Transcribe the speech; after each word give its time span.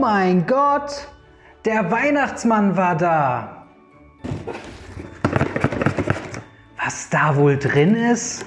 Mein 0.00 0.46
Gott, 0.46 1.08
der 1.66 1.90
Weihnachtsmann 1.90 2.74
war 2.74 2.96
da. 2.96 3.66
Was 6.82 7.10
da 7.10 7.36
wohl 7.36 7.58
drin 7.58 7.94
ist? 7.94 8.46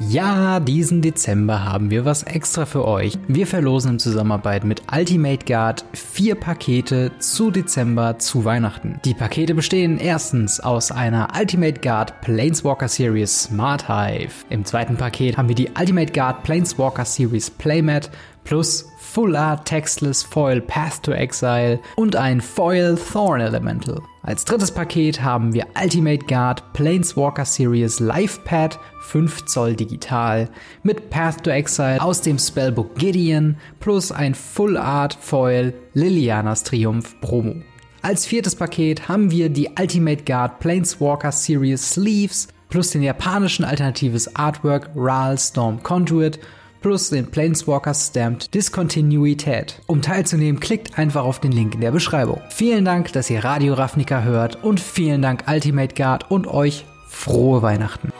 Ja, 0.00 0.58
diesen 0.58 1.02
Dezember 1.02 1.64
haben 1.64 1.90
wir 1.90 2.04
was 2.04 2.22
extra 2.24 2.66
für 2.66 2.86
euch. 2.86 3.18
Wir 3.28 3.46
verlosen 3.46 3.92
in 3.92 3.98
Zusammenarbeit 3.98 4.64
mit 4.64 4.82
Ultimate 4.92 5.44
Guard 5.44 5.84
vier 5.92 6.34
Pakete 6.34 7.12
zu 7.18 7.50
Dezember 7.50 8.18
zu 8.18 8.44
Weihnachten. 8.44 9.00
Die 9.04 9.14
Pakete 9.14 9.54
bestehen 9.54 9.98
erstens 9.98 10.60
aus 10.60 10.90
einer 10.90 11.28
Ultimate 11.38 11.80
Guard 11.80 12.20
Planeswalker 12.20 12.88
Series 12.88 13.44
Smart 13.44 13.88
Hive. 13.88 14.44
Im 14.50 14.64
zweiten 14.64 14.96
Paket 14.96 15.36
haben 15.36 15.48
wir 15.48 15.56
die 15.56 15.70
Ultimate 15.78 16.12
Guard 16.12 16.42
Planeswalker 16.42 17.04
Series 17.04 17.50
Playmat 17.50 18.10
plus 18.44 18.86
Full 19.18 19.34
Art 19.34 19.66
Textless 19.66 20.22
Foil 20.22 20.60
Path 20.60 21.02
to 21.02 21.10
Exile 21.10 21.80
und 21.96 22.14
ein 22.14 22.40
Foil 22.40 22.96
Thorn 22.96 23.40
Elemental. 23.40 24.00
Als 24.22 24.44
drittes 24.44 24.70
Paket 24.70 25.20
haben 25.20 25.52
wir 25.52 25.66
Ultimate 25.76 26.24
Guard 26.26 26.72
Planeswalker 26.72 27.44
Series 27.44 27.98
Life 27.98 28.38
Pad 28.44 28.78
5 29.00 29.46
Zoll 29.46 29.74
digital 29.74 30.48
mit 30.84 31.10
Path 31.10 31.42
to 31.42 31.50
Exile 31.50 32.00
aus 32.00 32.22
dem 32.22 32.38
Spellbook 32.38 32.94
Gideon 32.94 33.56
plus 33.80 34.12
ein 34.12 34.36
Full 34.36 34.76
Art 34.76 35.18
Foil 35.20 35.74
Lilianas 35.94 36.62
Triumph 36.62 37.20
Promo. 37.20 37.56
Als 38.02 38.24
viertes 38.24 38.54
Paket 38.54 39.08
haben 39.08 39.32
wir 39.32 39.48
die 39.48 39.68
Ultimate 39.76 40.22
Guard 40.22 40.60
Planeswalker 40.60 41.32
Series 41.32 41.90
Sleeves 41.90 42.46
plus 42.68 42.90
den 42.90 43.02
japanischen 43.02 43.64
alternatives 43.64 44.36
Artwork 44.36 44.90
Ral 44.94 45.36
Storm 45.38 45.82
Conduit 45.82 46.38
plus 46.80 47.10
den 47.10 47.26
Planeswalker 47.26 47.94
Stamped 47.94 48.54
Diskontinuität. 48.54 49.80
Um 49.86 50.02
teilzunehmen, 50.02 50.60
klickt 50.60 50.98
einfach 50.98 51.24
auf 51.24 51.40
den 51.40 51.52
Link 51.52 51.74
in 51.74 51.80
der 51.80 51.90
Beschreibung. 51.90 52.40
Vielen 52.50 52.84
Dank, 52.84 53.12
dass 53.12 53.30
ihr 53.30 53.44
Radio 53.44 53.74
Ravnica 53.74 54.22
hört 54.22 54.62
und 54.62 54.80
vielen 54.80 55.22
Dank 55.22 55.44
Ultimate 55.48 55.94
Guard 55.94 56.30
und 56.30 56.46
euch 56.46 56.84
frohe 57.06 57.62
Weihnachten. 57.62 58.10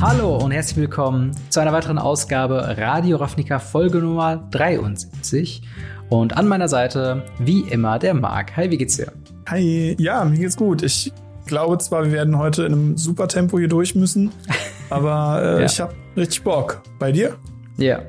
Hallo 0.00 0.36
und 0.36 0.50
herzlich 0.50 0.76
willkommen 0.78 1.30
zu 1.48 1.60
einer 1.60 1.72
weiteren 1.72 1.96
Ausgabe 1.96 2.76
Radio 2.76 3.18
Ravnica 3.18 3.60
Folge 3.60 3.98
Nummer 3.98 4.48
73. 4.50 5.62
Und 6.12 6.36
an 6.36 6.46
meiner 6.46 6.68
Seite, 6.68 7.22
wie 7.38 7.60
immer, 7.60 7.98
der 7.98 8.12
Marc. 8.12 8.54
Hi, 8.58 8.70
wie 8.70 8.76
geht's 8.76 8.98
dir? 8.98 9.12
Hi, 9.48 9.96
ja, 9.98 10.22
mir 10.26 10.40
geht's 10.40 10.58
gut. 10.58 10.82
Ich 10.82 11.10
glaube 11.46 11.78
zwar, 11.78 12.04
wir 12.04 12.12
werden 12.12 12.36
heute 12.36 12.64
in 12.64 12.72
einem 12.74 12.98
super 12.98 13.28
Tempo 13.28 13.58
hier 13.58 13.68
durch 13.68 13.94
müssen, 13.94 14.30
aber 14.90 15.40
äh, 15.42 15.60
ja. 15.60 15.64
ich 15.64 15.80
habe 15.80 15.94
richtig 16.14 16.42
Bock. 16.42 16.82
Bei 16.98 17.12
dir? 17.12 17.36
Ja. 17.78 18.02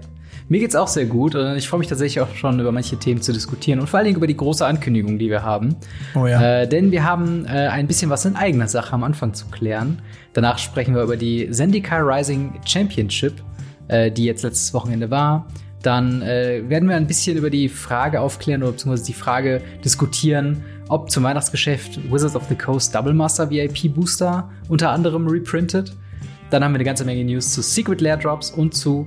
Mir 0.50 0.60
geht's 0.60 0.76
auch 0.76 0.90
sehr 0.90 1.06
gut 1.06 1.34
und 1.36 1.56
ich 1.56 1.70
freue 1.70 1.80
mich 1.80 1.88
tatsächlich 1.88 2.20
auch 2.20 2.36
schon 2.36 2.60
über 2.60 2.73
manche 2.73 2.98
Themen 2.98 3.22
zu 3.22 3.32
diskutieren 3.32 3.80
und 3.80 3.88
vor 3.88 4.00
allen 4.00 4.08
Dingen 4.08 4.17
über 4.17 4.28
die 4.28 4.36
große 4.36 4.66
Ankündigung, 4.66 5.17
die 5.17 5.30
wir 5.30 5.44
haben. 5.44 5.78
Oh 6.14 6.28
ja. 6.28 6.64
Äh, 6.64 6.67
denn 6.67 6.92
wir 6.92 7.06
haben 7.06 7.45
äh, 7.45 7.70
ein 7.70 7.88
bisschen 7.88 8.10
was 8.10 8.26
in 8.26 8.36
eigener 8.36 8.67
Sache 8.67 8.92
am 8.92 9.06
Anfang 9.06 9.34
zu 9.34 9.45
klären. 9.45 10.02
Danach 10.34 10.58
sprechen 10.58 10.94
wir 10.94 11.04
über 11.04 11.16
die 11.16 11.50
Zendikar 11.52 12.06
Rising 12.06 12.52
Championship, 12.66 13.36
äh, 13.88 14.11
die 14.11 14.26
jetzt 14.26 14.44
letztes 14.44 14.73
Wochenende 14.73 15.10
war. 15.10 15.48
Dann 15.83 16.21
äh, 16.21 16.64
werden 16.67 16.88
wir 16.88 16.95
ein 16.95 17.08
bisschen 17.08 17.38
über 17.38 17.49
die 17.49 17.70
Frage 17.70 18.21
aufklären 18.21 18.64
oder 18.64 18.71
beziehungsweise 18.71 19.05
die 19.05 19.14
Frage 19.14 19.61
diskutieren, 19.83 20.64
ob 20.88 21.11
zum 21.11 21.23
Weihnachtsgeschäft 21.23 22.11
Wizards 22.11 22.36
of 22.36 22.44
the 22.48 22.55
Coast 22.55 22.95
Double 22.95 23.14
Master 23.14 23.49
VIP 23.49 23.94
Booster 23.94 24.49
unter 24.70 24.92
anderem 24.92 25.27
reprintet. 25.27 25.95
Dann 26.49 26.64
haben 26.64 26.71
wir 26.71 26.77
eine 26.77 26.86
ganze 26.86 27.04
Menge 27.04 27.23
News 27.26 27.52
zu 27.52 27.61
Secret 27.61 27.99
Lair 27.99 28.17
Drops 28.17 28.49
und 28.49 28.73
zu 28.73 29.05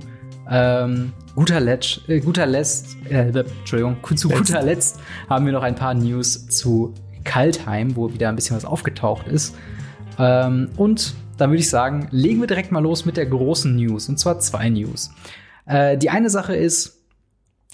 ähm, 0.49 1.13
guter, 1.35 1.59
Letzt, 1.59 2.07
äh, 2.07 2.19
guter 2.19 2.45
Letzt, 2.45 2.95
äh, 3.09 3.29
Entschuldigung, 3.29 3.97
zu 4.15 4.29
guter 4.29 4.61
Letzt 4.61 4.99
haben 5.29 5.45
wir 5.45 5.53
noch 5.53 5.63
ein 5.63 5.75
paar 5.75 5.95
News 5.95 6.47
zu 6.47 6.93
Kaltheim, 7.23 7.95
wo 7.95 8.13
wieder 8.13 8.29
ein 8.29 8.35
bisschen 8.35 8.55
was 8.55 8.65
aufgetaucht 8.65 9.27
ist. 9.27 9.55
Ähm, 10.19 10.69
und 10.77 11.15
dann 11.37 11.49
würde 11.49 11.59
ich 11.59 11.69
sagen, 11.69 12.07
legen 12.11 12.39
wir 12.39 12.47
direkt 12.47 12.71
mal 12.71 12.81
los 12.81 13.05
mit 13.05 13.17
der 13.17 13.25
großen 13.25 13.75
News. 13.75 14.09
Und 14.09 14.19
zwar 14.19 14.39
zwei 14.39 14.69
News. 14.69 15.11
Äh, 15.67 15.97
die 15.97 16.09
eine 16.09 16.29
Sache 16.29 16.55
ist, 16.55 17.03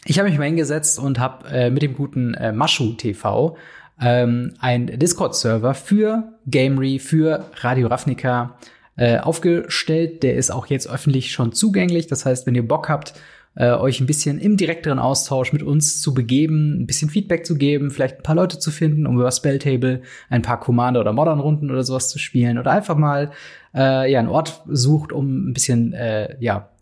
ich 0.05 0.19
habe 0.19 0.29
mich 0.29 0.37
mal 0.37 0.45
hingesetzt 0.45 0.99
und 0.99 1.19
habe 1.19 1.47
äh, 1.47 1.69
mit 1.69 1.81
dem 1.81 1.93
guten 1.93 2.33
äh, 2.33 2.51
Mashu 2.51 2.93
TV 2.93 3.55
ähm, 4.01 4.53
ein 4.59 4.87
Discord-Server 4.87 5.73
für 5.73 6.33
Gamery, 6.47 6.99
für 6.99 7.45
Radio 7.61 7.87
Ravnica 7.87 8.57
äh, 8.97 9.19
aufgestellt. 9.19 10.23
Der 10.23 10.35
ist 10.35 10.51
auch 10.51 10.67
jetzt 10.67 10.89
öffentlich 10.89 11.31
schon 11.31 11.53
zugänglich. 11.53 12.07
Das 12.07 12.25
heißt, 12.25 12.45
wenn 12.45 12.55
ihr 12.55 12.67
Bock 12.67 12.89
habt, 12.89 13.13
äh, 13.55 13.71
euch 13.71 13.99
ein 13.99 14.07
bisschen 14.07 14.39
im 14.39 14.57
direkteren 14.57 14.99
Austausch 14.99 15.53
mit 15.53 15.61
uns 15.61 16.01
zu 16.01 16.13
begeben, 16.13 16.81
ein 16.81 16.87
bisschen 16.87 17.09
Feedback 17.09 17.45
zu 17.45 17.55
geben, 17.55 17.91
vielleicht 17.91 18.17
ein 18.17 18.23
paar 18.23 18.35
Leute 18.35 18.57
zu 18.57 18.71
finden, 18.71 19.05
um 19.05 19.15
über 19.15 19.31
Spelltable 19.31 20.01
ein 20.29 20.41
paar 20.41 20.59
Commander- 20.59 21.01
oder 21.01 21.13
Modern-Runden 21.13 21.69
oder 21.69 21.83
sowas 21.83 22.09
zu 22.09 22.17
spielen 22.17 22.57
oder 22.57 22.71
einfach 22.71 22.97
mal 22.97 23.31
äh, 23.75 24.11
ja 24.11 24.19
einen 24.19 24.29
Ort 24.29 24.63
sucht, 24.67 25.11
um 25.11 25.49
ein 25.49 25.53
bisschen 25.53 25.93
äh, 25.93 26.35
ja 26.39 26.72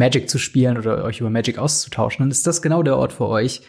Magic 0.00 0.30
zu 0.30 0.38
spielen 0.38 0.78
oder 0.78 1.04
euch 1.04 1.20
über 1.20 1.30
Magic 1.30 1.58
auszutauschen, 1.58 2.24
dann 2.24 2.30
ist 2.30 2.46
das 2.46 2.62
genau 2.62 2.82
der 2.82 2.96
Ort 2.96 3.12
für 3.12 3.28
euch. 3.28 3.62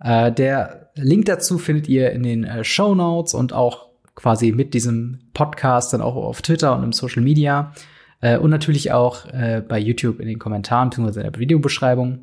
Äh, 0.00 0.32
der 0.32 0.90
Link 0.96 1.26
dazu 1.26 1.58
findet 1.58 1.88
ihr 1.88 2.10
in 2.10 2.24
den 2.24 2.44
äh, 2.44 2.64
Show 2.64 2.94
Notes 2.94 3.32
und 3.32 3.52
auch 3.52 3.86
quasi 4.16 4.50
mit 4.50 4.74
diesem 4.74 5.20
Podcast 5.32 5.92
dann 5.92 6.02
auch 6.02 6.16
auf 6.16 6.42
Twitter 6.42 6.76
und 6.76 6.82
im 6.82 6.92
Social 6.92 7.22
Media 7.22 7.72
äh, 8.20 8.36
und 8.36 8.50
natürlich 8.50 8.92
auch 8.92 9.26
äh, 9.26 9.62
bei 9.66 9.78
YouTube 9.78 10.18
in 10.20 10.26
den 10.26 10.38
Kommentaren 10.38 10.90
bzw. 10.90 11.20
in 11.20 11.30
der 11.30 11.38
Videobeschreibung. 11.38 12.18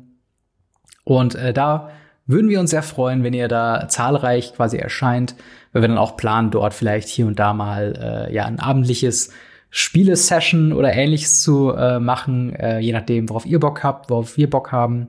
Und 1.04 1.34
äh, 1.34 1.52
da 1.52 1.90
würden 2.26 2.50
wir 2.50 2.60
uns 2.60 2.70
sehr 2.70 2.82
freuen, 2.82 3.22
wenn 3.22 3.34
ihr 3.34 3.48
da 3.48 3.88
zahlreich 3.88 4.54
quasi 4.54 4.76
erscheint, 4.76 5.34
weil 5.72 5.82
wir 5.82 5.88
dann 5.88 5.98
auch 5.98 6.16
planen, 6.16 6.50
dort 6.50 6.74
vielleicht 6.74 7.08
hier 7.08 7.26
und 7.26 7.38
da 7.38 7.54
mal 7.54 8.28
äh, 8.28 8.34
ja 8.34 8.44
ein 8.44 8.60
abendliches 8.60 9.30
Spiele-Session 9.76 10.72
oder 10.72 10.92
ähnliches 10.92 11.42
zu 11.42 11.72
äh, 11.72 11.98
machen, 11.98 12.54
äh, 12.54 12.78
je 12.78 12.92
nachdem, 12.92 13.28
worauf 13.28 13.44
ihr 13.44 13.58
Bock 13.58 13.82
habt, 13.82 14.08
worauf 14.08 14.36
wir 14.36 14.48
Bock 14.48 14.70
haben. 14.70 15.08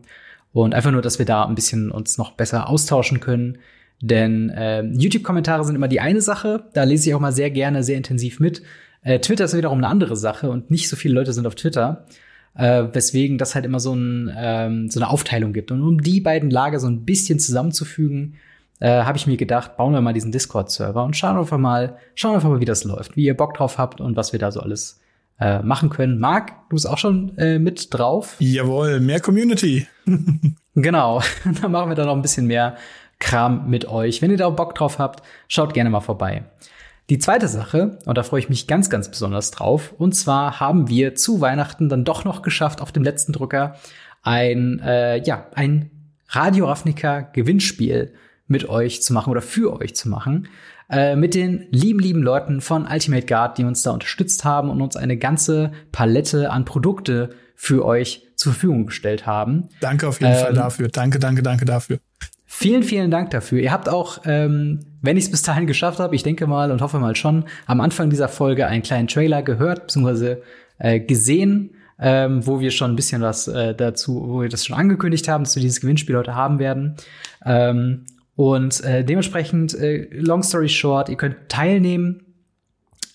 Und 0.53 0.73
einfach 0.73 0.89
nur, 0.89 1.03
dass 1.03 1.19
wir 1.19 1.25
da 1.27 1.45
ein 1.45 1.53
bisschen 1.53 1.91
uns 1.91 2.17
noch 2.17 2.31
besser 2.31 2.67
austauschen 2.67 3.19
können. 3.19 3.59
Denn 4.01 4.49
äh, 4.49 4.81
YouTube-Kommentare 4.81 5.63
sind 5.63 5.75
immer 5.75 5.87
die 5.87 5.99
eine 5.99 6.19
Sache, 6.19 6.63
da 6.73 6.83
lese 6.83 7.07
ich 7.07 7.13
auch 7.13 7.19
mal 7.19 7.31
sehr 7.31 7.51
gerne, 7.51 7.83
sehr 7.83 7.95
intensiv 7.95 8.39
mit. 8.39 8.63
Äh, 9.03 9.19
Twitter 9.19 9.45
ist 9.45 9.55
wiederum 9.55 9.77
eine 9.77 9.87
andere 9.87 10.15
Sache 10.15 10.49
und 10.49 10.71
nicht 10.71 10.89
so 10.89 10.95
viele 10.95 11.13
Leute 11.13 11.31
sind 11.31 11.45
auf 11.45 11.53
Twitter. 11.53 12.07
Äh, 12.55 12.85
weswegen 12.91 13.37
das 13.37 13.53
halt 13.53 13.65
immer 13.65 13.79
so, 13.79 13.93
ein, 13.93 14.33
ähm, 14.35 14.89
so 14.89 14.99
eine 14.99 15.11
Aufteilung 15.11 15.53
gibt. 15.53 15.69
Und 15.69 15.83
um 15.83 16.01
die 16.01 16.21
beiden 16.21 16.49
Lager 16.49 16.79
so 16.79 16.87
ein 16.87 17.05
bisschen 17.05 17.37
zusammenzufügen, 17.37 18.37
äh, 18.79 19.03
habe 19.03 19.17
ich 19.17 19.27
mir 19.27 19.37
gedacht, 19.37 19.77
bauen 19.77 19.93
wir 19.93 20.01
mal 20.01 20.13
diesen 20.13 20.31
Discord-Server 20.31 21.03
und 21.03 21.15
schauen 21.15 21.37
einfach 21.37 21.57
mal, 21.57 21.97
schauen 22.15 22.35
einfach 22.35 22.49
mal, 22.49 22.59
wie 22.59 22.65
das 22.65 22.83
läuft, 22.83 23.15
wie 23.15 23.25
ihr 23.25 23.35
Bock 23.35 23.53
drauf 23.53 23.77
habt 23.77 24.01
und 24.01 24.15
was 24.15 24.33
wir 24.33 24.39
da 24.39 24.51
so 24.51 24.59
alles 24.59 24.99
äh, 25.39 25.59
machen 25.61 25.89
können. 25.89 26.19
Marc, 26.19 26.69
du 26.69 26.75
bist 26.75 26.87
auch 26.87 26.97
schon 26.97 27.37
äh, 27.37 27.59
mit 27.59 27.93
drauf. 27.93 28.35
Jawohl, 28.39 28.99
mehr 28.99 29.19
Community. 29.19 29.87
genau, 30.75 31.21
dann 31.61 31.71
machen 31.71 31.89
wir 31.89 31.95
da 31.95 32.05
noch 32.05 32.15
ein 32.15 32.21
bisschen 32.21 32.47
mehr 32.47 32.75
Kram 33.19 33.69
mit 33.69 33.87
euch. 33.87 34.21
Wenn 34.21 34.31
ihr 34.31 34.37
da 34.37 34.49
Bock 34.49 34.75
drauf 34.75 34.99
habt, 34.99 35.23
schaut 35.47 35.73
gerne 35.73 35.89
mal 35.89 36.01
vorbei. 36.01 36.43
Die 37.09 37.19
zweite 37.19 37.47
Sache, 37.47 37.99
und 38.05 38.17
da 38.17 38.23
freue 38.23 38.39
ich 38.39 38.49
mich 38.49 38.65
ganz, 38.65 38.89
ganz 38.89 39.09
besonders 39.09 39.51
drauf, 39.51 39.93
und 39.97 40.13
zwar 40.13 40.59
haben 40.59 40.89
wir 40.89 41.13
zu 41.15 41.39
Weihnachten 41.39 41.87
dann 41.87 42.03
doch 42.03 42.25
noch 42.25 42.41
geschafft, 42.41 42.81
auf 42.81 42.91
dem 42.91 43.03
letzten 43.03 43.31
Drücker 43.31 43.75
ein, 44.23 44.79
äh, 44.79 45.21
ja, 45.23 45.45
ein 45.53 45.91
Radio 46.29 46.65
Ravnica 46.65 47.21
Gewinnspiel 47.21 48.13
mit 48.47 48.69
euch 48.69 49.01
zu 49.01 49.13
machen 49.13 49.31
oder 49.31 49.41
für 49.41 49.79
euch 49.79 49.95
zu 49.95 50.09
machen. 50.09 50.47
Äh, 50.89 51.15
mit 51.15 51.33
den 51.33 51.67
lieben, 51.71 51.99
lieben 51.99 52.21
Leuten 52.21 52.61
von 52.61 52.85
Ultimate 52.85 53.25
Guard, 53.25 53.57
die 53.57 53.63
uns 53.63 53.81
da 53.81 53.91
unterstützt 53.91 54.45
haben 54.45 54.69
und 54.69 54.81
uns 54.81 54.95
eine 54.95 55.17
ganze 55.17 55.71
Palette 55.91 56.51
an 56.51 56.63
Produkte 56.65 57.31
für 57.55 57.85
euch 57.85 58.27
zur 58.35 58.53
Verfügung 58.53 58.85
gestellt 58.85 59.25
haben. 59.25 59.69
Danke 59.81 60.07
auf 60.07 60.21
jeden 60.21 60.33
ähm, 60.33 60.39
Fall 60.39 60.53
dafür. 60.53 60.87
Danke, 60.89 61.19
danke, 61.19 61.41
danke 61.41 61.65
dafür. 61.65 61.99
Vielen, 62.45 62.83
vielen 62.83 63.11
Dank 63.11 63.31
dafür. 63.31 63.59
Ihr 63.59 63.71
habt 63.71 63.89
auch, 63.89 64.19
ähm, 64.25 64.79
wenn 65.01 65.17
ich 65.17 65.25
es 65.25 65.31
bis 65.31 65.41
dahin 65.41 65.67
geschafft 65.67 65.99
habe, 65.99 66.15
ich 66.15 66.23
denke 66.23 66.45
mal 66.47 66.71
und 66.71 66.81
hoffe 66.81 66.99
mal 66.99 67.15
schon, 67.15 67.45
am 67.65 67.81
Anfang 67.81 68.09
dieser 68.09 68.29
Folge 68.29 68.67
einen 68.67 68.83
kleinen 68.83 69.07
Trailer 69.07 69.41
gehört 69.41 69.87
bzw. 69.87 70.37
Äh, 70.77 70.99
gesehen, 70.99 71.71
ähm, 71.99 72.45
wo 72.45 72.59
wir 72.59 72.71
schon 72.71 72.91
ein 72.91 72.95
bisschen 72.95 73.21
was 73.21 73.47
äh, 73.47 73.73
dazu, 73.73 74.23
wo 74.27 74.41
wir 74.41 74.49
das 74.49 74.65
schon 74.65 74.77
angekündigt 74.77 75.27
haben, 75.27 75.43
dass 75.43 75.55
wir 75.55 75.61
dieses 75.61 75.81
Gewinnspiel 75.81 76.15
heute 76.15 76.35
haben 76.35 76.59
werden. 76.59 76.95
Ähm, 77.45 78.05
und 78.35 78.83
äh, 78.83 79.05
dementsprechend, 79.05 79.73
äh, 79.73 80.07
long 80.11 80.43
story 80.43 80.69
short, 80.69 81.09
ihr 81.09 81.17
könnt 81.17 81.49
teilnehmen 81.49 82.21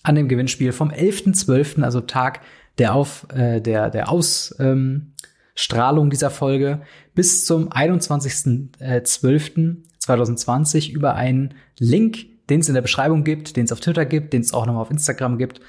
an 0.03 0.15
dem 0.15 0.27
Gewinnspiel 0.27 0.71
vom 0.71 0.89
11.12., 0.89 1.83
also 1.83 2.01
Tag 2.01 2.41
der 2.79 2.95
Auf, 2.95 3.27
äh, 3.33 3.61
der, 3.61 3.91
der 3.91 4.09
Ausstrahlung 4.09 6.05
ähm, 6.05 6.09
dieser 6.09 6.31
Folge, 6.31 6.81
bis 7.13 7.45
zum 7.45 7.69
21.12. 7.69 9.75
2020 9.99 10.91
über 10.91 11.13
einen 11.13 11.53
Link, 11.77 12.25
den 12.49 12.61
es 12.61 12.67
in 12.67 12.73
der 12.73 12.81
Beschreibung 12.81 13.23
gibt, 13.23 13.55
den 13.55 13.65
es 13.65 13.71
auf 13.71 13.79
Twitter 13.79 14.05
gibt, 14.05 14.33
den 14.33 14.41
es 14.41 14.51
auch 14.51 14.65
nochmal 14.65 14.81
auf 14.81 14.89
Instagram 14.89 15.37
gibt, 15.37 15.61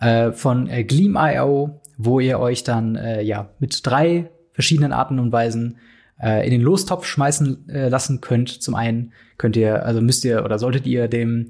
äh, 0.00 0.32
von 0.32 0.66
äh, 0.68 0.84
Gleam.io, 0.84 1.82
wo 1.98 2.20
ihr 2.20 2.40
euch 2.40 2.64
dann 2.64 2.96
äh, 2.96 3.20
ja 3.20 3.50
mit 3.58 3.80
drei 3.84 4.30
verschiedenen 4.52 4.92
Arten 4.92 5.18
und 5.18 5.32
Weisen 5.32 5.72
äh, 5.72 5.74
in 6.16 6.50
den 6.50 6.60
Lostopf 6.60 7.06
schmeißen 7.06 7.68
äh, 7.68 7.88
lassen 7.88 8.20
könnt. 8.20 8.48
Zum 8.48 8.74
einen 8.74 9.12
könnt 9.36 9.56
ihr, 9.56 9.84
also 9.84 10.00
müsst 10.00 10.24
ihr 10.24 10.44
oder 10.44 10.58
solltet 10.58 10.86
ihr 10.86 11.08
dem 11.08 11.48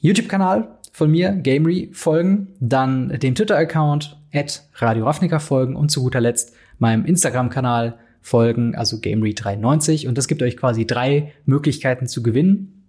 YouTube-Kanal 0.00 0.78
von 0.92 1.10
mir, 1.10 1.32
Gamery, 1.32 1.90
folgen, 1.92 2.48
dann 2.60 3.08
dem 3.20 3.34
Twitter-Account 3.34 4.18
at 4.32 4.62
Radio 4.76 5.04
Ravnica 5.04 5.38
folgen 5.38 5.76
und 5.76 5.90
zu 5.90 6.02
guter 6.02 6.20
Letzt 6.20 6.54
meinem 6.78 7.04
Instagram-Kanal 7.04 7.98
folgen, 8.20 8.74
also 8.74 8.96
Gamery93. 8.96 10.08
Und 10.08 10.16
das 10.16 10.28
gibt 10.28 10.42
euch 10.42 10.56
quasi 10.56 10.86
drei 10.86 11.32
Möglichkeiten 11.44 12.06
zu 12.06 12.22
gewinnen. 12.22 12.84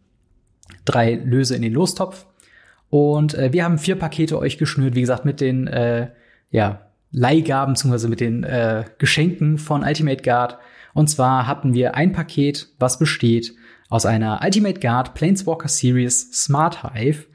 Drei 0.86 1.16
Löse 1.16 1.56
in 1.56 1.62
den 1.62 1.74
Lostopf. 1.74 2.26
Und 2.90 3.34
äh, 3.34 3.52
wir 3.52 3.64
haben 3.64 3.78
vier 3.78 3.96
Pakete 3.96 4.38
euch 4.38 4.58
geschnürt, 4.58 4.96
wie 4.96 5.02
gesagt, 5.02 5.26
mit 5.26 5.42
den 5.42 5.68
äh, 5.68 6.10
ja, 6.52 6.88
Leihgaben 7.12 7.74
bzw. 7.74 8.08
mit 8.08 8.20
den 8.20 8.44
äh, 8.44 8.84
Geschenken 9.00 9.58
von 9.58 9.84
Ultimate 9.84 10.22
Guard. 10.22 10.58
Und 10.94 11.10
zwar 11.10 11.48
hatten 11.48 11.74
wir 11.74 11.96
ein 11.96 12.12
Paket, 12.12 12.70
was 12.80 13.00
besteht 13.00 13.54
aus 13.90 14.06
einer 14.06 14.42
Ultimate 14.44 14.80
Guard 14.80 15.14
Planeswalker 15.14 15.68
Series 15.68 16.32
Smart 16.32 16.84
Hive. 16.84 17.26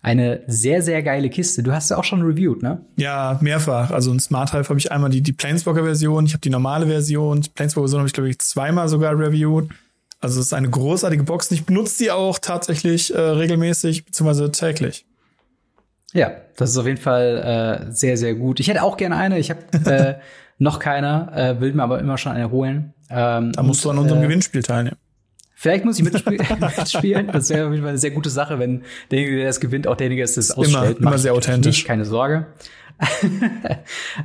Eine 0.00 0.42
sehr, 0.46 0.82
sehr 0.82 1.02
geile 1.02 1.28
Kiste. 1.28 1.62
Du 1.62 1.72
hast 1.72 1.90
ja 1.90 1.96
auch 1.96 2.04
schon 2.04 2.22
reviewed, 2.22 2.62
ne? 2.62 2.84
Ja, 2.96 3.38
mehrfach. 3.40 3.90
Also 3.90 4.12
in 4.12 4.20
Smart 4.20 4.52
Hive 4.52 4.68
habe 4.68 4.78
ich 4.78 4.92
einmal 4.92 5.10
die, 5.10 5.22
die 5.22 5.32
Planeswalker-Version, 5.32 6.26
ich 6.26 6.32
habe 6.32 6.40
die 6.40 6.50
normale 6.50 6.86
Version. 6.86 7.40
Die 7.40 7.50
Planeswalker-Version 7.50 8.00
habe 8.00 8.06
ich, 8.06 8.12
glaube 8.12 8.30
ich, 8.30 8.38
zweimal 8.38 8.88
sogar 8.88 9.18
reviewed. 9.18 9.68
Also 10.20 10.40
es 10.40 10.46
ist 10.46 10.52
eine 10.52 10.70
großartige 10.70 11.24
Box. 11.24 11.50
Ich 11.50 11.64
benutze 11.66 12.02
die 12.02 12.10
auch 12.10 12.38
tatsächlich 12.38 13.14
äh, 13.14 13.20
regelmäßig, 13.20 14.04
beziehungsweise 14.04 14.50
täglich. 14.50 15.04
Ja, 16.12 16.32
das 16.56 16.70
ist 16.70 16.78
auf 16.78 16.86
jeden 16.86 16.98
Fall 16.98 17.86
äh, 17.88 17.92
sehr, 17.92 18.16
sehr 18.16 18.34
gut. 18.34 18.60
Ich 18.60 18.68
hätte 18.68 18.82
auch 18.82 18.96
gerne 18.96 19.16
eine. 19.16 19.38
Ich 19.38 19.50
habe 19.50 19.60
äh, 19.84 20.14
noch 20.58 20.78
keine, 20.78 21.30
äh, 21.34 21.60
will 21.60 21.72
mir 21.72 21.82
aber 21.82 22.00
immer 22.00 22.18
schon 22.18 22.32
eine 22.32 22.50
holen. 22.50 22.94
Ähm, 23.10 23.52
da 23.52 23.62
musst 23.62 23.84
und, 23.84 23.94
du 23.94 23.98
an 23.98 24.02
unserem 24.04 24.22
äh, 24.22 24.26
Gewinnspiel 24.26 24.62
teilnehmen. 24.62 24.96
Vielleicht 25.54 25.84
muss 25.84 25.98
ich 25.98 26.04
mitspielen. 26.84 27.28
Das 27.32 27.50
wäre 27.50 27.66
auf 27.66 27.72
jeden 27.72 27.82
Fall 27.82 27.90
eine 27.90 27.98
sehr 27.98 28.12
gute 28.12 28.30
Sache, 28.30 28.58
wenn 28.58 28.82
derjenige, 29.10 29.38
der 29.38 29.46
das 29.46 29.60
gewinnt, 29.60 29.86
auch 29.86 29.96
derjenige 29.96 30.22
ist, 30.22 30.36
das 30.36 30.52
ausstellt. 30.52 30.98
Immer, 30.98 31.08
immer 31.08 31.18
sehr 31.18 31.34
authentisch. 31.34 31.78
Nicht, 31.78 31.86
keine 31.86 32.04
Sorge. 32.04 32.46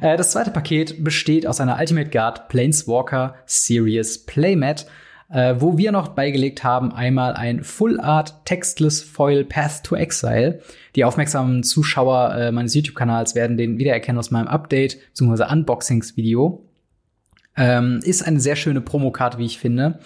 Äh, 0.02 0.18
das 0.18 0.32
zweite 0.32 0.50
Paket 0.50 1.04
besteht 1.04 1.46
aus 1.46 1.62
einer 1.62 1.78
Ultimate 1.80 2.10
Guard 2.10 2.50
Planeswalker 2.50 3.36
Series 3.46 4.26
Playmat 4.26 4.88
äh, 5.34 5.56
wo 5.60 5.78
wir 5.78 5.92
noch 5.92 6.10
beigelegt 6.10 6.64
haben 6.64 6.94
einmal 6.94 7.34
ein 7.34 7.64
Full 7.64 8.00
Art 8.00 8.46
Textless 8.46 9.02
Foil 9.02 9.44
Path 9.44 9.84
to 9.84 9.96
Exile. 9.96 10.62
Die 10.96 11.04
aufmerksamen 11.04 11.64
Zuschauer 11.64 12.36
äh, 12.36 12.52
meines 12.52 12.76
YouTube-Kanals 12.76 13.36
werden 13.36 13.58
den 13.58 13.80
wiedererkennen 13.80 14.20
aus 14.20 14.32
meinem 14.32 14.48
Update 14.48 15.00
bzw. 15.10 15.52
Unboxings-Video. 15.52 16.64
Ähm, 17.56 18.00
ist 18.04 18.24
eine 18.24 18.40
sehr 18.40 18.56
schöne 18.56 18.82
Promokarte, 18.82 19.38
wie 19.38 19.46
ich 19.46 19.60
finde. 19.60 20.00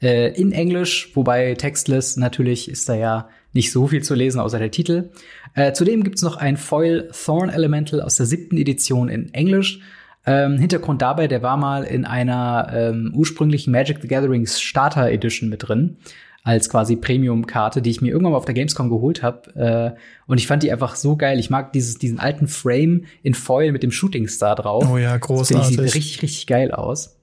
Äh, 0.00 0.32
in 0.40 0.52
Englisch, 0.52 1.10
wobei 1.14 1.54
Textless 1.54 2.16
natürlich 2.16 2.70
ist 2.70 2.88
da 2.88 2.94
ja 2.94 3.28
nicht 3.52 3.72
so 3.72 3.86
viel 3.86 4.02
zu 4.02 4.14
lesen, 4.14 4.40
außer 4.40 4.58
der 4.58 4.70
Titel. 4.70 5.10
Äh, 5.54 5.72
zudem 5.72 6.04
gibt's 6.04 6.22
noch 6.22 6.36
ein 6.36 6.56
Foil 6.56 7.10
Thorn 7.12 7.50
Elemental 7.50 8.00
aus 8.00 8.16
der 8.16 8.26
siebten 8.26 8.56
Edition 8.56 9.08
in 9.08 9.34
Englisch 9.34 9.80
ähm, 10.24 10.58
Hintergrund 10.58 11.02
dabei, 11.02 11.26
der 11.26 11.42
war 11.42 11.56
mal 11.56 11.82
in 11.82 12.04
einer 12.04 12.70
ähm, 12.72 13.12
ursprünglichen 13.14 13.72
Magic 13.72 13.98
the 14.00 14.08
Gathering 14.08 14.46
Starter 14.46 15.10
Edition 15.10 15.48
mit 15.48 15.68
drin 15.68 15.96
als 16.42 16.68
quasi 16.68 16.96
Premium-Karte, 16.96 17.82
die 17.82 17.90
ich 17.90 18.00
mir 18.00 18.08
irgendwann 18.08 18.32
mal 18.32 18.38
auf 18.38 18.44
der 18.44 18.54
Gamescom 18.54 18.88
geholt 18.88 19.22
habe. 19.22 19.94
Äh, 19.96 20.00
und 20.26 20.38
ich 20.38 20.46
fand 20.46 20.62
die 20.62 20.72
einfach 20.72 20.96
so 20.96 21.16
geil. 21.16 21.38
Ich 21.38 21.50
mag 21.50 21.72
dieses, 21.72 21.98
diesen 21.98 22.18
alten 22.18 22.48
Frame 22.48 23.04
in 23.22 23.34
Foil 23.34 23.72
mit 23.72 23.82
dem 23.82 23.92
Shooting 23.92 24.26
Star 24.28 24.56
drauf. 24.56 24.88
Oh 24.90 24.98
ja, 24.98 25.16
großartig. 25.16 25.56
Das 25.56 25.68
sieht 25.68 25.80
richtig, 25.80 26.22
richtig 26.22 26.46
geil 26.46 26.72
aus. 26.72 27.16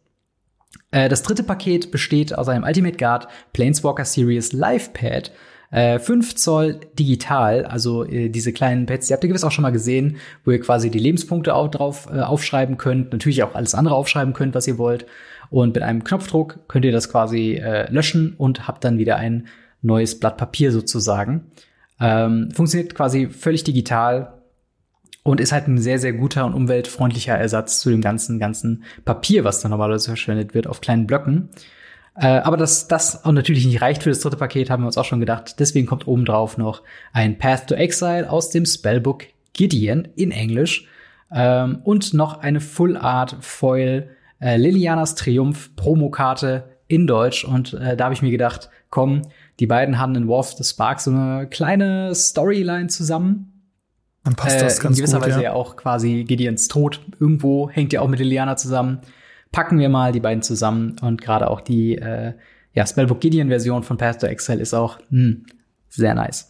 Äh, 0.91 1.09
das 1.09 1.21
dritte 1.23 1.43
Paket 1.43 1.91
besteht 1.91 2.33
aus 2.33 2.47
einem 2.47 2.63
Ultimate 2.63 2.97
Guard 2.97 3.27
Planeswalker 3.51 4.05
Series 4.05 4.53
Live 4.53 4.93
Pad 4.93 5.31
äh, 5.71 5.99
5 5.99 6.35
Zoll 6.35 6.79
digital, 6.97 7.65
also 7.65 8.03
äh, 8.03 8.29
diese 8.29 8.53
kleinen 8.53 8.85
Pads, 8.85 9.07
die 9.07 9.13
habt 9.13 9.23
ihr 9.23 9.27
gewiss 9.27 9.43
auch 9.43 9.51
schon 9.51 9.61
mal 9.61 9.71
gesehen, 9.71 10.17
wo 10.43 10.51
ihr 10.51 10.59
quasi 10.59 10.89
die 10.89 10.99
Lebenspunkte 10.99 11.53
auch 11.53 11.69
drauf 11.69 12.07
äh, 12.11 12.21
aufschreiben 12.21 12.77
könnt, 12.77 13.11
natürlich 13.11 13.43
auch 13.43 13.55
alles 13.55 13.75
andere 13.75 13.95
aufschreiben 13.95 14.33
könnt, 14.33 14.55
was 14.55 14.67
ihr 14.67 14.77
wollt. 14.77 15.05
Und 15.49 15.75
mit 15.75 15.83
einem 15.83 16.03
Knopfdruck 16.03 16.67
könnt 16.67 16.85
ihr 16.85 16.91
das 16.91 17.09
quasi 17.09 17.53
äh, 17.55 17.91
löschen 17.91 18.35
und 18.37 18.67
habt 18.67 18.83
dann 18.83 18.97
wieder 18.97 19.17
ein 19.17 19.47
neues 19.81 20.19
Blatt 20.19 20.37
Papier 20.37 20.71
sozusagen. 20.71 21.51
Ähm, 21.99 22.51
funktioniert 22.53 22.95
quasi 22.95 23.27
völlig 23.27 23.63
digital 23.63 24.39
und 25.23 25.39
ist 25.39 25.51
halt 25.51 25.67
ein 25.67 25.77
sehr, 25.77 25.99
sehr 25.99 26.13
guter 26.13 26.45
und 26.45 26.53
umweltfreundlicher 26.53 27.35
Ersatz 27.35 27.79
zu 27.79 27.89
dem 27.89 28.01
ganzen, 28.01 28.39
ganzen 28.39 28.83
Papier, 29.05 29.43
was 29.43 29.61
da 29.61 29.69
normalerweise 29.69 30.09
verschwendet 30.09 30.53
wird 30.53 30.67
auf 30.67 30.81
kleinen 30.81 31.07
Blöcken. 31.07 31.49
Äh, 32.15 32.27
aber 32.27 32.57
dass 32.57 32.87
das 32.87 33.25
auch 33.25 33.31
natürlich 33.31 33.65
nicht 33.65 33.81
reicht 33.81 34.03
für 34.03 34.09
das 34.09 34.19
dritte 34.19 34.37
Paket, 34.37 34.69
haben 34.69 34.83
wir 34.83 34.87
uns 34.87 34.97
auch 34.97 35.05
schon 35.05 35.19
gedacht. 35.19 35.59
Deswegen 35.59 35.87
kommt 35.87 36.07
obendrauf 36.07 36.57
noch 36.57 36.83
ein 37.13 37.37
Path 37.37 37.67
to 37.67 37.75
Exile 37.75 38.29
aus 38.29 38.49
dem 38.49 38.65
Spellbook 38.65 39.25
Gideon 39.53 40.07
in 40.15 40.31
Englisch 40.31 40.87
ähm, 41.31 41.79
und 41.83 42.13
noch 42.13 42.39
eine 42.39 42.61
Full 42.61 42.97
Art 42.97 43.37
Foil 43.41 44.09
äh, 44.39 44.57
Lilianas 44.57 45.15
Triumph 45.15 45.75
Promokarte 45.75 46.69
in 46.87 47.07
Deutsch. 47.07 47.43
Und 47.43 47.73
äh, 47.73 47.95
da 47.95 48.05
habe 48.05 48.13
ich 48.13 48.21
mir 48.21 48.31
gedacht, 48.31 48.69
komm, 48.89 49.23
die 49.59 49.67
beiden 49.67 49.99
haben 49.99 50.15
in 50.15 50.27
War 50.27 50.39
of 50.39 50.53
the 50.53 50.63
Spark 50.63 50.99
so 50.99 51.11
eine 51.11 51.47
kleine 51.47 52.15
Storyline 52.15 52.87
zusammen. 52.87 53.53
Dann 54.23 54.35
passt 54.35 54.61
das 54.61 54.79
äh, 54.79 54.83
ganz 54.83 54.97
In 54.97 55.03
gewisser 55.03 55.19
gut, 55.19 55.27
Weise 55.27 55.37
ja. 55.37 55.51
ja 55.51 55.53
auch 55.53 55.75
quasi 55.75 56.23
Gideons 56.23 56.67
Tod 56.67 57.01
irgendwo 57.19 57.69
hängt 57.69 57.93
ja 57.93 58.01
auch 58.01 58.07
mit 58.07 58.19
Liliana 58.19 58.57
zusammen 58.57 59.01
packen 59.51 59.79
wir 59.79 59.89
mal 59.89 60.11
die 60.11 60.19
beiden 60.19 60.41
zusammen 60.41 60.95
und 61.01 61.21
gerade 61.21 61.49
auch 61.49 61.61
die 61.61 61.97
äh, 61.97 62.33
ja, 62.73 62.85
Spellbook 62.85 63.19
Gideon-Version 63.19 63.83
von 63.83 63.97
Path 63.97 64.21
to 64.21 64.27
Exile 64.27 64.61
ist 64.61 64.73
auch 64.73 64.99
mh, 65.09 65.21
hm, 65.21 65.45
sehr 65.89 66.13
nice. 66.13 66.48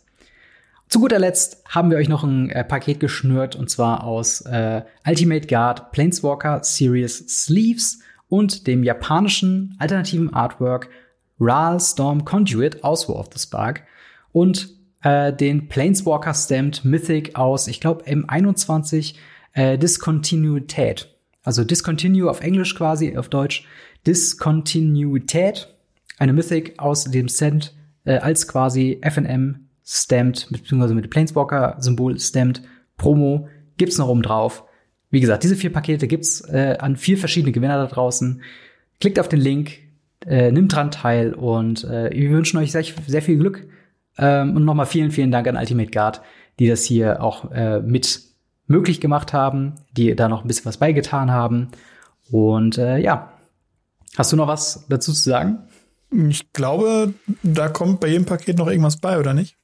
Zu 0.90 1.02
guter 1.02 1.20
Letzt 1.20 1.62
haben 1.70 1.92
wir 1.92 2.00
euch 2.00 2.10
noch 2.10 2.24
ein 2.24 2.50
äh, 2.50 2.64
Paket 2.64 3.00
geschnürt 3.00 3.56
und 3.56 3.70
zwar 3.70 4.04
aus 4.04 4.42
äh, 4.42 4.82
Ultimate 5.08 5.46
Guard 5.46 5.92
Planeswalker 5.92 6.64
Series 6.64 7.26
Sleeves 7.28 8.00
und 8.28 8.66
dem 8.66 8.84
japanischen 8.84 9.76
alternativen 9.78 10.34
Artwork 10.34 10.90
Ral 11.40 11.80
Storm 11.80 12.26
Conduit 12.26 12.84
aus 12.84 13.08
War 13.08 13.18
of 13.18 13.30
the 13.32 13.40
Spark 13.40 13.84
und 14.32 14.72
äh, 15.04 15.32
den 15.32 15.68
Planeswalker 15.68 16.34
Stamped 16.34 16.84
Mythic 16.84 17.36
aus, 17.36 17.68
ich 17.68 17.80
glaube, 17.80 18.06
M21 18.06 19.14
äh, 19.54 19.78
Diskontinuität. 19.78 21.16
Also 21.44 21.64
Discontinue 21.64 22.28
auf 22.28 22.42
Englisch 22.42 22.74
quasi, 22.74 23.16
auf 23.16 23.30
Deutsch 23.30 23.64
Diskontinuität. 24.08 25.72
Eine 26.18 26.34
Mythic 26.34 26.80
aus 26.80 27.04
dem 27.04 27.28
Set 27.28 27.76
äh, 28.06 28.18
als 28.18 28.48
quasi 28.48 29.00
FNM 29.04 29.69
stamped, 29.90 30.48
beziehungsweise 30.52 30.94
mit 30.94 31.06
dem 31.06 31.10
Planeswalker-Symbol 31.10 32.20
stamped 32.20 32.62
Promo 32.98 33.48
gibt's 33.78 33.98
noch 33.98 34.08
oben 34.08 34.22
drauf. 34.22 34.64
Wie 35.10 35.20
gesagt, 35.20 35.44
diese 35.44 35.56
vier 35.56 35.74
Pakete 35.74 36.08
gibt's 36.08 36.42
äh, 36.42 36.78
an 36.80 36.96
vier 36.96 37.18
verschiedene 37.18 37.52
Gewinner 37.52 37.78
da 37.78 37.88
draußen. 37.88 38.44
Klickt 39.00 39.20
auf 39.20 39.30
den 39.30 39.40
Link, 39.40 39.80
äh, 40.28 40.52
nimmt 40.52 40.76
dran 40.76 40.92
teil 40.92 41.34
und 41.34 41.84
äh, 41.86 42.12
wir 42.14 42.30
wünschen 42.30 42.58
euch 42.60 42.72
sehr, 42.72 42.84
sehr 43.08 43.22
viel 43.24 43.40
Glück. 43.40 43.68
Ähm, 44.20 44.56
und 44.56 44.66
nochmal 44.66 44.86
vielen, 44.86 45.10
vielen 45.10 45.32
Dank 45.32 45.48
an 45.48 45.56
Ultimate 45.56 45.90
Guard, 45.90 46.22
die 46.60 46.68
das 46.68 46.84
hier 46.84 47.24
auch 47.24 47.52
äh, 47.52 47.80
mit 47.80 48.22
möglich 48.68 49.02
gemacht 49.02 49.34
haben, 49.34 49.74
die 49.98 50.16
da 50.16 50.30
noch 50.30 50.44
ein 50.44 50.48
bisschen 50.48 50.66
was 50.66 50.78
beigetan 50.78 51.32
haben. 51.32 51.70
Und 52.30 52.78
äh, 52.78 53.00
ja, 53.00 53.34
hast 54.18 54.32
du 54.32 54.36
noch 54.36 54.48
was 54.48 54.86
dazu 54.90 55.14
zu 55.14 55.30
sagen? 55.30 55.64
Ich 56.12 56.54
glaube, 56.54 57.14
da 57.42 57.70
kommt 57.70 58.00
bei 58.00 58.10
jedem 58.10 58.26
Paket 58.26 58.58
noch 58.58 58.68
irgendwas 58.68 58.98
bei, 58.98 59.18
oder 59.18 59.34
nicht? 59.34 59.59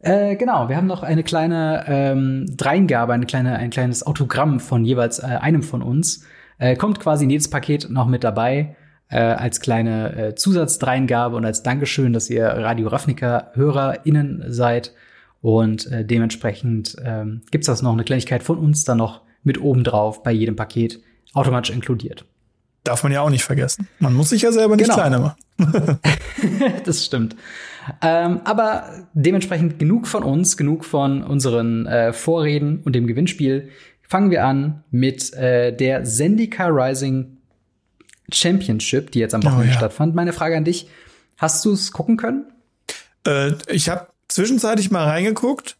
Äh, 0.00 0.36
genau, 0.36 0.68
wir 0.68 0.76
haben 0.76 0.86
noch 0.86 1.02
eine 1.02 1.22
kleine 1.22 1.84
ähm, 1.86 2.46
Dreingabe, 2.56 3.12
eine 3.12 3.26
kleine, 3.26 3.56
ein 3.56 3.70
kleines 3.70 4.06
Autogramm 4.06 4.58
von 4.58 4.84
jeweils 4.84 5.18
äh, 5.18 5.26
einem 5.26 5.62
von 5.62 5.82
uns. 5.82 6.24
Äh, 6.58 6.76
kommt 6.76 7.00
quasi 7.00 7.24
in 7.24 7.30
jedes 7.30 7.50
Paket 7.50 7.88
noch 7.90 8.06
mit 8.06 8.24
dabei 8.24 8.76
äh, 9.10 9.18
als 9.18 9.60
kleine 9.60 10.16
äh, 10.16 10.34
Zusatzdreingabe 10.34 11.36
und 11.36 11.44
als 11.44 11.62
Dankeschön, 11.62 12.14
dass 12.14 12.30
ihr 12.30 12.46
Radio 12.46 12.88
Ravnica 12.88 13.50
HörerInnen 13.54 14.44
seid. 14.48 14.94
Und 15.42 15.90
äh, 15.90 16.04
dementsprechend 16.04 16.96
ähm, 17.04 17.42
gibt 17.50 17.62
es 17.62 17.66
das 17.66 17.82
noch 17.82 17.92
eine 17.92 18.04
Kleinigkeit 18.04 18.42
von 18.42 18.58
uns 18.58 18.84
dann 18.84 18.98
noch 18.98 19.22
mit 19.42 19.60
oben 19.60 19.84
drauf 19.84 20.22
bei 20.22 20.32
jedem 20.32 20.56
Paket 20.56 21.00
automatisch 21.34 21.74
inkludiert. 21.74 22.24
Darf 22.84 23.02
man 23.02 23.12
ja 23.12 23.20
auch 23.20 23.30
nicht 23.30 23.44
vergessen. 23.44 23.88
Man 23.98 24.14
muss 24.14 24.30
sich 24.30 24.42
ja 24.42 24.52
selber 24.52 24.76
nicht 24.76 24.84
genau. 24.84 24.96
kleiner 24.96 25.18
machen. 25.18 25.36
das 26.84 27.04
stimmt. 27.04 27.36
Ähm, 28.00 28.40
aber 28.44 29.06
dementsprechend 29.12 29.78
genug 29.78 30.06
von 30.06 30.22
uns, 30.22 30.56
genug 30.56 30.84
von 30.84 31.22
unseren 31.22 31.86
äh, 31.86 32.12
Vorreden 32.12 32.80
und 32.84 32.94
dem 32.94 33.06
Gewinnspiel. 33.06 33.70
Fangen 34.02 34.30
wir 34.30 34.44
an 34.44 34.82
mit 34.90 35.32
äh, 35.34 35.74
der 35.74 36.04
Zendika 36.04 36.66
Rising 36.66 37.38
Championship, 38.32 39.10
die 39.12 39.18
jetzt 39.18 39.34
am 39.34 39.42
Wochenende 39.42 39.68
oh, 39.68 39.72
ja. 39.72 39.76
stattfand. 39.76 40.14
Meine 40.14 40.32
Frage 40.32 40.56
an 40.56 40.64
dich. 40.64 40.88
Hast 41.36 41.64
du 41.64 41.72
es 41.72 41.92
gucken 41.92 42.16
können? 42.16 42.46
Äh, 43.26 43.52
ich 43.68 43.88
habe 43.88 44.08
zwischenzeitlich 44.28 44.90
mal 44.90 45.06
reingeguckt. 45.06 45.76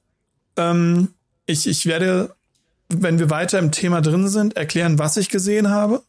Ähm, 0.57 1.09
ich, 1.47 1.67
ich 1.67 1.87
werde, 1.87 2.35
wenn 2.89 3.19
wir 3.19 3.31
weiter 3.31 3.59
im 3.59 3.73
Thema 3.73 4.01
drin 4.01 4.29
sind, 4.29 4.57
erklären, 4.57 4.99
was 4.99 5.17
ich 5.17 5.29
gesehen 5.29 5.71
habe. 5.71 6.03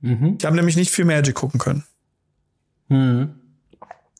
Mhm. 0.00 0.36
Ich 0.38 0.44
habe 0.44 0.56
nämlich 0.56 0.76
nicht 0.76 0.90
viel 0.90 1.04
Magic 1.04 1.34
gucken 1.34 1.60
können. 1.60 1.84
Mhm. 2.88 3.34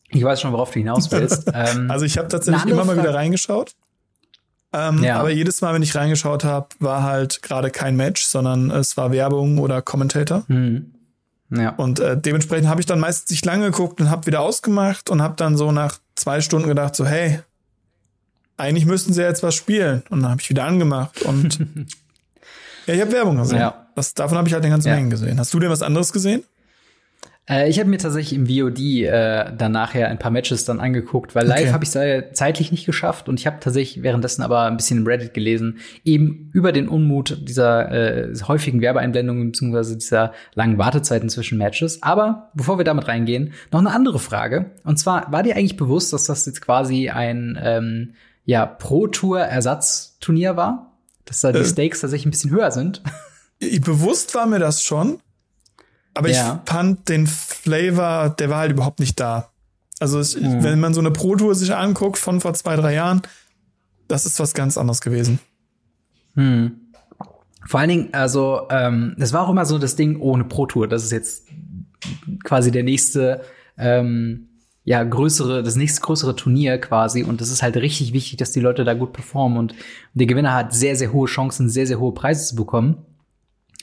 Ich 0.09 0.25
weiß 0.25 0.41
schon, 0.41 0.53
worauf 0.53 0.71
du 0.71 0.79
hinaus 0.81 1.11
willst. 1.11 1.51
ähm, 1.55 1.91
also 1.91 2.05
ich 2.05 2.19
habe 2.19 2.29
tatsächlich 2.29 2.71
immer 2.71 2.85
mal 2.85 2.99
wieder 2.99 3.15
reingeschaut. 3.15 3.75
Ähm, 4.73 5.03
ja. 5.03 5.19
Aber 5.19 5.31
jedes 5.31 5.61
Mal, 5.61 5.75
wenn 5.75 5.83
ich 5.83 5.95
reingeschaut 5.95 6.45
habe, 6.45 6.69
war 6.79 7.03
halt 7.03 7.43
gerade 7.43 7.71
kein 7.71 7.97
Match, 7.97 8.23
sondern 8.23 8.71
es 8.71 8.97
war 8.97 9.11
Werbung 9.13 9.59
oder 9.59 9.83
Commentator. 9.83 10.45
Mhm. 10.49 10.93
Ja. 11.51 11.71
Und 11.71 11.99
äh, 11.99 12.17
dementsprechend 12.17 12.69
habe 12.69 12.81
ich 12.81 12.87
dann 12.87 13.01
meistens 13.01 13.31
nicht 13.31 13.45
lange 13.45 13.71
geguckt 13.71 14.01
und 14.01 14.11
habe 14.11 14.27
wieder 14.27 14.41
ausgemacht 14.41 15.11
und 15.11 15.21
habe 15.21 15.35
dann 15.37 15.57
so 15.57 15.73
nach 15.73 15.99
zwei 16.15 16.41
Stunden 16.41 16.69
gedacht, 16.69 16.95
so 16.95 17.05
hey, 17.05 17.41
eigentlich 18.57 18.87
müssten 18.87 19.13
sie 19.13 19.23
jetzt 19.23 19.43
was 19.43 19.55
spielen. 19.55 20.05
Und 20.11 20.23
dann 20.23 20.31
habe 20.31 20.41
ich 20.41 20.51
wieder 20.51 20.65
angemacht 20.65 21.23
und 21.23 21.59
ja, 22.91 22.97
ich 22.97 23.01
habe 23.01 23.13
Werbung 23.13 23.37
gesehen. 23.37 23.59
Ja. 23.59 23.87
Das, 23.95 24.15
davon 24.15 24.39
habe 24.39 24.49
ich 24.49 24.55
halt 24.55 24.65
den 24.65 24.71
ganzen 24.71 24.89
ja. 24.89 24.95
Mengen 24.95 25.11
gesehen. 25.11 25.39
Hast 25.39 25.53
du 25.55 25.59
denn 25.59 25.71
was 25.71 25.83
anderes 25.83 26.13
gesehen? 26.13 26.45
Äh, 27.49 27.69
ich 27.69 27.81
habe 27.81 27.91
mir 27.91 27.99
tatsächlich 27.99 28.39
im 28.39 28.47
VOD 28.47 28.79
äh, 28.79 29.53
dann 29.57 29.73
nachher 29.73 30.09
ein 30.09 30.19
paar 30.19 30.31
Matches 30.31 30.65
dann 30.65 30.79
angeguckt, 30.79 31.35
weil 31.35 31.47
live 31.47 31.63
okay. 31.63 31.73
habe 31.73 31.85
ich 31.85 31.95
es 31.95 32.39
zeitlich 32.39 32.71
nicht 32.71 32.87
geschafft 32.87 33.29
und 33.29 33.41
ich 33.41 33.47
habe 33.47 33.59
tatsächlich 33.61 34.03
währenddessen 34.03 34.43
aber 34.43 34.63
ein 34.63 34.77
bisschen 34.77 34.99
im 34.99 35.07
Reddit 35.07 35.35
gelesen, 35.35 35.79
eben 36.05 36.51
über 36.53 36.73
den 36.73 36.89
Unmut 36.89 37.49
dieser 37.49 37.91
äh, 37.91 38.35
häufigen 38.47 38.81
Werbeeinblendungen 38.81 39.51
bzw. 39.51 39.97
dieser 39.97 40.33
langen 40.55 40.79
Wartezeiten 40.79 41.29
zwischen 41.29 41.59
Matches. 41.59 42.03
Aber 42.03 42.51
bevor 42.55 42.79
wir 42.79 42.85
damit 42.85 43.09
reingehen, 43.09 43.53
noch 43.73 43.81
eine 43.81 43.91
andere 43.91 44.19
Frage. 44.19 44.71
Und 44.85 44.99
zwar, 44.99 45.33
war 45.33 45.43
dir 45.43 45.57
eigentlich 45.57 45.77
bewusst, 45.77 46.13
dass 46.13 46.27
das 46.27 46.47
jetzt 46.47 46.61
quasi 46.61 47.09
ein 47.09 47.59
ähm, 47.61 48.15
ja, 48.45 48.67
Pro-Tour-Ersatzturnier 48.67 50.57
war? 50.57 50.90
Dass 51.31 51.43
da 51.43 51.53
die 51.53 51.61
äh, 51.61 51.65
Stakes 51.65 52.01
tatsächlich 52.01 52.27
ein 52.27 52.33
bisschen 52.33 52.51
höher 52.51 52.73
sind? 52.73 53.03
Bewusst 53.61 54.35
war 54.35 54.47
mir 54.47 54.59
das 54.59 54.83
schon. 54.83 55.21
Aber 56.13 56.29
ja. 56.29 56.61
ich 56.65 56.71
fand 56.73 57.09
den 57.09 57.29
Flavor, 57.29 58.31
der 58.31 58.51
war 58.51 58.59
halt 58.59 58.73
überhaupt 58.73 58.99
nicht 58.99 59.21
da. 59.21 59.53
Also 60.01 60.19
es, 60.19 60.35
mhm. 60.35 60.65
wenn 60.65 60.81
man 60.81 60.93
so 60.93 60.99
eine 60.99 61.13
Pro-Tour 61.13 61.55
sich 61.55 61.73
anguckt 61.73 62.19
von 62.19 62.41
vor 62.41 62.53
zwei, 62.55 62.75
drei 62.75 62.95
Jahren, 62.95 63.23
das 64.09 64.27
ist 64.27 64.41
was 64.41 64.55
ganz 64.55 64.77
anderes 64.77 65.01
gewesen. 65.03 65.39
Hm. 66.35 66.81
Vor 67.65 67.79
allen 67.79 67.91
Dingen, 67.91 68.09
also 68.13 68.67
ähm, 68.71 69.15
es 69.21 69.33
war 69.33 69.47
auch 69.47 69.51
immer 69.51 69.67
so 69.67 69.79
das 69.79 69.95
Ding 69.95 70.19
ohne 70.19 70.43
Pro-Tour. 70.43 70.89
Das 70.89 71.05
ist 71.05 71.13
jetzt 71.13 71.47
quasi 72.43 72.73
der 72.73 72.83
nächste, 72.83 73.43
ähm, 73.79 74.49
ja, 74.91 75.05
größere, 75.05 75.63
das 75.63 75.77
nächste 75.77 76.01
größere 76.01 76.35
Turnier 76.35 76.77
quasi. 76.79 77.23
Und 77.23 77.41
das 77.41 77.53
ist 77.53 77.63
halt 77.63 77.77
richtig 77.77 78.13
wichtig, 78.13 78.39
dass 78.39 78.51
die 78.51 78.59
Leute 78.59 78.83
da 78.83 78.93
gut 78.93 79.13
performen. 79.13 79.57
Und 79.57 79.73
der 80.15 80.27
Gewinner 80.27 80.53
hat 80.53 80.75
sehr, 80.75 80.97
sehr 80.97 81.13
hohe 81.13 81.29
Chancen, 81.29 81.71
sehr, 81.71 81.87
sehr 81.87 82.01
hohe 82.01 82.13
Preise 82.13 82.45
zu 82.45 82.57
bekommen. 82.57 82.97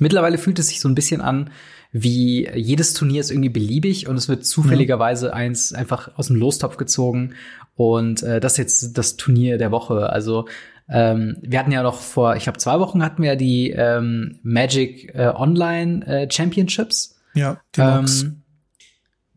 Mittlerweile 0.01 0.37
fühlt 0.37 0.59
es 0.59 0.67
sich 0.67 0.81
so 0.81 0.89
ein 0.89 0.95
bisschen 0.95 1.21
an, 1.21 1.49
wie 1.93 2.49
jedes 2.53 2.93
Turnier 2.93 3.21
ist 3.21 3.31
irgendwie 3.31 3.47
beliebig 3.47 4.09
und 4.09 4.17
es 4.17 4.27
wird 4.27 4.45
zufälligerweise 4.45 5.33
eins 5.33 5.71
einfach 5.71 6.11
aus 6.17 6.27
dem 6.27 6.35
Lostopf 6.35 6.75
gezogen 6.75 7.35
und 7.75 8.21
äh, 8.23 8.41
das 8.41 8.53
ist 8.53 8.57
jetzt 8.57 8.97
das 8.97 9.15
Turnier 9.15 9.57
der 9.57 9.71
Woche. 9.71 10.09
Also 10.09 10.45
ähm, 10.89 11.37
wir 11.41 11.57
hatten 11.57 11.71
ja 11.71 11.83
noch 11.83 12.01
vor, 12.01 12.35
ich 12.35 12.43
glaube 12.43 12.59
zwei 12.59 12.81
Wochen 12.81 13.01
hatten 13.01 13.23
wir 13.23 13.29
ja 13.29 13.35
die 13.37 13.71
ähm, 13.71 14.39
Magic 14.43 15.15
äh, 15.15 15.31
Online 15.33 16.05
äh, 16.05 16.29
Championships. 16.29 17.17
Ja, 17.33 17.61
die. 17.75 17.79
Ähm, 17.79 18.43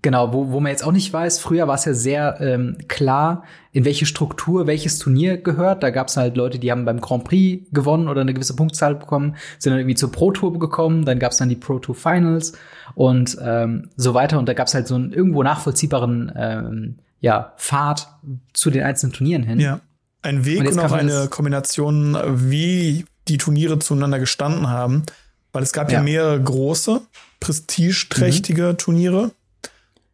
Genau, 0.02 0.32
wo, 0.32 0.50
wo 0.50 0.60
man 0.60 0.70
jetzt 0.70 0.82
auch 0.82 0.92
nicht 0.92 1.12
weiß, 1.12 1.40
früher 1.40 1.68
war 1.68 1.74
es 1.74 1.84
ja 1.84 1.92
sehr 1.92 2.40
ähm, 2.40 2.78
klar, 2.88 3.44
in 3.72 3.84
welche 3.84 4.06
Struktur 4.06 4.66
welches 4.66 4.98
Turnier 4.98 5.36
gehört. 5.36 5.82
Da 5.82 5.90
gab 5.90 6.08
es 6.08 6.16
halt 6.16 6.36
Leute, 6.36 6.58
die 6.58 6.70
haben 6.70 6.86
beim 6.86 7.00
Grand 7.00 7.24
Prix 7.24 7.66
gewonnen 7.70 8.08
oder 8.08 8.22
eine 8.22 8.32
gewisse 8.32 8.56
Punktzahl 8.56 8.94
bekommen, 8.94 9.36
sind 9.58 9.72
dann 9.72 9.80
irgendwie 9.80 9.96
zur 9.96 10.10
Pro 10.10 10.30
Tour 10.32 10.58
gekommen, 10.58 11.04
dann 11.04 11.18
gab 11.18 11.32
es 11.32 11.38
dann 11.38 11.50
die 11.50 11.56
Pro 11.56 11.78
Tour 11.78 11.94
Finals 11.94 12.54
und 12.94 13.36
ähm, 13.42 13.90
so 13.96 14.14
weiter. 14.14 14.38
Und 14.38 14.48
da 14.48 14.54
gab 14.54 14.68
es 14.68 14.74
halt 14.74 14.88
so 14.88 14.94
einen 14.94 15.12
irgendwo 15.12 15.42
nachvollziehbaren 15.42 16.32
ähm, 16.34 16.96
ja, 17.20 17.52
Pfad 17.58 18.08
zu 18.54 18.70
den 18.70 18.82
einzelnen 18.82 19.12
Turnieren 19.12 19.42
hin. 19.42 19.60
Ja. 19.60 19.80
Ein 20.22 20.44
Weg 20.44 20.60
und, 20.60 20.68
und 20.68 20.78
auch 20.80 20.92
eine 20.92 21.28
Kombination, 21.28 22.16
wie 22.50 23.04
die 23.28 23.38
Turniere 23.38 23.78
zueinander 23.78 24.18
gestanden 24.18 24.68
haben. 24.68 25.04
Weil 25.52 25.62
es 25.62 25.72
gab 25.72 25.90
ja, 25.90 25.98
ja 25.98 26.02
mehrere 26.02 26.40
große, 26.40 27.00
prestigeträchtige 27.40 28.72
mhm. 28.72 28.78
Turniere 28.78 29.30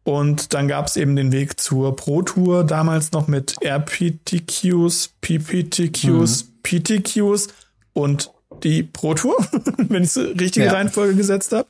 und 0.07 0.53
dann 0.53 0.69
gab 0.69 0.87
es 0.87 0.95
eben 0.95 1.17
den 1.17 1.33
Weg 1.33 1.59
zur 1.59 1.93
Pro 1.97 2.21
Tour, 2.21 2.63
damals 2.63 3.11
noch 3.11 3.27
mit 3.27 3.61
RPTQs, 3.61 5.15
PPTQs, 5.19 6.45
mhm. 6.45 6.49
PTQs 6.63 7.49
und 7.91 8.31
die 8.63 8.83
Pro 8.83 9.15
Tour, 9.15 9.35
wenn 9.77 10.03
ich 10.03 10.13
so 10.13 10.21
richtige 10.21 10.67
ja. 10.67 10.71
Reihenfolge 10.71 11.13
gesetzt 11.13 11.51
habe. 11.51 11.67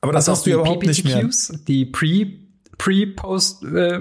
Aber 0.00 0.10
das 0.10 0.26
hast 0.26 0.46
du 0.46 0.50
ja 0.50 0.56
überhaupt 0.56 0.80
PPTQs, 0.80 1.04
nicht 1.04 1.50
mehr. 1.50 1.60
Die 1.68 1.84
Pre, 1.84 2.26
Pre, 2.76 3.06
Post, 3.06 3.62
äh, 3.62 4.00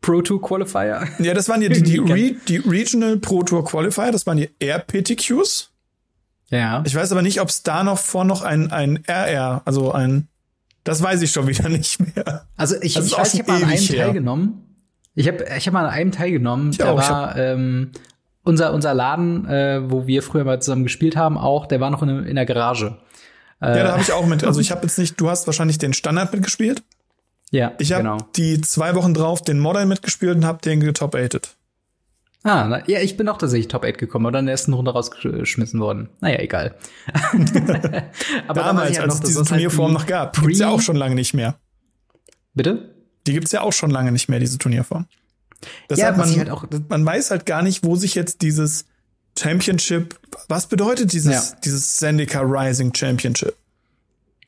Pro 0.00 0.22
Tour 0.22 0.40
Qualifier. 0.40 1.06
Ja, 1.18 1.34
das 1.34 1.50
waren 1.50 1.60
die, 1.60 1.68
die, 1.68 1.82
die, 1.82 1.98
Re, 1.98 2.34
die 2.48 2.56
Regional 2.56 3.18
Pro 3.18 3.42
Tour 3.42 3.62
Qualifier, 3.62 4.10
das 4.10 4.26
waren 4.26 4.38
die 4.38 4.48
RPTQs. 4.58 5.68
Ja. 6.48 6.82
Ich 6.86 6.94
weiß 6.94 7.12
aber 7.12 7.20
nicht, 7.20 7.42
ob 7.42 7.50
es 7.50 7.62
da 7.62 7.84
noch 7.84 7.98
vor 7.98 8.24
noch 8.24 8.40
ein, 8.40 8.72
ein 8.72 9.04
RR, 9.06 9.60
also 9.66 9.92
ein 9.92 10.28
das 10.88 11.02
weiß 11.02 11.20
ich 11.20 11.30
schon 11.30 11.46
wieder 11.46 11.68
nicht 11.68 12.00
mehr. 12.00 12.46
Also 12.56 12.76
ich, 12.80 12.96
ich 12.96 13.12
weiß, 13.12 13.34
ich 13.34 13.40
habe 13.40 13.52
mal 13.52 13.62
an 13.62 13.68
einem 13.68 13.78
her. 13.78 14.04
teilgenommen. 14.06 14.64
Ich 15.14 15.28
habe 15.28 15.44
ich 15.56 15.66
hab 15.66 15.74
mal 15.74 15.84
an 15.84 15.90
einem 15.90 16.12
teilgenommen. 16.12 16.70
Ich 16.70 16.78
da 16.78 16.92
auch, 16.92 16.96
war 16.96 17.36
ähm, 17.36 17.92
unser, 18.42 18.72
unser 18.72 18.94
Laden, 18.94 19.46
äh, 19.46 19.82
wo 19.90 20.06
wir 20.06 20.22
früher 20.22 20.44
mal 20.44 20.62
zusammen 20.62 20.84
gespielt 20.84 21.14
haben, 21.14 21.36
auch, 21.36 21.66
der 21.66 21.80
war 21.80 21.90
noch 21.90 22.02
in, 22.02 22.24
in 22.24 22.36
der 22.36 22.46
Garage. 22.46 22.96
Äh, 23.60 23.76
ja, 23.76 23.84
da 23.84 23.92
habe 23.92 24.00
ich 24.02 24.12
auch 24.12 24.24
mit. 24.24 24.44
Also 24.44 24.60
ich 24.60 24.70
habe 24.70 24.82
jetzt 24.82 24.98
nicht, 24.98 25.20
du 25.20 25.28
hast 25.28 25.46
wahrscheinlich 25.46 25.76
den 25.76 25.92
Standard 25.92 26.32
mitgespielt. 26.32 26.82
Ja, 27.50 27.72
ich 27.78 27.92
habe 27.92 28.04
genau. 28.04 28.18
die 28.36 28.60
zwei 28.62 28.94
Wochen 28.94 29.12
drauf 29.12 29.42
den 29.42 29.58
Modern 29.58 29.88
mitgespielt 29.88 30.36
und 30.36 30.46
habe 30.46 30.60
den 30.62 30.80
getop-ated. 30.80 31.56
Ah, 32.44 32.66
na, 32.68 32.88
ja, 32.88 33.00
ich 33.00 33.16
bin 33.16 33.28
auch 33.28 33.38
tatsächlich 33.38 33.68
Top 33.68 33.84
8 33.84 33.98
gekommen, 33.98 34.26
aber 34.26 34.32
dann 34.32 34.44
in 34.44 34.46
der 34.46 34.52
ersten 34.52 34.72
Runde 34.72 34.92
rausgeschmissen 34.92 35.80
worden. 35.80 36.08
Naja, 36.20 36.38
egal. 36.38 36.76
aber 38.46 38.60
Damals, 38.62 38.98
halt 38.98 39.10
als 39.10 39.14
es 39.14 39.20
diese 39.22 39.44
Turnierform 39.44 39.92
halt 39.92 40.00
noch 40.00 40.06
gab, 40.06 40.34
die 40.34 40.42
gibt's 40.42 40.60
ja 40.60 40.68
auch 40.68 40.80
schon 40.80 40.96
lange 40.96 41.16
nicht 41.16 41.34
mehr. 41.34 41.58
Bitte? 42.54 42.94
Die 43.26 43.32
gibt's 43.32 43.52
ja 43.52 43.62
auch 43.62 43.72
schon 43.72 43.90
lange 43.90 44.12
nicht 44.12 44.28
mehr, 44.28 44.38
diese 44.38 44.56
Turnierform. 44.58 45.06
Deshalb 45.90 46.16
ja, 46.16 46.24
man, 46.24 46.36
halt 46.36 46.50
auch, 46.50 46.64
man 46.88 47.04
weiß 47.04 47.32
halt 47.32 47.44
gar 47.44 47.62
nicht, 47.62 47.84
wo 47.84 47.96
sich 47.96 48.14
jetzt 48.14 48.42
dieses 48.42 48.86
Championship, 49.36 50.18
was 50.48 50.66
bedeutet 50.68 51.12
dieses, 51.12 51.50
ja. 51.50 51.58
dieses 51.64 51.96
Zendika 51.96 52.40
Rising 52.40 52.94
Championship? 52.94 53.56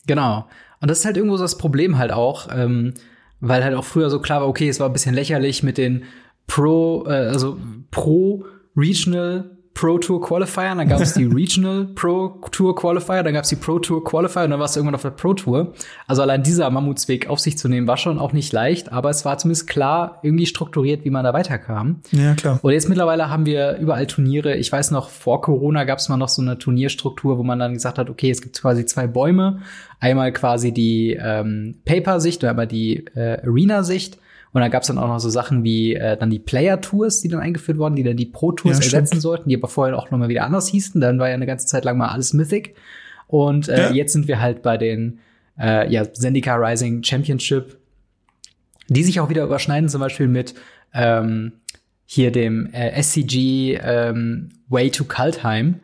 Genau. 0.07 0.49
Und 0.81 0.91
das 0.91 1.01
ist 1.01 1.05
halt 1.05 1.17
irgendwo 1.17 1.37
so 1.37 1.45
das 1.45 1.59
Problem 1.59 1.99
halt 1.99 2.13
auch, 2.13 2.49
ähm, 2.53 2.95
weil 3.41 3.65
halt 3.65 3.75
auch 3.75 3.85
früher 3.85 4.11
so 4.11 4.21
klar 4.21 4.41
war, 4.41 4.49
okay, 4.49 4.69
es 4.69 4.81
war 4.81 4.89
ein 4.89 4.93
bisschen 4.93 5.15
lächerlich 5.15 5.63
mit 5.63 5.79
den 5.79 6.05
Pro, 6.47 7.05
äh, 7.07 7.11
also 7.11 7.59
Pro 7.91 8.45
Regional 8.77 9.51
Pro 9.81 9.99
Tour 9.99 10.21
Qualifier, 10.21 10.75
dann 10.75 10.89
gab 10.89 11.01
es 11.01 11.15
die 11.15 11.25
Regional 11.33 11.87
Pro 11.95 12.41
Tour 12.51 12.77
Qualifier, 12.77 13.23
dann 13.23 13.33
gab 13.33 13.45
es 13.45 13.49
die 13.49 13.57
Pro 13.57 13.79
Tour 13.79 14.05
Qualifier 14.05 14.43
und 14.43 14.51
dann 14.51 14.61
warst 14.61 14.77
du 14.77 14.81
irgendwann 14.81 14.97
auf 14.97 15.03
der 15.03 15.11
Pro 15.11 15.33
Tour. 15.33 15.73
Also 16.07 16.21
allein 16.21 16.43
dieser 16.43 16.69
Mammutsweg 16.69 17.31
auf 17.31 17.39
sich 17.39 17.57
zu 17.57 17.67
nehmen, 17.67 17.87
war 17.87 17.97
schon 17.97 18.19
auch 18.19 18.35
nicht 18.35 18.53
leicht, 18.53 18.93
aber 18.93 19.09
es 19.09 19.25
war 19.25 19.39
zumindest 19.39 19.69
klar 19.69 20.19
irgendwie 20.23 20.45
strukturiert, 20.45 21.07
wie 21.07 21.11
man 21.11 21.25
da 21.25 21.33
weiterkam. 21.33 22.01
Ja, 22.11 22.35
klar. 22.35 22.59
Und 22.61 22.73
jetzt 22.73 22.91
mittlerweile 22.91 23.31
haben 23.31 23.47
wir 23.47 23.79
überall 23.79 24.07
Turniere. 24.07 24.57
Ich 24.57 24.71
weiß 24.71 24.91
noch, 24.91 25.09
vor 25.09 25.41
Corona 25.41 25.85
gab 25.85 25.99
es 25.99 26.11
mal 26.11 26.19
noch 26.19 26.29
so 26.29 26.43
eine 26.43 26.59
Turnierstruktur, 26.59 27.39
wo 27.39 27.43
man 27.43 27.59
dann 27.59 27.73
gesagt 27.73 27.97
hat, 27.97 28.11
okay, 28.11 28.31
es 28.31 28.43
gibt 28.43 28.61
quasi 28.61 28.85
zwei 28.85 29.07
Bäume. 29.07 29.61
Einmal 29.99 30.31
quasi 30.33 30.73
die 30.73 31.19
ähm, 31.19 31.77
Paper-Sicht 31.87 32.43
oder 32.43 32.51
einmal 32.51 32.67
die 32.67 33.07
äh, 33.15 33.41
Arena-Sicht. 33.47 34.19
Und 34.53 34.61
dann 34.61 34.71
gab 34.71 34.83
es 34.83 34.89
dann 34.89 34.99
auch 34.99 35.07
noch 35.07 35.21
so 35.21 35.31
Sachen 35.31 35.63
wie 35.63 35.95
äh, 35.95 36.17
dann 36.17 36.31
die 36.31 36.41
Player-Tours, 36.41 37.21
die 37.21 37.29
dann 37.29 37.41
eingeführt 37.41 37.79
wurden, 37.79 37.95
die 37.95 38.03
dann 38.03 38.17
die 38.17 38.27
Pro-Tours 38.27 38.79
ja, 38.79 38.85
ersetzen 38.85 39.07
stimmt. 39.07 39.23
sollten, 39.23 39.49
die 39.49 39.57
aber 39.57 39.69
vorher 39.69 39.97
auch 39.97 40.11
nochmal 40.11 40.29
wieder 40.29 40.45
anders 40.45 40.69
hießen. 40.69 41.01
Dann 41.01 41.19
war 41.19 41.29
ja 41.29 41.35
eine 41.35 41.47
ganze 41.47 41.67
Zeit 41.67 41.85
lang 41.85 41.97
mal 41.97 42.09
alles 42.09 42.33
Mythic. 42.33 42.75
Und 43.29 43.69
äh, 43.69 43.79
ja. 43.79 43.93
jetzt 43.93 44.13
sind 44.13 44.27
wir 44.27 44.41
halt 44.41 44.63
bei 44.63 44.77
den 44.77 45.21
äh, 45.59 45.91
ja, 45.93 46.13
Zendika 46.13 46.57
Rising 46.57 47.05
Championship, 47.05 47.79
die 48.89 49.05
sich 49.05 49.21
auch 49.21 49.31
wieder 49.31 49.45
überschneiden, 49.45 49.89
zum 49.89 50.01
Beispiel 50.01 50.27
mit 50.27 50.55
ähm, 50.93 51.53
hier 52.07 52.33
dem 52.33 52.67
äh, 52.73 53.01
SCG 53.01 53.79
ähm, 53.81 54.49
Way 54.69 54.91
to 54.91 55.05
Kaltheim, 55.05 55.77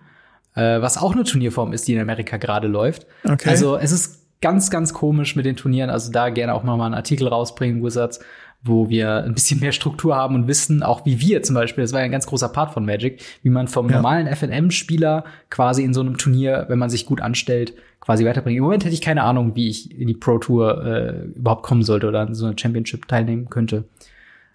äh, 0.56 0.80
was 0.80 0.99
auch 0.99 1.12
eine 1.12 1.23
Turnierform 1.23 1.73
ist, 1.73 1.87
die 1.87 1.94
in 1.94 2.00
Amerika 2.00 2.37
gerade 2.37 2.66
läuft. 2.66 3.06
Okay. 3.23 3.49
Also 3.49 3.76
es 3.76 3.92
ist 3.92 4.26
ganz, 4.40 4.70
ganz 4.70 4.92
komisch 4.92 5.37
mit 5.37 5.46
den 5.46 5.56
Turnieren. 5.56 5.90
Also 5.90 6.11
da 6.11 6.30
gerne 6.30 6.54
auch 6.54 6.64
mal 6.64 6.80
einen 6.80 6.94
Artikel 6.94 7.28
rausbringen, 7.28 7.82
Wizards, 7.82 8.20
wo 8.66 8.88
wir 8.88 9.25
ein 9.25 9.35
bisschen 9.35 9.61
mehr 9.61 9.73
Struktur 9.73 10.16
haben 10.16 10.35
und 10.35 10.49
wissen, 10.49 10.82
auch 10.82 11.04
wie 11.04 11.20
wir 11.20 11.42
zum 11.42 11.54
Beispiel, 11.54 11.82
das 11.82 11.92
war 11.92 12.00
ja 12.00 12.06
ein 12.06 12.12
ganz 12.12 12.26
großer 12.26 12.49
Part 12.49 12.73
von 12.73 12.85
Magic, 12.85 13.23
wie 13.42 13.50
man 13.50 13.68
vom 13.68 13.88
ja. 13.88 13.96
normalen 13.96 14.26
FNM-Spieler 14.26 15.25
quasi 15.50 15.82
in 15.82 15.94
so 15.94 16.00
einem 16.00 16.18
Turnier, 16.18 16.66
wenn 16.68 16.78
man 16.78 16.90
sich 16.90 17.06
gut 17.06 17.20
anstellt, 17.20 17.75
quasi 18.00 18.25
weiterbringt. 18.25 18.58
Im 18.58 18.64
Moment 18.64 18.85
hätte 18.85 18.94
ich 18.94 19.00
keine 19.00 19.23
Ahnung, 19.23 19.56
wie 19.56 19.68
ich 19.68 19.99
in 19.99 20.06
die 20.06 20.14
Pro 20.14 20.38
Tour 20.38 20.85
äh, 20.85 21.25
überhaupt 21.37 21.62
kommen 21.62 21.82
sollte 21.82 22.08
oder 22.08 22.20
an 22.20 22.35
so 22.35 22.46
einer 22.46 22.56
Championship 22.58 23.08
teilnehmen 23.08 23.49
könnte. 23.50 23.85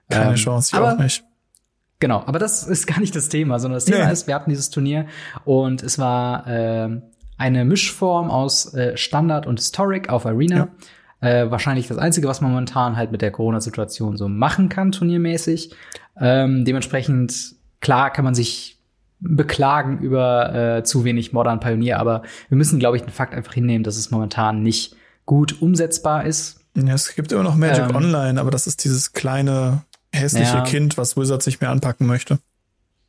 Keine 0.10 0.32
ähm, 0.32 0.36
Chance, 0.36 0.70
ich 0.74 0.78
aber, 0.78 0.94
auch 0.94 1.00
nicht. 1.00 1.24
Genau, 2.00 2.24
aber 2.26 2.40
das 2.40 2.64
ist 2.68 2.88
gar 2.88 3.00
nicht 3.00 3.16
das 3.16 3.30
Thema, 3.30 3.60
sondern 3.60 3.78
das 3.78 3.86
Thema 3.86 4.06
nee. 4.06 4.12
ist, 4.12 4.28
wir 4.28 4.36
hatten 4.36 4.50
dieses 4.50 4.70
Turnier 4.70 5.06
und 5.46 5.84
es 5.84 6.00
war 6.00 6.48
äh, 6.48 7.02
eine 7.38 7.66
Mischform 7.66 8.32
aus 8.32 8.74
äh, 8.74 8.98
Standard 8.98 9.46
und 9.48 9.60
Historic 9.60 10.10
auf 10.10 10.26
Arena. 10.26 10.56
Ja. 10.56 10.68
Äh, 11.22 11.52
wahrscheinlich 11.52 11.88
das 11.88 12.00
Einzige, 12.00 12.28
was 12.28 12.42
man 12.42 12.52
momentan 12.52 12.98
halt 12.98 13.12
mit 13.12 13.22
der 13.22 13.32
Corona-Situation 13.32 14.18
so 14.18 14.28
machen 14.28 14.70
kann, 14.70 14.92
turniermäßig. 14.92 15.72
Ähm, 16.20 16.66
dementsprechend, 16.66 17.56
klar 17.80 18.12
kann 18.12 18.26
man 18.26 18.34
sich 18.36 18.80
beklagen 19.20 20.00
über 20.00 20.78
äh, 20.78 20.84
zu 20.84 21.04
wenig 21.04 21.32
Modern 21.32 21.60
Pioneer, 21.60 22.00
aber 22.00 22.24
wir 22.50 22.58
müssen, 22.58 22.80
glaube 22.80 22.98
ich, 22.98 23.04
den 23.04 23.12
Fakt 23.12 23.36
einfach 23.36 23.54
hinnehmen, 23.54 23.84
dass 23.84 23.98
es 23.98 24.10
momentan 24.10 24.64
nicht 24.64 24.96
gut 25.26 25.62
umsetzbar 25.62 26.26
ist. 26.26 26.60
Ja, 26.76 26.96
es 26.96 27.14
gibt 27.16 27.32
immer 27.32 27.44
noch 27.44 27.56
Magic 27.56 27.90
ähm, 27.90 27.96
Online, 27.96 28.42
aber 28.42 28.50
das 28.50 28.66
ist 28.66 28.84
dieses 28.84 29.14
kleine 29.14 29.84
hässliche 30.12 30.58
ja, 30.58 30.64
Kind, 30.64 30.98
was 30.98 31.18
Wizards 31.18 31.46
nicht 31.46 31.62
mehr 31.62 31.70
anpacken 31.70 32.08
möchte. 32.08 32.40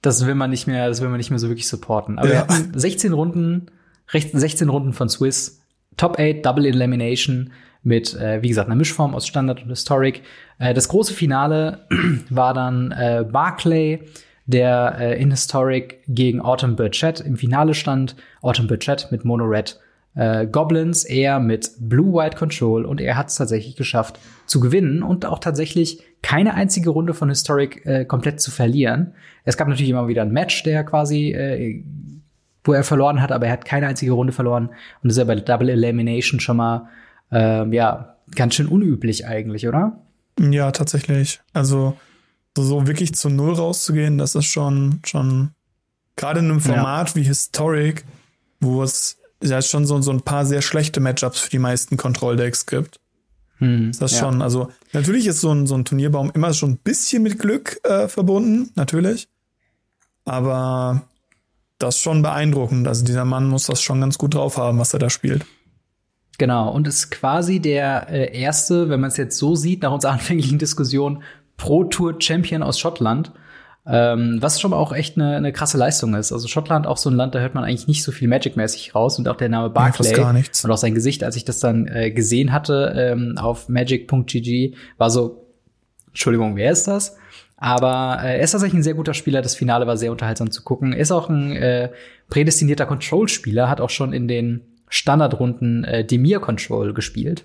Das 0.03 0.27
will 0.27 0.35
man 0.35 0.51
nicht 0.51 0.67
mehr, 0.67 0.89
das 0.89 1.01
will 1.01 1.09
man 1.09 1.17
nicht 1.17 1.31
mehr 1.31 1.39
so 1.39 1.49
wirklich 1.49 1.69
supporten. 1.69 2.19
Aber 2.19 2.29
ja. 2.29 2.35
wir 2.35 2.41
hatten 2.41 2.79
16 2.79 3.13
Runden, 3.13 3.67
16 4.11 4.69
Runden 4.69 4.93
von 4.93 5.09
Swiss, 5.09 5.61
Top 5.97 6.19
8, 6.19 6.45
Double 6.45 6.67
Elimination 6.67 7.53
mit, 7.83 8.15
äh, 8.15 8.43
wie 8.43 8.49
gesagt, 8.49 8.69
einer 8.69 8.77
Mischform 8.77 9.15
aus 9.15 9.27
Standard 9.27 9.63
und 9.63 9.69
Historic. 9.69 10.23
Äh, 10.59 10.75
das 10.75 10.89
große 10.89 11.15
Finale 11.15 11.87
war 12.31 12.55
dann 12.55 12.93
äh, 12.93 13.25
Barclay, 13.31 14.01
der 14.47 14.97
äh, 14.99 15.21
in 15.21 15.31
Historic 15.31 16.01
gegen 16.09 16.41
Autumn 16.41 16.77
Burchett 16.77 17.21
im 17.21 17.37
Finale 17.37 17.75
stand. 17.75 18.17
Autumn 18.41 18.67
Burchett 18.67 19.09
mit 19.11 19.25
Mono 19.25 19.45
Red 19.45 19.79
äh, 20.15 20.47
Goblins, 20.47 21.05
er 21.05 21.41
mit 21.41 21.71
Blue-White 21.79 22.37
Control 22.37 22.85
und 22.85 23.01
er 23.01 23.17
hat 23.17 23.29
es 23.29 23.37
tatsächlich 23.37 23.77
geschafft 23.77 24.19
zu 24.47 24.61
gewinnen 24.61 25.03
und 25.03 25.25
auch 25.25 25.39
tatsächlich 25.39 26.03
keine 26.23 26.55
einzige 26.55 26.91
Runde 26.91 27.15
von 27.15 27.29
Historic 27.29 27.85
äh, 27.87 28.05
komplett 28.05 28.41
zu 28.41 28.51
verlieren. 28.51 29.15
Es 29.45 29.57
gab 29.57 29.69
natürlich 29.69 29.91
immer 29.91 30.09
wieder 30.09 30.23
ein 30.23 30.33
Match, 30.33 30.63
der 30.63 30.85
quasi, 30.85 31.33
äh, 31.33 31.83
wo 32.65 32.73
er 32.73 32.85
verloren 32.85 33.21
hat, 33.21 33.33
aber 33.33 33.47
er 33.47 33.53
hat 33.53 33.65
keine 33.65 33.87
einzige 33.87 34.13
Runde 34.13 34.33
verloren 34.33 34.71
und 35.03 35.11
ist 35.11 35.19
ja 35.19 35.25
bei 35.25 35.35
Double 35.35 35.71
Elimination 35.71 36.41
schon 36.41 36.59
mal 36.59 36.89
ähm, 37.33 37.73
ja, 37.73 38.17
ganz 38.35 38.55
schön 38.55 38.69
unüblich 38.69 39.27
eigentlich, 39.27 39.67
oder? 39.67 39.99
Ja, 40.39 40.71
tatsächlich. 40.71 41.41
Also 41.53 41.97
so 42.57 42.87
wirklich 42.87 43.15
zu 43.15 43.31
Null 43.31 43.55
rauszugehen, 43.55 44.19
das 44.19 44.35
ist 44.35 44.45
schon, 44.45 45.01
schon 45.05 45.51
gerade 46.17 46.41
in 46.41 46.51
einem 46.51 46.61
Format 46.61 47.11
ja. 47.11 47.15
wie 47.17 47.23
Historic, 47.23 48.05
wo 48.61 48.83
es 48.83 49.19
ja 49.43 49.61
schon 49.63 49.87
so, 49.87 50.01
so 50.03 50.11
ein 50.11 50.21
paar 50.21 50.47
sehr 50.47 50.63
schlechte 50.63 51.01
Matchups 51.01 51.41
für 51.41 51.51
die 51.51 51.59
meisten 51.59 51.97
Kontrolldecks 51.97 52.67
gibt. 52.67 53.01
Hm, 53.59 53.91
ist 53.91 54.03
das 54.03 54.13
ja. 54.13 54.19
schon, 54.19 54.43
also 54.43 54.71
natürlich 54.93 55.27
ist 55.27 55.41
so 55.41 55.53
ein, 55.53 55.67
so 55.67 55.75
ein 55.75 55.85
Turnierbaum 55.85 56.31
immer 56.35 56.53
schon 56.53 56.73
ein 56.73 56.79
bisschen 56.79 57.23
mit 57.23 57.39
Glück 57.39 57.81
äh, 57.85 58.09
verbunden, 58.09 58.71
natürlich. 58.75 59.29
Aber 60.25 61.03
das 61.79 61.97
ist 61.97 62.03
schon 62.03 62.23
beeindruckend. 62.23 62.87
Also 62.87 63.05
dieser 63.05 63.25
Mann 63.25 63.49
muss 63.49 63.67
das 63.67 63.83
schon 63.83 64.01
ganz 64.01 64.19
gut 64.19 64.35
drauf 64.35 64.57
haben, 64.57 64.79
was 64.79 64.93
er 64.93 65.01
da 65.01 65.11
spielt. 65.11 65.45
Genau, 66.43 66.73
und 66.73 66.89
ist 66.89 67.13
quasi 67.13 67.61
der 67.61 68.09
äh, 68.11 68.37
erste, 68.37 68.89
wenn 68.89 68.99
man 68.99 69.11
es 69.11 69.17
jetzt 69.17 69.39
so 69.39 69.55
sieht, 69.55 69.83
nach 69.83 69.93
unserer 69.93 70.11
anfänglichen 70.15 70.59
Diskussion, 70.59 71.23
Pro 71.57 71.85
Tour 71.85 72.17
Champion 72.19 72.65
aus 72.65 72.81
Schottland. 72.81 73.31
Ähm, 73.87 74.39
was 74.41 74.61
schon 74.61 74.73
mal 74.73 74.77
auch 74.77 74.93
echt 74.93 75.17
eine, 75.17 75.37
eine 75.37 75.53
krasse 75.53 75.79
Leistung 75.79 76.15
ist. 76.15 76.33
Also 76.33 76.49
Schottland 76.49 76.89
auch 76.89 76.97
so 76.97 77.11
ein 77.11 77.15
Land, 77.15 77.37
da 77.37 77.39
hört 77.39 77.55
man 77.55 77.63
eigentlich 77.63 77.87
nicht 77.87 78.03
so 78.03 78.11
viel 78.11 78.27
Magic-mäßig 78.27 78.93
raus 78.93 79.21
und 79.21 79.29
auch 79.29 79.37
der 79.37 79.51
Name 79.51 79.71
Barclay 79.71 80.19
ja, 80.19 80.31
und 80.31 80.71
auch 80.73 80.77
sein 80.77 80.97
Gesicht, 80.97 81.23
als 81.23 81.37
ich 81.37 81.45
das 81.45 81.61
dann 81.61 81.87
äh, 81.87 82.11
gesehen 82.11 82.53
hatte 82.53 82.93
ähm, 82.97 83.39
auf 83.39 83.69
magic.gg, 83.69 84.75
war 84.99 85.11
so, 85.11 85.47
Entschuldigung, 86.09 86.57
wer 86.57 86.73
ist 86.73 86.89
das? 86.89 87.17
Aber 87.57 88.19
äh, 88.21 88.39
er 88.39 88.41
ist 88.41 88.51
tatsächlich 88.51 88.81
ein 88.81 88.83
sehr 88.83 88.95
guter 88.95 89.15
Spieler. 89.15 89.43
Das 89.43 89.55
Finale 89.55 89.87
war 89.87 89.97
sehr 89.97 90.11
unterhaltsam 90.11 90.51
zu 90.51 90.65
gucken. 90.65 90.93
Ist 90.93 91.13
auch 91.13 91.29
ein 91.29 91.53
äh, 91.53 91.91
prädestinierter 92.31 92.87
Control-Spieler, 92.87 93.71
hat 93.71 93.81
auch 93.81 93.91
schon 93.91 94.13
in 94.13 94.27
den 94.27 94.72
Standardrunden 94.93 95.85
äh, 95.85 96.05
Demir 96.05 96.39
Control 96.39 96.93
gespielt 96.93 97.45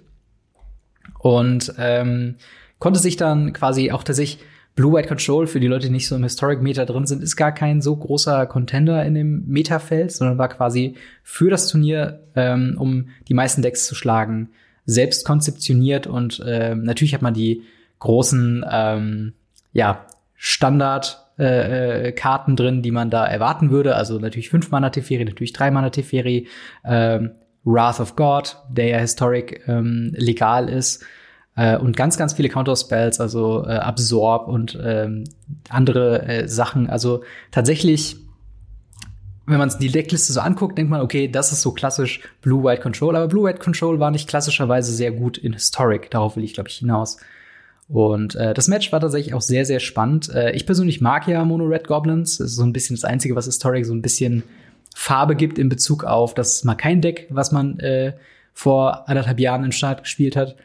und 1.19 1.73
ähm, 1.77 2.35
konnte 2.77 2.99
sich 2.99 3.15
dann 3.15 3.53
quasi 3.53 3.89
auch 3.91 4.03
tatsächlich 4.03 4.43
Blue-White 4.75 5.07
Control, 5.07 5.47
für 5.47 5.61
die 5.61 5.67
Leute, 5.67 5.87
die 5.87 5.93
nicht 5.93 6.09
so 6.09 6.15
im 6.17 6.23
Historic-Meter 6.23 6.85
drin 6.85 7.07
sind, 7.07 7.23
ist 7.23 7.37
gar 7.37 7.53
kein 7.53 7.81
so 7.81 7.95
großer 7.95 8.45
Contender 8.47 9.03
in 9.05 9.15
dem 9.15 9.47
Metafeld, 9.47 10.11
sondern 10.11 10.37
war 10.37 10.49
quasi 10.49 10.95
für 11.23 11.49
das 11.49 11.69
Turnier, 11.69 12.19
ähm, 12.35 12.75
um 12.77 13.07
die 13.29 13.33
meisten 13.33 13.61
Decks 13.61 13.87
zu 13.87 13.95
schlagen, 13.95 14.49
selbst 14.85 15.25
konzeptioniert 15.25 16.05
und 16.05 16.43
ähm, 16.45 16.83
natürlich 16.83 17.13
hat 17.13 17.21
man 17.21 17.33
die 17.33 17.63
großen, 17.99 18.65
ähm, 18.69 19.33
ja, 19.71 20.05
Standard 20.35 21.27
äh, 21.39 22.09
äh, 22.09 22.13
drin, 22.55 22.81
die 22.81 22.91
man 22.91 23.09
da 23.09 23.25
erwarten 23.25 23.69
würde. 23.69 23.95
Also 23.95 24.19
natürlich 24.19 24.49
5 24.49 24.71
Mana 24.71 24.89
Teferi, 24.89 25.23
natürlich 25.23 25.53
3 25.53 25.71
Mana 25.71 25.89
Teferi, 25.89 26.47
ähm, 26.83 27.31
Wrath 27.67 27.99
of 27.99 28.15
God, 28.15 28.57
der 28.69 28.87
ja 28.87 28.97
Historic 28.97 29.67
ähm, 29.67 30.13
legal 30.15 30.69
ist. 30.69 31.03
Äh, 31.55 31.77
und 31.77 31.97
ganz, 31.97 32.17
ganz 32.17 32.33
viele 32.33 32.49
Counter-Spells, 32.49 33.19
also 33.19 33.65
äh, 33.65 33.73
Absorb 33.73 34.47
und 34.47 34.79
ähm, 34.81 35.25
andere 35.69 36.23
äh, 36.23 36.47
Sachen. 36.47 36.89
Also 36.89 37.23
tatsächlich, 37.51 38.15
wenn 39.45 39.57
man 39.57 39.71
die 39.81 39.91
Deckliste 39.91 40.31
so 40.31 40.39
anguckt, 40.39 40.77
denkt 40.77 40.89
man, 40.89 41.01
okay, 41.01 41.27
das 41.27 41.51
ist 41.51 41.61
so 41.61 41.73
klassisch 41.73 42.21
Blue-White 42.41 42.81
Control. 42.81 43.15
Aber 43.17 43.27
Blue-White 43.27 43.59
Control 43.59 43.99
war 43.99 44.11
nicht 44.11 44.29
klassischerweise 44.29 44.93
sehr 44.93 45.11
gut 45.11 45.37
in 45.37 45.53
Historic. 45.53 46.09
Darauf 46.09 46.37
will 46.37 46.45
ich, 46.45 46.53
glaube 46.53 46.69
ich, 46.69 46.77
hinaus. 46.77 47.17
Und 47.89 48.35
äh, 48.35 48.53
das 48.53 48.69
Match 48.69 48.91
war 48.93 49.01
tatsächlich 49.01 49.33
auch 49.33 49.41
sehr, 49.41 49.65
sehr 49.65 49.79
spannend. 49.79 50.29
Äh, 50.29 50.51
ich 50.51 50.65
persönlich 50.65 51.01
mag 51.01 51.27
ja 51.27 51.43
Mono 51.43 51.65
Red 51.65 51.87
Goblins. 51.87 52.37
Das 52.37 52.51
ist 52.51 52.55
so 52.55 52.63
ein 52.63 52.73
bisschen 52.73 52.95
das 52.95 53.03
Einzige, 53.03 53.35
was 53.35 53.45
Historic 53.45 53.85
so 53.85 53.93
ein 53.93 54.01
bisschen 54.01 54.43
Farbe 54.99 55.35
gibt 55.35 55.59
in 55.59 55.69
Bezug 55.69 56.03
auf 56.03 56.33
das 56.33 56.63
mal 56.63 56.75
kein 56.75 57.01
Deck, 57.01 57.27
was 57.29 57.51
man 57.51 57.79
äh, 57.79 58.13
vor 58.53 59.07
anderthalb 59.07 59.39
Jahren 59.39 59.63
in 59.63 59.71
Start 59.71 60.03
gespielt 60.03 60.35
hat 60.35 60.55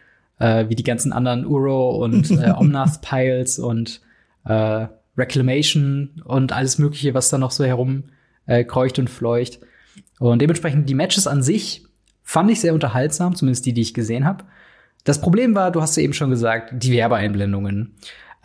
äh, 0.42 0.68
wie 0.68 0.74
die 0.74 0.82
ganzen 0.82 1.12
anderen 1.12 1.46
Uro 1.46 2.02
und 2.02 2.30
äh, 2.42 2.50
Omnath 2.50 3.00
Piles 3.00 3.58
und 3.58 4.00
äh, 4.44 4.86
Reclamation 5.16 6.22
und 6.24 6.52
alles 6.52 6.78
Mögliche, 6.78 7.14
was 7.14 7.28
da 7.28 7.38
noch 7.38 7.50
so 7.50 7.64
herum 7.64 8.04
äh, 8.46 8.64
kreucht 8.64 8.98
und 8.98 9.08
fleucht. 9.08 9.60
Und 10.18 10.40
dementsprechend 10.40 10.88
die 10.88 10.94
Matches 10.94 11.26
an 11.26 11.42
sich 11.42 11.84
fand 12.22 12.50
ich 12.50 12.60
sehr 12.60 12.74
unterhaltsam, 12.74 13.36
zumindest 13.36 13.66
die, 13.66 13.74
die 13.74 13.82
ich 13.82 13.94
gesehen 13.94 14.24
habe. 14.24 14.44
Das 15.04 15.20
Problem 15.20 15.54
war, 15.54 15.70
du 15.70 15.82
hast 15.82 15.96
ja 15.96 16.02
eben 16.02 16.12
schon 16.12 16.30
gesagt, 16.30 16.72
die 16.82 16.92
Werbeeinblendungen. 16.92 17.94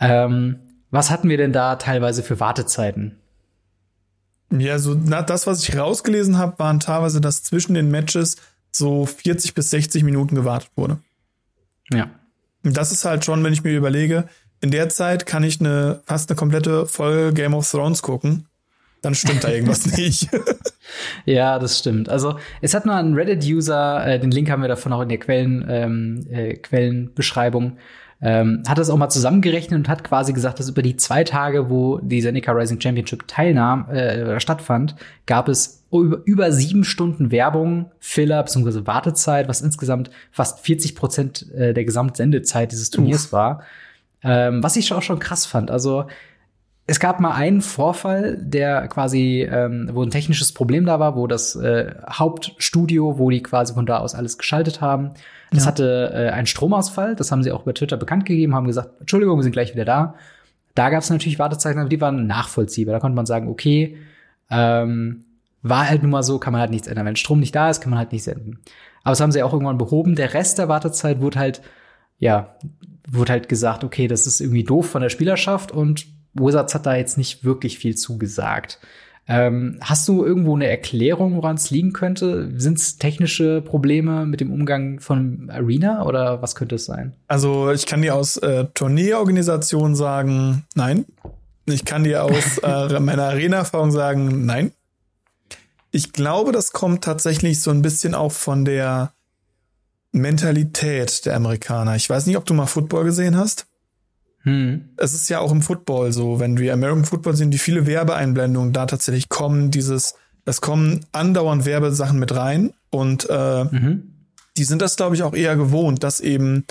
Ähm, 0.00 0.56
was 0.90 1.10
hatten 1.10 1.28
wir 1.28 1.36
denn 1.36 1.52
da 1.52 1.76
teilweise 1.76 2.22
für 2.22 2.40
Wartezeiten? 2.40 3.16
Ja, 4.50 4.78
so 4.78 4.94
na, 4.94 5.22
das, 5.22 5.46
was 5.46 5.62
ich 5.62 5.76
rausgelesen 5.76 6.38
habe, 6.38 6.58
waren 6.58 6.80
teilweise, 6.80 7.20
dass 7.20 7.42
zwischen 7.42 7.74
den 7.74 7.90
Matches 7.90 8.36
so 8.70 9.06
40 9.06 9.54
bis 9.54 9.70
60 9.70 10.04
Minuten 10.04 10.34
gewartet 10.34 10.70
wurde. 10.76 10.98
Ja. 11.90 12.10
Und 12.64 12.76
das 12.76 12.92
ist 12.92 13.04
halt 13.04 13.24
schon, 13.24 13.42
wenn 13.44 13.52
ich 13.52 13.64
mir 13.64 13.76
überlege, 13.76 14.28
in 14.60 14.70
der 14.70 14.88
Zeit 14.88 15.26
kann 15.26 15.44
ich 15.44 15.60
eine 15.60 16.00
fast 16.06 16.30
eine 16.30 16.36
komplette 16.36 16.86
Folge 16.86 17.32
Game 17.32 17.54
of 17.54 17.70
Thrones 17.70 18.02
gucken. 18.02 18.46
Dann 19.02 19.14
stimmt 19.14 19.44
da 19.44 19.48
irgendwas 19.48 19.86
nicht. 19.96 20.28
ja, 21.24 21.58
das 21.58 21.78
stimmt. 21.78 22.08
Also 22.08 22.38
es 22.60 22.74
hat 22.74 22.84
mal 22.84 22.98
ein 22.98 23.14
Reddit-User, 23.14 24.04
äh, 24.04 24.18
den 24.18 24.30
Link 24.32 24.50
haben 24.50 24.62
wir 24.62 24.68
davon 24.68 24.92
auch 24.92 25.02
in 25.02 25.08
der 25.08 25.18
Quellen, 25.18 25.64
ähm, 25.68 26.26
äh, 26.30 26.54
Quellenbeschreibung, 26.54 27.78
ähm, 28.20 28.62
hat 28.66 28.78
das 28.78 28.90
auch 28.90 28.96
mal 28.96 29.08
zusammengerechnet 29.08 29.78
und 29.78 29.88
hat 29.88 30.02
quasi 30.02 30.32
gesagt, 30.32 30.58
dass 30.58 30.68
über 30.68 30.82
die 30.82 30.96
zwei 30.96 31.22
Tage, 31.22 31.70
wo 31.70 31.98
die 31.98 32.20
Seneca 32.20 32.50
Rising 32.52 32.80
Championship 32.80 33.28
teilnahm, 33.28 33.88
äh, 33.90 34.40
stattfand, 34.40 34.96
gab 35.26 35.48
es 35.48 35.84
über, 35.92 36.20
über 36.24 36.50
sieben 36.52 36.82
Stunden 36.84 37.30
Werbung, 37.30 37.92
Filler 38.00 38.42
bzw. 38.42 38.86
Wartezeit, 38.86 39.48
was 39.48 39.60
insgesamt 39.60 40.10
fast 40.32 40.60
40 40.60 40.96
Prozent 40.96 41.50
äh, 41.52 41.72
der 41.72 41.84
Gesamtsendezeit 41.84 42.72
dieses 42.72 42.90
Turniers 42.90 43.26
Uff. 43.26 43.32
war. 43.32 43.62
Ähm, 44.24 44.64
was 44.64 44.74
ich 44.74 44.92
auch 44.92 45.02
schon 45.02 45.20
krass 45.20 45.46
fand. 45.46 45.70
Also 45.70 46.06
es 46.90 47.00
gab 47.00 47.20
mal 47.20 47.32
einen 47.32 47.60
Vorfall, 47.60 48.38
der 48.40 48.88
quasi, 48.88 49.42
ähm, 49.42 49.90
wo 49.92 50.02
ein 50.02 50.10
technisches 50.10 50.52
Problem 50.52 50.86
da 50.86 50.98
war, 50.98 51.16
wo 51.16 51.26
das 51.26 51.54
äh, 51.54 51.94
Hauptstudio, 52.10 53.18
wo 53.18 53.28
die 53.28 53.42
quasi 53.42 53.74
von 53.74 53.84
da 53.84 53.98
aus 53.98 54.14
alles 54.14 54.38
geschaltet 54.38 54.80
haben, 54.80 55.10
das 55.50 55.64
ja. 55.64 55.68
hatte 55.68 56.12
äh, 56.14 56.30
einen 56.30 56.46
Stromausfall. 56.46 57.14
Das 57.14 57.30
haben 57.30 57.42
sie 57.42 57.52
auch 57.52 57.62
über 57.62 57.74
Twitter 57.74 57.98
bekannt 57.98 58.24
gegeben, 58.24 58.54
haben 58.54 58.66
gesagt, 58.66 59.00
Entschuldigung, 59.00 59.38
wir 59.38 59.42
sind 59.42 59.52
gleich 59.52 59.74
wieder 59.74 59.84
da. 59.84 60.14
Da 60.74 60.88
gab 60.88 61.02
es 61.02 61.10
natürlich 61.10 61.38
Wartezeiten, 61.38 61.78
aber 61.78 61.90
die 61.90 62.00
waren 62.00 62.26
nachvollziehbar. 62.26 62.94
Da 62.94 63.00
konnte 63.00 63.16
man 63.16 63.26
sagen, 63.26 63.48
okay, 63.48 63.98
ähm, 64.50 65.24
war 65.60 65.90
halt 65.90 66.02
nun 66.02 66.10
mal 66.10 66.22
so, 66.22 66.38
kann 66.38 66.52
man 66.52 66.62
halt 66.62 66.70
nichts 66.70 66.88
ändern. 66.88 67.04
Wenn 67.04 67.16
Strom 67.16 67.40
nicht 67.40 67.54
da 67.54 67.68
ist, 67.68 67.82
kann 67.82 67.90
man 67.90 67.98
halt 67.98 68.12
nichts 68.12 68.28
ändern. 68.28 68.60
Aber 69.02 69.12
das 69.12 69.20
haben 69.20 69.32
sie 69.32 69.42
auch 69.42 69.52
irgendwann 69.52 69.76
behoben. 69.76 70.14
Der 70.14 70.32
Rest 70.32 70.58
der 70.58 70.68
Wartezeit 70.68 71.20
wurde 71.20 71.38
halt 71.38 71.60
ja, 72.18 72.56
wurde 73.08 73.32
halt 73.32 73.48
gesagt, 73.48 73.84
okay, 73.84 74.08
das 74.08 74.26
ist 74.26 74.40
irgendwie 74.40 74.64
doof 74.64 74.90
von 74.90 75.02
der 75.02 75.08
Spielerschaft 75.08 75.70
und 75.70 76.06
Wizards 76.34 76.74
hat 76.74 76.86
da 76.86 76.96
jetzt 76.96 77.18
nicht 77.18 77.44
wirklich 77.44 77.78
viel 77.78 77.96
zugesagt. 77.96 78.78
Ähm, 79.30 79.78
hast 79.82 80.08
du 80.08 80.24
irgendwo 80.24 80.56
eine 80.56 80.66
Erklärung, 80.68 81.36
woran 81.36 81.56
es 81.56 81.70
liegen 81.70 81.92
könnte? 81.92 82.50
Sind 82.56 82.78
es 82.78 82.96
technische 82.96 83.60
Probleme 83.60 84.24
mit 84.24 84.40
dem 84.40 84.50
Umgang 84.50 85.00
von 85.00 85.50
Arena 85.50 86.06
oder 86.06 86.40
was 86.40 86.54
könnte 86.54 86.76
es 86.76 86.86
sein? 86.86 87.12
Also 87.26 87.70
ich 87.70 87.84
kann 87.84 88.00
dir 88.00 88.14
aus 88.14 88.38
äh, 88.38 88.64
Turnierorganisation 88.72 89.94
sagen, 89.94 90.64
nein. 90.74 91.04
Ich 91.66 91.84
kann 91.84 92.04
dir 92.04 92.24
aus 92.24 92.56
äh, 92.62 92.98
meiner 93.00 93.24
Arena-Erfahrung 93.24 93.90
sagen, 93.90 94.46
nein. 94.46 94.72
Ich 95.90 96.14
glaube, 96.14 96.52
das 96.52 96.72
kommt 96.72 97.04
tatsächlich 97.04 97.60
so 97.60 97.70
ein 97.70 97.82
bisschen 97.82 98.14
auch 98.14 98.32
von 98.32 98.64
der 98.64 99.12
Mentalität 100.12 101.26
der 101.26 101.36
Amerikaner. 101.36 101.96
Ich 101.96 102.08
weiß 102.08 102.24
nicht, 102.26 102.38
ob 102.38 102.46
du 102.46 102.54
mal 102.54 102.66
Football 102.66 103.04
gesehen 103.04 103.36
hast. 103.36 103.66
Hm. 104.42 104.90
Es 104.96 105.14
ist 105.14 105.28
ja 105.28 105.40
auch 105.40 105.52
im 105.52 105.62
Football 105.62 106.12
so, 106.12 106.40
wenn 106.40 106.58
wir 106.58 106.72
American 106.72 107.04
Football 107.04 107.36
sehen, 107.36 107.50
die 107.50 107.58
viele 107.58 107.86
Werbeeinblendungen 107.86 108.72
da 108.72 108.86
tatsächlich 108.86 109.28
kommen, 109.28 109.70
dieses, 109.70 110.14
es 110.44 110.60
kommen 110.60 111.04
andauernd 111.12 111.64
Werbesachen 111.66 112.18
mit 112.18 112.34
rein 112.34 112.72
und 112.90 113.28
äh, 113.28 113.64
mhm. 113.64 114.14
die 114.56 114.64
sind 114.64 114.80
das, 114.80 114.96
glaube 114.96 115.16
ich, 115.16 115.22
auch 115.22 115.34
eher 115.34 115.56
gewohnt, 115.56 116.02
dass 116.04 116.20
eben 116.20 116.64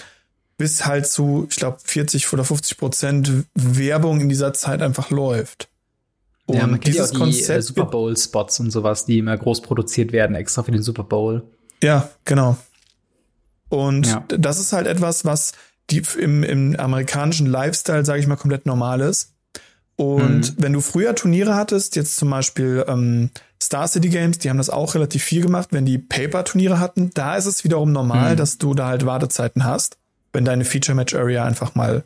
bis 0.58 0.86
halt 0.86 1.08
zu, 1.08 1.48
ich 1.50 1.58
glaube, 1.58 1.78
40 1.84 2.34
oder 2.34 2.44
50 2.44 2.78
Prozent 2.78 3.32
Werbung 3.54 4.22
in 4.22 4.30
dieser 4.30 4.54
Zeit 4.54 4.82
einfach 4.82 5.12
läuft. 5.12 5.70
Und 6.48 6.56
ja, 6.56 6.62
man 6.62 6.80
kennt 6.80 6.88
dieses 6.88 7.12
ja 7.12 7.20
auch 7.20 7.26
die 7.26 7.32
äh, 7.32 7.34
Konzept 7.34 7.64
Super 7.64 7.86
Bowl-Spots 7.86 8.60
und 8.62 8.72
sowas, 8.72 9.06
die 9.06 9.20
immer 9.20 9.38
groß 9.38 9.62
produziert 9.62 10.14
werden, 10.14 10.36
extra 10.36 10.64
für 10.64 10.72
den 10.72 10.82
Super 10.82 11.04
Bowl. 11.04 11.44
Ja, 11.84 12.10
genau. 12.26 12.58
Und 13.70 14.08
ja. 14.08 14.24
das 14.30 14.60
ist 14.60 14.74
halt 14.74 14.88
etwas, 14.88 15.26
was 15.26 15.52
die 15.90 16.04
im, 16.20 16.44
im 16.44 16.76
amerikanischen 16.78 17.48
Lifestyle, 17.48 18.06
sage 18.06 18.20
ich 18.20 18.28
mal, 18.28 18.36
komplett 18.36 18.66
normal 18.66 19.02
ist. 19.02 19.34
Und 19.96 20.58
mhm. 20.58 20.64
wenn 20.64 20.74
du 20.74 20.82
früher 20.82 21.16
Turniere 21.16 21.56
hattest, 21.56 21.96
jetzt 21.96 22.18
zum 22.18 22.30
Beispiel 22.30 22.86
ähm, 22.88 23.32
Star 23.62 23.88
City 23.88 24.10
Games, 24.10 24.38
die 24.38 24.50
haben 24.50 24.58
das 24.58 24.70
auch 24.70 24.94
relativ 24.94 25.24
viel 25.24 25.42
gemacht, 25.42 25.70
wenn 25.72 25.86
die 25.86 25.98
Paper-Turniere 25.98 26.80
hatten, 26.80 27.10
da 27.14 27.36
ist 27.36 27.48
es 27.48 27.64
wiederum 27.64 27.92
normal, 27.92 28.34
mhm. 28.34 28.38
dass 28.38 28.60
du 28.60 28.74
da 28.76 28.88
halt 28.88 29.06
Wartezeiten 29.06 29.64
hast, 29.64 29.98
wenn 30.34 30.46
deine 30.46 30.66
Feature-Match-Area 30.66 31.44
einfach 31.44 31.74
mal 31.74 32.04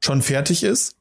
schon 0.00 0.20
fertig 0.20 0.64
ist. 0.64 0.96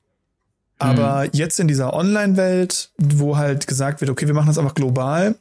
Aber 0.78 1.24
mhm. 1.24 1.30
jetzt 1.34 1.60
in 1.60 1.68
dieser 1.68 1.94
Online-Welt, 1.94 2.92
wo 2.98 3.38
halt 3.38 3.66
gesagt 3.66 4.02
wird, 4.02 4.12
okay, 4.12 4.28
wir 4.28 4.36
machen 4.36 4.48
das 4.48 4.60
einfach 4.60 4.76
global, 4.76 5.36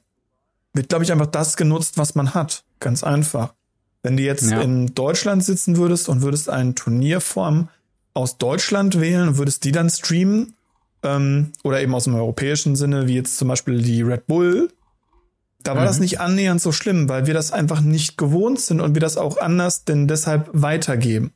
wird, 0.72 0.88
glaube 0.88 1.04
ich, 1.04 1.12
einfach 1.12 1.26
das 1.26 1.56
genutzt, 1.56 1.98
was 1.98 2.14
man 2.14 2.32
hat. 2.32 2.64
Ganz 2.78 3.04
einfach. 3.04 3.54
Wenn 4.02 4.16
du 4.16 4.22
jetzt 4.22 4.50
ja. 4.50 4.60
in 4.60 4.94
Deutschland 4.94 5.44
sitzen 5.44 5.76
würdest 5.76 6.08
und 6.08 6.22
würdest 6.22 6.48
eine 6.48 6.74
Turnierform 6.74 7.68
aus 8.14 8.38
Deutschland 8.38 9.00
wählen 9.00 9.28
und 9.28 9.38
würdest 9.38 9.64
die 9.64 9.72
dann 9.72 9.90
streamen, 9.90 10.54
ähm, 11.02 11.52
oder 11.62 11.80
eben 11.80 11.94
aus 11.94 12.04
dem 12.04 12.14
europäischen 12.14 12.76
Sinne, 12.76 13.06
wie 13.06 13.14
jetzt 13.14 13.36
zum 13.38 13.48
Beispiel 13.48 13.82
die 13.82 14.02
Red 14.02 14.26
Bull, 14.26 14.70
da 15.62 15.74
war 15.74 15.82
mhm. 15.82 15.86
das 15.86 16.00
nicht 16.00 16.20
annähernd 16.20 16.60
so 16.60 16.72
schlimm, 16.72 17.08
weil 17.08 17.26
wir 17.26 17.34
das 17.34 17.52
einfach 17.52 17.80
nicht 17.80 18.16
gewohnt 18.16 18.60
sind 18.60 18.80
und 18.80 18.94
wir 18.94 19.00
das 19.00 19.16
auch 19.16 19.38
anders 19.38 19.84
denn 19.84 20.08
deshalb 20.08 20.48
weitergeben. 20.52 21.32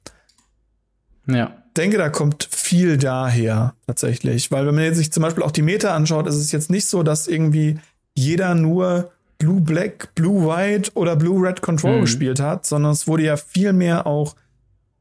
Ja. 1.26 1.52
Ich 1.68 1.74
denke, 1.74 1.98
da 1.98 2.08
kommt 2.08 2.48
viel 2.50 2.96
daher 2.96 3.74
tatsächlich, 3.86 4.52
weil 4.52 4.66
wenn 4.66 4.76
man 4.76 4.84
jetzt 4.84 4.96
sich 4.96 5.12
zum 5.12 5.22
Beispiel 5.22 5.42
auch 5.42 5.50
die 5.50 5.62
Meta 5.62 5.94
anschaut, 5.94 6.26
ist 6.26 6.36
es 6.36 6.52
jetzt 6.52 6.70
nicht 6.70 6.86
so, 6.86 7.02
dass 7.02 7.26
irgendwie 7.26 7.78
jeder 8.14 8.54
nur 8.54 9.10
Blue 9.44 9.60
Black, 9.60 10.14
Blue 10.14 10.46
White 10.46 10.92
oder 10.94 11.16
Blue 11.16 11.46
Red 11.46 11.60
Control 11.60 11.98
mhm. 11.98 12.00
gespielt 12.02 12.40
hat, 12.40 12.64
sondern 12.64 12.92
es 12.92 13.06
wurde 13.06 13.24
ja 13.24 13.36
viel 13.36 13.74
mehr 13.74 14.06
auch 14.06 14.36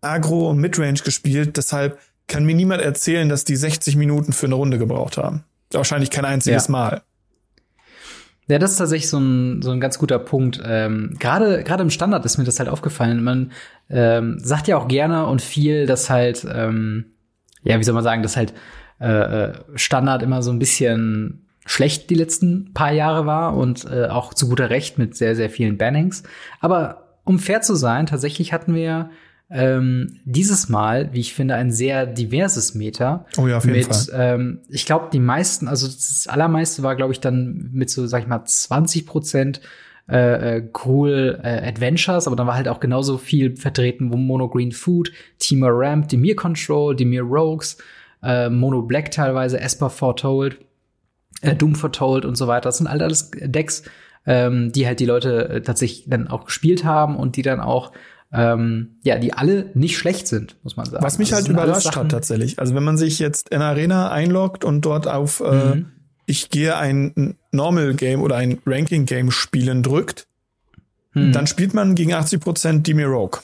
Agro 0.01 0.49
und 0.49 0.57
Midrange 0.57 0.99
gespielt. 1.03 1.55
Deshalb 1.55 1.97
kann 2.27 2.43
mir 2.43 2.53
niemand 2.53 2.81
erzählen, 2.81 3.29
dass 3.29 3.45
die 3.45 3.55
60 3.55 3.95
Minuten 3.95 4.33
für 4.33 4.47
eine 4.47 4.55
Runde 4.55 4.77
gebraucht 4.77 5.17
haben. 5.17 5.45
Wahrscheinlich 5.71 6.09
kein 6.09 6.25
einziges 6.25 6.67
ja. 6.67 6.71
Mal. 6.71 7.01
Ja, 8.47 8.59
das 8.59 8.71
ist 8.71 8.77
tatsächlich 8.77 9.09
so 9.09 9.17
ein, 9.17 9.61
so 9.61 9.71
ein 9.71 9.79
ganz 9.79 9.97
guter 9.97 10.19
Punkt. 10.19 10.61
Ähm, 10.65 11.15
Gerade 11.19 11.63
gerade 11.63 11.83
im 11.83 11.89
Standard 11.89 12.25
ist 12.25 12.37
mir 12.37 12.43
das 12.43 12.59
halt 12.59 12.67
aufgefallen. 12.67 13.23
Man 13.23 13.53
ähm, 13.89 14.39
sagt 14.39 14.67
ja 14.67 14.75
auch 14.75 14.89
gerne 14.89 15.25
und 15.27 15.41
viel, 15.41 15.85
dass 15.85 16.09
halt, 16.09 16.45
ähm, 16.53 17.05
ja, 17.63 17.79
wie 17.79 17.83
soll 17.85 17.93
man 17.93 18.03
sagen, 18.03 18.23
dass 18.23 18.35
halt 18.35 18.53
äh, 18.99 19.07
äh 19.07 19.53
Standard 19.75 20.21
immer 20.21 20.43
so 20.43 20.51
ein 20.51 20.59
bisschen 20.59 21.47
schlecht 21.65 22.09
die 22.09 22.15
letzten 22.15 22.73
paar 22.73 22.91
Jahre 22.91 23.25
war 23.25 23.55
und 23.55 23.85
äh, 23.85 24.07
auch 24.07 24.33
zu 24.33 24.49
guter 24.49 24.69
Recht 24.69 24.97
mit 24.97 25.15
sehr, 25.15 25.35
sehr 25.35 25.49
vielen 25.49 25.77
Bannings. 25.77 26.23
Aber 26.59 27.19
um 27.23 27.39
fair 27.39 27.61
zu 27.61 27.75
sein, 27.75 28.05
tatsächlich 28.05 28.51
hatten 28.53 28.75
wir 28.75 29.09
ähm, 29.49 30.19
dieses 30.25 30.67
Mal, 30.67 31.13
wie 31.13 31.19
ich 31.19 31.33
finde, 31.33 31.55
ein 31.55 31.71
sehr 31.71 32.05
diverses 32.05 32.73
Meta. 32.73 33.25
Oh 33.37 33.47
ja, 33.47 33.57
auf 33.57 33.65
jeden 33.65 33.77
mit, 33.77 33.95
Fall. 33.95 34.07
Ähm, 34.13 34.59
ich 34.67 34.85
glaube, 34.85 35.09
die 35.13 35.19
meisten, 35.19 35.67
also 35.67 35.85
das 35.85 36.27
allermeiste 36.27 36.83
war, 36.83 36.95
glaube 36.95 37.13
ich, 37.13 37.19
dann 37.19 37.69
mit 37.71 37.89
so, 37.89 38.07
sag 38.07 38.23
ich 38.23 38.27
mal, 38.27 38.43
20 38.43 39.05
Prozent 39.05 39.61
äh, 40.09 40.57
äh, 40.57 40.69
cool 40.85 41.39
äh, 41.43 41.67
Adventures, 41.67 42.27
aber 42.27 42.35
dann 42.35 42.47
war 42.47 42.55
halt 42.55 42.67
auch 42.67 42.79
genauso 42.79 43.17
viel 43.17 43.55
vertreten, 43.55 44.11
wo 44.11 44.17
Mono 44.17 44.49
Green 44.49 44.71
Food, 44.71 45.11
Teamer 45.39 45.69
Ramp, 45.71 46.09
Demir 46.09 46.35
Control, 46.35 46.95
Demir 46.95 47.21
Rogues, 47.21 47.77
äh, 48.21 48.49
Mono 48.49 48.81
Black 48.81 49.11
teilweise, 49.11 49.59
Esper 49.59 49.89
Foretold 49.89 50.57
äh, 51.41 51.55
Doom 51.55 51.75
Foretold 51.75 52.25
und 52.25 52.35
so 52.35 52.47
weiter. 52.47 52.69
Das 52.69 52.77
sind 52.77 52.89
halt 52.89 53.01
alles 53.01 53.31
Decks, 53.31 53.83
ähm, 54.25 54.71
die 54.71 54.87
halt 54.87 54.99
die 54.99 55.05
Leute 55.05 55.49
äh, 55.49 55.61
tatsächlich 55.61 56.05
dann 56.07 56.27
auch 56.27 56.45
gespielt 56.45 56.83
haben 56.85 57.15
und 57.15 57.35
die 57.35 57.41
dann 57.41 57.59
auch 57.59 57.91
ähm, 58.33 58.95
ja, 59.03 59.19
die 59.19 59.33
alle 59.33 59.69
nicht 59.75 59.97
schlecht 59.97 60.27
sind, 60.27 60.57
muss 60.63 60.75
man 60.75 60.87
sagen. 60.87 61.03
Was 61.03 61.19
mich 61.19 61.33
also 61.33 61.47
halt 61.47 61.53
überrascht 61.53 61.95
hat 61.95 62.09
tatsächlich. 62.09 62.57
Also 62.57 62.73
wenn 62.73 62.83
man 62.83 62.97
sich 62.97 63.19
jetzt 63.19 63.49
in 63.49 63.61
Arena 63.61 64.09
einloggt 64.09 64.65
und 64.65 64.81
dort 64.81 65.07
auf 65.07 65.39
äh, 65.39 65.75
mhm. 65.75 65.85
ich 66.25 66.49
gehe 66.49 66.75
ein 66.75 67.35
Normal 67.51 67.93
Game 67.93 68.21
oder 68.21 68.37
ein 68.37 68.59
Ranking 68.65 69.05
Game 69.05 69.29
spielen 69.29 69.83
drückt, 69.83 70.25
mhm. 71.13 71.31
dann 71.31 71.45
spielt 71.45 71.75
man 71.75 71.93
gegen 71.93 72.13
80 72.13 72.39
Prozent 72.39 72.87
Demi 72.87 73.03
Rogue. 73.03 73.39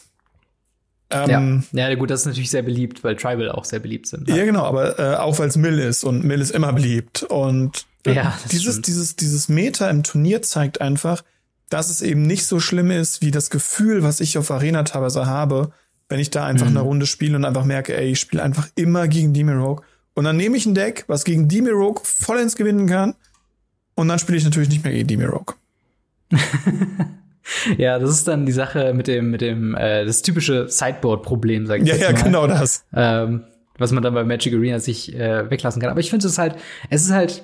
Ähm, 1.12 1.63
ja. 1.72 1.89
ja, 1.89 1.95
gut, 1.95 2.12
das 2.12 2.22
ist 2.22 2.26
natürlich 2.28 2.52
sehr 2.52 2.62
beliebt, 2.62 3.04
weil 3.04 3.15
Tribal 3.15 3.52
auch 3.52 3.65
sehr 3.65 3.80
beliebt 3.80 4.08
sind. 4.08 4.28
Ja, 4.28 4.36
halt. 4.36 4.45
genau, 4.45 4.63
aber 4.63 5.00
äh, 5.00 5.15
auch 5.15 5.39
weil 5.39 5.48
es 5.48 5.58
Mill 5.58 5.80
ist 5.80 6.04
und 6.04 6.24
Mill 6.24 6.39
ist 6.39 6.52
immer 6.52 6.72
beliebt. 6.72 7.24
Und 7.24 7.86
äh, 8.06 8.13
ja, 8.13 8.38
dieses, 8.52 8.74
stimmt. 8.74 8.88
dieses, 8.88 9.15
dieses 9.15 9.50
Meta 9.50 9.89
im 9.89 10.04
Turnier 10.04 10.41
zeigt 10.41 10.82
einfach, 10.82 11.24
dass 11.69 11.89
es 11.89 12.02
eben 12.02 12.24
nicht 12.24 12.45
so 12.45 12.60
schlimm 12.60 12.91
ist, 12.91 13.22
wie 13.22 13.32
das 13.32 13.50
Gefühl, 13.50 14.04
was 14.04 14.19
ich 14.19 14.38
auf 14.38 14.52
Arena 14.52 14.84
teilweise 14.84 15.26
habe, 15.26 15.72
wenn 16.10 16.19
ich 16.19 16.30
da 16.30 16.45
einfach 16.45 16.69
mhm. 16.69 16.78
eine 16.78 16.86
Runde 16.86 17.06
spiele 17.06 17.36
und 17.36 17.45
einfach 17.45 17.65
merke, 17.65 17.95
ey, 17.95 18.12
ich 18.12 18.19
spiele 18.19 18.43
einfach 18.43 18.67
immer 18.76 19.08
gegen 19.08 19.50
Rogue. 19.50 19.84
Und 20.13 20.26
dann 20.26 20.38
nehme 20.38 20.58
ich 20.58 20.65
ein 20.65 20.76
Deck, 20.76 21.06
was 21.08 21.24
gegen 21.24 21.50
Rogue 21.69 22.02
vollends 22.04 22.56
gewinnen 22.56 22.88
kann. 22.88 23.15
Und 23.95 24.08
dann 24.08 24.19
spiele 24.19 24.38
ich 24.38 24.43
natürlich 24.43 24.69
nicht 24.69 24.84
mehr 24.84 24.93
gegen 24.93 25.26
Rogue. 25.26 25.56
ja, 27.78 27.99
das 27.99 28.12
ist 28.12 28.28
dann 28.28 28.45
die 28.45 28.52
Sache 28.52 28.93
mit 28.93 29.08
dem, 29.08 29.32
mit 29.32 29.41
dem, 29.41 29.75
äh, 29.75 30.06
das 30.06 30.21
typische 30.21 30.67
Sideboard-Problem, 30.67 31.65
sag 31.65 31.82
ich 31.82 31.88
ja, 31.88 31.95
jetzt 31.95 32.04
Ja, 32.04 32.12
ja, 32.12 32.23
genau 32.23 32.47
das. 32.47 32.86
Ähm, 32.93 33.43
was 33.78 33.91
man 33.91 34.04
dann 34.04 34.13
bei 34.13 34.23
Magic 34.23 34.54
Arena 34.54 34.80
sich 34.80 35.15
äh, 35.15 35.49
weglassen 35.49 35.82
kann. 35.82 35.89
Aber 35.89 35.99
ich 36.02 36.10
finde 36.10 36.28
es 36.28 36.38
halt, 36.38 36.56
es 36.89 37.04
ist 37.04 37.12
halt, 37.12 37.43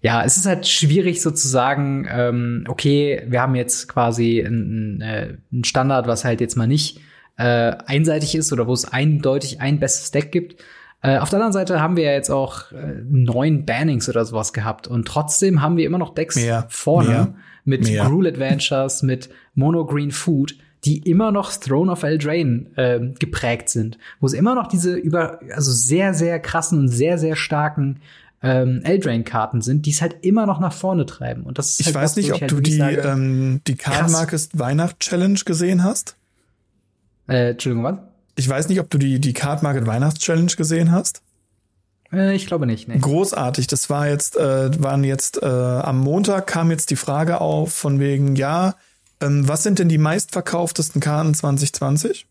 ja, 0.00 0.24
es 0.24 0.36
ist 0.36 0.46
halt 0.46 0.66
schwierig 0.66 1.22
sozusagen, 1.22 2.06
ähm, 2.10 2.64
okay, 2.68 3.22
wir 3.28 3.40
haben 3.40 3.54
jetzt 3.54 3.88
quasi 3.88 4.44
einen, 4.44 5.00
äh, 5.00 5.36
einen 5.52 5.64
Standard, 5.64 6.06
was 6.06 6.24
halt 6.24 6.40
jetzt 6.40 6.56
mal 6.56 6.66
nicht 6.66 7.00
äh, 7.36 7.76
einseitig 7.86 8.34
ist 8.34 8.52
oder 8.52 8.66
wo 8.66 8.72
es 8.72 8.92
eindeutig 8.92 9.60
ein 9.60 9.78
bestes 9.78 10.10
Deck 10.10 10.32
gibt. 10.32 10.62
Äh, 11.00 11.18
auf 11.18 11.30
der 11.30 11.36
anderen 11.38 11.52
Seite 11.52 11.80
haben 11.80 11.96
wir 11.96 12.04
ja 12.04 12.12
jetzt 12.12 12.30
auch 12.30 12.72
äh, 12.72 13.02
neun 13.08 13.64
Bannings 13.64 14.08
oder 14.08 14.24
sowas 14.24 14.52
gehabt 14.52 14.88
und 14.88 15.06
trotzdem 15.06 15.62
haben 15.62 15.76
wir 15.76 15.86
immer 15.86 15.98
noch 15.98 16.12
Decks 16.12 16.34
mehr, 16.34 16.66
vorne 16.68 17.08
mehr, 17.08 17.34
mit 17.68 17.84
mehr. 17.84 18.04
Gruel 18.04 18.26
Adventures, 18.26 19.02
mit 19.02 19.28
Mono 19.54 19.84
Green 19.84 20.10
Food, 20.10 20.56
die 20.84 20.98
immer 20.98 21.30
noch 21.30 21.52
Throne 21.52 21.92
of 21.92 22.02
Eldraine 22.02 22.66
äh, 22.76 23.00
geprägt 23.18 23.68
sind, 23.68 23.98
wo 24.20 24.26
es 24.26 24.32
immer 24.32 24.54
noch 24.54 24.68
diese 24.68 24.94
über 24.94 25.40
also 25.54 25.70
sehr 25.70 26.14
sehr 26.14 26.40
krassen 26.40 26.78
und 26.78 26.88
sehr 26.88 27.18
sehr 27.18 27.36
starken 27.36 28.00
ähm, 28.40 28.80
Eldraine-Karten 28.84 29.60
sind, 29.62 29.84
die 29.84 29.90
es 29.90 30.00
halt 30.00 30.16
immer 30.22 30.46
noch 30.46 30.60
nach 30.60 30.72
vorne 30.72 31.04
treiben. 31.06 31.42
Und 31.42 31.58
das 31.58 31.72
ist 31.72 31.80
ich 31.80 31.86
halt 31.86 31.96
weiß 31.96 32.16
nicht, 32.16 32.32
ob 32.32 32.40
halt 32.40 32.50
du 32.52 32.60
die, 32.60 32.76
sage, 32.76 33.00
ähm, 33.00 33.60
die 33.66 33.74
Card 33.74 34.10
Markest 34.12 34.58
Weihnacht 34.58 35.00
Challenge 35.00 35.40
gesehen 35.44 35.82
hast. 35.82 36.14
Äh, 37.28 37.50
Entschuldigung, 37.50 37.84
was? 37.84 37.98
Ich 38.36 38.48
weiß 38.48 38.68
nicht, 38.68 38.78
ob 38.78 38.88
du 38.90 38.98
die, 38.98 39.18
die 39.18 39.32
Card 39.32 39.64
Market 39.64 39.86
Weihnachts 39.86 40.20
Challenge 40.20 40.52
gesehen 40.56 40.92
hast. 40.92 41.20
Äh, 42.12 42.34
ich 42.34 42.46
glaube 42.46 42.66
nicht. 42.66 42.88
Nee. 42.88 42.98
Großartig. 42.98 43.66
Das 43.66 43.90
war 43.90 44.08
jetzt, 44.08 44.36
äh, 44.36 44.82
waren 44.82 45.04
jetzt 45.04 45.42
äh, 45.42 45.46
am 45.46 45.98
Montag 45.98 46.46
kam 46.46 46.70
jetzt 46.70 46.90
die 46.90 46.96
Frage 46.96 47.40
auf 47.40 47.72
von 47.72 48.00
wegen, 48.00 48.36
ja, 48.36 48.74
ähm, 49.20 49.48
was 49.48 49.62
sind 49.62 49.78
denn 49.78 49.88
die 49.88 49.98
meistverkauftesten 49.98 51.00
Karten 51.00 51.34
2020? 51.34 52.26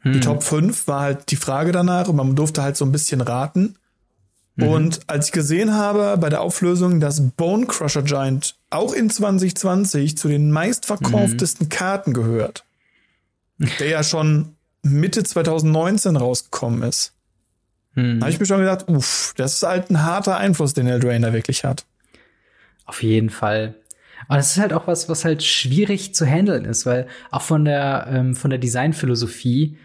Hm. 0.00 0.12
Die 0.12 0.20
Top 0.20 0.42
5 0.42 0.86
war 0.86 1.00
halt 1.00 1.30
die 1.30 1.36
Frage 1.36 1.72
danach 1.72 2.08
und 2.08 2.16
man 2.16 2.34
durfte 2.36 2.62
halt 2.62 2.76
so 2.76 2.84
ein 2.84 2.92
bisschen 2.92 3.20
raten. 3.20 3.76
Mhm. 4.56 4.68
Und 4.68 5.00
als 5.06 5.26
ich 5.26 5.32
gesehen 5.32 5.74
habe 5.74 6.16
bei 6.18 6.30
der 6.30 6.40
Auflösung, 6.40 6.98
dass 6.98 7.20
Bone 7.36 7.66
Crusher 7.66 8.02
Giant 8.02 8.56
auch 8.70 8.92
in 8.92 9.10
2020 9.10 10.16
zu 10.16 10.28
den 10.28 10.50
meistverkauftesten 10.50 11.66
mhm. 11.66 11.70
Karten 11.70 12.12
gehört, 12.12 12.64
der 13.78 13.88
ja 13.88 14.02
schon 14.02 14.56
Mitte 14.82 15.22
2019 15.24 16.16
rausgekommen 16.16 16.82
ist. 16.82 17.12
Hm. 17.96 18.20
Da 18.20 18.26
habe 18.26 18.32
ich 18.32 18.38
mir 18.38 18.46
schon 18.46 18.60
gedacht, 18.60 18.88
uff, 18.88 19.34
das 19.36 19.54
ist 19.54 19.62
halt 19.62 19.90
ein 19.90 20.04
harter 20.04 20.36
Einfluss, 20.36 20.74
den 20.74 20.86
Eldraine 20.86 21.26
da 21.26 21.32
wirklich 21.32 21.64
hat. 21.64 21.84
Auf 22.84 23.02
jeden 23.02 23.30
Fall. 23.30 23.74
Aber 24.28 24.36
das 24.36 24.52
ist 24.52 24.58
halt 24.58 24.72
auch 24.72 24.86
was, 24.86 25.08
was 25.08 25.24
halt 25.24 25.42
schwierig 25.42 26.14
zu 26.14 26.24
handeln 26.24 26.64
ist, 26.64 26.86
weil 26.86 27.06
auch 27.30 27.42
von 27.42 27.64
der, 27.64 28.06
ähm, 28.10 28.34
von 28.34 28.50
der 28.50 28.58
Designphilosophie 28.58 29.78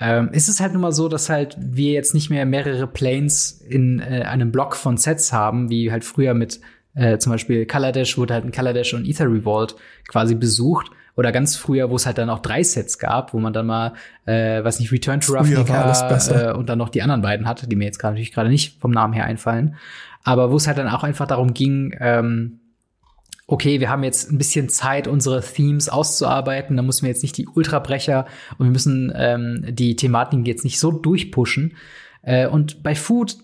ähm, 0.00 0.30
ist 0.32 0.48
es 0.48 0.60
halt 0.60 0.72
nun 0.72 0.82
mal 0.82 0.92
so, 0.92 1.08
dass 1.08 1.28
halt 1.28 1.56
wir 1.58 1.92
jetzt 1.92 2.14
nicht 2.14 2.30
mehr 2.30 2.46
mehrere 2.46 2.86
Planes 2.86 3.60
in 3.68 4.00
äh, 4.00 4.22
einem 4.22 4.52
Block 4.52 4.76
von 4.76 4.96
Sets 4.96 5.32
haben, 5.32 5.70
wie 5.70 5.90
halt 5.90 6.04
früher 6.04 6.34
mit 6.34 6.60
äh, 6.94 7.18
zum 7.18 7.32
Beispiel 7.32 7.66
Kaladesh 7.66 8.16
wurde 8.16 8.34
halt 8.34 8.44
ein 8.44 8.52
Kaladesh 8.52 8.94
und 8.94 9.06
Ether 9.06 9.30
Revolt 9.30 9.76
quasi 10.08 10.34
besucht. 10.34 10.90
Oder 11.18 11.32
ganz 11.32 11.56
früher, 11.56 11.90
wo 11.90 11.96
es 11.96 12.06
halt 12.06 12.16
dann 12.16 12.30
auch 12.30 12.38
drei 12.38 12.62
Sets 12.62 12.96
gab, 12.96 13.34
wo 13.34 13.40
man 13.40 13.52
dann 13.52 13.66
mal, 13.66 13.94
äh, 14.24 14.62
weiß 14.62 14.78
nicht, 14.78 14.92
Return 14.92 15.20
to 15.20 15.32
Ravnica 15.32 15.90
äh, 16.30 16.52
und 16.52 16.68
dann 16.68 16.78
noch 16.78 16.90
die 16.90 17.02
anderen 17.02 17.22
beiden 17.22 17.48
hatte, 17.48 17.66
die 17.66 17.74
mir 17.74 17.86
jetzt 17.86 17.98
gerade 17.98 18.14
natürlich 18.14 18.30
gerade 18.30 18.48
nicht 18.48 18.80
vom 18.80 18.92
Namen 18.92 19.14
her 19.14 19.24
einfallen. 19.24 19.74
Aber 20.22 20.52
wo 20.52 20.56
es 20.56 20.68
halt 20.68 20.78
dann 20.78 20.86
auch 20.86 21.02
einfach 21.02 21.26
darum 21.26 21.54
ging, 21.54 21.92
ähm, 21.98 22.60
okay, 23.48 23.80
wir 23.80 23.90
haben 23.90 24.04
jetzt 24.04 24.30
ein 24.30 24.38
bisschen 24.38 24.68
Zeit, 24.68 25.08
unsere 25.08 25.42
Themes 25.42 25.88
auszuarbeiten, 25.88 26.76
da 26.76 26.84
müssen 26.84 27.02
wir 27.02 27.08
jetzt 27.08 27.24
nicht 27.24 27.36
die 27.36 27.48
Ultrabrecher 27.48 28.26
und 28.58 28.66
wir 28.66 28.72
müssen 28.72 29.12
ähm, 29.16 29.64
die 29.70 29.96
Thematiken 29.96 30.46
jetzt 30.46 30.62
nicht 30.62 30.78
so 30.78 30.92
durchpushen. 30.92 31.74
Äh, 32.22 32.46
und 32.46 32.84
bei 32.84 32.94
Food 32.94 33.38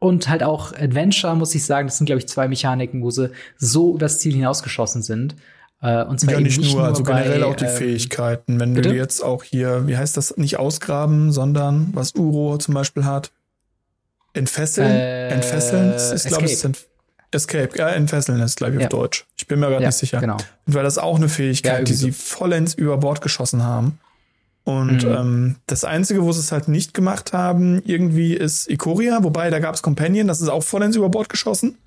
und 0.00 0.28
halt 0.28 0.42
auch 0.42 0.72
Adventure, 0.72 1.36
muss 1.36 1.54
ich 1.54 1.64
sagen, 1.64 1.86
das 1.86 1.98
sind, 1.98 2.06
glaube 2.06 2.18
ich, 2.18 2.26
zwei 2.26 2.48
Mechaniken, 2.48 3.00
wo 3.00 3.10
sie 3.10 3.30
so 3.58 3.94
übers 3.94 4.18
Ziel 4.18 4.34
hinausgeschossen 4.34 5.02
sind. 5.02 5.36
Äh, 5.82 6.04
und 6.04 6.20
zwar 6.20 6.34
ja, 6.34 6.40
nicht, 6.40 6.58
nicht 6.58 6.72
nur, 6.72 6.82
nur, 6.82 6.88
also 6.88 7.02
bei, 7.02 7.22
generell 7.22 7.42
auch 7.42 7.56
die 7.56 7.64
ähm, 7.64 7.76
Fähigkeiten. 7.76 8.60
Wenn 8.60 8.74
bitte? 8.74 8.90
du 8.90 8.94
jetzt 8.94 9.22
auch 9.22 9.42
hier, 9.42 9.86
wie 9.86 9.96
heißt 9.96 10.16
das, 10.16 10.36
nicht 10.36 10.58
ausgraben, 10.58 11.32
sondern 11.32 11.90
was 11.92 12.14
Uro 12.14 12.56
zum 12.58 12.74
Beispiel 12.74 13.04
hat. 13.04 13.32
Entfesseln? 14.32 14.90
Äh, 14.90 15.28
Entfesseln 15.28 15.92
ist, 15.92 16.26
glaube 16.26 16.46
ich, 16.46 16.64
Escape, 17.32 17.70
ja, 17.76 17.88
entfesseln 17.88 18.40
ist, 18.40 18.56
glaube 18.56 18.74
ich, 18.74 18.80
ja. 18.80 18.86
auf 18.86 18.90
Deutsch. 18.90 19.26
Ich 19.36 19.46
bin 19.46 19.58
mir 19.58 19.68
gerade 19.68 19.82
ja, 19.82 19.88
nicht 19.88 19.96
sicher. 19.96 20.20
Genau. 20.20 20.36
Und 20.66 20.74
weil 20.74 20.84
das 20.84 20.98
auch 20.98 21.16
eine 21.16 21.28
Fähigkeit, 21.28 21.78
ja, 21.78 21.84
die 21.84 21.94
sie 21.94 22.12
vollends 22.12 22.74
über 22.74 22.98
Bord 22.98 23.20
geschossen 23.20 23.64
haben. 23.64 23.98
Und 24.64 25.04
mhm. 25.04 25.12
ähm, 25.12 25.56
das 25.66 25.84
Einzige, 25.84 26.22
wo 26.22 26.30
sie 26.32 26.40
es 26.40 26.52
halt 26.52 26.68
nicht 26.68 26.94
gemacht 26.94 27.32
haben, 27.32 27.82
irgendwie 27.84 28.34
ist 28.34 28.70
Ikoria, 28.70 29.24
wobei 29.24 29.50
da 29.50 29.58
gab 29.58 29.74
es 29.74 29.82
Companion, 29.82 30.28
das 30.28 30.40
ist 30.40 30.48
auch 30.48 30.62
vollends 30.62 30.96
über 30.96 31.08
Bord 31.08 31.28
geschossen. 31.28 31.78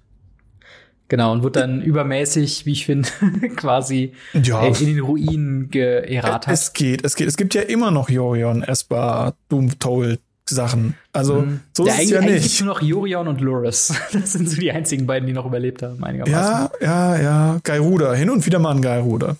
Genau, 1.08 1.32
und 1.32 1.44
wird 1.44 1.56
dann 1.56 1.82
übermäßig, 1.82 2.66
wie 2.66 2.72
ich 2.72 2.86
finde, 2.86 3.10
quasi 3.56 4.14
ja. 4.34 4.66
in 4.66 4.74
den 4.74 5.00
Ruinen 5.00 5.70
geeratet. 5.70 6.52
Es 6.52 6.74
geht, 6.74 7.06
es 7.06 7.16
geht. 7.16 7.28
Es 7.28 7.38
gibt 7.38 7.54
ja 7.54 7.62
immer 7.62 7.92
noch 7.92 8.10
Jorion, 8.10 8.64
Esper, 8.64 9.36
Doom 9.50 9.78
Toll, 9.78 10.18
Sachen. 10.50 10.96
Also 11.14 11.42
mhm. 11.42 11.62
so 11.76 11.86
ja, 11.86 11.94
ist 11.94 12.06
es 12.06 12.10
ja 12.12 12.22
nicht. 12.22 12.30
Eigentlich 12.32 12.62
nur 12.62 12.74
noch 12.74 12.82
Jorion 12.82 13.28
und 13.28 13.42
Loris. 13.42 13.94
Das 14.14 14.34
sind 14.34 14.50
so 14.50 14.60
die 14.60 14.72
einzigen 14.72 15.06
beiden, 15.06 15.28
die 15.28 15.34
noch 15.34 15.46
überlebt 15.46 15.82
haben, 15.84 16.04
einigermaßen. 16.04 16.70
Ja, 16.82 17.16
ja, 17.16 17.22
ja. 17.22 17.60
Geiruda. 17.64 18.14
Hin 18.14 18.30
und 18.30 18.46
wieder 18.46 18.60
mal 18.60 18.76
ein 18.76 18.82
Geiruda. 18.82 19.38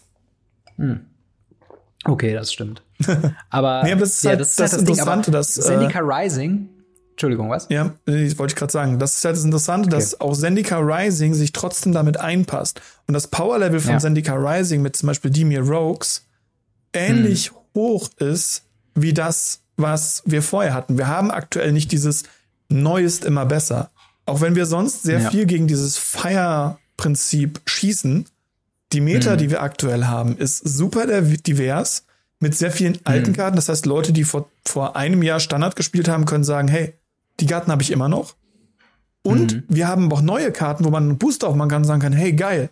Hm. 0.78 1.02
Okay, 2.06 2.34
das 2.34 2.54
stimmt. 2.54 2.84
Aber, 3.50 3.84
nee, 3.84 3.92
aber 3.92 4.02
das 4.02 4.16
ist 4.16 4.24
ja, 4.24 4.30
halt 4.32 4.40
das, 4.40 4.52
ist 4.52 4.60
das, 4.60 4.72
halt 4.72 4.82
das 4.84 4.90
Interessante, 4.90 5.32
dass 5.32 5.54
Zendika 5.54 6.00
äh, 6.00 6.04
Rising 6.04 6.70
Entschuldigung, 7.16 7.50
was? 7.50 7.68
Ja, 7.70 7.94
das 8.06 8.38
wollte 8.38 8.52
ich 8.52 8.56
gerade 8.56 8.72
sagen. 8.72 9.00
Das 9.00 9.16
ist 9.16 9.26
halt 9.26 9.38
das 9.38 9.46
Interessante, 9.46 9.88
okay. 9.88 9.96
dass 9.96 10.20
auch 10.20 10.36
Zendika 10.36 10.80
Rising 10.80 11.34
sich 11.34 11.54
trotzdem 11.54 11.94
damit 11.94 12.20
einpasst. 12.20 12.82
Und 13.08 13.14
das 13.14 13.28
Power-Level 13.28 13.80
von 13.80 13.94
ja. 13.94 14.00
Zendika 14.00 14.36
Rising 14.36 14.82
mit 14.82 14.98
zum 14.98 15.08
Beispiel 15.08 15.32
Dimir 15.32 15.62
Rogues 15.62 16.26
ähnlich 16.94 17.52
hm. 17.52 17.58
hoch 17.74 18.10
ist 18.20 18.64
wie 18.96 19.14
das 19.14 19.62
was 19.78 20.24
wir 20.26 20.42
vorher 20.42 20.74
hatten. 20.74 20.98
Wir 20.98 21.08
haben 21.08 21.32
aktuell 21.32 21.72
nicht 21.72 21.92
dieses 21.92 22.24
Neuest 22.70 23.26
immer 23.26 23.46
besser. 23.46 23.92
Auch 24.26 24.42
wenn 24.42 24.56
wir 24.56 24.66
sonst 24.66 25.04
sehr 25.04 25.20
ja. 25.20 25.30
viel 25.30 25.46
gegen 25.46 25.68
dieses 25.68 25.98
Fire-Prinzip 25.98 27.62
schießen, 27.66 28.26
die 28.94 29.02
Meta, 29.02 29.34
mhm. 29.34 29.38
die 29.38 29.50
wir 29.50 29.62
aktuell 29.62 30.06
haben, 30.06 30.38
ist 30.38 30.58
super 30.60 31.06
divers 31.22 32.06
mit 32.40 32.56
sehr 32.56 32.72
vielen 32.72 33.00
alten 33.04 33.32
mhm. 33.32 33.36
Karten. 33.36 33.56
Das 33.56 33.70
heißt, 33.70 33.86
Leute, 33.86 34.14
die 34.14 34.24
vor, 34.24 34.50
vor 34.66 34.96
einem 34.96 35.22
Jahr 35.22 35.40
Standard 35.40 35.76
gespielt 35.76 36.08
haben, 36.08 36.26
können 36.26 36.44
sagen, 36.44 36.68
hey, 36.68 36.94
die 37.40 37.46
Karten 37.46 37.72
habe 37.72 37.82
ich 37.82 37.92
immer 37.92 38.10
noch. 38.10 38.36
Und 39.24 39.56
mhm. 39.56 39.64
wir 39.68 39.88
haben 39.88 40.12
auch 40.12 40.22
neue 40.22 40.52
Karten, 40.52 40.86
wo 40.86 40.90
man 40.90 41.04
einen 41.04 41.18
Booster 41.18 41.48
aufmachen 41.48 41.70
kann 41.70 41.82
und 41.82 41.88
sagen 41.88 42.02
kann, 42.02 42.14
hey, 42.14 42.34
geil, 42.34 42.70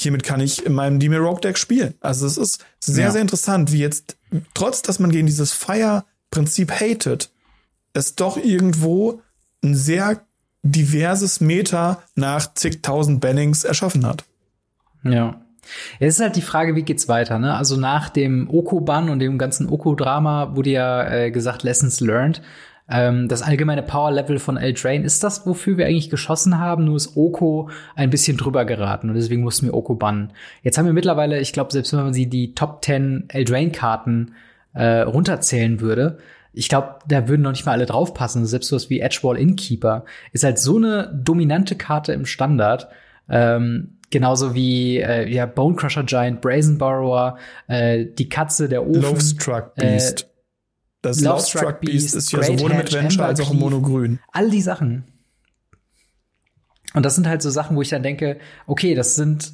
hiermit 0.00 0.22
kann 0.22 0.40
ich 0.40 0.64
in 0.64 0.72
meinem 0.72 1.00
Demir 1.00 1.18
Rogue 1.18 1.40
Deck 1.40 1.58
spielen. 1.58 1.94
Also 2.00 2.26
es 2.26 2.36
ist 2.36 2.64
sehr, 2.78 3.06
ja. 3.06 3.10
sehr 3.10 3.22
interessant, 3.22 3.72
wie 3.72 3.80
jetzt, 3.80 4.16
trotz 4.54 4.82
dass 4.82 4.98
man 4.98 5.10
gegen 5.10 5.26
dieses 5.26 5.52
Fire 5.52 6.04
Prinzip 6.30 6.70
hatet, 6.70 7.30
es 7.92 8.14
doch 8.14 8.36
irgendwo 8.36 9.20
ein 9.64 9.74
sehr 9.74 10.20
diverses 10.62 11.40
Meta 11.40 12.02
nach 12.14 12.54
zigtausend 12.54 13.20
Bannings 13.20 13.64
erschaffen 13.64 14.06
hat. 14.06 14.24
Ja. 15.02 15.40
Es 15.98 16.14
ist 16.14 16.20
halt 16.20 16.36
die 16.36 16.42
Frage, 16.42 16.74
wie 16.74 16.82
geht's 16.82 17.08
weiter, 17.08 17.38
ne? 17.38 17.54
Also 17.54 17.76
nach 17.76 18.08
dem 18.08 18.48
Oko-Bann 18.50 19.08
und 19.08 19.18
dem 19.20 19.38
ganzen 19.38 19.68
Oko-Drama 19.68 20.56
wurde 20.56 20.70
ja 20.70 21.10
äh, 21.10 21.30
gesagt, 21.30 21.62
Lessons 21.62 22.00
learned. 22.00 22.42
Ähm, 22.90 23.28
das 23.28 23.42
allgemeine 23.42 23.82
Power-Level 23.82 24.38
von 24.38 24.56
Eldraine 24.56 25.04
ist 25.04 25.22
das, 25.22 25.46
wofür 25.46 25.78
wir 25.78 25.86
eigentlich 25.86 26.10
geschossen 26.10 26.58
haben, 26.58 26.84
nur 26.84 26.96
ist 26.96 27.16
Oko 27.16 27.70
ein 27.94 28.10
bisschen 28.10 28.36
drüber 28.36 28.64
geraten 28.64 29.08
und 29.08 29.14
deswegen 29.14 29.42
mussten 29.42 29.66
wir 29.66 29.74
Oko 29.74 29.94
bannen. 29.94 30.32
Jetzt 30.62 30.76
haben 30.76 30.86
wir 30.86 30.92
mittlerweile, 30.92 31.38
ich 31.40 31.52
glaube, 31.52 31.72
selbst 31.72 31.92
wenn 31.92 32.00
man 32.00 32.14
sie 32.14 32.26
die 32.26 32.54
Top 32.54 32.84
10 32.84 33.26
Eldraine-Karten 33.28 34.34
äh, 34.74 35.00
runterzählen 35.00 35.80
würde, 35.80 36.18
ich 36.52 36.68
glaube, 36.68 36.96
da 37.06 37.28
würden 37.28 37.42
noch 37.42 37.52
nicht 37.52 37.64
mal 37.64 37.72
alle 37.72 37.86
draufpassen. 37.86 38.44
Selbst 38.44 38.68
sowas 38.68 38.90
wie 38.90 39.00
Edgewall 39.00 39.38
Innkeeper 39.38 40.04
ist 40.32 40.42
halt 40.42 40.58
so 40.58 40.78
eine 40.78 41.08
dominante 41.14 41.76
Karte 41.76 42.12
im 42.12 42.26
Standard. 42.26 42.88
Ähm, 43.28 43.98
genauso 44.10 44.54
wie 44.54 44.98
äh, 44.98 45.28
ja, 45.28 45.46
Bone 45.46 45.76
Crusher 45.76 46.02
Giant, 46.02 46.40
Brazen 46.40 46.76
Borrower, 46.78 47.38
äh, 47.68 48.04
die 48.04 48.28
Katze, 48.28 48.68
der 48.68 48.84
Ofen. 48.84 49.02
Lovestruck 49.02 49.72
äh, 49.76 49.92
Beast. 49.92 50.22
Äh, 50.22 50.29
das 51.02 51.20
Lovestruck 51.20 51.80
Beast, 51.80 52.12
Beast 52.12 52.14
ist 52.14 52.32
ja 52.32 52.42
sowohl 52.42 52.74
mit 52.74 52.92
Venture 52.92 53.24
als 53.24 53.40
auch 53.40 53.50
im 53.50 53.58
Monogrün. 53.58 54.20
All 54.32 54.50
die 54.50 54.60
Sachen. 54.60 55.04
Und 56.94 57.06
das 57.06 57.14
sind 57.14 57.28
halt 57.28 57.42
so 57.42 57.50
Sachen, 57.50 57.76
wo 57.76 57.82
ich 57.82 57.88
dann 57.88 58.02
denke, 58.02 58.38
okay, 58.66 58.94
das 58.94 59.14
sind, 59.14 59.52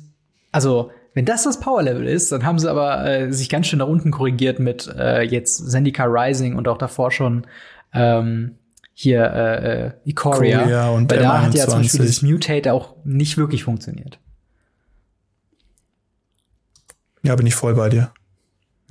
also 0.52 0.90
wenn 1.14 1.24
das 1.24 1.44
das 1.44 1.61
Power 1.61 1.82
Level 1.82 2.06
ist, 2.06 2.32
dann 2.32 2.44
haben 2.44 2.59
sie 2.59 2.70
aber 2.70 3.04
äh, 3.06 3.32
sich 3.32 3.48
ganz 3.48 3.66
schön 3.66 3.78
nach 3.78 3.87
unten 3.87 4.11
korrigiert 4.11 4.59
mit 4.59 4.87
äh, 4.87 5.22
jetzt 5.22 5.70
Zendika 5.70 6.04
Rising 6.04 6.56
und 6.56 6.68
auch 6.68 6.78
davor 6.78 7.11
schon 7.11 7.46
ähm, 7.92 8.56
hier 8.92 9.24
äh, 9.24 9.87
äh, 9.87 9.92
Ikoria. 10.04 10.61
Ikoria 10.61 10.88
und 10.90 11.11
Weil 11.11 11.20
da 11.20 11.42
hat 11.42 11.54
ja 11.54 11.66
zum 11.66 11.80
Beispiel 11.80 12.00
dieses 12.00 12.22
Mutate 12.22 12.72
auch 12.72 12.96
nicht 13.04 13.37
wirklich 13.37 13.64
funktioniert. 13.64 14.18
Ja, 17.22 17.35
bin 17.35 17.46
ich 17.46 17.54
voll 17.54 17.74
bei 17.74 17.88
dir. 17.88 18.12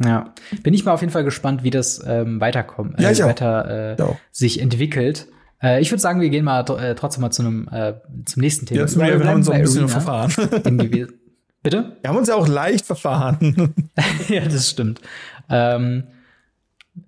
Ja, 0.03 0.33
bin 0.61 0.73
ich 0.73 0.83
mal 0.83 0.91
auf 0.91 1.01
jeden 1.01 1.13
Fall 1.13 1.23
gespannt, 1.23 1.63
wie 1.63 1.69
das 1.69 2.03
ähm, 2.05 2.41
weiterkommt, 2.41 2.99
äh, 2.99 3.13
ja, 3.13 3.25
weiter 3.25 3.97
äh, 3.97 4.03
sich 4.31 4.61
entwickelt. 4.61 5.27
Äh, 5.61 5.81
ich 5.81 5.91
würde 5.91 6.01
sagen, 6.01 6.19
wir 6.19 6.29
gehen 6.29 6.43
mal 6.43 6.61
äh, 6.61 6.95
trotzdem 6.95 7.21
mal 7.21 7.31
zu 7.31 7.43
einem 7.43 7.69
äh, 7.71 7.93
zum 8.25 8.41
nächsten 8.41 8.65
Thema. 8.65 8.81
Jetzt, 8.81 8.99
wir, 8.99 9.19
wir 9.19 9.27
haben 9.27 9.37
uns 9.37 9.49
ein 9.49 9.61
bisschen 9.61 9.87
verfahren. 9.87 10.31
Bitte? 11.63 11.97
Wir 12.01 12.09
haben 12.09 12.17
uns 12.17 12.27
ja 12.27 12.35
auch 12.35 12.47
leicht 12.47 12.85
verfahren. 12.85 13.73
ja, 14.27 14.41
das 14.41 14.69
stimmt. 14.69 15.01
Ähm, 15.49 16.03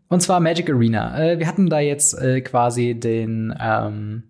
und 0.08 0.21
zwar 0.21 0.39
Magic 0.39 0.69
Arena. 0.69 1.19
Äh, 1.19 1.39
wir 1.39 1.47
hatten 1.47 1.69
da 1.69 1.80
jetzt 1.80 2.17
äh, 2.19 2.41
quasi 2.41 2.95
den 2.95 3.54
ähm, 3.60 4.23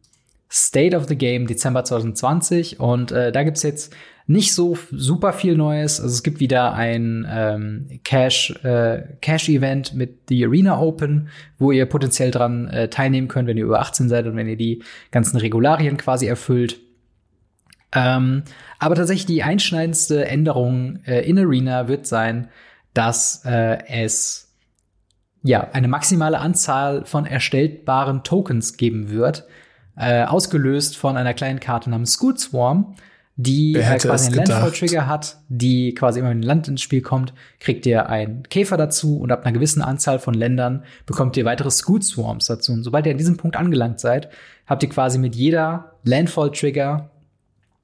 State 0.52 0.98
of 0.98 1.08
the 1.08 1.16
Game 1.16 1.48
Dezember 1.48 1.84
2020 1.84 2.80
und 2.80 3.12
äh, 3.12 3.32
da 3.32 3.44
gibt's 3.44 3.64
jetzt 3.64 3.94
nicht 4.28 4.54
so 4.54 4.78
super 4.92 5.32
viel 5.32 5.56
Neues. 5.56 6.02
Also 6.02 6.14
es 6.14 6.22
gibt 6.22 6.42
wieder 6.42 6.74
ein 6.74 7.26
ähm, 7.30 8.00
Cash 8.04 8.52
äh, 8.64 9.04
Cash 9.22 9.48
Event 9.48 9.96
mit 9.96 10.28
The 10.28 10.46
Arena 10.46 10.80
Open, 10.80 11.30
wo 11.58 11.72
ihr 11.72 11.86
potenziell 11.86 12.30
dran 12.30 12.68
äh, 12.68 12.90
teilnehmen 12.90 13.30
könnt, 13.30 13.48
wenn 13.48 13.58
ihr 13.58 13.64
über 13.64 13.80
18 13.80 14.10
seid 14.10 14.28
und 14.28 14.36
wenn 14.36 14.50
ihr 14.50 14.58
die 14.58 14.84
ganzen 15.12 15.38
Regularien 15.38 15.96
quasi 15.96 16.28
erfüllt. 16.28 16.80
Ähm, 17.96 18.44
aber 18.80 18.96
tatsächlich 18.96 19.28
die 19.28 19.44
einschneidendste 19.44 20.26
Änderung 20.26 21.00
äh, 21.06 21.22
in 21.22 21.40
Arena 21.40 21.88
wird 21.88 22.06
sein, 22.06 22.50
dass 22.94 23.46
äh, 23.46 23.78
es 23.88 24.54
ja 25.42 25.70
eine 25.72 25.88
maximale 25.88 26.40
Anzahl 26.40 27.06
von 27.06 27.26
erstellbaren 27.26 28.24
Tokens 28.24 28.76
geben 28.76 29.10
wird, 29.10 29.46
äh, 29.96 30.26
ausgelöst 30.26 30.98
von 30.98 31.16
einer 31.16 31.34
kleinen 31.34 31.62
Karte 31.62 31.90
namens 31.90 32.14
Scoot 32.14 32.42
Swarm, 32.42 32.96
die 33.40 33.76
äh, 33.76 33.98
quasi 33.98 34.28
einen 34.28 34.36
Landfall-Trigger 34.36 35.06
hat, 35.06 35.38
die 35.48 35.94
quasi 35.94 36.20
immer, 36.20 36.32
wenn 36.32 36.40
ein 36.40 36.44
Land 36.44 36.68
ins 36.68 36.82
Spiel 36.82 37.02
kommt, 37.02 37.34
kriegt 37.60 37.86
ihr 37.86 38.10
einen 38.10 38.44
Käfer 38.44 38.78
dazu 38.78 39.20
und 39.20 39.32
ab 39.32 39.46
einer 39.46 39.54
gewissen 39.54 39.84
Anzahl 39.84 40.18
von 40.18 40.34
Ländern 40.34 40.84
bekommt 41.06 41.38
ihr 41.38 41.46
weitere 41.46 41.70
Scoot 41.70 42.04
Swarms 42.04 42.48
dazu. 42.48 42.74
Und 42.74 42.84
sobald 42.84 43.06
ihr 43.06 43.12
an 43.12 43.20
diesem 43.20 43.38
Punkt 43.38 43.56
angelangt 43.56 44.00
seid, 44.00 44.30
habt 44.66 44.82
ihr 44.82 44.90
quasi 44.90 45.20
mit 45.20 45.36
jeder 45.36 45.94
Landfall-Trigger 46.04 47.12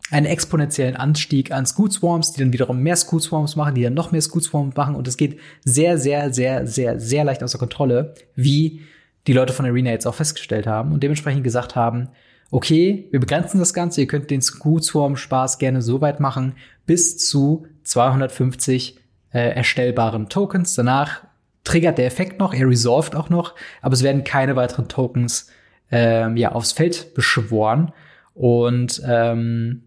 einen 0.09 0.25
exponentiellen 0.25 0.95
Anstieg 0.95 1.51
an 1.51 1.67
Scoot 1.67 1.93
Swarms, 1.93 2.33
die 2.33 2.39
dann 2.39 2.51
wiederum 2.51 2.81
mehr 2.81 2.95
Scoot 2.95 3.21
Swarms 3.21 3.55
machen, 3.55 3.75
die 3.75 3.83
dann 3.83 3.93
noch 3.93 4.11
mehr 4.11 4.21
Scoot 4.21 4.43
Swarms 4.43 4.75
machen 4.75 4.95
und 4.95 5.07
es 5.07 5.17
geht 5.17 5.39
sehr, 5.63 5.99
sehr, 5.99 6.33
sehr, 6.33 6.65
sehr, 6.65 6.99
sehr 6.99 7.23
leicht 7.23 7.43
außer 7.43 7.59
Kontrolle, 7.59 8.15
wie 8.35 8.81
die 9.27 9.33
Leute 9.33 9.53
von 9.53 9.65
Arena 9.65 9.91
jetzt 9.91 10.07
auch 10.07 10.15
festgestellt 10.15 10.65
haben 10.65 10.91
und 10.91 11.03
dementsprechend 11.03 11.43
gesagt 11.43 11.75
haben, 11.75 12.09
okay, 12.53 13.07
wir 13.09 13.19
begrenzen 13.19 13.59
das 13.59 13.73
Ganze, 13.73 14.01
ihr 14.01 14.07
könnt 14.07 14.29
den 14.29 14.41
Scoot 14.41 14.83
Swarm 14.83 15.15
Spaß 15.15 15.57
gerne 15.57 15.81
so 15.81 16.01
weit 16.01 16.19
machen, 16.19 16.53
bis 16.85 17.17
zu 17.17 17.65
250 17.83 18.99
äh, 19.33 19.55
erstellbaren 19.55 20.29
Tokens. 20.29 20.75
Danach 20.75 21.23
triggert 21.63 21.97
der 21.97 22.05
Effekt 22.05 22.39
noch, 22.39 22.53
er 22.53 22.69
resolved 22.69 23.15
auch 23.15 23.29
noch, 23.29 23.55
aber 23.81 23.93
es 23.93 24.03
werden 24.03 24.23
keine 24.23 24.55
weiteren 24.55 24.87
Tokens 24.87 25.49
ähm, 25.89 26.37
ja 26.37 26.51
aufs 26.51 26.73
Feld 26.73 27.15
beschworen. 27.15 27.91
Und 28.35 29.01
ähm, 29.03 29.81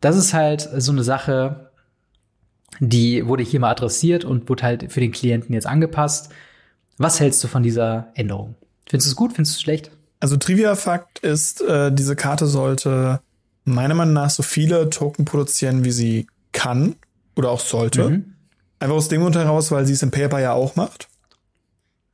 das 0.00 0.16
ist 0.16 0.34
halt 0.34 0.68
so 0.76 0.92
eine 0.92 1.02
Sache, 1.02 1.70
die 2.78 3.26
wurde 3.26 3.42
hier 3.42 3.58
mal 3.58 3.72
adressiert 3.72 4.24
und 4.24 4.48
wurde 4.48 4.62
halt 4.62 4.92
für 4.92 5.00
den 5.00 5.10
Klienten 5.10 5.52
jetzt 5.52 5.66
angepasst. 5.66 6.32
Was 6.96 7.18
hältst 7.18 7.42
du 7.42 7.48
von 7.48 7.64
dieser 7.64 8.12
Änderung? 8.14 8.54
Findest 8.88 9.08
du 9.08 9.10
es 9.10 9.16
gut? 9.16 9.32
Findest 9.32 9.56
du 9.56 9.58
es 9.58 9.62
schlecht? 9.62 9.90
Also 10.20 10.36
Trivia-Fakt 10.36 11.20
ist, 11.20 11.60
äh, 11.60 11.92
diese 11.92 12.16
Karte 12.16 12.46
sollte 12.46 13.20
meiner 13.64 13.94
Meinung 13.94 14.14
nach 14.14 14.30
so 14.30 14.42
viele 14.42 14.90
Token 14.90 15.24
produzieren, 15.24 15.84
wie 15.84 15.92
sie 15.92 16.26
kann 16.52 16.96
oder 17.36 17.50
auch 17.50 17.60
sollte. 17.60 18.10
Mhm. 18.10 18.34
Einfach 18.80 18.96
aus 18.96 19.08
dem 19.08 19.22
Grund 19.22 19.36
heraus, 19.36 19.70
weil 19.70 19.86
sie 19.86 19.92
es 19.92 20.02
im 20.02 20.10
Paper 20.10 20.40
ja 20.40 20.52
auch 20.52 20.76
macht. 20.76 21.08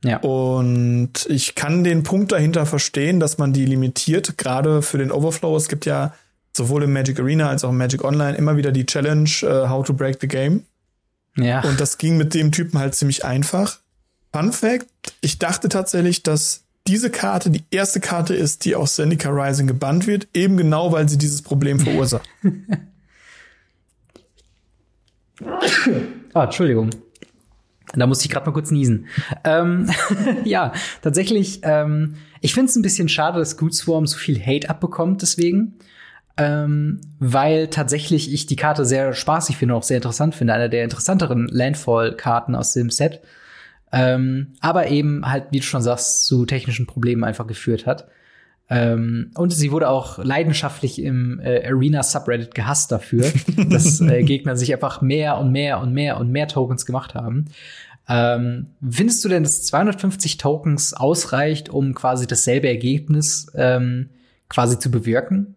Ja. 0.03 0.17
Und 0.17 1.25
ich 1.29 1.55
kann 1.55 1.83
den 1.83 2.03
Punkt 2.03 2.31
dahinter 2.31 2.65
verstehen, 2.65 3.19
dass 3.19 3.37
man 3.37 3.53
die 3.53 3.65
limitiert, 3.65 4.37
gerade 4.37 4.81
für 4.81 4.99
den 4.99 5.11
Overflow. 5.11 5.55
Es 5.57 5.67
gibt 5.67 5.85
ja 5.85 6.13
sowohl 6.55 6.83
im 6.83 6.93
Magic 6.93 7.19
Arena 7.19 7.49
als 7.49 7.63
auch 7.63 7.69
im 7.69 7.77
Magic 7.77 8.03
Online 8.03 8.37
immer 8.37 8.55
wieder 8.55 8.71
die 8.71 8.85
Challenge 8.85 9.29
uh, 9.43 9.69
How 9.69 9.85
to 9.85 9.93
Break 9.93 10.19
the 10.21 10.27
Game. 10.27 10.63
Ja. 11.37 11.61
Und 11.61 11.79
das 11.79 11.97
ging 11.97 12.17
mit 12.17 12.33
dem 12.33 12.51
Typen 12.51 12.79
halt 12.79 12.95
ziemlich 12.95 13.25
einfach. 13.25 13.79
Fun 14.31 14.53
Fact, 14.53 14.87
ich 15.21 15.39
dachte 15.39 15.69
tatsächlich, 15.69 16.23
dass 16.23 16.64
diese 16.87 17.09
Karte 17.09 17.49
die 17.49 17.63
erste 17.71 17.99
Karte 17.99 18.35
ist, 18.35 18.65
die 18.65 18.75
aus 18.75 18.95
Zendika 18.95 19.29
Rising 19.29 19.67
gebannt 19.67 20.05
wird, 20.07 20.27
eben 20.33 20.57
genau, 20.57 20.91
weil 20.91 21.09
sie 21.09 21.17
dieses 21.17 21.41
Problem 21.41 21.79
verursacht. 21.79 22.29
ah, 26.33 26.43
Entschuldigung. 26.43 26.91
Da 27.93 28.07
musste 28.07 28.25
ich 28.25 28.31
gerade 28.31 28.45
mal 28.45 28.53
kurz 28.53 28.71
niesen. 28.71 29.07
Ähm, 29.43 29.89
ja, 30.43 30.73
tatsächlich, 31.01 31.61
ähm, 31.63 32.15
ich 32.41 32.53
finde 32.53 32.69
es 32.69 32.75
ein 32.75 32.81
bisschen 32.81 33.09
schade, 33.09 33.39
dass 33.39 33.57
Good 33.57 33.73
Swarm 33.73 34.05
so 34.05 34.17
viel 34.17 34.39
Hate 34.39 34.69
abbekommt, 34.69 35.21
deswegen. 35.21 35.75
Ähm, 36.37 36.99
weil 37.19 37.69
tatsächlich 37.69 38.33
ich 38.33 38.45
die 38.45 38.57
Karte 38.57 38.83
sehr 38.83 39.13
spaßig 39.13 39.55
finde, 39.55 39.73
auch 39.73 39.83
sehr 39.83 39.97
interessant 39.97 40.35
finde. 40.35 40.53
Einer 40.53 40.67
der 40.67 40.83
interessanteren 40.83 41.47
Landfall-Karten 41.47 42.55
aus 42.55 42.73
dem 42.73 42.89
Set. 42.89 43.21
Ähm, 43.95 44.55
aber 44.59 44.89
eben 44.89 45.25
halt, 45.25 45.45
wie 45.51 45.59
du 45.59 45.65
schon 45.65 45.81
sagst, 45.81 46.25
zu 46.25 46.45
technischen 46.45 46.85
Problemen 46.85 47.23
einfach 47.23 47.47
geführt 47.47 47.85
hat. 47.85 48.09
Ähm, 48.69 49.31
und 49.35 49.51
sie 49.51 49.71
wurde 49.71 49.87
auch 49.87 50.17
leidenschaftlich 50.17 51.01
im 51.01 51.39
äh, 51.39 51.65
Arena 51.65 52.03
Subreddit 52.03 52.53
gehasst 52.53 52.91
dafür, 52.91 53.31
dass 53.69 54.01
äh, 54.01 54.23
Gegner 54.23 54.57
sich 54.57 54.73
einfach 54.73 55.01
mehr 55.01 55.37
und 55.37 55.53
mehr 55.53 55.79
und 55.79 55.93
mehr 55.93 56.19
und 56.19 56.29
mehr 56.29 56.49
Tokens 56.49 56.85
gemacht 56.85 57.15
haben. 57.15 57.45
Ähm, 58.09 58.67
findest 58.87 59.23
du 59.23 59.29
denn, 59.29 59.43
dass 59.43 59.63
250 59.63 60.37
Tokens 60.37 60.93
ausreicht, 60.93 61.69
um 61.69 61.95
quasi 61.95 62.27
dasselbe 62.27 62.67
Ergebnis 62.67 63.47
ähm, 63.55 64.09
quasi 64.49 64.77
zu 64.77 64.91
bewirken? 64.91 65.55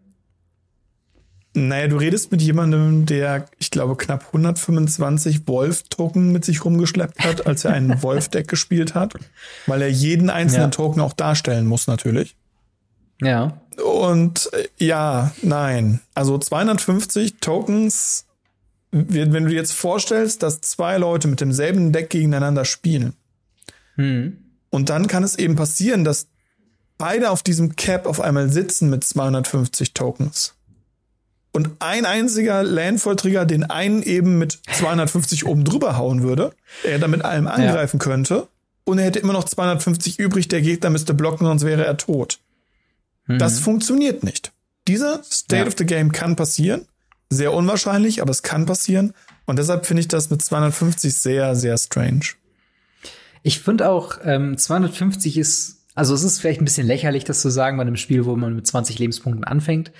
Naja, 1.54 1.88
du 1.88 1.96
redest 1.96 2.30
mit 2.30 2.42
jemandem, 2.42 3.06
der, 3.06 3.46
ich 3.58 3.70
glaube, 3.70 3.96
knapp 3.96 4.26
125 4.26 5.48
Wolf-Token 5.48 6.30
mit 6.30 6.44
sich 6.44 6.64
rumgeschleppt 6.64 7.24
hat, 7.24 7.46
als 7.46 7.64
er 7.64 7.72
einen 7.72 8.02
Wolf-Deck 8.02 8.48
gespielt 8.48 8.94
hat, 8.94 9.14
weil 9.66 9.82
er 9.82 9.90
jeden 9.90 10.30
einzelnen 10.30 10.66
ja. 10.66 10.70
Token 10.70 11.00
auch 11.00 11.14
darstellen 11.14 11.66
muss, 11.66 11.86
natürlich. 11.86 12.36
Ja. 13.20 13.60
Und 13.82 14.50
äh, 14.52 14.68
ja, 14.84 15.32
nein. 15.42 16.00
Also 16.14 16.38
250 16.38 17.36
Tokens, 17.40 18.26
wenn 18.90 19.32
du 19.32 19.48
dir 19.48 19.56
jetzt 19.56 19.72
vorstellst, 19.72 20.42
dass 20.42 20.60
zwei 20.60 20.98
Leute 20.98 21.28
mit 21.28 21.40
demselben 21.40 21.92
Deck 21.92 22.10
gegeneinander 22.10 22.64
spielen. 22.64 23.14
Hm. 23.96 24.38
Und 24.70 24.90
dann 24.90 25.06
kann 25.06 25.24
es 25.24 25.36
eben 25.36 25.56
passieren, 25.56 26.04
dass 26.04 26.28
beide 26.98 27.30
auf 27.30 27.42
diesem 27.42 27.76
Cap 27.76 28.06
auf 28.06 28.20
einmal 28.20 28.50
sitzen 28.50 28.90
mit 28.90 29.04
250 29.04 29.94
Tokens. 29.94 30.54
Und 31.58 31.72
ein 31.80 32.06
einziger 32.06 32.62
Landfall-Trigger 32.62 33.44
den 33.44 33.64
einen 33.64 34.04
eben 34.04 34.38
mit 34.38 34.60
250 34.70 35.44
oben 35.44 35.64
drüber 35.64 35.96
hauen 35.96 36.22
würde, 36.22 36.52
er 36.84 37.00
damit 37.00 37.24
allem 37.24 37.48
angreifen 37.48 37.98
ja. 37.98 38.04
könnte. 38.04 38.46
Und 38.84 39.00
er 39.00 39.06
hätte 39.06 39.18
immer 39.18 39.32
noch 39.32 39.42
250 39.42 40.20
übrig, 40.20 40.46
der 40.46 40.62
Gegner 40.62 40.90
müsste 40.90 41.14
blocken, 41.14 41.48
sonst 41.48 41.64
wäre 41.64 41.84
er 41.84 41.96
tot. 41.96 42.38
Mhm. 43.26 43.40
Das 43.40 43.58
funktioniert 43.58 44.22
nicht. 44.22 44.52
Dieser 44.86 45.20
State 45.24 45.62
ja. 45.62 45.66
of 45.66 45.74
the 45.76 45.84
Game 45.84 46.12
kann 46.12 46.36
passieren. 46.36 46.86
Sehr 47.28 47.52
unwahrscheinlich, 47.52 48.22
aber 48.22 48.30
es 48.30 48.44
kann 48.44 48.64
passieren. 48.64 49.12
Und 49.44 49.58
deshalb 49.58 49.84
finde 49.84 50.02
ich 50.02 50.08
das 50.08 50.30
mit 50.30 50.40
250 50.40 51.12
sehr, 51.12 51.56
sehr 51.56 51.76
strange. 51.76 52.20
Ich 53.42 53.58
finde 53.58 53.88
auch, 53.88 54.18
ähm, 54.22 54.56
250 54.56 55.36
ist, 55.36 55.78
also 55.96 56.14
es 56.14 56.22
ist 56.22 56.38
vielleicht 56.38 56.60
ein 56.60 56.64
bisschen 56.64 56.86
lächerlich, 56.86 57.24
das 57.24 57.40
zu 57.40 57.50
sagen 57.50 57.78
bei 57.78 57.82
einem 57.82 57.96
Spiel, 57.96 58.26
wo 58.26 58.36
man 58.36 58.54
mit 58.54 58.64
20 58.64 59.00
Lebenspunkten 59.00 59.42
anfängt. 59.42 59.90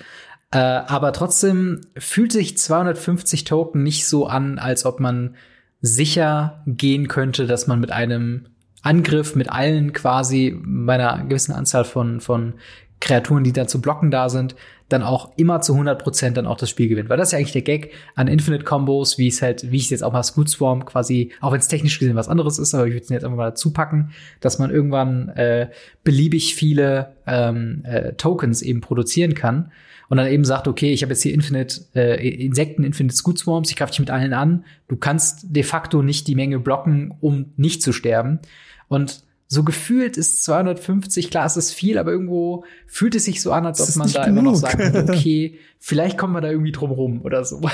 Äh, 0.51 0.57
aber 0.57 1.13
trotzdem 1.13 1.81
fühlt 1.97 2.31
sich 2.31 2.57
250 2.57 3.43
Token 3.43 3.83
nicht 3.83 4.07
so 4.07 4.25
an, 4.25 4.57
als 4.57 4.85
ob 4.85 4.99
man 4.99 5.35
sicher 5.81 6.63
gehen 6.65 7.07
könnte, 7.07 7.45
dass 7.45 7.67
man 7.67 7.79
mit 7.79 7.91
einem 7.91 8.47
Angriff 8.81 9.35
mit 9.35 9.51
allen 9.51 9.93
quasi 9.93 10.57
bei 10.63 10.95
einer 10.95 11.23
gewissen 11.25 11.53
Anzahl 11.53 11.85
von, 11.85 12.21
von 12.21 12.55
Kreaturen, 12.99 13.43
die 13.43 13.53
dann 13.53 13.67
zu 13.67 13.79
blocken 13.79 14.11
da 14.11 14.29
sind, 14.29 14.55
dann 14.89 15.03
auch 15.03 15.31
immer 15.37 15.61
zu 15.61 15.73
100% 15.73 16.31
dann 16.31 16.47
auch 16.47 16.57
das 16.57 16.69
Spiel 16.69 16.87
gewinnt. 16.87 17.09
Weil 17.09 17.17
das 17.17 17.29
ist 17.29 17.31
ja 17.33 17.37
eigentlich 17.37 17.51
der 17.51 17.61
Gag 17.61 17.91
an 18.15 18.27
Infinite 18.27 18.63
Combos, 18.63 19.17
wie 19.17 19.27
es 19.27 19.41
halt, 19.41 19.71
wie 19.71 19.77
ich 19.77 19.83
es 19.83 19.89
jetzt 19.91 20.03
auch 20.03 20.13
mal 20.13 20.23
Scoot 20.23 20.49
Swarm 20.49 20.83
quasi, 20.85 21.31
auch 21.41 21.51
wenn 21.51 21.59
es 21.59 21.67
technisch 21.67 21.99
gesehen 21.99 22.15
was 22.15 22.27
anderes 22.27 22.57
ist, 22.57 22.73
aber 22.73 22.87
ich 22.87 22.93
würde 22.93 23.03
es 23.03 23.09
jetzt 23.09 23.23
einfach 23.23 23.37
mal 23.37 23.49
dazu 23.49 23.71
packen, 23.71 24.11
dass 24.39 24.57
man 24.57 24.71
irgendwann 24.71 25.29
äh, 25.29 25.69
beliebig 26.03 26.55
viele 26.55 27.13
ähm, 27.27 27.83
äh, 27.85 28.13
Tokens 28.13 28.63
eben 28.63 28.81
produzieren 28.81 29.35
kann 29.35 29.71
und 30.09 30.17
dann 30.17 30.27
eben 30.27 30.43
sagt, 30.43 30.67
okay, 30.67 30.91
ich 30.91 31.03
habe 31.03 31.13
jetzt 31.13 31.21
hier 31.21 31.33
Infinite 31.33 31.81
äh, 31.95 32.45
Insekten, 32.45 32.83
Infinite 32.83 33.15
Scoot 33.15 33.37
Swarms, 33.37 33.69
ich 33.69 33.75
greife 33.75 33.91
dich 33.91 33.99
mit 33.99 34.09
allen 34.09 34.33
an. 34.33 34.65
Du 34.87 34.97
kannst 34.97 35.55
de 35.55 35.63
facto 35.63 36.01
nicht 36.01 36.27
die 36.27 36.35
Menge 36.35 36.59
blocken, 36.59 37.13
um 37.21 37.53
nicht 37.57 37.83
zu 37.83 37.93
sterben. 37.93 38.39
Und 38.87 39.23
so 39.47 39.63
gefühlt 39.63 40.17
ist 40.17 40.43
250, 40.43 41.29
klar, 41.29 41.45
es 41.45 41.57
ist 41.57 41.73
viel, 41.73 41.97
aber 41.97 42.11
irgendwo 42.11 42.65
fühlt 42.87 43.15
es 43.15 43.25
sich 43.25 43.41
so 43.41 43.51
an, 43.51 43.65
als 43.65 43.81
ob 43.81 43.95
man 43.95 44.11
da 44.11 44.25
genug. 44.25 44.39
immer 44.39 44.51
noch 44.51 44.55
sagt, 44.55 44.79
okay, 45.09 45.59
vielleicht 45.79 46.17
kommen 46.17 46.33
wir 46.33 46.41
da 46.41 46.49
irgendwie 46.49 46.71
drum 46.71 46.91
rum 46.91 47.21
oder 47.23 47.45
so. 47.45 47.61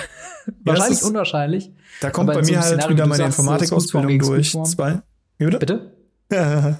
Ja, 0.48 0.54
Wahrscheinlich 0.74 1.00
ist, 1.00 1.10
unwahrscheinlich. 1.10 1.72
Da 2.02 2.12
kommt 2.12 2.28
bei 2.28 2.44
so 2.44 2.52
mir 2.52 2.60
halt 2.60 2.68
Szenario, 2.68 2.96
wieder 2.96 3.08
meine 3.08 3.24
Informatikausbildung 3.24 4.20
durch. 4.20 4.52
Zwei. 4.66 5.02
Wie 5.40 5.46
bitte? 5.46 5.92
Bitte? 6.30 6.80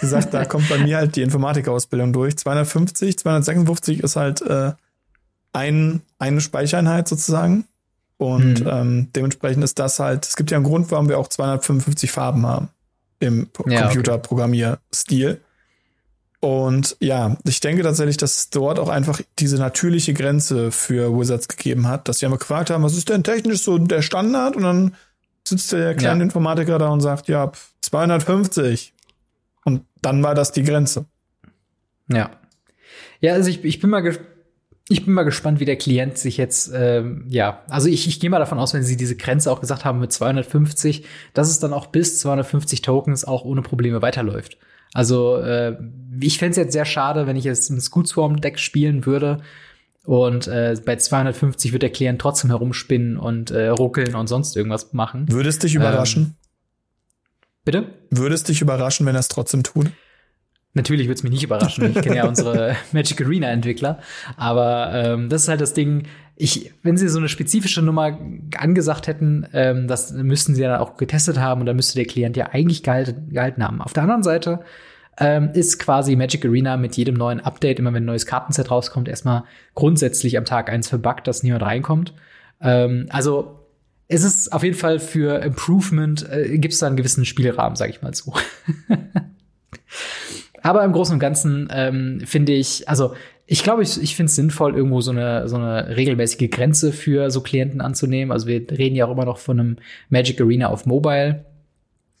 gesagt, 0.00 0.34
da 0.34 0.44
kommt 0.44 0.68
bei 0.68 0.78
mir 0.78 0.98
halt 0.98 1.16
die 1.16 1.22
Informatikausbildung 1.22 2.12
durch. 2.12 2.36
250, 2.36 3.18
256 3.18 4.00
ist 4.02 4.16
halt 4.16 4.42
äh, 4.42 4.72
ein, 5.52 6.02
eine 6.18 6.40
Speichereinheit 6.40 7.08
sozusagen. 7.08 7.64
Und 8.18 8.60
hm. 8.60 8.68
ähm, 8.68 9.08
dementsprechend 9.14 9.62
ist 9.64 9.78
das 9.78 9.98
halt, 9.98 10.26
es 10.26 10.36
gibt 10.36 10.50
ja 10.50 10.56
einen 10.56 10.64
Grund, 10.64 10.90
warum 10.90 11.08
wir 11.08 11.18
auch 11.18 11.28
255 11.28 12.10
Farben 12.10 12.46
haben 12.46 12.68
im 13.20 13.48
ja, 13.66 13.82
Computerprogrammierstil. 13.82 15.40
Und 16.40 16.96
ja, 17.00 17.36
ich 17.44 17.60
denke 17.60 17.82
tatsächlich, 17.82 18.18
dass 18.18 18.36
es 18.36 18.50
dort 18.50 18.78
auch 18.78 18.88
einfach 18.88 19.20
diese 19.38 19.56
natürliche 19.56 20.14
Grenze 20.14 20.70
für 20.70 21.18
Wizards 21.18 21.48
gegeben 21.48 21.88
hat, 21.88 22.08
dass 22.08 22.18
sie 22.18 22.26
einfach 22.26 22.38
gefragt 22.38 22.70
haben, 22.70 22.84
was 22.84 22.96
ist 22.96 23.08
denn 23.08 23.24
technisch 23.24 23.62
so 23.62 23.78
der 23.78 24.02
Standard? 24.02 24.56
Und 24.56 24.62
dann 24.62 24.94
sitzt 25.46 25.72
der 25.72 25.94
kleine 25.94 26.20
ja. 26.20 26.24
Informatiker 26.24 26.78
da 26.78 26.88
und 26.88 27.00
sagt, 27.00 27.28
ja, 27.28 27.52
250. 27.80 28.92
Und 29.66 29.82
dann 30.00 30.22
war 30.22 30.34
das 30.34 30.52
die 30.52 30.62
Grenze. 30.62 31.06
Ja. 32.08 32.30
Ja, 33.20 33.32
also 33.32 33.50
ich, 33.50 33.64
ich 33.64 33.80
bin 33.80 33.90
mal 33.90 34.00
gespannt 34.00 34.30
ich 34.88 35.04
bin 35.04 35.14
mal 35.14 35.24
gespannt, 35.24 35.58
wie 35.58 35.64
der 35.64 35.76
Klient 35.76 36.16
sich 36.16 36.36
jetzt, 36.36 36.70
ähm, 36.72 37.24
ja, 37.28 37.62
also 37.68 37.88
ich, 37.88 38.06
ich 38.06 38.20
gehe 38.20 38.30
mal 38.30 38.38
davon 38.38 38.58
aus, 38.58 38.72
wenn 38.72 38.84
sie 38.84 38.96
diese 38.96 39.16
Grenze 39.16 39.50
auch 39.50 39.60
gesagt 39.60 39.84
haben 39.84 39.98
mit 39.98 40.12
250, 40.12 41.04
dass 41.34 41.50
es 41.50 41.58
dann 41.58 41.72
auch 41.72 41.86
bis 41.86 42.20
250 42.20 42.82
Tokens 42.82 43.24
auch 43.24 43.44
ohne 43.44 43.62
Probleme 43.62 44.00
weiterläuft. 44.00 44.58
Also 44.94 45.38
äh, 45.38 45.76
ich 46.20 46.38
fände 46.38 46.52
es 46.52 46.56
jetzt 46.56 46.72
sehr 46.72 46.84
schade, 46.84 47.26
wenn 47.26 47.34
ich 47.34 47.42
jetzt 47.42 47.68
ein 47.70 47.80
Scoot 47.80 48.06
Swarm 48.06 48.40
Deck 48.40 48.60
spielen 48.60 49.06
würde 49.06 49.38
und 50.04 50.46
äh, 50.46 50.76
bei 50.84 50.94
250 50.94 51.72
wird 51.72 51.82
der 51.82 51.90
Klient 51.90 52.20
trotzdem 52.20 52.50
herumspinnen 52.50 53.16
und 53.16 53.50
äh, 53.50 53.66
ruckeln 53.68 54.14
und 54.14 54.28
sonst 54.28 54.56
irgendwas 54.56 54.92
machen. 54.92 55.30
Würde 55.32 55.48
es 55.48 55.58
dich 55.58 55.74
überraschen? 55.74 56.36
Bitte? 57.66 57.88
Würde 58.10 58.36
es 58.36 58.44
dich 58.44 58.62
überraschen, 58.62 59.04
wenn 59.06 59.16
er 59.16 59.20
es 59.20 59.28
trotzdem 59.28 59.64
tut? 59.64 59.90
Natürlich 60.72 61.08
wird 61.08 61.18
es 61.18 61.24
mich 61.24 61.32
nicht 61.32 61.42
überraschen. 61.42 61.90
Ich 61.90 62.00
kenne 62.00 62.16
ja 62.16 62.24
unsere 62.28 62.76
Magic 62.92 63.20
Arena 63.20 63.48
Entwickler. 63.48 63.98
Aber 64.36 64.92
ähm, 64.94 65.28
das 65.28 65.42
ist 65.42 65.48
halt 65.48 65.60
das 65.60 65.74
Ding. 65.74 66.06
ich, 66.36 66.72
wenn 66.84 66.96
sie 66.96 67.08
so 67.08 67.18
eine 67.18 67.28
spezifische 67.28 67.82
Nummer 67.82 68.16
angesagt 68.56 69.08
hätten, 69.08 69.48
ähm, 69.52 69.88
das 69.88 70.12
müssten 70.12 70.54
sie 70.54 70.62
ja 70.62 70.78
auch 70.78 70.96
getestet 70.96 71.40
haben 71.40 71.60
und 71.60 71.66
dann 71.66 71.74
müsste 71.74 71.96
der 71.96 72.04
Klient 72.04 72.36
ja 72.36 72.50
eigentlich 72.52 72.84
gehalten, 72.84 73.30
gehalten 73.30 73.64
haben. 73.64 73.82
Auf 73.82 73.94
der 73.94 74.04
anderen 74.04 74.22
Seite 74.22 74.60
ähm, 75.18 75.50
ist 75.52 75.80
quasi 75.80 76.14
Magic 76.14 76.44
Arena 76.44 76.76
mit 76.76 76.96
jedem 76.96 77.16
neuen 77.16 77.40
Update, 77.40 77.80
immer 77.80 77.92
wenn 77.92 78.04
ein 78.04 78.06
neues 78.06 78.26
Kartenset 78.26 78.70
rauskommt, 78.70 79.08
erstmal 79.08 79.42
grundsätzlich 79.74 80.38
am 80.38 80.44
Tag 80.44 80.70
eins 80.70 80.88
verbuggt, 80.88 81.26
dass 81.26 81.42
niemand 81.42 81.64
reinkommt. 81.64 82.14
Ähm, 82.60 83.06
also 83.08 83.65
es 84.08 84.22
ist 84.22 84.52
auf 84.52 84.62
jeden 84.62 84.76
Fall 84.76 84.98
für 84.98 85.42
Improvement, 85.42 86.28
äh, 86.30 86.58
gibt 86.58 86.74
es 86.74 86.80
da 86.80 86.86
einen 86.86 86.96
gewissen 86.96 87.24
Spielrahmen, 87.24 87.76
sag 87.76 87.90
ich 87.90 88.02
mal 88.02 88.14
so. 88.14 88.32
Aber 90.62 90.84
im 90.84 90.92
Großen 90.92 91.14
und 91.14 91.20
Ganzen 91.20 91.68
ähm, 91.70 92.20
finde 92.24 92.52
ich, 92.52 92.88
also 92.88 93.14
ich 93.46 93.62
glaube, 93.62 93.82
ich, 93.82 94.02
ich 94.02 94.16
finde 94.16 94.30
es 94.30 94.36
sinnvoll, 94.36 94.74
irgendwo 94.74 95.00
so 95.00 95.12
eine, 95.12 95.48
so 95.48 95.56
eine 95.56 95.96
regelmäßige 95.96 96.50
Grenze 96.50 96.92
für 96.92 97.30
so 97.30 97.40
Klienten 97.40 97.80
anzunehmen. 97.80 98.32
Also 98.32 98.48
wir 98.48 98.68
reden 98.70 98.96
ja 98.96 99.06
auch 99.06 99.12
immer 99.12 99.24
noch 99.24 99.38
von 99.38 99.60
einem 99.60 99.76
Magic 100.08 100.40
Arena 100.40 100.68
auf 100.68 100.84
Mobile. 100.86 101.44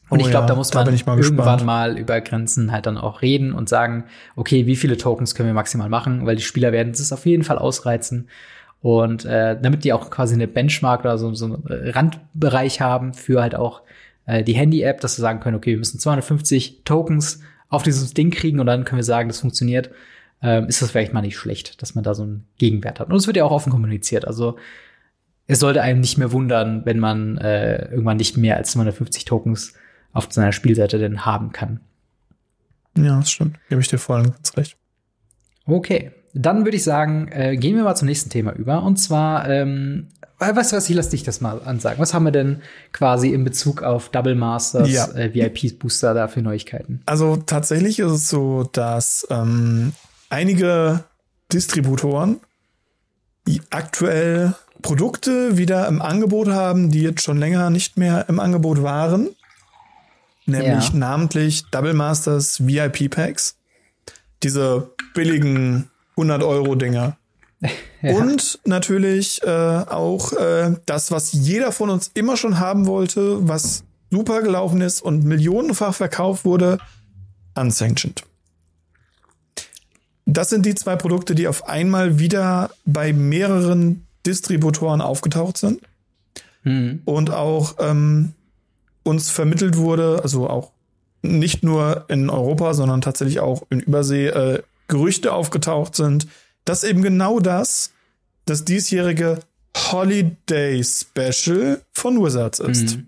Und 0.08 0.20
oh 0.20 0.24
ich 0.24 0.30
glaube, 0.30 0.44
ja, 0.44 0.48
da 0.50 0.54
muss 0.54 0.72
man 0.72 0.84
mal 0.84 0.92
irgendwann 0.92 1.16
gespannt. 1.16 1.64
mal 1.64 1.98
über 1.98 2.20
Grenzen 2.20 2.70
halt 2.70 2.86
dann 2.86 2.96
auch 2.96 3.22
reden 3.22 3.52
und 3.52 3.68
sagen, 3.68 4.04
okay, 4.36 4.66
wie 4.66 4.76
viele 4.76 4.96
Tokens 4.96 5.34
können 5.34 5.48
wir 5.48 5.54
maximal 5.54 5.88
machen, 5.88 6.26
weil 6.26 6.36
die 6.36 6.42
Spieler 6.42 6.70
werden 6.70 6.92
es 6.92 7.12
auf 7.12 7.26
jeden 7.26 7.42
Fall 7.42 7.58
ausreizen. 7.58 8.28
Und 8.82 9.24
äh, 9.24 9.60
damit 9.60 9.84
die 9.84 9.92
auch 9.92 10.10
quasi 10.10 10.34
eine 10.34 10.46
Benchmark 10.46 11.00
oder 11.00 11.18
so, 11.18 11.34
so 11.34 11.46
einen 11.46 11.64
Randbereich 11.66 12.80
haben 12.80 13.14
für 13.14 13.42
halt 13.42 13.54
auch 13.54 13.82
äh, 14.26 14.44
die 14.44 14.54
Handy-App, 14.54 15.00
dass 15.00 15.16
sie 15.16 15.22
sagen 15.22 15.40
können, 15.40 15.56
okay, 15.56 15.70
wir 15.70 15.78
müssen 15.78 15.98
250 15.98 16.82
Tokens 16.84 17.40
auf 17.68 17.82
dieses 17.82 18.14
Ding 18.14 18.30
kriegen 18.30 18.60
und 18.60 18.66
dann 18.66 18.84
können 18.84 18.98
wir 18.98 19.04
sagen, 19.04 19.28
das 19.28 19.40
funktioniert, 19.40 19.90
ähm, 20.42 20.66
ist 20.66 20.82
das 20.82 20.90
vielleicht 20.90 21.12
mal 21.12 21.22
nicht 21.22 21.36
schlecht, 21.36 21.82
dass 21.82 21.94
man 21.94 22.04
da 22.04 22.14
so 22.14 22.22
einen 22.22 22.46
Gegenwert 22.58 23.00
hat. 23.00 23.08
Und 23.08 23.16
es 23.16 23.26
wird 23.26 23.36
ja 23.36 23.44
auch 23.44 23.50
offen 23.50 23.72
kommuniziert. 23.72 24.26
Also 24.26 24.56
es 25.46 25.60
sollte 25.60 25.82
einem 25.82 26.00
nicht 26.00 26.18
mehr 26.18 26.32
wundern, 26.32 26.84
wenn 26.84 26.98
man 26.98 27.38
äh, 27.38 27.90
irgendwann 27.90 28.16
nicht 28.18 28.36
mehr 28.36 28.56
als 28.56 28.72
250 28.72 29.24
Tokens 29.24 29.74
auf 30.12 30.28
seiner 30.30 30.52
Spielseite 30.52 30.98
denn 30.98 31.24
haben 31.24 31.52
kann. 31.52 31.80
Ja, 32.96 33.18
das 33.18 33.30
stimmt. 33.30 33.58
Gebe 33.68 33.80
ich 33.80 33.88
dir 33.88 33.98
voll 33.98 34.20
und 34.20 34.34
ganz 34.34 34.56
recht. 34.56 34.76
Okay, 35.66 36.12
dann 36.36 36.64
würde 36.64 36.76
ich 36.76 36.84
sagen, 36.84 37.28
äh, 37.32 37.56
gehen 37.56 37.76
wir 37.76 37.84
mal 37.84 37.94
zum 37.94 38.08
nächsten 38.08 38.28
Thema 38.28 38.52
über. 38.52 38.82
Und 38.82 38.96
zwar, 38.96 39.48
ähm, 39.48 40.08
weißt 40.38 40.72
du 40.72 40.76
was, 40.76 40.88
ich 40.90 40.94
lass 40.94 41.08
dich 41.08 41.22
das 41.22 41.40
mal 41.40 41.62
ansagen. 41.64 41.98
Was 41.98 42.12
haben 42.12 42.24
wir 42.24 42.32
denn 42.32 42.60
quasi 42.92 43.30
in 43.30 43.42
Bezug 43.42 43.82
auf 43.82 44.10
Double 44.10 44.34
Masters, 44.34 44.90
ja. 44.90 45.06
äh, 45.12 45.32
VIP-Booster 45.32 46.12
da 46.12 46.28
für 46.28 46.42
Neuigkeiten? 46.42 47.00
Also 47.06 47.36
tatsächlich 47.36 47.98
ist 48.00 48.12
es 48.12 48.28
so, 48.28 48.68
dass 48.70 49.26
ähm, 49.30 49.92
einige 50.28 51.04
Distributoren 51.52 52.40
aktuell 53.70 54.54
Produkte 54.82 55.56
wieder 55.56 55.88
im 55.88 56.02
Angebot 56.02 56.48
haben, 56.48 56.90
die 56.90 57.00
jetzt 57.00 57.22
schon 57.22 57.38
länger 57.38 57.70
nicht 57.70 57.96
mehr 57.96 58.28
im 58.28 58.40
Angebot 58.40 58.82
waren. 58.82 59.30
Nämlich 60.44 60.90
ja. 60.90 60.96
namentlich 60.96 61.64
Double 61.70 61.94
Masters 61.94 62.66
VIP 62.66 63.10
Packs. 63.10 63.56
Diese 64.42 64.90
billigen 65.14 65.90
100 66.16 66.42
Euro 66.42 66.74
Dinger. 66.74 67.16
Ja. 68.02 68.14
Und 68.18 68.60
natürlich 68.66 69.42
äh, 69.42 69.48
auch 69.48 70.32
äh, 70.34 70.76
das, 70.84 71.10
was 71.10 71.32
jeder 71.32 71.72
von 71.72 71.88
uns 71.88 72.10
immer 72.12 72.36
schon 72.36 72.60
haben 72.60 72.86
wollte, 72.86 73.48
was 73.48 73.84
super 74.10 74.42
gelaufen 74.42 74.82
ist 74.82 75.00
und 75.00 75.24
millionenfach 75.24 75.94
verkauft 75.94 76.44
wurde, 76.44 76.78
Unsanctioned. 77.56 78.22
Das 80.26 80.50
sind 80.50 80.66
die 80.66 80.74
zwei 80.74 80.94
Produkte, 80.94 81.34
die 81.34 81.48
auf 81.48 81.68
einmal 81.68 82.18
wieder 82.18 82.70
bei 82.84 83.12
mehreren 83.12 84.06
Distributoren 84.26 85.00
aufgetaucht 85.00 85.56
sind 85.56 85.80
mhm. 86.64 87.00
und 87.04 87.30
auch 87.30 87.76
ähm, 87.78 88.34
uns 89.04 89.30
vermittelt 89.30 89.76
wurde, 89.76 90.20
also 90.22 90.50
auch 90.50 90.72
nicht 91.22 91.62
nur 91.62 92.04
in 92.08 92.28
Europa, 92.28 92.74
sondern 92.74 93.00
tatsächlich 93.00 93.40
auch 93.40 93.62
in 93.70 93.80
Übersee 93.80 94.26
äh, 94.26 94.62
Gerüchte 94.88 95.32
aufgetaucht 95.32 95.94
sind, 95.94 96.26
dass 96.64 96.84
eben 96.84 97.02
genau 97.02 97.40
das 97.40 97.92
das 98.44 98.64
diesjährige 98.64 99.40
Holiday 99.76 100.82
Special 100.82 101.82
von 101.92 102.22
Wizards 102.22 102.60
ist. 102.60 102.96
Mhm. 102.96 103.06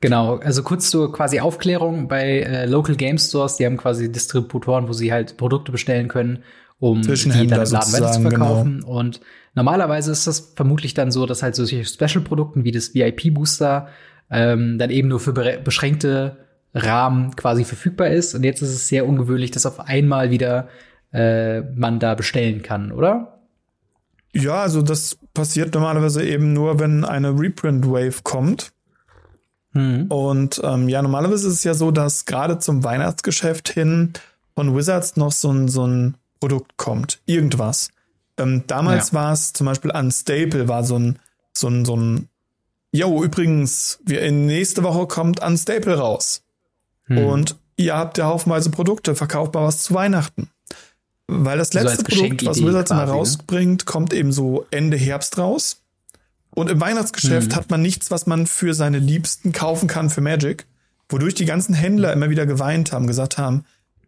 Genau, 0.00 0.36
also 0.36 0.62
kurz 0.62 0.90
zur 0.90 1.12
quasi 1.12 1.40
Aufklärung 1.40 2.08
bei 2.08 2.40
äh, 2.40 2.66
Local 2.66 2.96
Game 2.96 3.18
Stores, 3.18 3.56
die 3.56 3.64
haben 3.64 3.76
quasi 3.76 4.12
Distributoren, 4.12 4.88
wo 4.88 4.92
sie 4.92 5.12
halt 5.12 5.36
Produkte 5.36 5.72
bestellen 5.72 6.08
können, 6.08 6.42
um 6.78 7.00
die 7.00 7.08
dann 7.08 7.40
im 7.40 7.48
Laden 7.48 7.92
weiter 7.92 8.12
zu 8.12 8.20
verkaufen. 8.20 8.80
Genau. 8.80 8.98
Und 8.98 9.20
normalerweise 9.54 10.12
ist 10.12 10.26
das 10.26 10.52
vermutlich 10.54 10.92
dann 10.92 11.10
so, 11.10 11.24
dass 11.24 11.42
halt 11.42 11.54
solche 11.54 11.84
Special-Produkten 11.84 12.64
wie 12.64 12.72
das 12.72 12.94
VIP-Booster 12.94 13.88
ähm, 14.30 14.76
dann 14.78 14.90
eben 14.90 15.08
nur 15.08 15.20
für 15.20 15.32
beschränkte 15.32 16.45
Rahmen 16.76 17.34
quasi 17.36 17.64
verfügbar 17.64 18.08
ist. 18.08 18.34
Und 18.34 18.44
jetzt 18.44 18.62
ist 18.62 18.70
es 18.70 18.88
sehr 18.88 19.06
ungewöhnlich, 19.06 19.50
dass 19.50 19.66
auf 19.66 19.80
einmal 19.80 20.30
wieder 20.30 20.68
äh, 21.12 21.62
man 21.74 21.98
da 21.98 22.14
bestellen 22.14 22.62
kann, 22.62 22.92
oder? 22.92 23.40
Ja, 24.34 24.62
also 24.62 24.82
das 24.82 25.16
passiert 25.32 25.74
normalerweise 25.74 26.22
eben 26.22 26.52
nur, 26.52 26.78
wenn 26.78 27.04
eine 27.04 27.30
Reprint-Wave 27.30 28.22
kommt. 28.22 28.72
Mhm. 29.72 30.06
Und 30.08 30.60
ähm, 30.62 30.88
ja, 30.88 31.00
normalerweise 31.00 31.48
ist 31.48 31.54
es 31.54 31.64
ja 31.64 31.72
so, 31.72 31.90
dass 31.90 32.26
gerade 32.26 32.58
zum 32.58 32.84
Weihnachtsgeschäft 32.84 33.70
hin 33.70 34.12
von 34.54 34.76
Wizards 34.76 35.16
noch 35.16 35.32
so 35.32 35.50
ein, 35.50 35.68
so 35.68 35.86
ein 35.86 36.16
Produkt 36.40 36.76
kommt. 36.76 37.20
Irgendwas. 37.24 37.88
Ähm, 38.36 38.64
damals 38.66 39.12
ja. 39.12 39.14
war 39.14 39.32
es 39.32 39.54
zum 39.54 39.66
Beispiel 39.66 39.90
Unstable, 39.90 40.68
war 40.68 40.84
so 40.84 40.98
ein, 40.98 41.18
so 41.54 41.68
ein, 41.68 41.86
so 41.86 41.96
ein, 41.96 42.28
yo, 42.92 43.22
übrigens, 43.22 44.00
wir 44.04 44.20
in 44.20 44.44
nächste 44.44 44.82
Woche 44.82 45.06
kommt 45.06 45.42
Unstable 45.42 45.96
raus. 45.96 46.42
Mhm. 47.08 47.18
Und 47.18 47.56
ihr 47.76 47.96
habt 47.96 48.18
ja 48.18 48.26
haufenweise 48.26 48.70
Produkte, 48.70 49.14
verkauft 49.14 49.54
mal 49.54 49.64
was 49.64 49.82
zu 49.82 49.94
Weihnachten. 49.94 50.48
Weil 51.28 51.58
das 51.58 51.74
letzte 51.74 51.96
so 51.96 52.02
Produkt, 52.04 52.46
was 52.46 52.62
Wizards 52.62 52.90
mal 52.90 53.06
ne? 53.06 53.12
rausbringt, 53.12 53.84
kommt 53.84 54.12
eben 54.12 54.32
so 54.32 54.66
Ende 54.70 54.96
Herbst 54.96 55.38
raus. 55.38 55.82
Und 56.50 56.70
im 56.70 56.80
Weihnachtsgeschäft 56.80 57.50
hm. 57.52 57.56
hat 57.56 57.70
man 57.70 57.82
nichts, 57.82 58.10
was 58.10 58.26
man 58.26 58.46
für 58.46 58.74
seine 58.74 58.98
Liebsten 58.98 59.52
kaufen 59.52 59.88
kann 59.88 60.08
für 60.08 60.20
Magic. 60.20 60.66
Wodurch 61.08 61.34
die 61.34 61.44
ganzen 61.44 61.74
Händler 61.74 62.12
immer 62.12 62.30
wieder 62.30 62.46
geweint 62.46 62.92
haben, 62.92 63.06
gesagt 63.06 63.38
haben, 63.38 63.64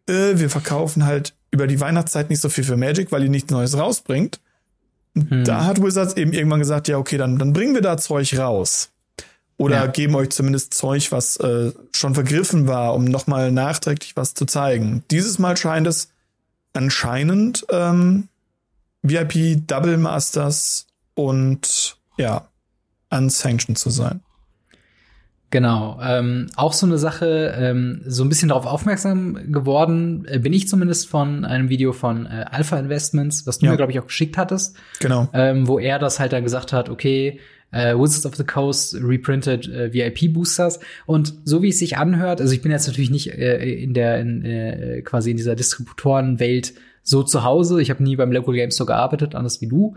äh, 0.08 0.38
wir 0.38 0.48
verkaufen 0.48 1.04
halt 1.04 1.34
über 1.50 1.66
die 1.66 1.80
Weihnachtszeit 1.80 2.30
nicht 2.30 2.40
so 2.40 2.48
viel 2.48 2.64
für 2.64 2.76
Magic, 2.76 3.12
weil 3.12 3.22
ihr 3.22 3.30
nichts 3.30 3.50
Neues 3.50 3.76
rausbringt. 3.76 4.40
Hm. 5.14 5.44
Da 5.44 5.64
hat 5.64 5.82
Wizards 5.82 6.16
eben 6.16 6.32
irgendwann 6.32 6.60
gesagt, 6.60 6.88
ja, 6.88 6.98
okay, 6.98 7.18
dann, 7.18 7.38
dann 7.38 7.52
bringen 7.52 7.74
wir 7.74 7.82
da 7.82 7.96
Zeug 7.96 8.36
raus. 8.38 8.90
Oder 9.58 9.76
ja. 9.76 9.86
geben 9.88 10.14
euch 10.14 10.30
zumindest 10.30 10.72
Zeug, 10.72 11.10
was 11.10 11.36
äh, 11.38 11.72
schon 11.92 12.14
vergriffen 12.14 12.68
war, 12.68 12.94
um 12.94 13.04
nochmal 13.04 13.50
nachträglich 13.50 14.16
was 14.16 14.32
zu 14.34 14.46
zeigen. 14.46 15.02
Dieses 15.10 15.38
Mal 15.40 15.56
scheint 15.56 15.86
es 15.88 16.10
anscheinend 16.72 17.66
ähm, 17.68 18.28
VIP 19.02 19.66
Double 19.66 19.96
Masters 19.96 20.86
und 21.14 21.96
ja, 22.16 22.46
unsanctioned 23.10 23.78
zu 23.78 23.90
sein. 23.90 24.20
Genau. 25.50 25.98
Ähm, 26.02 26.48
auch 26.56 26.74
so 26.74 26.84
eine 26.84 26.98
Sache, 26.98 27.54
ähm, 27.56 28.02
so 28.06 28.22
ein 28.22 28.28
bisschen 28.28 28.50
darauf 28.50 28.66
aufmerksam 28.66 29.50
geworden, 29.50 30.26
äh, 30.28 30.38
bin 30.38 30.52
ich 30.52 30.68
zumindest 30.68 31.08
von 31.08 31.46
einem 31.46 31.70
Video 31.70 31.92
von 31.92 32.26
äh, 32.26 32.44
Alpha 32.50 32.78
Investments, 32.78 33.46
was 33.46 33.58
du 33.58 33.66
ja. 33.66 33.72
mir, 33.72 33.78
glaube 33.78 33.92
ich, 33.92 33.98
auch 33.98 34.06
geschickt 34.06 34.36
hattest. 34.36 34.76
Genau. 35.00 35.28
Ähm, 35.32 35.66
wo 35.66 35.78
er 35.78 35.98
das 35.98 36.20
halt 36.20 36.32
dann 36.32 36.44
gesagt 36.44 36.72
hat, 36.74 36.90
okay, 36.90 37.40
äh, 37.70 37.94
Wizards 37.94 38.26
of 38.26 38.36
the 38.36 38.44
Coast 38.44 38.94
reprinted 38.94 39.68
äh, 39.68 39.92
VIP-Boosters. 39.92 40.80
Und 41.06 41.34
so 41.44 41.62
wie 41.62 41.68
es 41.68 41.78
sich 41.78 41.96
anhört, 41.96 42.40
also 42.40 42.52
ich 42.52 42.62
bin 42.62 42.72
jetzt 42.72 42.86
natürlich 42.86 43.10
nicht 43.10 43.32
äh, 43.32 43.58
in 43.74 43.94
der, 43.94 44.20
in, 44.20 44.44
äh, 44.44 45.02
quasi 45.02 45.30
in 45.30 45.36
dieser 45.36 45.54
Distributorenwelt 45.54 46.74
so 47.02 47.22
zu 47.22 47.44
Hause. 47.44 47.80
Ich 47.80 47.90
habe 47.90 48.02
nie 48.02 48.16
beim 48.16 48.32
Local 48.32 48.54
Game 48.54 48.70
Store 48.70 48.86
gearbeitet, 48.86 49.34
anders 49.34 49.60
wie 49.60 49.68
du. 49.68 49.96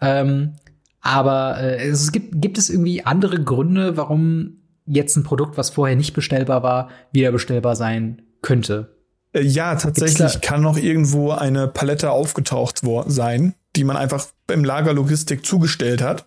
Ähm, 0.00 0.52
aber 1.00 1.58
äh, 1.58 1.88
es 1.88 2.12
gibt, 2.12 2.40
gibt 2.40 2.58
es 2.58 2.70
irgendwie 2.70 3.04
andere 3.04 3.42
Gründe, 3.42 3.96
warum 3.96 4.58
jetzt 4.86 5.16
ein 5.16 5.24
Produkt, 5.24 5.56
was 5.56 5.70
vorher 5.70 5.96
nicht 5.96 6.14
bestellbar 6.14 6.62
war, 6.62 6.90
wieder 7.12 7.32
bestellbar 7.32 7.76
sein 7.76 8.22
könnte? 8.42 8.94
Äh, 9.32 9.42
ja, 9.42 9.74
tatsächlich 9.76 10.40
kann 10.40 10.62
noch 10.62 10.76
irgendwo 10.76 11.30
eine 11.30 11.68
Palette 11.68 12.10
aufgetaucht 12.10 12.80
sein, 13.06 13.54
die 13.76 13.84
man 13.84 13.96
einfach 13.96 14.26
im 14.50 14.64
Lagerlogistik 14.64 15.46
zugestellt 15.46 16.02
hat. 16.02 16.26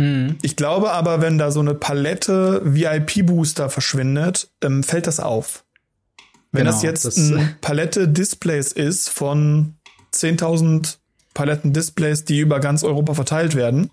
Hm. 0.00 0.38
Ich 0.40 0.56
glaube 0.56 0.92
aber, 0.92 1.20
wenn 1.20 1.36
da 1.36 1.50
so 1.50 1.60
eine 1.60 1.74
Palette 1.74 2.62
VIP-Booster 2.64 3.68
verschwindet, 3.68 4.48
ähm, 4.62 4.82
fällt 4.82 5.06
das 5.06 5.20
auf. 5.20 5.62
Wenn 6.52 6.64
genau, 6.64 6.72
das 6.72 6.82
jetzt 6.82 7.04
das, 7.04 7.18
ein 7.18 7.56
Palette 7.60 8.08
Displays 8.08 8.72
ist 8.72 9.10
von 9.10 9.74
10.000 10.14 10.96
Paletten-Displays, 11.34 12.24
die 12.24 12.40
über 12.40 12.60
ganz 12.60 12.82
Europa 12.82 13.12
verteilt 13.12 13.54
werden, 13.54 13.90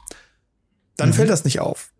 dann 0.95 1.09
mhm. 1.09 1.13
fällt 1.13 1.29
das 1.29 1.43
nicht 1.43 1.59
auf. 1.59 1.91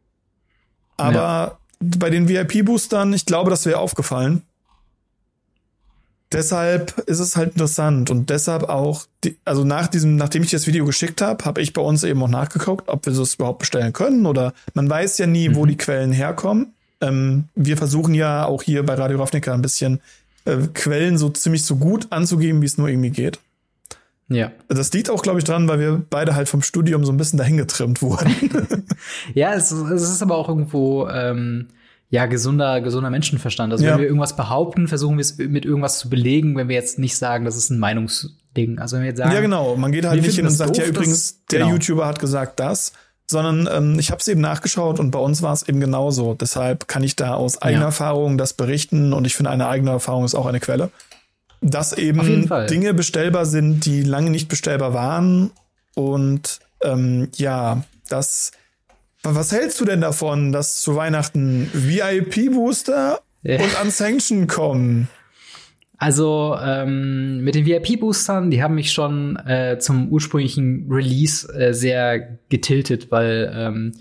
Aber 0.96 1.14
ja. 1.14 1.58
bei 1.82 2.10
den 2.10 2.30
VIP-Boostern, 2.30 3.12
ich 3.12 3.26
glaube, 3.26 3.50
das 3.50 3.66
wäre 3.66 3.80
aufgefallen. 3.80 4.44
Deshalb 6.32 6.98
ist 7.08 7.20
es 7.20 7.36
halt 7.36 7.52
interessant 7.52 8.10
und 8.10 8.30
deshalb 8.30 8.64
auch, 8.64 9.06
die, 9.24 9.38
also 9.46 9.64
nach 9.64 9.88
diesem, 9.88 10.16
nachdem 10.16 10.44
ich 10.44 10.52
das 10.52 10.68
Video 10.68 10.86
geschickt 10.86 11.22
habe, 11.22 11.46
habe 11.46 11.62
ich 11.62 11.74
bei 11.74 11.82
uns 11.82 12.04
eben 12.04 12.22
auch 12.24 12.30
nachgeguckt, 12.30 12.90
ob 12.90 13.06
wir 13.06 13.14
das 13.14 13.36
überhaupt 13.36 13.60
bestellen 13.60 13.94
können 13.94 14.26
oder 14.26 14.54
man 14.74 14.90
weiß 14.90 15.18
ja 15.18 15.28
nie, 15.28 15.50
mhm. 15.50 15.56
wo 15.56 15.66
die 15.66 15.78
Quellen 15.78 16.12
herkommen. 16.12 16.74
Ähm, 17.02 17.46
wir 17.56 17.78
versuchen 17.78 18.14
ja 18.14 18.46
auch 18.46 18.64
hier 18.64 18.86
bei 18.86 18.96
Radio 18.96 19.20
Ravnica 19.20 19.54
ein 19.54 19.62
bisschen 19.62 20.02
äh, 20.46 20.58
Quellen 20.74 21.18
so 21.18 21.30
ziemlich 21.30 21.64
so 21.64 21.76
gut 21.76 22.08
anzugeben, 22.12 22.62
wie 22.62 22.66
es 22.66 22.78
nur 22.78 22.90
irgendwie 22.90 23.12
geht. 23.12 23.40
Ja. 24.30 24.52
Das 24.68 24.92
liegt 24.92 25.10
auch, 25.10 25.22
glaube 25.22 25.40
ich, 25.40 25.46
dran, 25.46 25.68
weil 25.68 25.80
wir 25.80 26.04
beide 26.10 26.36
halt 26.36 26.50
vom 26.50 26.62
Studium 26.62 27.06
so 27.06 27.12
ein 27.12 27.18
bisschen 27.18 27.38
dahin 27.38 27.58
getrimmt 27.58 28.02
wurden. 28.02 28.34
ja, 29.34 29.54
es, 29.54 29.72
es, 29.72 30.02
ist 30.02 30.22
aber 30.22 30.36
auch 30.36 30.50
irgendwo 30.50 31.08
ähm, 31.08 31.68
ja 32.10 32.26
gesunder, 32.26 32.82
gesunder 32.82 33.10
Menschenverstand. 33.10 33.74
Also 33.74 33.86
ja. 33.86 33.92
wenn 33.92 34.00
wir 34.00 34.08
irgendwas 34.08 34.36
behaupten, 34.36 34.88
versuchen 34.88 35.18
wir 35.18 35.22
es 35.22 35.38
mit 35.38 35.66
irgendwas 35.66 36.00
zu 36.00 36.10
belegen, 36.10 36.56
wenn 36.56 36.70
wir 36.70 36.76
jetzt 36.76 37.00
nicht 37.00 37.18
sagen, 37.18 37.46
das 37.46 37.58
ist 37.58 37.70
ein 37.70 37.80
Meinungsding. 37.80 38.80
Also 38.80 38.96
wenn 38.96 39.04
wir 39.04 39.10
jetzt 39.10 39.18
sagen, 39.18 39.34
ja 39.34 39.42
genau, 39.42 39.76
man 39.76 39.92
geht 39.92 40.06
halt 40.06 40.22
nicht 40.22 40.36
hin 40.36 40.46
und 40.46 40.52
sagt, 40.52 40.72
doof, 40.72 40.78
ja 40.78 40.86
übrigens, 40.86 41.44
der 41.52 41.60
genau. 41.60 41.72
YouTuber 41.72 42.06
hat 42.06 42.20
gesagt 42.20 42.60
das, 42.60 42.94
sondern 43.30 43.68
ähm, 43.72 44.00
ich 44.00 44.12
habe 44.12 44.22
es 44.22 44.28
eben 44.28 44.42
nachgeschaut 44.42 45.00
und 45.00 45.12
bei 45.12 45.20
uns 45.20 45.42
war 45.42 45.54
es 45.54 45.68
eben 45.68 45.80
genauso. 45.80 46.34
Deshalb 46.34 46.88
kann 46.88 47.04
ich 47.04 47.16
da 47.16 47.34
aus 47.34 47.62
eigener 47.62 47.82
ja. 47.82 47.88
Erfahrung 47.88 48.38
das 48.38 48.54
berichten 48.54 49.12
und 49.12 49.26
ich 49.26 49.36
finde, 49.36 49.52
eine 49.52 49.68
eigene 49.68 49.92
Erfahrung 49.92 50.24
ist 50.24 50.36
auch 50.36 50.46
eine 50.46 50.60
Quelle 50.60 50.92
dass 51.62 51.94
eben 51.94 52.48
Dinge 52.68 52.94
bestellbar 52.94 53.46
sind, 53.46 53.86
die 53.86 54.04
lange 54.04 54.30
nicht 54.30 54.48
bestellbar 54.48 54.94
waren. 54.94 55.52
Und 55.96 56.60
ähm, 56.82 57.30
ja, 57.36 57.84
das. 58.10 58.52
Was 59.36 59.52
hältst 59.52 59.80
du 59.82 59.86
denn 59.86 60.02
davon, 60.02 60.52
dass 60.52 60.82
zu 60.82 60.96
Weihnachten 60.96 61.70
VIP-Booster 61.74 63.20
ja. 63.44 63.56
und 63.56 63.82
Unsanctioned 63.84 64.48
kommen? 64.48 65.10
Also 65.98 66.56
ähm, 66.62 67.44
mit 67.44 67.56
den 67.56 67.66
VIP-Boostern, 67.66 68.52
die 68.52 68.62
haben 68.62 68.76
mich 68.76 68.92
schon 68.92 69.36
äh, 69.38 69.80
zum 69.80 70.10
ursprünglichen 70.10 70.88
Release 70.92 71.52
äh, 71.54 71.74
sehr 71.74 72.38
getiltet, 72.50 73.12
weil 73.12 73.52
ähm, 73.54 73.94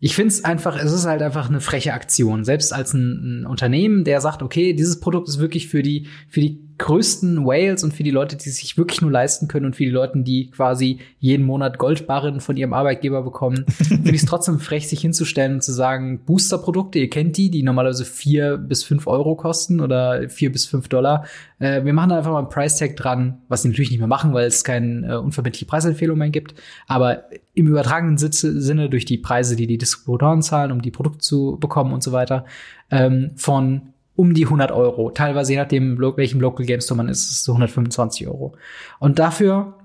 ich 0.00 0.16
finde 0.16 0.28
es 0.28 0.44
einfach, 0.44 0.82
es 0.82 0.90
ist 0.90 1.06
halt 1.06 1.22
einfach 1.22 1.48
eine 1.48 1.60
freche 1.60 1.92
Aktion. 1.92 2.44
Selbst 2.44 2.72
als 2.72 2.94
ein, 2.94 3.42
ein, 3.42 3.46
Unternehmen, 3.46 4.02
der 4.02 4.20
sagt, 4.20 4.42
okay, 4.42 4.72
dieses 4.72 4.98
Produkt 4.98 5.28
ist 5.28 5.38
wirklich 5.38 5.68
für 5.68 5.82
die, 5.82 6.08
für 6.28 6.40
die 6.40 6.58
größten 6.82 7.46
Whales 7.46 7.84
und 7.84 7.94
für 7.94 8.02
die 8.02 8.10
Leute, 8.10 8.36
die 8.36 8.50
sich 8.50 8.76
wirklich 8.76 9.00
nur 9.02 9.10
leisten 9.12 9.46
können 9.46 9.66
und 9.66 9.76
für 9.76 9.84
die 9.84 9.90
Leute, 9.90 10.18
die 10.18 10.50
quasi 10.50 10.98
jeden 11.20 11.46
Monat 11.46 11.78
Goldbarren 11.78 12.40
von 12.40 12.56
ihrem 12.56 12.72
Arbeitgeber 12.72 13.22
bekommen, 13.22 13.64
finde 13.68 14.10
ich 14.10 14.22
es 14.22 14.26
trotzdem 14.26 14.58
frech, 14.58 14.88
sich 14.88 15.00
hinzustellen 15.00 15.54
und 15.54 15.62
zu 15.62 15.72
sagen, 15.72 16.24
Booster-Produkte, 16.24 16.98
ihr 16.98 17.08
kennt 17.08 17.36
die, 17.36 17.50
die 17.50 17.62
normalerweise 17.62 18.04
vier 18.04 18.56
bis 18.56 18.82
fünf 18.82 19.06
Euro 19.06 19.36
kosten 19.36 19.80
oder 19.80 20.28
vier 20.28 20.50
bis 20.50 20.66
fünf 20.66 20.88
Dollar. 20.88 21.24
Äh, 21.60 21.84
wir 21.84 21.92
machen 21.92 22.10
da 22.10 22.18
einfach 22.18 22.32
mal 22.32 22.40
ein 22.40 22.48
Price-Tag 22.48 22.96
dran, 22.96 23.38
was 23.46 23.62
sie 23.62 23.68
natürlich 23.68 23.92
nicht 23.92 24.00
mehr 24.00 24.08
machen, 24.08 24.34
weil 24.34 24.46
es 24.46 24.64
keine 24.64 25.06
äh, 25.06 25.16
unverbindliche 25.18 25.66
Preisempfehlung 25.66 26.18
mehr 26.18 26.30
gibt. 26.30 26.54
Aber 26.88 27.26
im 27.54 27.68
übertragenen 27.68 28.18
Sinne 28.18 28.90
durch 28.90 29.04
die 29.04 29.18
Preise, 29.18 29.54
die 29.54 29.68
die 29.68 29.78
Distributoren 29.78 30.42
zahlen, 30.42 30.72
um 30.72 30.82
die 30.82 30.90
Produkte 30.90 31.20
zu 31.20 31.58
bekommen 31.60 31.92
und 31.92 32.02
so 32.02 32.10
weiter, 32.10 32.44
ähm, 32.90 33.30
von 33.36 33.91
um 34.16 34.34
die 34.34 34.44
100 34.44 34.72
Euro. 34.72 35.10
Teilweise 35.10 35.52
je 35.52 35.58
nachdem, 35.58 35.98
welchem 35.98 36.40
Local 36.40 36.66
Game 36.66 36.80
Store 36.80 36.96
man 36.96 37.08
ist, 37.08 37.24
ist 37.24 37.32
es 37.32 37.44
so 37.44 37.52
125 37.52 38.26
Euro. 38.26 38.54
Und 38.98 39.18
dafür 39.18 39.78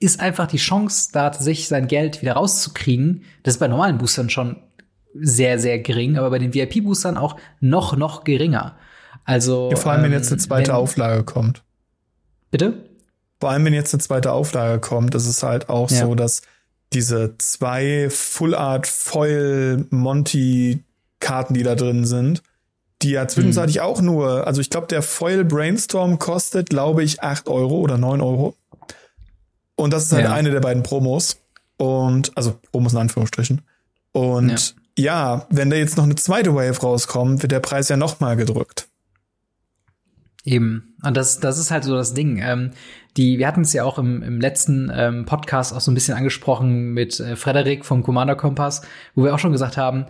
ist 0.00 0.20
einfach 0.20 0.46
die 0.46 0.58
Chance, 0.58 1.10
da 1.12 1.30
tatsächlich 1.30 1.68
sein 1.68 1.86
Geld 1.86 2.22
wieder 2.22 2.34
rauszukriegen. 2.34 3.22
Das 3.42 3.54
ist 3.54 3.60
bei 3.60 3.68
normalen 3.68 3.98
Boostern 3.98 4.30
schon 4.30 4.56
sehr, 5.14 5.58
sehr 5.58 5.78
gering, 5.78 6.18
aber 6.18 6.30
bei 6.30 6.38
den 6.38 6.54
VIP-Boostern 6.54 7.16
auch 7.16 7.36
noch, 7.60 7.96
noch 7.96 8.24
geringer. 8.24 8.76
Also. 9.24 9.70
Ja, 9.70 9.76
vor 9.76 9.92
allem, 9.92 10.02
wenn 10.02 10.12
jetzt 10.12 10.28
eine 10.28 10.40
ähm, 10.40 10.46
zweite 10.46 10.72
wenn, 10.72 10.76
Auflage 10.76 11.24
kommt. 11.24 11.62
Bitte? 12.50 12.74
Vor 13.40 13.50
allem, 13.50 13.64
wenn 13.64 13.74
jetzt 13.74 13.94
eine 13.94 14.02
zweite 14.02 14.32
Auflage 14.32 14.80
kommt, 14.80 15.14
ist 15.14 15.26
es 15.26 15.42
halt 15.42 15.68
auch 15.68 15.90
ja. 15.90 16.06
so, 16.06 16.14
dass 16.14 16.42
diese 16.92 17.36
zwei 17.38 18.08
Full 18.10 18.54
Art 18.54 18.86
Foil 18.86 19.86
Monty 19.90 20.84
Karten, 21.20 21.54
die 21.54 21.62
da 21.62 21.74
drin 21.74 22.04
sind, 22.04 22.42
die 23.04 23.10
ja 23.10 23.28
zwischenzeitlich 23.28 23.76
hm. 23.76 23.84
auch 23.84 24.00
nur, 24.00 24.46
also 24.46 24.60
ich 24.60 24.70
glaube, 24.70 24.86
der 24.88 25.02
Foil 25.02 25.44
Brainstorm 25.44 26.18
kostet, 26.18 26.70
glaube 26.70 27.04
ich, 27.04 27.22
acht 27.22 27.48
Euro 27.48 27.76
oder 27.76 27.98
neun 27.98 28.20
Euro. 28.20 28.56
Und 29.76 29.92
das 29.92 30.04
ist 30.04 30.12
halt 30.12 30.24
ja. 30.24 30.32
eine 30.32 30.50
der 30.50 30.60
beiden 30.60 30.82
Promos. 30.82 31.40
Und, 31.76 32.36
also 32.36 32.54
Promos 32.70 32.92
in 32.92 32.98
Anführungsstrichen. 32.98 33.62
Und 34.12 34.74
ja. 34.96 35.36
ja, 35.36 35.46
wenn 35.50 35.70
da 35.70 35.76
jetzt 35.76 35.96
noch 35.96 36.04
eine 36.04 36.14
zweite 36.14 36.54
Wave 36.54 36.80
rauskommt, 36.80 37.42
wird 37.42 37.52
der 37.52 37.60
Preis 37.60 37.88
ja 37.88 37.96
noch 37.96 38.20
mal 38.20 38.36
gedrückt. 38.36 38.88
Eben. 40.44 40.94
Und 41.02 41.16
das, 41.16 41.40
das 41.40 41.58
ist 41.58 41.70
halt 41.70 41.84
so 41.84 41.94
das 41.94 42.14
Ding. 42.14 42.38
Ähm, 42.42 42.70
die, 43.16 43.38
wir 43.38 43.46
hatten 43.46 43.62
es 43.62 43.72
ja 43.72 43.84
auch 43.84 43.98
im, 43.98 44.22
im 44.22 44.40
letzten 44.40 44.90
ähm, 44.94 45.24
Podcast 45.24 45.72
auch 45.72 45.80
so 45.80 45.90
ein 45.90 45.94
bisschen 45.94 46.16
angesprochen 46.16 46.92
mit 46.92 47.18
äh, 47.18 47.36
Frederik 47.36 47.84
vom 47.84 48.02
Commander 48.02 48.36
Kompass, 48.36 48.82
wo 49.14 49.24
wir 49.24 49.34
auch 49.34 49.38
schon 49.38 49.52
gesagt 49.52 49.76
haben, 49.76 50.06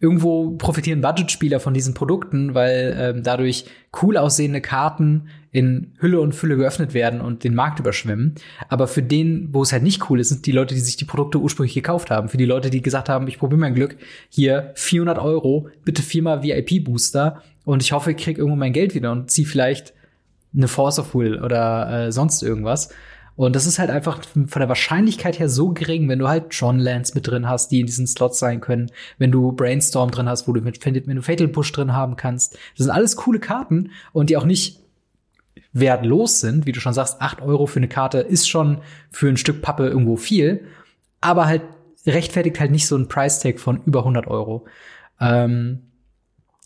irgendwo 0.00 0.52
profitieren 0.52 1.02
Budgetspieler 1.02 1.60
von 1.60 1.74
diesen 1.74 1.92
Produkten, 1.92 2.54
weil 2.54 2.96
ähm, 2.98 3.22
dadurch 3.22 3.66
cool 4.02 4.16
aussehende 4.16 4.62
Karten 4.62 5.28
in 5.52 5.92
Hülle 5.98 6.20
und 6.20 6.34
Fülle 6.34 6.56
geöffnet 6.56 6.94
werden 6.94 7.20
und 7.20 7.44
den 7.44 7.54
Markt 7.54 7.80
überschwemmen. 7.80 8.36
Aber 8.68 8.88
für 8.88 9.02
den, 9.02 9.50
wo 9.52 9.62
es 9.62 9.72
halt 9.72 9.82
nicht 9.82 10.08
cool 10.08 10.18
ist, 10.18 10.30
sind 10.30 10.46
die 10.46 10.52
Leute, 10.52 10.74
die 10.74 10.80
sich 10.80 10.96
die 10.96 11.04
Produkte 11.04 11.38
ursprünglich 11.38 11.74
gekauft 11.74 12.10
haben. 12.10 12.28
Für 12.28 12.38
die 12.38 12.46
Leute, 12.46 12.70
die 12.70 12.80
gesagt 12.80 13.10
haben, 13.10 13.28
ich 13.28 13.38
probiere 13.38 13.60
mein 13.60 13.74
Glück, 13.74 13.96
hier 14.30 14.72
400 14.74 15.18
Euro, 15.18 15.68
bitte 15.84 16.02
viermal 16.02 16.42
VIP-Booster 16.42 17.42
und 17.64 17.82
ich 17.82 17.92
hoffe, 17.92 18.12
ich 18.12 18.16
krieg 18.16 18.38
irgendwo 18.38 18.56
mein 18.56 18.72
Geld 18.72 18.94
wieder 18.94 19.12
und 19.12 19.30
zieh 19.30 19.44
vielleicht 19.44 19.92
eine 20.56 20.68
Force 20.68 20.98
of 20.98 21.14
Will 21.14 21.38
oder 21.38 22.06
äh, 22.06 22.12
sonst 22.12 22.42
irgendwas. 22.42 22.88
Und 23.40 23.56
das 23.56 23.64
ist 23.64 23.78
halt 23.78 23.88
einfach 23.88 24.22
von 24.22 24.46
der 24.54 24.68
Wahrscheinlichkeit 24.68 25.38
her 25.38 25.48
so 25.48 25.70
gering, 25.70 26.10
wenn 26.10 26.18
du 26.18 26.28
halt 26.28 26.48
John 26.50 26.78
Lance 26.78 27.14
mit 27.14 27.26
drin 27.26 27.48
hast, 27.48 27.70
die 27.70 27.80
in 27.80 27.86
diesen 27.86 28.06
Slots 28.06 28.38
sein 28.38 28.60
können, 28.60 28.92
wenn 29.16 29.32
du 29.32 29.52
Brainstorm 29.52 30.10
drin 30.10 30.28
hast, 30.28 30.46
wo 30.46 30.52
du 30.52 30.60
mit, 30.60 30.84
wenn 30.84 31.16
du 31.16 31.22
Fatal 31.22 31.48
Push 31.48 31.72
drin 31.72 31.94
haben 31.94 32.16
kannst. 32.16 32.58
Das 32.76 32.84
sind 32.84 32.90
alles 32.90 33.16
coole 33.16 33.40
Karten 33.40 33.92
und 34.12 34.28
die 34.28 34.36
auch 34.36 34.44
nicht 34.44 34.80
wertlos 35.72 36.40
sind, 36.40 36.66
wie 36.66 36.72
du 36.72 36.80
schon 36.80 36.92
sagst, 36.92 37.22
acht 37.22 37.40
Euro 37.40 37.64
für 37.64 37.78
eine 37.78 37.88
Karte 37.88 38.18
ist 38.18 38.46
schon 38.46 38.82
für 39.10 39.30
ein 39.30 39.38
Stück 39.38 39.62
Pappe 39.62 39.88
irgendwo 39.88 40.16
viel, 40.16 40.66
aber 41.22 41.46
halt 41.46 41.62
rechtfertigt 42.06 42.60
halt 42.60 42.72
nicht 42.72 42.86
so 42.86 42.94
ein 42.94 43.08
Price-Tag 43.08 43.58
von 43.58 43.80
über 43.86 44.00
100 44.00 44.26
Euro. 44.26 44.66
Ähm, 45.18 45.84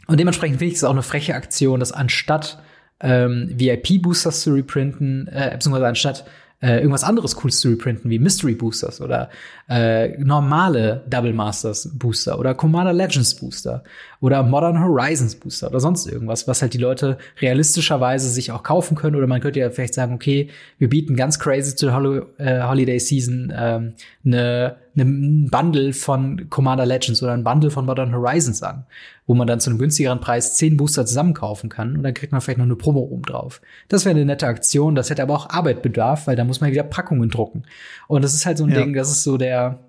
und 0.09 0.19
dementsprechend 0.19 0.59
finde 0.59 0.73
ich 0.73 0.79
es 0.79 0.83
auch 0.83 0.91
eine 0.91 1.03
freche 1.03 1.37
Aktion, 1.37 1.79
dass 1.79 1.93
anstatt 1.93 2.61
ähm, 2.99 3.53
VIP-Boosters 3.55 4.41
zu 4.41 4.55
reprinten, 4.55 5.29
äh, 5.29 5.51
beziehungsweise 5.53 5.87
anstatt 5.87 6.25
äh, 6.65 6.79
irgendwas 6.79 7.05
anderes 7.05 7.37
Cooles 7.37 7.61
zu 7.61 7.69
reprinten, 7.69 8.11
wie 8.11 8.19
Mystery 8.19 8.55
Boosters 8.55 9.03
oder 9.03 9.29
äh, 9.69 10.17
normale 10.17 11.05
Double 11.11 11.35
Masters 11.35 11.91
Booster 11.93 12.39
oder 12.39 12.55
Commander 12.55 12.95
Legends 12.95 13.35
Booster 13.35 13.85
oder 14.23 14.43
Modern 14.43 14.83
Horizons 14.83 15.35
Booster 15.35 15.69
oder 15.69 15.81
sonst 15.81 16.07
irgendwas, 16.07 16.49
was 16.49 16.63
halt 16.63 16.73
die 16.73 16.79
Leute 16.79 17.19
realistischerweise 17.43 18.31
sich 18.31 18.51
auch 18.51 18.63
kaufen 18.63 18.97
können. 18.97 19.15
Oder 19.15 19.27
man 19.27 19.43
könnte 19.43 19.61
ja 19.61 19.69
vielleicht 19.69 19.93
sagen, 19.93 20.15
okay, 20.15 20.49
wir 20.79 20.89
bieten 20.89 21.17
ganz 21.17 21.39
crazy 21.39 21.77
zur 21.77 21.95
Hol 21.95 22.33
äh, 22.39 22.63
Holiday 22.63 22.99
Season 22.99 23.53
ähm, 23.55 23.93
eine 24.25 24.77
ein 24.97 25.51
Bundle 25.51 25.93
von 25.93 26.49
Commander 26.51 26.87
Legends 26.87 27.23
oder 27.23 27.33
ein 27.33 27.45
Bundle 27.45 27.71
von 27.71 27.85
Modern 27.85 28.15
Horizons 28.15 28.63
an, 28.63 28.87
wo 29.27 29.35
man 29.35 29.47
dann 29.47 29.61
zu 29.61 29.71
einem 29.71 29.79
günstigeren 29.79 30.21
Preis 30.21 30.55
zehn 30.55 30.77
Booster 30.77 31.05
zusammen 31.05 31.35
kaufen 31.35 31.69
kann 31.69 31.97
und 31.97 32.03
dann 32.03 32.15
kriegt 32.15 32.33
man 32.33 32.41
vielleicht 32.41 32.59
noch 32.59 32.65
eine 32.65 32.77
Promo 32.77 33.01
oben 33.01 33.23
drauf. 33.23 33.61
Das 33.89 34.05
wäre 34.05 34.15
eine 34.15 34.25
nette 34.25 34.47
Aktion, 34.47 34.95
das 34.95 35.11
hätte 35.11 35.23
aber 35.23 35.35
auch 35.35 35.51
Arbeit 35.51 35.83
bedarf, 35.83 36.27
weil 36.27 36.37
da 36.37 36.45
muss 36.45 36.61
man 36.61 36.71
wieder 36.71 36.85
Packungen 36.85 37.29
drucken. 37.29 37.65
Und 38.07 38.23
das 38.23 38.35
ist 38.35 38.47
halt 38.47 38.59
so 38.59 38.65
ein 38.65 38.71
ja. 38.71 38.81
Ding, 38.81 38.95
das 38.95 39.11
ist 39.11 39.25
so 39.25 39.37
der, 39.37 39.81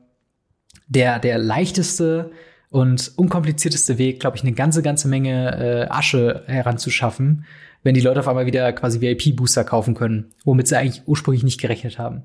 der, 0.87 1.19
der 1.19 1.37
leichteste 1.37 2.31
und 2.69 3.11
unkomplizierteste 3.15 3.97
Weg, 3.97 4.19
glaube 4.19 4.37
ich, 4.37 4.43
eine 4.43 4.53
ganze, 4.53 4.81
ganze 4.81 5.07
Menge 5.07 5.85
äh, 5.85 5.87
Asche 5.89 6.43
heranzuschaffen, 6.47 7.45
wenn 7.83 7.93
die 7.93 8.01
Leute 8.01 8.19
auf 8.19 8.27
einmal 8.27 8.47
wieder 8.47 8.73
quasi 8.73 9.01
VIP-Booster 9.01 9.63
kaufen 9.63 9.93
können, 9.93 10.33
womit 10.43 10.67
sie 10.67 10.77
eigentlich 10.77 11.03
ursprünglich 11.05 11.43
nicht 11.43 11.61
gerechnet 11.61 11.99
haben. 11.99 12.23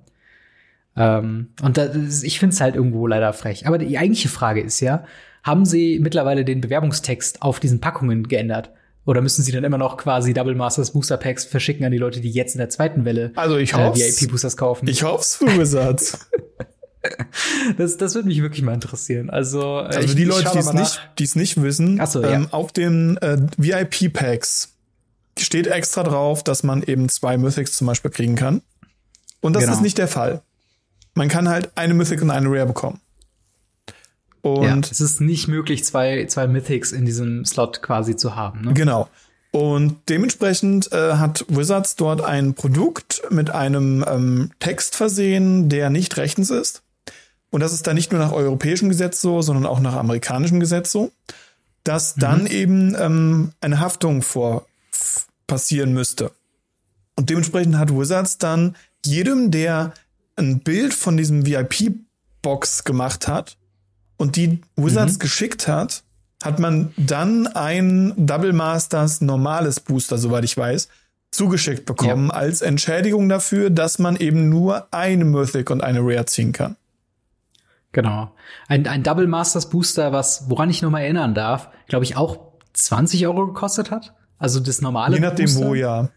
Ähm, 0.97 1.49
und 1.63 1.77
das, 1.77 2.23
ich 2.23 2.39
finde 2.39 2.55
es 2.55 2.61
halt 2.61 2.75
irgendwo 2.75 3.07
leider 3.07 3.33
frech. 3.33 3.67
Aber 3.67 3.79
die 3.79 3.99
eigentliche 3.99 4.29
Frage 4.29 4.61
ist 4.61 4.81
ja, 4.81 5.05
haben 5.43 5.65
sie 5.65 5.99
mittlerweile 6.01 6.45
den 6.45 6.61
Bewerbungstext 6.61 7.43
auf 7.43 7.61
diesen 7.61 7.81
Packungen 7.81 8.29
geändert? 8.29 8.71
Oder 9.07 9.23
müssen 9.23 9.43
sie 9.43 9.53
dann 9.53 9.65
immer 9.65 9.79
noch 9.79 9.97
quasi 9.97 10.35
Double 10.35 10.55
Masters 10.55 10.93
Booster 10.93 11.17
Packs 11.17 11.45
verschicken 11.45 11.85
an 11.85 11.93
die 11.93 11.99
Leute, 11.99 12.21
die 12.21 12.31
jetzt 12.31 12.55
in 12.55 12.59
der 12.59 12.69
zweiten 12.69 13.05
Welle 13.05 13.33
also 13.35 13.57
ich 13.57 13.73
äh, 13.73 13.95
VIP 13.95 14.31
Boosters 14.31 14.57
kaufen? 14.57 14.89
Ich 14.89 15.03
hoff's 15.03 15.37
für 15.37 15.47
Wizards. 15.59 16.29
das, 17.79 17.97
das 17.97 18.15
würde 18.15 18.29
mich 18.29 18.43
wirklich 18.43 18.63
mal 18.63 18.75
interessieren. 18.75 19.31
Also, 19.31 19.61
äh, 19.61 19.85
also 19.85 20.01
ich, 20.01 20.15
die 20.15 20.25
Leute, 20.25 20.51
die 20.53 20.59
es 20.59 21.35
nicht, 21.35 21.37
nicht 21.37 21.63
wissen, 21.63 22.05
so, 22.07 22.23
ähm, 22.23 22.43
ja. 22.43 22.49
auf 22.51 22.73
den 22.73 23.17
äh, 23.19 23.39
VIP 23.57 24.13
Packs 24.13 24.75
steht 25.39 25.67
extra 25.67 26.03
drauf, 26.03 26.45
dass 26.45 26.63
man 26.63 26.83
eben 26.83 27.09
zwei 27.09 27.39
Mythics 27.39 27.77
zum 27.77 27.87
Beispiel 27.87 28.11
kriegen 28.11 28.37
kann. 28.37 28.61
Und 29.41 29.55
das 29.55 29.63
genau. 29.63 29.75
ist 29.75 29.81
nicht 29.81 29.97
der 29.97 30.09
Fall. 30.09 30.43
Man 31.15 31.29
kann 31.29 31.49
halt 31.49 31.71
eine 31.77 31.95
Mythic 31.95 32.23
und 32.23 32.31
eine 32.31 32.49
Rare 32.49 32.67
bekommen. 32.67 33.01
Und 34.43 34.65
ja, 34.65 34.79
es 34.91 35.01
ist 35.01 35.21
nicht 35.21 35.49
möglich, 35.49 35.85
zwei, 35.85 36.25
zwei 36.27 36.47
Mythics 36.47 36.93
in 36.93 37.05
diesem 37.05 37.45
Slot 37.45 37.83
quasi 37.83 38.17
zu 38.17 38.37
haben. 38.37 38.63
Ne? 38.63 38.75
Genau. 38.75 39.09
Und 39.53 39.97
dementsprechend 40.09 40.93
äh, 40.93 41.15
hat 41.15 41.45
Wizards 41.49 41.97
dort 41.97 42.23
ein 42.23 42.55
Produkt 42.55 43.23
mit 43.31 43.51
einem 43.51 44.05
ähm, 44.09 44.51
Text 44.61 44.95
versehen, 44.95 45.69
der 45.69 45.91
nicht 45.91 46.17
rechtens 46.17 46.51
ist. 46.51 46.83
Und 47.51 47.61
das 47.61 47.73
ist 47.73 47.87
dann 47.87 47.97
nicht 47.97 48.13
nur 48.13 48.21
nach 48.21 48.33
europäischem 48.33 48.89
Gesetz 48.89 49.21
so, 49.21 49.43
sondern 49.43 49.67
auch 49.67 49.81
nach 49.81 49.95
amerikanischem 49.95 50.61
Gesetz 50.61 50.93
so, 50.93 51.11
dass 51.83 52.17
mhm. 52.17 52.21
dann 52.21 52.47
eben 52.47 52.97
ähm, 52.99 53.53
eine 53.61 53.81
Haftung 53.81 54.23
vor 54.23 54.67
passieren 55.49 55.93
müsste. 55.93 56.31
Und 57.17 57.29
dementsprechend 57.29 57.77
hat 57.77 57.95
Wizards 57.95 58.39
dann 58.39 58.77
jedem, 59.05 59.51
der 59.51 59.93
ein 60.37 60.61
Bild 60.61 60.95
von 60.95 61.17
diesem 61.17 61.47
VIP-Box 61.47 62.85
gemacht 62.85 63.29
hat 63.29 63.57
und 64.17 64.37
die 64.37 64.61
Wizards 64.77 65.15
mhm. 65.15 65.19
geschickt 65.19 65.69
hat, 65.69 66.03
hat 66.43 66.59
man 66.59 66.93
dann 66.97 67.47
ein 67.49 68.15
Double 68.17 68.53
Masters 68.53 69.21
normales 69.21 69.81
Booster, 69.81 70.19
soweit 70.19 70.45
ich 70.45 70.57
weiß, 70.57 70.89
zugeschickt 71.31 71.87
bekommen 71.87 72.29
ja. 72.29 72.35
als 72.35 72.63
Entschädigung 72.63 73.29
dafür, 73.29 73.71
dass 73.71 73.99
man 73.99 74.17
eben 74.17 74.49
nur 74.49 74.93
eine 74.93 75.25
Mythic 75.25 75.71
und 75.71 75.83
eine 75.83 76.01
Rare 76.01 76.27
ziehen 76.27 76.53
kann. 76.53 76.77
Genau. 77.93 78.33
Ein, 78.69 78.87
ein 78.87 79.03
Double 79.03 79.27
Masters 79.27 79.69
Booster, 79.69 80.13
was, 80.13 80.49
woran 80.49 80.71
ich 80.71 80.83
nur 80.83 80.91
mal 80.91 81.01
erinnern 81.01 81.35
darf, 81.35 81.69
glaube 81.89 82.05
ich 82.05 82.17
auch 82.17 82.53
20 82.73 83.27
Euro 83.27 83.49
gekostet 83.49 83.91
hat. 83.91 84.15
Also 84.39 84.61
das 84.61 84.81
normale 84.81 85.17
Je 85.17 85.21
nachdem 85.21 85.47
Booster. 85.47 85.67
wo, 85.67 85.75
ja. 85.75 86.09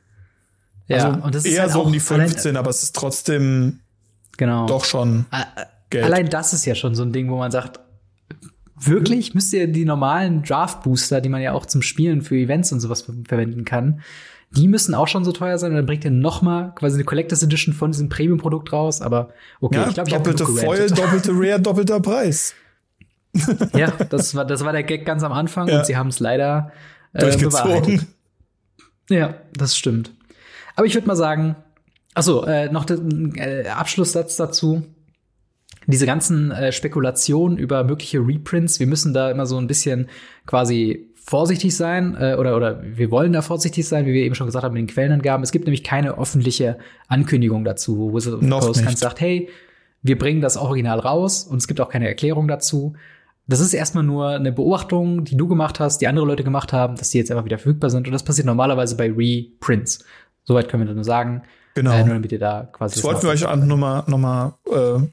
Ja, 0.88 0.98
also 0.98 1.24
und 1.24 1.36
das 1.36 1.46
ist 1.46 1.54
eher 1.54 1.64
halt 1.64 1.72
so 1.72 1.82
um 1.82 1.94
die 1.94 2.00
15, 2.00 2.52
allein, 2.52 2.58
aber 2.58 2.70
es 2.70 2.84
ist 2.84 2.96
trotzdem 2.96 3.80
genau. 4.38 4.66
doch 4.66 4.86
schon 4.86 5.26
Geld. 5.90 6.06
Allein 6.06 6.30
das 6.30 6.54
ist 6.54 6.66
ja 6.66 6.76
schon 6.76 6.96
so 6.96 7.04
ein 7.04 7.14
Ding, 7.14 7.30
wo 7.30 7.38
man 7.38 7.52
sagt, 7.52 7.80
wirklich 8.76 9.34
müsst 9.34 9.54
ihr 9.54 9.68
die 9.68 9.86
normalen 9.86 10.44
Draft 10.44 10.84
Booster, 10.84 11.22
die 11.22 11.30
man 11.30 11.42
ja 11.42 11.54
auch 11.54 11.66
zum 11.66 11.82
Spielen 11.82 12.22
für 12.22 12.36
Events 12.36 12.72
und 12.72 12.80
sowas 12.80 13.06
verwenden 13.28 13.64
kann, 13.66 14.02
die 14.56 14.68
müssen 14.68 14.94
auch 14.94 15.08
schon 15.08 15.24
so 15.24 15.32
teuer 15.32 15.58
sein. 15.58 15.72
Und 15.72 15.78
dann 15.78 15.86
bringt 15.86 16.06
ihr 16.06 16.12
noch 16.12 16.42
mal 16.42 16.74
quasi 16.76 16.96
eine 16.96 17.04
Collectors 17.04 17.44
Edition 17.44 17.74
von 17.74 17.92
diesem 17.92 18.10
Premium-Produkt 18.10 18.72
raus. 18.72 19.02
Aber 19.02 19.30
okay, 19.62 19.78
ja, 19.78 19.88
ich 19.88 19.94
glaube, 19.94 20.10
ich 20.10 20.16
habe 20.16 20.34
doppelte 20.34 20.66
Foil, 20.66 20.88
doppelte 20.90 21.32
Rare, 21.34 21.60
doppelter 21.60 22.00
Preis. 22.00 22.54
ja, 23.74 23.92
das 24.10 24.36
war 24.36 24.46
das 24.46 24.64
war 24.64 24.74
der 24.74 24.84
Gag 24.84 25.06
ganz 25.06 25.24
am 25.24 25.32
Anfang 25.32 25.68
ja. 25.68 25.80
und 25.80 25.86
sie 25.88 25.98
haben 25.98 26.10
es 26.10 26.20
leider 26.20 26.72
äh, 27.14 27.20
Durchgezogen. 27.20 28.08
Ja, 29.10 29.36
das 29.56 29.76
stimmt. 29.76 30.12
Aber 30.76 30.86
ich 30.86 30.94
würde 30.94 31.08
mal 31.08 31.16
sagen, 31.16 31.56
achso, 32.14 32.46
äh, 32.46 32.72
noch 32.72 32.86
den 32.86 33.36
äh, 33.36 33.68
Abschlusssatz 33.68 34.36
dazu 34.36 34.84
diese 35.88 36.06
ganzen 36.06 36.52
äh, 36.52 36.72
Spekulationen 36.72 37.58
über 37.58 37.84
mögliche 37.84 38.20
Reprints, 38.20 38.80
wir 38.80 38.88
müssen 38.88 39.14
da 39.14 39.32
immer 39.32 39.46
so 39.46 39.58
ein 39.58 39.68
bisschen 39.68 40.08
quasi 40.46 41.10
vorsichtig 41.16 41.76
sein 41.76 42.16
äh, 42.20 42.36
oder 42.38 42.56
oder 42.56 42.82
wir 42.84 43.12
wollen 43.12 43.34
da 43.34 43.42
vorsichtig 43.42 43.88
sein, 43.88 44.06
wie 44.06 44.14
wir 44.14 44.24
eben 44.24 44.36
schon 44.36 44.48
gesagt 44.48 44.64
haben 44.64 44.74
mit 44.74 44.82
den 44.82 44.94
Quellenangaben. 44.94 45.44
Es 45.44 45.52
gibt 45.52 45.66
nämlich 45.66 45.84
keine 45.84 46.18
öffentliche 46.18 46.78
Ankündigung 47.08 47.64
dazu, 47.64 47.98
wo 47.98 48.14
Wizard 48.14 48.36
of 48.36 48.42
the 48.42 48.50
Coast 48.50 48.84
ganz 48.84 49.00
sagt, 49.00 49.22
hey, 49.22 49.50
wir 50.02 50.18
bringen 50.18 50.42
das 50.42 50.58
Original 50.58 51.00
raus 51.00 51.46
und 51.46 51.58
es 51.58 51.68
gibt 51.68 51.80
auch 51.80 51.90
keine 51.90 52.08
Erklärung 52.08 52.48
dazu. 52.48 52.94
Das 53.48 53.60
ist 53.60 53.74
erstmal 53.74 54.04
nur 54.04 54.30
eine 54.30 54.52
Beobachtung, 54.54 55.26
die 55.26 55.36
du 55.36 55.48
gemacht 55.48 55.80
hast, 55.80 56.00
die 56.00 56.08
andere 56.08 56.26
Leute 56.26 56.44
gemacht 56.44 56.72
haben, 56.72 56.96
dass 56.96 57.10
die 57.10 57.18
jetzt 57.18 57.32
einfach 57.32 57.46
wieder 57.46 57.58
verfügbar 57.58 57.90
sind. 57.90 58.08
Und 58.08 58.14
das 58.14 58.24
passiert 58.24 58.46
normalerweise 58.46 58.96
bei 58.96 59.12
Reprints. 59.12 60.06
Soweit 60.44 60.70
können 60.70 60.88
wir 60.88 60.94
nur 60.94 61.04
sagen. 61.04 61.44
Genau. 61.76 61.92
Äh, 61.92 62.04
nur 62.04 62.16
damit 62.16 62.32
ihr 62.32 62.40
da 62.40 62.70
quasi. 62.72 62.96
Das 62.96 63.04
wollten 63.04 63.24
wir 63.24 63.30
euch 63.30 63.42
nochmal 63.42 64.04
noch 64.08 64.18
mal, 64.18 64.54
äh, 64.72 65.08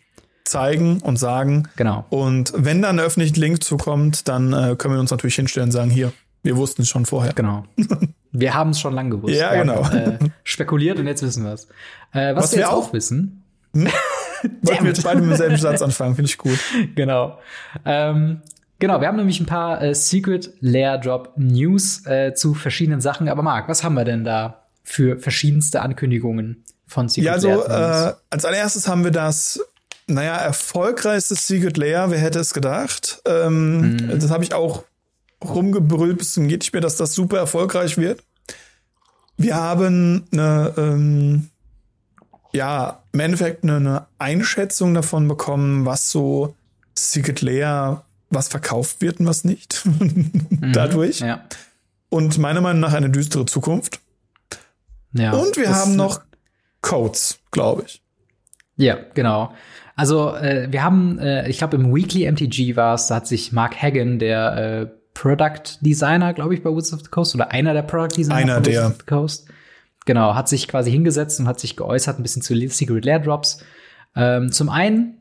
zeigen 0.44 1.00
und 1.00 1.18
sagen. 1.18 1.68
Genau. 1.76 2.04
Und 2.10 2.52
wenn 2.56 2.82
dann 2.82 2.98
ein 2.98 3.04
öffentlicher 3.04 3.40
Link 3.40 3.62
zukommt, 3.62 4.28
dann 4.28 4.52
äh, 4.52 4.76
können 4.76 4.94
wir 4.94 5.00
uns 5.00 5.10
natürlich 5.10 5.36
hinstellen 5.36 5.68
und 5.68 5.72
sagen, 5.72 5.90
hier, 5.90 6.12
wir 6.42 6.56
wussten 6.56 6.82
es 6.82 6.88
schon 6.88 7.06
vorher. 7.06 7.32
Genau. 7.32 7.64
Wir 8.32 8.54
haben 8.54 8.70
es 8.70 8.78
schon 8.78 8.94
lange 8.94 9.10
gewusst. 9.10 9.34
ja, 9.34 9.52
wir 9.52 9.62
genau. 9.62 9.84
Haben, 9.84 9.96
äh, 9.96 10.18
spekuliert 10.44 11.00
und 11.00 11.08
jetzt 11.08 11.20
wissen 11.20 11.42
wir 11.42 11.52
es. 11.52 11.64
Äh, 12.12 12.36
was, 12.36 12.44
was, 12.44 12.52
wir 12.52 12.60
jetzt 12.60 12.70
auch 12.70 12.92
wissen. 12.92 13.42
Hm? 13.74 13.88
Wollten 14.62 14.84
wir 14.84 14.90
jetzt 14.90 15.02
beide 15.02 15.20
mit 15.20 15.30
demselben 15.30 15.56
Satz 15.56 15.82
anfangen, 15.82 16.14
finde 16.14 16.28
ich 16.28 16.38
gut. 16.38 16.56
Genau. 16.94 17.40
Ähm, 17.84 18.42
genau, 18.78 19.00
wir 19.00 19.08
haben 19.08 19.16
nämlich 19.16 19.40
ein 19.40 19.46
paar 19.46 19.82
äh, 19.82 19.96
Secret 19.96 20.52
Lair 20.60 20.98
Drop 20.98 21.32
News 21.36 22.06
äh, 22.06 22.32
zu 22.34 22.54
verschiedenen 22.54 23.00
Sachen. 23.00 23.28
Aber 23.28 23.42
Marc, 23.42 23.68
was 23.68 23.82
haben 23.82 23.94
wir 23.94 24.04
denn 24.04 24.22
da 24.22 24.59
für 24.90 25.18
verschiedenste 25.18 25.82
Ankündigungen 25.82 26.64
von 26.86 27.08
Secret 27.08 27.24
Ja, 27.24 27.32
also 27.32 27.64
äh, 27.64 28.12
als 28.28 28.44
allererstes 28.44 28.88
haben 28.88 29.04
wir 29.04 29.12
das 29.12 29.60
naja, 30.08 30.36
erfolgreichstes 30.36 31.46
Secret 31.46 31.76
Layer, 31.76 32.10
wer 32.10 32.18
hätte 32.18 32.40
es 32.40 32.52
gedacht? 32.52 33.22
Ähm, 33.24 33.92
mhm. 33.92 34.18
Das 34.18 34.30
habe 34.30 34.42
ich 34.42 34.52
auch 34.52 34.82
rumgebrüllt 35.42 36.18
bis 36.18 36.34
zum 36.34 36.48
geht 36.48 36.62
nicht 36.62 36.72
mehr, 36.72 36.82
dass 36.82 36.96
das 36.96 37.14
super 37.14 37.38
erfolgreich 37.38 37.96
wird. 37.98 38.24
Wir 39.36 39.54
haben 39.54 40.24
eine, 40.32 40.74
ähm, 40.76 41.48
ja, 42.52 43.04
im 43.12 43.20
Endeffekt 43.20 43.62
eine, 43.62 43.76
eine 43.76 44.06
Einschätzung 44.18 44.92
davon 44.92 45.28
bekommen, 45.28 45.86
was 45.86 46.10
so 46.10 46.56
Secret 46.94 47.42
Layer, 47.42 48.04
was 48.28 48.48
verkauft 48.48 49.00
wird 49.00 49.20
und 49.20 49.26
was 49.26 49.44
nicht. 49.44 49.82
mhm, 49.84 50.72
Dadurch. 50.72 51.20
Ja. 51.20 51.44
Und 52.08 52.38
meiner 52.38 52.60
Meinung 52.60 52.80
nach 52.80 52.92
eine 52.92 53.08
düstere 53.08 53.46
Zukunft. 53.46 54.00
Ja, 55.12 55.32
und 55.32 55.56
wir 55.56 55.74
haben 55.74 55.96
noch 55.96 56.20
Codes, 56.82 57.38
glaube 57.50 57.84
ich. 57.86 58.02
Ja, 58.76 58.98
genau. 59.14 59.52
Also 59.96 60.34
äh, 60.34 60.68
wir 60.70 60.82
haben, 60.82 61.18
äh, 61.18 61.48
ich 61.48 61.58
glaube 61.58 61.76
im 61.76 61.94
Weekly 61.94 62.30
MTG 62.30 62.76
war 62.76 62.94
es, 62.94 63.08
da 63.08 63.16
hat 63.16 63.26
sich 63.26 63.52
Mark 63.52 63.76
Hagan, 63.80 64.18
der 64.18 64.56
äh, 64.56 64.86
Product 65.12 65.78
Designer, 65.80 66.32
glaube 66.32 66.54
ich, 66.54 66.62
bei 66.62 66.70
Woods 66.70 66.92
of 66.92 67.00
the 67.00 67.10
Coast 67.10 67.34
oder 67.34 67.50
einer 67.50 67.74
der 67.74 67.82
Product 67.82 68.16
Designer 68.16 68.54
einer 68.54 68.60
bei 68.60 68.70
Woods 68.70 68.86
of 68.86 68.96
the 69.00 69.06
Coast, 69.06 69.48
genau, 70.06 70.34
hat 70.34 70.48
sich 70.48 70.68
quasi 70.68 70.90
hingesetzt 70.90 71.40
und 71.40 71.48
hat 71.48 71.60
sich 71.60 71.76
geäußert 71.76 72.18
ein 72.18 72.22
bisschen 72.22 72.42
zu 72.42 72.54
Secret 72.68 73.04
Lair 73.04 73.18
Drops. 73.18 73.62
Ähm, 74.16 74.50
zum 74.50 74.70
einen 74.70 75.20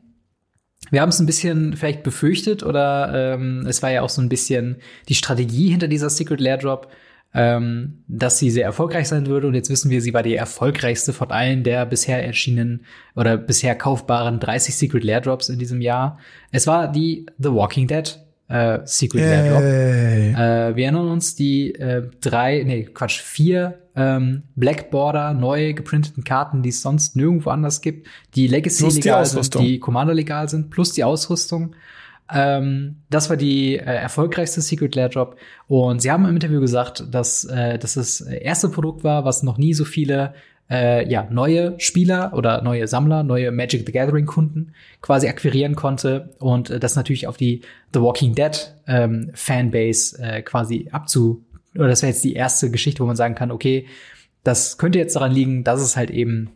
wir 0.90 1.02
haben 1.02 1.10
es 1.10 1.20
ein 1.20 1.26
bisschen 1.26 1.76
vielleicht 1.76 2.02
befürchtet 2.02 2.62
oder 2.62 3.34
ähm, 3.34 3.66
es 3.66 3.82
war 3.82 3.90
ja 3.90 4.02
auch 4.02 4.08
so 4.08 4.22
ein 4.22 4.28
bisschen 4.28 4.76
die 5.08 5.14
Strategie 5.14 5.68
hinter 5.68 5.88
dieser 5.88 6.10
Secret 6.10 6.40
Lair 6.40 6.56
Drop, 6.56 6.90
ähm, 7.32 8.02
dass 8.08 8.38
sie 8.38 8.50
sehr 8.50 8.64
erfolgreich 8.64 9.08
sein 9.08 9.26
würde. 9.26 9.46
Und 9.46 9.54
jetzt 9.54 9.70
wissen 9.70 9.90
wir, 9.90 10.00
sie 10.02 10.14
war 10.14 10.22
die 10.22 10.34
erfolgreichste 10.34 11.12
von 11.12 11.30
allen 11.30 11.62
der 11.62 11.86
bisher 11.86 12.24
erschienenen 12.24 12.84
oder 13.14 13.36
bisher 13.36 13.74
kaufbaren 13.74 14.40
30 14.40 14.74
Secret 14.74 15.04
Lair 15.04 15.20
Drops 15.20 15.48
in 15.48 15.58
diesem 15.58 15.80
Jahr. 15.80 16.18
Es 16.50 16.66
war 16.66 16.90
die 16.90 17.26
The 17.38 17.52
Walking 17.52 17.86
Dead 17.86 18.18
äh, 18.48 18.80
Secret 18.84 19.22
Lair 19.22 19.50
Drop. 19.50 19.62
Äh, 19.62 20.76
wir 20.76 20.84
erinnern 20.84 21.08
uns 21.08 21.36
die 21.36 21.72
äh, 21.74 22.08
drei, 22.20 22.62
nee, 22.64 22.84
Quatsch, 22.84 23.20
vier 23.20 23.78
ähm, 23.94 24.42
Black 24.56 24.90
Border 24.90 25.32
neu 25.32 25.72
geprinteten 25.72 26.24
Karten, 26.24 26.62
die 26.62 26.70
es 26.70 26.82
sonst 26.82 27.16
nirgendwo 27.16 27.50
anders 27.50 27.80
gibt, 27.80 28.08
die 28.34 28.48
Legacy 28.48 28.88
legal 28.88 29.24
sind, 29.24 29.54
die 29.58 29.78
Commander 29.78 30.14
legal 30.14 30.48
sind, 30.48 30.70
plus 30.70 30.92
die 30.92 31.04
Ausrüstung. 31.04 31.74
Ähm, 32.32 32.96
das 33.10 33.30
war 33.30 33.36
die 33.36 33.76
äh, 33.76 33.82
erfolgreichste 33.82 34.60
Secret 34.60 34.94
Lair 34.94 35.08
Drop. 35.08 35.36
Und 35.68 36.00
sie 36.00 36.10
haben 36.10 36.24
im 36.26 36.34
Interview 36.34 36.60
gesagt, 36.60 37.04
dass, 37.10 37.44
äh, 37.44 37.78
dass 37.78 37.94
das 37.94 38.20
erste 38.20 38.68
Produkt 38.68 39.04
war, 39.04 39.24
was 39.24 39.42
noch 39.42 39.58
nie 39.58 39.74
so 39.74 39.84
viele 39.84 40.34
äh, 40.70 41.08
ja, 41.10 41.26
neue 41.30 41.74
Spieler 41.78 42.32
oder 42.34 42.62
neue 42.62 42.86
Sammler, 42.86 43.22
neue 43.22 43.50
Magic 43.50 43.84
the 43.86 43.92
Gathering 43.92 44.26
Kunden 44.26 44.72
quasi 45.02 45.28
akquirieren 45.28 45.74
konnte 45.74 46.30
und 46.38 46.70
äh, 46.70 46.78
das 46.78 46.94
natürlich 46.94 47.26
auf 47.26 47.36
die 47.36 47.62
The 47.92 48.00
Walking 48.00 48.36
Dead 48.36 48.72
ähm, 48.86 49.32
Fanbase 49.34 50.22
äh, 50.22 50.42
quasi 50.42 50.88
abzu 50.92 51.44
oder 51.74 51.88
das 51.88 52.02
wäre 52.02 52.12
jetzt 52.12 52.24
die 52.24 52.34
erste 52.34 52.70
Geschichte, 52.70 53.02
wo 53.02 53.06
man 53.06 53.16
sagen 53.16 53.34
kann, 53.34 53.50
okay, 53.50 53.86
das 54.44 54.78
könnte 54.78 54.98
jetzt 54.98 55.16
daran 55.16 55.32
liegen, 55.32 55.64
dass 55.64 55.80
es 55.80 55.96
halt 55.96 56.10
eben 56.10 56.50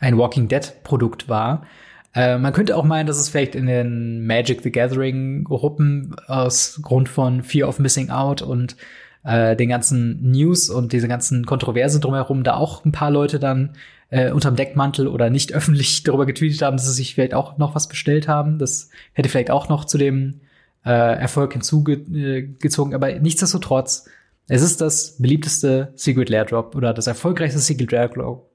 ein 0.00 0.18
Walking 0.18 0.48
Dead 0.48 0.72
Produkt 0.82 1.28
war. 1.28 1.66
Äh, 2.14 2.38
man 2.38 2.52
könnte 2.52 2.76
auch 2.76 2.84
meinen, 2.84 3.06
dass 3.06 3.18
es 3.18 3.28
vielleicht 3.28 3.54
in 3.54 3.66
den 3.66 4.26
Magic 4.26 4.62
the 4.62 4.70
Gathering 4.70 5.44
Gruppen 5.44 6.14
aus 6.26 6.78
Grund 6.82 7.08
von 7.08 7.42
Fear 7.42 7.68
of 7.68 7.78
Missing 7.78 8.10
Out 8.10 8.42
und 8.42 8.76
äh, 9.24 9.56
den 9.56 9.68
ganzen 9.68 10.30
News 10.30 10.70
und 10.70 10.92
diese 10.92 11.08
ganzen 11.08 11.44
Kontroverse 11.44 11.98
drumherum 11.98 12.44
da 12.44 12.54
auch 12.54 12.84
ein 12.84 12.92
paar 12.92 13.10
Leute 13.10 13.38
dann 13.38 13.70
äh, 14.10 14.30
unterm 14.30 14.54
Deckmantel 14.54 15.08
oder 15.08 15.28
nicht 15.28 15.52
öffentlich 15.54 16.04
darüber 16.04 16.26
getweetet 16.26 16.62
haben, 16.62 16.76
dass 16.76 16.86
sie 16.86 16.92
sich 16.92 17.14
vielleicht 17.14 17.34
auch 17.34 17.58
noch 17.58 17.74
was 17.74 17.88
bestellt 17.88 18.28
haben. 18.28 18.58
Das 18.58 18.90
hätte 19.12 19.28
vielleicht 19.28 19.50
auch 19.50 19.68
noch 19.68 19.84
zu 19.84 19.98
dem 19.98 20.40
äh, 20.84 20.90
Erfolg 20.90 21.52
hinzugezogen. 21.52 22.94
Aber 22.94 23.12
nichtsdestotrotz, 23.18 24.08
es 24.46 24.62
ist 24.62 24.80
das 24.80 25.16
beliebteste 25.18 25.92
Secret 25.96 26.28
Lair 26.28 26.44
Drop 26.44 26.76
oder 26.76 26.92
das 26.94 27.06
erfolgreichste 27.06 27.58
Secret 27.58 27.90
Lair 27.90 28.08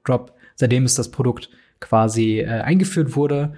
Drop, 0.04 0.32
seitdem 0.54 0.84
es 0.84 0.94
das 0.94 1.10
Produkt 1.10 1.50
quasi 1.80 2.40
äh, 2.40 2.46
eingeführt 2.46 3.16
wurde. 3.16 3.54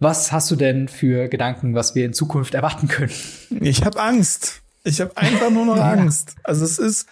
Was 0.00 0.32
hast 0.32 0.50
du 0.50 0.56
denn 0.56 0.88
für 0.88 1.28
Gedanken, 1.28 1.74
was 1.74 1.94
wir 1.94 2.04
in 2.04 2.12
Zukunft 2.12 2.54
erwarten 2.54 2.88
können? 2.88 3.12
Ich 3.60 3.84
habe 3.84 4.00
Angst. 4.00 4.62
Ich 4.84 5.00
habe 5.00 5.16
einfach 5.16 5.50
nur 5.50 5.66
noch 5.66 5.76
Angst. 5.82 6.36
Also 6.44 6.64
es 6.64 6.78
ist, 6.78 7.06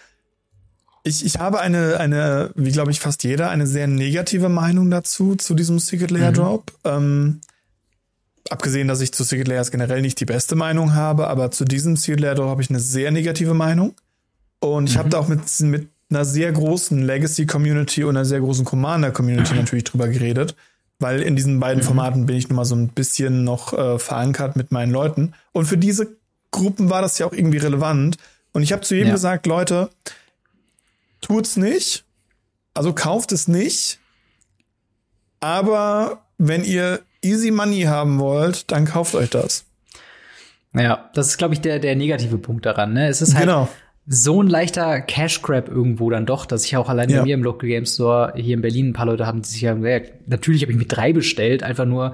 ich, 1.03 1.25
ich 1.25 1.39
habe 1.39 1.59
eine, 1.59 1.99
eine, 1.99 2.51
wie 2.55 2.71
glaube 2.71 2.91
ich 2.91 2.99
fast 2.99 3.23
jeder, 3.23 3.49
eine 3.49 3.67
sehr 3.67 3.87
negative 3.87 4.49
Meinung 4.49 4.89
dazu, 4.89 5.35
zu 5.35 5.53
diesem 5.53 5.79
Secret 5.79 6.11
Layer 6.11 6.31
mhm. 6.31 6.35
Drop. 6.35 6.71
Mhm. 6.83 6.91
Ähm, 6.91 7.41
abgesehen, 8.49 8.87
dass 8.87 9.01
ich 9.01 9.11
zu 9.11 9.23
Secret 9.23 9.47
Layers 9.47 9.71
generell 9.71 10.01
nicht 10.01 10.19
die 10.19 10.25
beste 10.25 10.55
Meinung 10.55 10.93
habe, 10.93 11.27
aber 11.27 11.51
zu 11.51 11.65
diesem 11.65 11.97
Secret 11.97 12.21
Layer 12.21 12.35
Drop 12.35 12.49
habe 12.49 12.61
ich 12.61 12.69
eine 12.69 12.79
sehr 12.79 13.11
negative 13.11 13.53
Meinung. 13.53 13.95
Und 14.59 14.89
ich 14.89 14.95
mhm. 14.95 14.99
habe 14.99 15.09
da 15.09 15.19
auch 15.19 15.27
mit, 15.27 15.41
mit 15.61 15.89
einer 16.09 16.25
sehr 16.25 16.51
großen 16.51 17.01
Legacy-Community 17.01 18.03
und 18.03 18.15
einer 18.15 18.25
sehr 18.25 18.39
großen 18.39 18.65
Commander-Community 18.65 19.53
natürlich 19.55 19.83
drüber 19.83 20.07
geredet, 20.07 20.55
weil 20.99 21.21
in 21.21 21.35
diesen 21.35 21.59
beiden 21.59 21.83
mhm. 21.83 21.87
Formaten 21.87 22.25
bin 22.25 22.37
ich 22.37 22.49
nun 22.49 22.55
mal 22.55 22.65
so 22.65 22.75
ein 22.75 22.89
bisschen 22.89 23.43
noch 23.43 23.73
äh, 23.73 23.99
verankert 23.99 24.55
mit 24.55 24.71
meinen 24.71 24.91
Leuten. 24.91 25.33
Und 25.51 25.65
für 25.65 25.77
diese 25.77 26.15
Gruppen 26.51 26.89
war 26.89 27.01
das 27.01 27.17
ja 27.19 27.25
auch 27.25 27.33
irgendwie 27.33 27.57
relevant. 27.57 28.17
Und 28.53 28.63
ich 28.63 28.71
habe 28.71 28.81
zu 28.81 28.95
jedem 28.95 29.09
ja. 29.09 29.13
gesagt, 29.13 29.45
Leute, 29.45 29.89
tut's 31.21 31.57
nicht, 31.57 32.05
also 32.73 32.93
kauft 32.93 33.31
es 33.31 33.47
nicht, 33.47 33.99
aber 35.39 36.23
wenn 36.37 36.63
ihr 36.63 37.01
easy 37.21 37.51
money 37.51 37.83
haben 37.83 38.19
wollt, 38.19 38.71
dann 38.71 38.85
kauft 38.85 39.15
euch 39.15 39.29
das. 39.29 39.65
Ja, 40.73 41.09
das 41.13 41.27
ist, 41.27 41.37
glaube 41.37 41.53
ich, 41.53 41.61
der, 41.61 41.79
der 41.79 41.95
negative 41.95 42.37
Punkt 42.37 42.65
daran. 42.65 42.93
Ne? 42.93 43.07
Es 43.07 43.21
ist 43.21 43.33
halt 43.33 43.45
genau. 43.45 43.67
So 44.07 44.41
ein 44.41 44.47
leichter 44.47 45.01
Cash 45.01 45.41
Grab 45.41 45.67
irgendwo 45.67 46.09
dann 46.09 46.25
doch, 46.25 46.45
dass 46.45 46.65
ich 46.65 46.77
auch 46.77 46.87
allein 46.87 47.09
ja. 47.09 47.19
bei 47.19 47.25
mir 47.25 47.35
im 47.35 47.43
Local 47.43 47.67
Game 47.67 47.85
Store 47.85 48.33
hier 48.35 48.55
in 48.55 48.61
Berlin 48.61 48.89
ein 48.89 48.93
paar 48.93 49.05
Leute 49.05 49.27
haben, 49.27 49.41
die 49.41 49.49
sich 49.49 49.61
sagen, 49.61 49.85
ja, 49.85 49.99
natürlich 50.25 50.61
habe 50.61 50.71
ich 50.71 50.77
mir 50.77 50.85
drei 50.85 51.11
bestellt, 51.11 51.61
einfach 51.61 51.85
nur, 51.85 52.13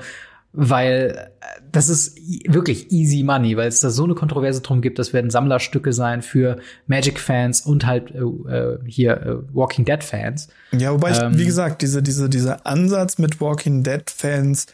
weil 0.53 1.29
äh, 1.39 1.61
das 1.71 1.89
ist 1.89 2.17
wirklich 2.47 2.91
easy 2.91 3.23
money, 3.23 3.57
weil 3.57 3.67
es 3.67 3.79
da 3.79 3.91
so 3.91 4.05
eine 4.05 4.15
Kontroverse 4.15 4.61
drum 4.61 4.81
gibt, 4.81 4.97
das 4.97 5.13
werden 5.13 5.29
Sammlerstücke 5.29 5.93
sein 5.93 6.23
für 6.23 6.57
Magic-Fans 6.87 7.61
und 7.61 7.85
halt 7.85 8.11
äh, 8.11 8.19
äh 8.19 8.79
hier 8.87 9.21
äh, 9.21 9.55
Walking 9.55 9.85
Dead-Fans. 9.85 10.47
Ja, 10.71 10.93
wobei 10.93 11.11
ähm, 11.11 11.33
ich, 11.33 11.39
wie 11.39 11.45
gesagt, 11.45 11.83
diese, 11.83 12.01
diese, 12.01 12.27
dieser 12.27 12.65
Ansatz 12.65 13.19
mit 13.19 13.39
Walking 13.39 13.83
Dead-Fans, 13.83 14.65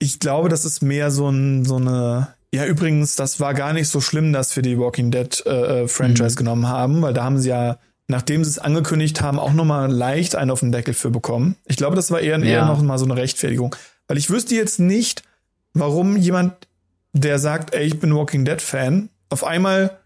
ich 0.00 0.18
glaube, 0.18 0.48
das 0.48 0.64
ist 0.64 0.82
mehr 0.82 1.12
so, 1.12 1.28
ein, 1.28 1.64
so 1.64 1.76
eine 1.76 2.28
ja, 2.54 2.66
übrigens, 2.66 3.16
das 3.16 3.40
war 3.40 3.52
gar 3.52 3.72
nicht 3.72 3.88
so 3.88 4.00
schlimm, 4.00 4.32
dass 4.32 4.54
wir 4.54 4.62
die 4.62 4.78
Walking 4.78 5.10
Dead 5.10 5.42
äh, 5.44 5.82
äh, 5.82 5.88
Franchise 5.88 6.34
mhm. 6.34 6.36
genommen 6.36 6.68
haben, 6.68 7.02
weil 7.02 7.12
da 7.12 7.24
haben 7.24 7.38
sie 7.38 7.48
ja, 7.48 7.78
nachdem 8.06 8.44
sie 8.44 8.50
es 8.50 8.58
angekündigt 8.60 9.20
haben, 9.20 9.40
auch 9.40 9.52
noch 9.52 9.64
mal 9.64 9.90
leicht 9.90 10.36
einen 10.36 10.52
auf 10.52 10.60
den 10.60 10.70
Deckel 10.70 10.94
für 10.94 11.10
bekommen. 11.10 11.56
Ich 11.64 11.76
glaube, 11.76 11.96
das 11.96 12.12
war 12.12 12.20
eher, 12.20 12.38
ja. 12.38 12.44
eher 12.44 12.64
noch 12.66 12.80
mal 12.80 12.96
so 12.98 13.06
eine 13.06 13.16
Rechtfertigung, 13.16 13.74
weil 14.06 14.18
ich 14.18 14.30
wüsste 14.30 14.54
jetzt 14.54 14.78
nicht, 14.78 15.24
warum 15.72 16.16
jemand, 16.16 16.68
der 17.12 17.40
sagt, 17.40 17.74
ey, 17.74 17.86
ich 17.86 17.98
bin 17.98 18.14
Walking 18.14 18.44
Dead 18.44 18.62
Fan, 18.62 19.08
auf 19.30 19.42
einmal 19.42 19.98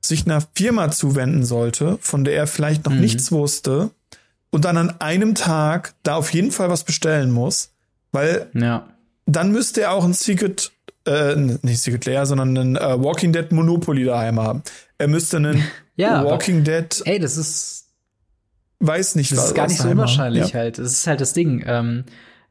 sich 0.00 0.26
einer 0.26 0.44
Firma 0.54 0.92
zuwenden 0.92 1.44
sollte, 1.44 1.98
von 2.00 2.22
der 2.22 2.36
er 2.36 2.46
vielleicht 2.46 2.84
noch 2.84 2.92
mhm. 2.92 3.00
nichts 3.00 3.32
wusste 3.32 3.90
und 4.50 4.64
dann 4.64 4.76
an 4.76 5.00
einem 5.00 5.34
Tag 5.34 5.94
da 6.04 6.14
auf 6.14 6.32
jeden 6.32 6.52
Fall 6.52 6.70
was 6.70 6.84
bestellen 6.84 7.32
muss, 7.32 7.72
weil 8.12 8.48
ja. 8.54 8.86
dann 9.26 9.50
müsste 9.50 9.80
er 9.80 9.90
auch 9.90 10.04
ein 10.04 10.12
Secret 10.12 10.70
äh, 11.06 11.36
nicht 11.36 11.80
Secret 11.80 12.04
Lair, 12.06 12.26
sondern 12.26 12.56
einen 12.56 12.76
äh, 12.76 13.02
Walking 13.02 13.32
Dead 13.32 13.50
Monopoly 13.52 14.04
daheim 14.04 14.40
haben. 14.40 14.62
Er 14.98 15.08
müsste 15.08 15.38
einen 15.38 15.62
ja, 15.96 16.24
Walking 16.24 16.64
Dead. 16.64 17.02
Ey, 17.04 17.18
das 17.18 17.36
ist. 17.36 17.84
Weiß 18.78 19.14
nicht, 19.14 19.32
das 19.32 19.38
was. 19.38 19.44
Das 19.44 19.50
ist 19.52 19.56
gar 19.56 19.68
nicht 19.68 19.80
so 19.80 19.88
unwahrscheinlich 19.88 20.48
ja. 20.50 20.54
halt. 20.54 20.78
Das 20.78 20.92
ist 20.92 21.06
halt 21.06 21.20
das 21.20 21.32
Ding. 21.32 21.64
Ähm, 21.66 22.04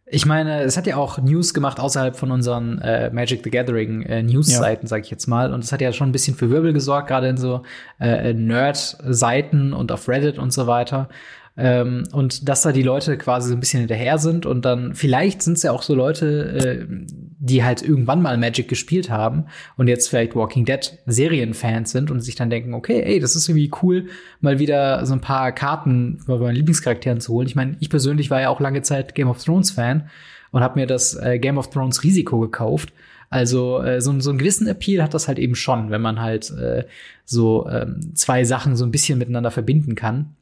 ich 0.08 0.26
meine, 0.26 0.62
es 0.62 0.78
hat 0.78 0.86
ja 0.86 0.98
auch 0.98 1.18
News 1.18 1.54
gemacht 1.54 1.80
außerhalb 1.80 2.16
von 2.16 2.32
unseren 2.32 2.80
äh, 2.80 3.10
Magic 3.10 3.42
the 3.44 3.50
Gathering 3.50 4.04
äh, 4.04 4.22
News-Seiten, 4.22 4.86
ja. 4.86 4.90
sag 4.90 5.04
ich 5.04 5.10
jetzt 5.10 5.26
mal. 5.26 5.52
Und 5.52 5.64
es 5.64 5.72
hat 5.72 5.82
ja 5.82 5.92
schon 5.94 6.10
ein 6.10 6.12
bisschen 6.12 6.36
für 6.36 6.52
Wirbel 6.52 6.74
gesorgt, 6.74 7.08
gerade 7.08 7.28
in 7.28 7.38
so 7.38 7.64
äh, 8.00 8.34
Nerd-Seiten 8.34 9.74
und 9.74 9.92
auf 9.92 10.08
Reddit 10.08 10.38
und 10.38 10.54
so 10.54 10.68
weiter. 10.68 11.10
Ähm, 11.58 12.04
und 12.12 12.50
dass 12.50 12.64
da 12.64 12.74
die 12.74 12.84
Leute 12.84 13.18
quasi 13.18 13.48
so 13.48 13.54
ein 13.56 13.62
bisschen 13.62 13.80
hinterher 13.80 14.18
sind 14.18 14.46
und 14.46 14.66
dann 14.66 14.94
vielleicht 14.94 15.42
sind 15.42 15.54
es 15.54 15.64
ja 15.64 15.72
auch 15.72 15.84
so 15.84 15.96
Leute, 15.96 16.88
äh, 16.90 17.06
die 17.40 17.64
halt 17.64 17.82
irgendwann 17.82 18.22
mal 18.22 18.38
Magic 18.38 18.68
gespielt 18.68 19.10
haben 19.10 19.46
und 19.78 19.88
jetzt 19.88 20.10
vielleicht 20.10 20.36
Walking 20.36 20.66
Dead 20.66 20.98
Serienfans 21.06 21.92
sind 21.92 22.12
und 22.12 22.20
sich 22.20 22.36
dann 22.36 22.50
denken, 22.50 22.74
okay, 22.74 23.02
ey, 23.04 23.22
das 23.22 23.38
ist 23.38 23.48
irgendwie 23.48 23.72
cool, 23.82 24.08
mal 24.42 24.60
wieder 24.60 25.06
so 25.06 25.14
ein 25.14 25.22
paar 25.22 25.54
Karten 25.54 26.20
bei 26.28 26.38
meinen 26.38 26.56
Lieblingscharakteren 26.56 27.22
zu 27.22 27.32
holen. 27.32 27.48
Ich 27.48 27.56
meine, 27.56 27.78
ich 27.80 27.90
persönlich 27.90 28.30
war 28.30 28.42
ja 28.42 28.50
auch 28.50 28.60
lange 28.60 28.82
Zeit 28.82 29.16
Game 29.16 29.30
of 29.30 29.42
Thrones 29.42 29.72
Fan 29.72 30.10
und 30.52 30.62
habe 30.62 30.78
mir 30.78 30.88
das 30.88 31.16
äh, 31.16 31.40
Game 31.40 31.58
of 31.58 31.70
Thrones 31.70 32.04
Risiko 32.04 32.40
gekauft. 32.40 32.92
Also 33.30 33.82
äh, 33.82 34.02
so, 34.02 34.20
so 34.20 34.30
einen 34.30 34.40
gewissen 34.40 34.68
Appeal 34.68 35.02
hat 35.02 35.14
das 35.14 35.30
halt 35.30 35.40
eben 35.40 35.56
schon, 35.56 35.90
wenn 35.90 36.02
man 36.02 36.20
halt 36.20 36.52
äh, 36.52 36.84
so 37.24 37.68
ähm, 37.70 38.14
zwei 38.14 38.44
Sachen 38.44 38.76
so 38.76 38.86
ein 38.86 38.92
bisschen 38.92 39.18
miteinander 39.18 39.52
verbinden 39.52 39.96
kann. 39.96 40.36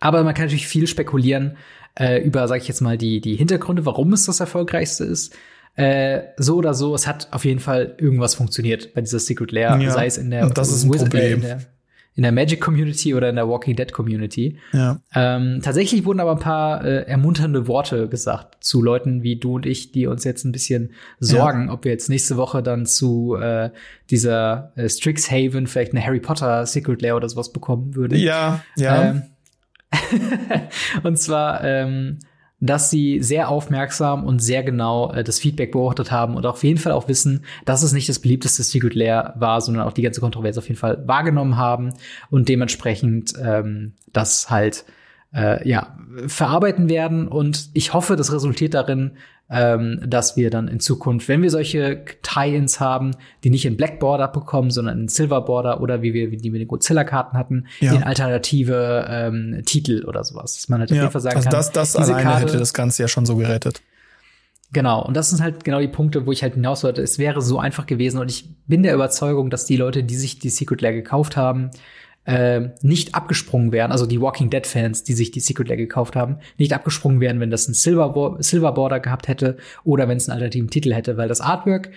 Aber 0.00 0.24
man 0.24 0.34
kann 0.34 0.46
natürlich 0.46 0.66
viel 0.66 0.86
spekulieren 0.86 1.56
äh, 1.98 2.22
über, 2.22 2.48
sag 2.48 2.62
ich 2.62 2.68
jetzt 2.68 2.80
mal, 2.80 2.98
die, 2.98 3.20
die 3.20 3.36
Hintergründe, 3.36 3.86
warum 3.86 4.12
es 4.12 4.26
das 4.26 4.40
erfolgreichste 4.40 5.04
ist. 5.04 5.34
Äh, 5.76 6.22
so 6.36 6.56
oder 6.56 6.74
so, 6.74 6.94
es 6.94 7.06
hat 7.06 7.28
auf 7.30 7.44
jeden 7.44 7.60
Fall 7.60 7.94
irgendwas 7.98 8.34
funktioniert 8.34 8.92
bei 8.94 9.00
dieser 9.02 9.20
Secret 9.20 9.52
Lair, 9.52 9.78
ja, 9.80 9.90
sei 9.90 10.06
es 10.06 10.18
in 10.18 10.30
der, 10.30 10.50
das 10.50 10.72
ist 10.72 10.84
ein 10.84 10.90
Problem. 10.90 11.22
Äh, 11.22 11.32
in 11.32 11.40
der, 11.42 11.60
in 12.16 12.22
der 12.24 12.32
Magic 12.32 12.60
Community 12.60 13.14
oder 13.14 13.30
in 13.30 13.36
der 13.36 13.48
Walking 13.48 13.76
Dead 13.76 13.92
Community. 13.92 14.58
Ja. 14.72 15.00
Ähm, 15.14 15.60
tatsächlich 15.62 16.04
wurden 16.04 16.20
aber 16.20 16.32
ein 16.32 16.40
paar 16.40 16.84
äh, 16.84 17.06
ermunternde 17.06 17.68
Worte 17.68 18.08
gesagt 18.08 18.62
zu 18.64 18.82
Leuten 18.82 19.22
wie 19.22 19.36
du 19.36 19.54
und 19.54 19.64
ich, 19.64 19.92
die 19.92 20.06
uns 20.06 20.24
jetzt 20.24 20.44
ein 20.44 20.52
bisschen 20.52 20.90
sorgen, 21.20 21.68
ja. 21.68 21.72
ob 21.72 21.84
wir 21.84 21.92
jetzt 21.92 22.10
nächste 22.10 22.36
Woche 22.36 22.62
dann 22.62 22.84
zu 22.84 23.36
äh, 23.36 23.70
dieser 24.10 24.72
äh, 24.74 24.88
Strixhaven 24.88 25.68
vielleicht 25.68 25.92
eine 25.92 26.04
Harry 26.04 26.20
Potter 26.20 26.66
Secret 26.66 27.00
Lair 27.00 27.16
oder 27.16 27.28
sowas 27.28 27.52
bekommen 27.52 27.94
würden. 27.94 28.18
Ja, 28.18 28.64
ja. 28.76 29.10
Ähm, 29.10 29.22
und 31.02 31.18
zwar, 31.18 31.64
ähm, 31.64 32.18
dass 32.60 32.90
sie 32.90 33.22
sehr 33.22 33.48
aufmerksam 33.48 34.24
und 34.24 34.40
sehr 34.40 34.62
genau 34.62 35.12
äh, 35.12 35.24
das 35.24 35.38
Feedback 35.38 35.72
beobachtet 35.72 36.10
haben 36.10 36.36
und 36.36 36.44
auf 36.46 36.62
jeden 36.62 36.78
Fall 36.78 36.92
auch 36.92 37.08
wissen, 37.08 37.44
dass 37.64 37.82
es 37.82 37.92
nicht 37.92 38.08
das 38.08 38.18
beliebteste 38.18 38.62
Secret 38.62 38.94
Lair 38.94 39.34
war, 39.36 39.60
sondern 39.60 39.86
auch 39.86 39.92
die 39.92 40.02
ganze 40.02 40.20
Kontroverse 40.20 40.60
auf 40.60 40.68
jeden 40.68 40.78
Fall 40.78 41.02
wahrgenommen 41.06 41.56
haben 41.56 41.94
und 42.30 42.48
dementsprechend 42.48 43.32
ähm, 43.42 43.94
das 44.12 44.50
halt 44.50 44.84
äh, 45.34 45.66
ja 45.68 45.96
verarbeiten 46.26 46.88
werden. 46.88 47.28
Und 47.28 47.70
ich 47.72 47.94
hoffe, 47.94 48.16
das 48.16 48.32
resultiert 48.32 48.74
darin, 48.74 49.12
ähm, 49.50 50.00
dass 50.06 50.36
wir 50.36 50.50
dann 50.50 50.68
in 50.68 50.78
Zukunft, 50.78 51.28
wenn 51.28 51.42
wir 51.42 51.50
solche 51.50 52.04
Tie-ins 52.22 52.78
haben, 52.78 53.10
die 53.42 53.50
nicht 53.50 53.66
in 53.66 53.76
Black 53.76 53.98
Border 53.98 54.28
bekommen, 54.28 54.70
sondern 54.70 55.00
in 55.00 55.08
Silver 55.08 55.40
Border 55.42 55.80
oder 55.80 56.02
wie 56.02 56.14
wir, 56.14 56.30
die 56.30 56.50
mit 56.50 56.60
den 56.60 56.68
Godzilla-Karten 56.68 57.36
hatten, 57.36 57.66
ja. 57.80 57.92
in 57.92 58.04
alternative 58.04 59.06
ähm, 59.08 59.62
Titel 59.66 60.04
oder 60.06 60.22
sowas. 60.22 60.54
Dass 60.54 60.68
man 60.68 60.80
halt 60.80 60.90
ja. 60.90 61.10
sagen 61.10 61.36
also 61.36 61.48
kann, 61.48 61.50
das, 61.50 61.72
das 61.72 61.96
alleine 61.96 62.22
Karte, 62.22 62.46
hätte 62.46 62.58
das 62.58 62.72
Ganze 62.72 63.02
ja 63.02 63.08
schon 63.08 63.26
so 63.26 63.36
gerettet. 63.36 63.82
Genau, 64.72 65.04
und 65.04 65.16
das 65.16 65.30
sind 65.30 65.42
halt 65.42 65.64
genau 65.64 65.80
die 65.80 65.88
Punkte, 65.88 66.26
wo 66.26 66.32
ich 66.32 66.44
halt 66.44 66.54
hinaus 66.54 66.84
wollte. 66.84 67.02
Es 67.02 67.18
wäre 67.18 67.42
so 67.42 67.58
einfach 67.58 67.86
gewesen 67.86 68.18
und 68.20 68.30
ich 68.30 68.44
bin 68.68 68.84
der 68.84 68.94
Überzeugung, 68.94 69.50
dass 69.50 69.64
die 69.64 69.76
Leute, 69.76 70.04
die 70.04 70.14
sich 70.14 70.38
die 70.38 70.48
Secret 70.48 70.80
Lair 70.80 70.92
gekauft 70.92 71.36
haben, 71.36 71.70
äh, 72.30 72.70
nicht 72.80 73.14
abgesprungen 73.14 73.72
wären, 73.72 73.90
also 73.90 74.06
die 74.06 74.20
Walking 74.20 74.50
Dead 74.50 74.66
Fans, 74.66 75.02
die 75.02 75.14
sich 75.14 75.32
die 75.32 75.40
Secret 75.40 75.68
Lair 75.68 75.76
gekauft 75.76 76.14
haben, 76.14 76.36
nicht 76.58 76.72
abgesprungen 76.72 77.20
wären, 77.20 77.40
wenn 77.40 77.50
das 77.50 77.66
ein 77.66 77.74
Silver, 77.74 78.36
Silver 78.38 78.72
Border 78.72 79.00
gehabt 79.00 79.26
hätte 79.26 79.56
oder 79.82 80.08
wenn 80.08 80.16
es 80.16 80.28
einen 80.28 80.34
alternativen 80.34 80.70
Titel 80.70 80.94
hätte, 80.94 81.16
weil 81.16 81.28
das 81.28 81.40
Artwork 81.40 81.90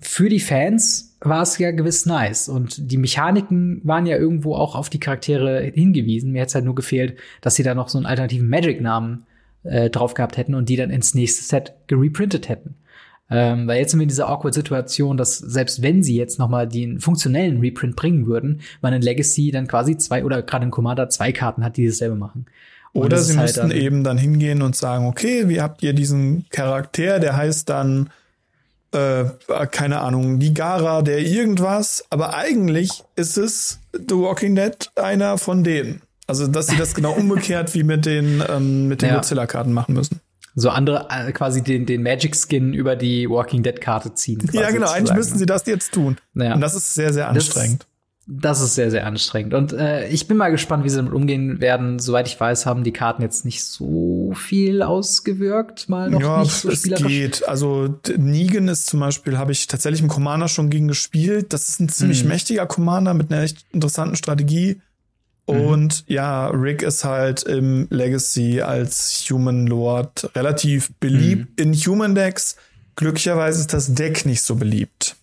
für 0.00 0.28
die 0.28 0.40
Fans 0.40 1.16
war 1.20 1.42
es 1.42 1.58
ja 1.58 1.70
gewiss 1.70 2.06
nice 2.06 2.48
und 2.48 2.90
die 2.90 2.96
Mechaniken 2.96 3.80
waren 3.84 4.06
ja 4.06 4.16
irgendwo 4.16 4.54
auch 4.54 4.74
auf 4.74 4.90
die 4.90 4.98
Charaktere 5.00 5.60
hingewiesen. 5.62 6.32
Mir 6.32 6.40
hätte 6.40 6.48
es 6.48 6.54
halt 6.54 6.64
nur 6.64 6.74
gefehlt, 6.74 7.18
dass 7.40 7.54
sie 7.54 7.62
da 7.62 7.74
noch 7.74 7.88
so 7.88 7.98
einen 7.98 8.06
alternativen 8.06 8.48
Magic-Namen 8.48 9.26
äh, 9.62 9.90
drauf 9.90 10.14
gehabt 10.14 10.36
hätten 10.36 10.54
und 10.54 10.68
die 10.68 10.76
dann 10.76 10.90
ins 10.90 11.14
nächste 11.14 11.44
Set 11.44 11.74
gereprintet 11.86 12.48
hätten. 12.48 12.76
Ähm, 13.30 13.66
weil 13.66 13.78
jetzt 13.78 13.90
sind 13.90 14.00
wir 14.00 14.04
in 14.04 14.08
dieser 14.08 14.28
awkward 14.28 14.54
Situation, 14.54 15.16
dass 15.16 15.38
selbst 15.38 15.80
wenn 15.82 16.02
sie 16.02 16.16
jetzt 16.16 16.38
noch 16.38 16.48
mal 16.48 16.68
den 16.68 17.00
funktionellen 17.00 17.60
Reprint 17.60 17.96
bringen 17.96 18.26
würden, 18.26 18.60
man 18.82 18.92
in 18.92 19.02
Legacy 19.02 19.50
dann 19.50 19.66
quasi 19.66 19.96
zwei 19.96 20.24
oder 20.24 20.42
gerade 20.42 20.66
in 20.66 20.70
Commander 20.70 21.08
zwei 21.08 21.32
Karten 21.32 21.64
hat, 21.64 21.76
die 21.76 21.86
dasselbe 21.86 22.16
machen. 22.16 22.46
Und 22.92 23.06
oder 23.06 23.18
sie 23.18 23.36
halt 23.36 23.56
müssten 23.56 23.70
eben 23.70 24.04
dann 24.04 24.18
hingehen 24.18 24.62
und 24.62 24.76
sagen, 24.76 25.06
okay, 25.06 25.48
wie 25.48 25.60
habt 25.60 25.82
ihr 25.82 25.94
diesen 25.94 26.44
Charakter, 26.50 27.18
der 27.18 27.36
heißt 27.36 27.68
dann 27.68 28.10
äh, 28.92 29.24
keine 29.70 30.00
Ahnung, 30.00 30.38
Nigara, 30.38 31.02
der 31.02 31.18
irgendwas, 31.18 32.04
aber 32.10 32.36
eigentlich 32.36 33.02
ist 33.16 33.36
es 33.36 33.80
The 33.92 34.14
Walking 34.14 34.54
Dead 34.54 34.90
einer 34.94 35.38
von 35.38 35.64
denen. 35.64 36.02
Also, 36.26 36.46
dass 36.46 36.68
sie 36.68 36.76
das 36.76 36.94
genau 36.94 37.12
umgekehrt 37.16 37.74
wie 37.74 37.82
mit 37.82 38.06
den, 38.06 38.42
ähm, 38.48 38.86
mit 38.86 39.02
den 39.02 39.08
ja. 39.08 39.16
Godzilla-Karten 39.16 39.72
machen 39.72 39.94
müssen 39.94 40.20
so 40.54 40.70
andere 40.70 41.08
äh, 41.10 41.32
quasi 41.32 41.62
den, 41.62 41.86
den 41.86 42.02
Magic 42.02 42.36
Skin 42.36 42.74
über 42.74 42.96
die 42.96 43.28
Walking 43.28 43.62
Dead 43.62 43.80
Karte 43.80 44.14
ziehen. 44.14 44.48
Ja, 44.52 44.70
genau. 44.70 44.90
Eigentlich 44.90 45.16
müssten 45.16 45.38
sie 45.38 45.46
das 45.46 45.66
jetzt 45.66 45.92
tun. 45.92 46.16
Ja. 46.34 46.54
Und 46.54 46.60
das 46.60 46.74
ist 46.74 46.94
sehr, 46.94 47.12
sehr 47.12 47.28
anstrengend. 47.28 47.86
Das, 48.26 48.58
das 48.58 48.60
ist 48.60 48.74
sehr, 48.76 48.90
sehr 48.90 49.06
anstrengend. 49.06 49.52
Und 49.52 49.72
äh, 49.72 50.08
ich 50.08 50.28
bin 50.28 50.36
mal 50.36 50.50
gespannt, 50.50 50.84
wie 50.84 50.88
sie 50.88 50.96
damit 50.96 51.12
umgehen 51.12 51.60
werden. 51.60 51.98
Soweit 51.98 52.28
ich 52.28 52.38
weiß, 52.38 52.66
haben 52.66 52.84
die 52.84 52.92
Karten 52.92 53.20
jetzt 53.20 53.44
nicht 53.44 53.64
so 53.64 54.32
viel 54.36 54.82
ausgewirkt. 54.82 55.88
Mal 55.88 56.10
noch 56.10 56.20
ja, 56.20 56.40
nicht 56.40 56.52
so 56.52 56.70
es 56.70 56.84
geht. 56.84 57.46
Also 57.48 57.98
Negan 58.16 58.68
ist 58.68 58.86
zum 58.86 59.00
Beispiel, 59.00 59.36
habe 59.36 59.52
ich 59.52 59.66
tatsächlich 59.66 60.00
im 60.00 60.08
Commander 60.08 60.48
schon 60.48 60.70
gegen 60.70 60.88
gespielt. 60.88 61.52
Das 61.52 61.68
ist 61.68 61.80
ein 61.80 61.88
ziemlich 61.88 62.22
mhm. 62.22 62.30
mächtiger 62.30 62.66
Commander 62.66 63.12
mit 63.12 63.32
einer 63.32 63.42
echt 63.42 63.66
interessanten 63.72 64.16
Strategie. 64.16 64.80
Mhm. 65.46 65.60
Und 65.60 66.08
mhm. 66.08 66.14
ja, 66.14 66.48
Rick 66.48 66.82
ist 66.82 67.04
halt 67.04 67.42
im 67.42 67.86
Legacy 67.90 68.60
als 68.60 69.26
Human 69.30 69.66
Lord 69.66 70.30
relativ 70.34 70.92
beliebt 71.00 71.58
mhm. 71.58 71.72
in 71.72 71.74
Human 71.74 72.14
Decks. 72.14 72.56
Glücklicherweise 72.96 73.60
ist 73.60 73.72
das 73.72 73.92
Deck 73.94 74.24
nicht 74.24 74.42
so 74.42 74.54
beliebt. 74.56 75.16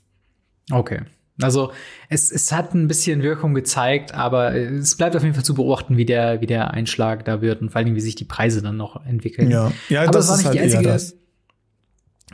Okay. 0.71 1.01
Also 1.41 1.71
es, 2.09 2.31
es 2.31 2.51
hat 2.51 2.73
ein 2.73 2.87
bisschen 2.87 3.23
Wirkung 3.23 3.53
gezeigt, 3.53 4.13
aber 4.13 4.53
es 4.53 4.95
bleibt 4.95 5.15
auf 5.15 5.23
jeden 5.23 5.33
Fall 5.33 5.45
zu 5.45 5.55
beobachten, 5.55 5.97
wie 5.97 6.05
der, 6.05 6.41
wie 6.41 6.45
der 6.45 6.71
Einschlag 6.71 7.25
da 7.25 7.41
wird 7.41 7.61
und 7.61 7.71
vor 7.71 7.79
allem, 7.79 7.95
wie 7.95 8.01
sich 8.01 8.15
die 8.15 8.25
Preise 8.25 8.61
dann 8.61 8.77
noch 8.77 9.03
entwickeln. 9.05 9.49
Ja, 9.49 9.71
ja 9.89 10.03
aber 10.03 10.11
das, 10.11 10.27
das 10.27 10.29
war 10.29 10.35
ist 10.35 10.39
nicht 10.39 10.47
halt 10.47 10.83
die 10.83 10.87
einzige. 10.87 11.20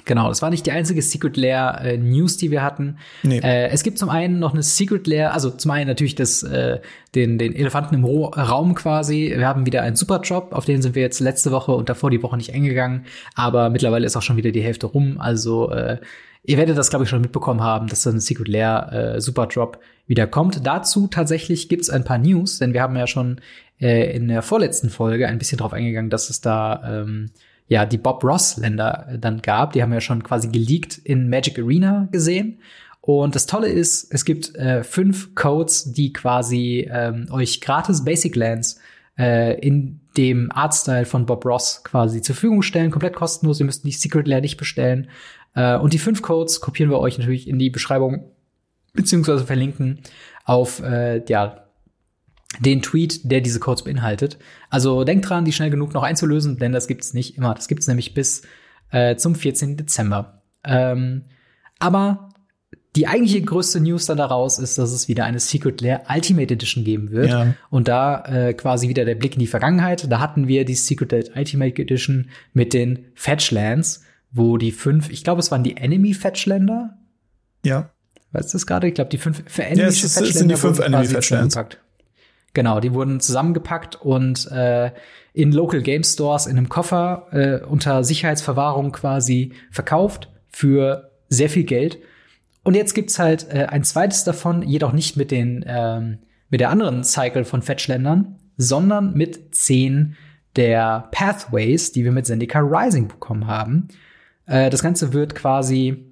Genau, 0.05 0.29
das 0.29 0.41
war 0.41 0.49
nicht 0.49 0.65
die 0.65 0.71
einzige 0.71 1.01
Secret 1.01 1.37
Lair 1.37 1.81
äh, 1.81 1.97
News, 1.97 2.37
die 2.37 2.51
wir 2.51 2.61
hatten. 2.63 2.97
Nee. 3.23 3.39
Äh, 3.39 3.69
es 3.69 3.83
gibt 3.83 3.97
zum 3.97 4.09
einen 4.09 4.39
noch 4.39 4.53
eine 4.53 4.63
Secret 4.63 5.05
Lair, 5.07 5.33
also 5.33 5.49
zum 5.49 5.71
einen 5.71 5.87
natürlich 5.87 6.15
das, 6.15 6.43
äh, 6.43 6.79
den, 7.15 7.37
den 7.37 7.53
Elefanten 7.53 7.95
im 7.95 8.05
Ro 8.05 8.25
Raum 8.27 8.75
quasi. 8.75 9.33
Wir 9.35 9.47
haben 9.47 9.65
wieder 9.65 9.81
einen 9.81 9.95
Superjob, 9.95 10.53
auf 10.53 10.65
den 10.65 10.81
sind 10.81 10.95
wir 10.95 11.01
jetzt 11.01 11.19
letzte 11.19 11.51
Woche 11.51 11.73
und 11.73 11.89
davor 11.89 12.09
die 12.09 12.23
Woche 12.23 12.37
nicht 12.37 12.53
eingegangen, 12.53 13.05
aber 13.35 13.69
mittlerweile 13.69 14.05
ist 14.05 14.15
auch 14.15 14.21
schon 14.21 14.37
wieder 14.37 14.51
die 14.51 14.61
Hälfte 14.61 14.87
rum. 14.87 15.19
Also 15.19 15.71
äh, 15.71 15.97
ihr 16.43 16.57
werdet 16.57 16.77
das, 16.77 16.89
glaube 16.89 17.03
ich, 17.03 17.09
schon 17.09 17.21
mitbekommen 17.21 17.61
haben, 17.61 17.87
dass 17.87 18.03
dann 18.03 18.19
Secret 18.19 18.47
Lair 18.47 19.15
äh, 19.15 19.21
Superdrop 19.21 19.79
wieder 20.07 20.25
kommt. 20.25 20.65
Dazu 20.65 21.07
tatsächlich 21.07 21.69
gibt's 21.69 21.89
ein 21.89 22.05
paar 22.05 22.17
News, 22.17 22.59
denn 22.59 22.73
wir 22.73 22.81
haben 22.81 22.95
ja 22.95 23.07
schon 23.07 23.41
äh, 23.81 24.15
in 24.15 24.27
der 24.29 24.41
vorletzten 24.41 24.89
Folge 24.89 25.27
ein 25.27 25.37
bisschen 25.37 25.57
drauf 25.57 25.73
eingegangen, 25.73 26.09
dass 26.09 26.29
es 26.29 26.39
da 26.39 27.01
ähm, 27.01 27.31
ja 27.67 27.85
die 27.85 27.97
Bob 27.97 28.23
Ross 28.23 28.57
Länder 28.57 29.07
äh, 29.09 29.19
dann 29.19 29.41
gab. 29.41 29.73
Die 29.73 29.81
haben 29.81 29.93
ja 29.93 30.01
schon 30.01 30.23
quasi 30.23 30.47
geleakt 30.47 30.97
in 30.97 31.29
Magic 31.29 31.59
Arena 31.59 32.07
gesehen. 32.11 32.59
Und 33.01 33.35
das 33.35 33.45
Tolle 33.45 33.69
ist, 33.69 34.13
es 34.13 34.25
gibt 34.25 34.55
äh, 34.55 34.83
fünf 34.83 35.33
Codes, 35.33 35.93
die 35.93 36.11
quasi 36.11 36.89
ähm, 36.91 37.27
euch 37.31 37.61
gratis 37.61 38.03
Basic 38.03 38.35
Lands 38.35 38.79
äh, 39.17 39.57
in 39.59 40.01
dem 40.17 40.51
Artstyle 40.51 41.05
von 41.05 41.25
Bob 41.25 41.45
Ross 41.45 41.83
quasi 41.83 42.21
zur 42.21 42.35
Verfügung 42.35 42.63
stellen, 42.63 42.91
komplett 42.91 43.15
kostenlos. 43.15 43.59
Ihr 43.59 43.65
müsst 43.65 43.85
die 43.85 43.91
Secret 43.91 44.27
Lair 44.27 44.41
nicht 44.41 44.57
bestellen. 44.57 45.09
Äh, 45.55 45.77
und 45.77 45.93
die 45.93 45.99
fünf 45.99 46.21
Codes 46.21 46.59
kopieren 46.59 46.91
wir 46.91 46.99
euch 46.99 47.17
natürlich 47.17 47.47
in 47.47 47.59
die 47.59 47.69
Beschreibung 47.69 48.31
beziehungsweise 48.93 49.45
verlinken 49.45 49.99
auf 50.43 50.81
äh, 50.81 51.23
ja 51.29 51.66
den 52.59 52.81
Tweet, 52.81 53.29
der 53.29 53.41
diese 53.41 53.59
Codes 53.59 53.83
beinhaltet. 53.83 54.37
Also 54.69 55.03
denkt 55.03 55.29
dran, 55.29 55.45
die 55.45 55.51
schnell 55.53 55.69
genug 55.69 55.93
noch 55.93 56.03
einzulösen, 56.03 56.57
denn 56.57 56.71
das 56.71 56.87
gibt's 56.87 57.13
nicht 57.13 57.37
immer. 57.37 57.53
Das 57.53 57.67
gibt's 57.67 57.87
nämlich 57.87 58.13
bis 58.13 58.43
äh, 58.91 59.15
zum 59.17 59.35
14. 59.35 59.75
Dezember. 59.77 60.41
Ähm, 60.63 61.25
aber 61.79 62.29
die 62.95 63.05
eigentliche 63.07 63.41
größte 63.41 63.79
News 63.79 64.07
dann 64.07 64.17
daraus 64.17 64.57
ist, 64.57 64.77
dass 64.77 64.91
es 64.91 65.07
wieder 65.07 65.25
eine 65.25 65.39
Secret 65.39 65.81
Lair 65.81 66.03
Ultimate 66.09 66.51
Edition 66.53 66.83
geben 66.83 67.11
wird. 67.11 67.29
Ja. 67.29 67.53
Und 67.69 67.87
da 67.87 68.23
äh, 68.25 68.53
quasi 68.53 68.89
wieder 68.89 69.05
der 69.05 69.15
Blick 69.15 69.33
in 69.33 69.39
die 69.39 69.45
Vergangenheit. 69.47 70.09
Da 70.11 70.19
hatten 70.19 70.47
wir 70.47 70.65
die 70.65 70.73
Secret 70.73 71.11
Lair 71.11 71.25
Ultimate 71.35 71.79
Edition 71.81 72.29
mit 72.53 72.73
den 72.73 73.05
Fetchlands, 73.13 74.03
wo 74.31 74.57
die 74.57 74.71
fünf, 74.71 75.09
ich 75.11 75.23
glaube, 75.23 75.41
es 75.41 75.51
waren 75.51 75.63
die 75.63 75.77
Enemy 75.77 76.13
Fetchländer. 76.15 76.97
Ja. 77.63 77.91
Weißt 78.31 78.53
du 78.53 78.55
das 78.57 78.65
gerade? 78.65 78.87
Ich 78.87 78.93
glaube, 78.95 79.09
die 79.11 79.17
fünf 79.19 79.43
für 79.45 79.63
Enemy 79.63 79.81
Ja, 79.81 79.87
es 79.89 80.03
ist- 80.03 80.19
es 80.19 80.33
sind 80.33 80.49
die 80.49 80.55
fünf 80.55 80.79
Enemy 80.79 81.05
Fetchlands. 81.05 81.55
Genau, 82.57 82.79
die 82.79 82.91
wurden 82.91 83.19
zusammengepackt 83.19 84.01
und 84.01 84.51
äh, 84.51 84.89
in 85.33 85.51
Local 85.51 85.79
Game 85.83 86.03
Stores 86.03 86.47
in 86.47 86.57
einem 86.57 86.69
Koffer 86.69 87.27
äh, 87.29 87.63
unter 87.63 88.03
Sicherheitsverwahrung 88.03 88.91
quasi 88.93 89.53
verkauft 89.69 90.31
für 90.49 91.11
sehr 91.29 91.51
viel 91.51 91.65
Geld. 91.65 91.99
Und 92.63 92.75
jetzt 92.75 92.95
gibt's 92.95 93.19
halt 93.19 93.45
äh, 93.53 93.67
ein 93.69 93.83
zweites 93.83 94.23
davon, 94.23 94.63
jedoch 94.63 94.91
nicht 94.91 95.17
mit 95.17 95.29
den 95.29 95.63
ähm, 95.67 96.17
mit 96.49 96.59
der 96.59 96.71
anderen 96.71 97.03
Cycle 97.03 97.45
von 97.45 97.61
Fetchländern, 97.61 98.39
sondern 98.57 99.13
mit 99.13 99.53
zehn 99.53 100.15
der 100.55 101.09
Pathways, 101.11 101.91
die 101.91 102.05
wir 102.05 102.11
mit 102.11 102.25
Zendika 102.25 102.57
Rising 102.57 103.07
bekommen 103.07 103.45
haben. 103.45 103.89
Äh, 104.47 104.71
das 104.71 104.81
Ganze 104.81 105.13
wird 105.13 105.35
quasi 105.35 106.11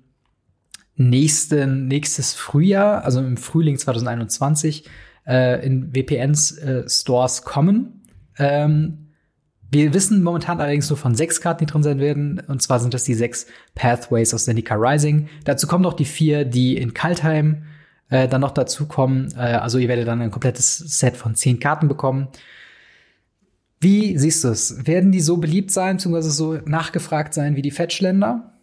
nächsten, 0.95 1.87
nächstes 1.87 2.35
Frühjahr, 2.35 3.03
also 3.03 3.19
im 3.19 3.35
Frühling 3.35 3.79
2021, 3.79 4.87
äh, 5.27 5.65
in 5.65 5.91
VPN-Stores 5.93 7.43
kommen. 7.43 8.01
Ähm, 8.37 9.05
wir 9.71 9.93
wissen 9.93 10.23
momentan 10.23 10.59
allerdings 10.61 10.89
nur 10.89 10.97
von 10.97 11.15
sechs 11.15 11.41
Karten, 11.41 11.65
die 11.65 11.71
drin 11.71 11.83
sein 11.83 11.99
werden. 11.99 12.41
Und 12.47 12.61
zwar 12.61 12.79
sind 12.79 12.93
das 12.93 13.03
die 13.03 13.13
sechs 13.13 13.47
Pathways 13.73 14.33
aus 14.33 14.45
Zendika 14.45 14.75
Rising. 14.75 15.27
Dazu 15.43 15.67
kommen 15.67 15.83
noch 15.83 15.93
die 15.93 16.05
vier, 16.05 16.45
die 16.45 16.77
in 16.77 16.93
Kaltheim 16.93 17.63
äh, 18.09 18.27
dann 18.27 18.41
noch 18.41 18.51
dazu 18.51 18.85
kommen. 18.85 19.33
Äh, 19.35 19.39
also 19.39 19.77
ihr 19.77 19.87
werdet 19.87 20.07
dann 20.07 20.21
ein 20.21 20.31
komplettes 20.31 20.77
Set 20.77 21.17
von 21.17 21.35
zehn 21.35 21.59
Karten 21.59 21.87
bekommen. 21.87 22.27
Wie 23.81 24.17
siehst 24.17 24.43
du 24.43 24.49
es? 24.49 24.87
Werden 24.87 25.11
die 25.11 25.21
so 25.21 25.37
beliebt 25.37 25.71
sein, 25.71 25.97
beziehungsweise 25.97 26.31
so 26.31 26.53
nachgefragt 26.65 27.33
sein 27.33 27.55
wie 27.55 27.61
die 27.61 27.71
Fetchländer? 27.71 28.54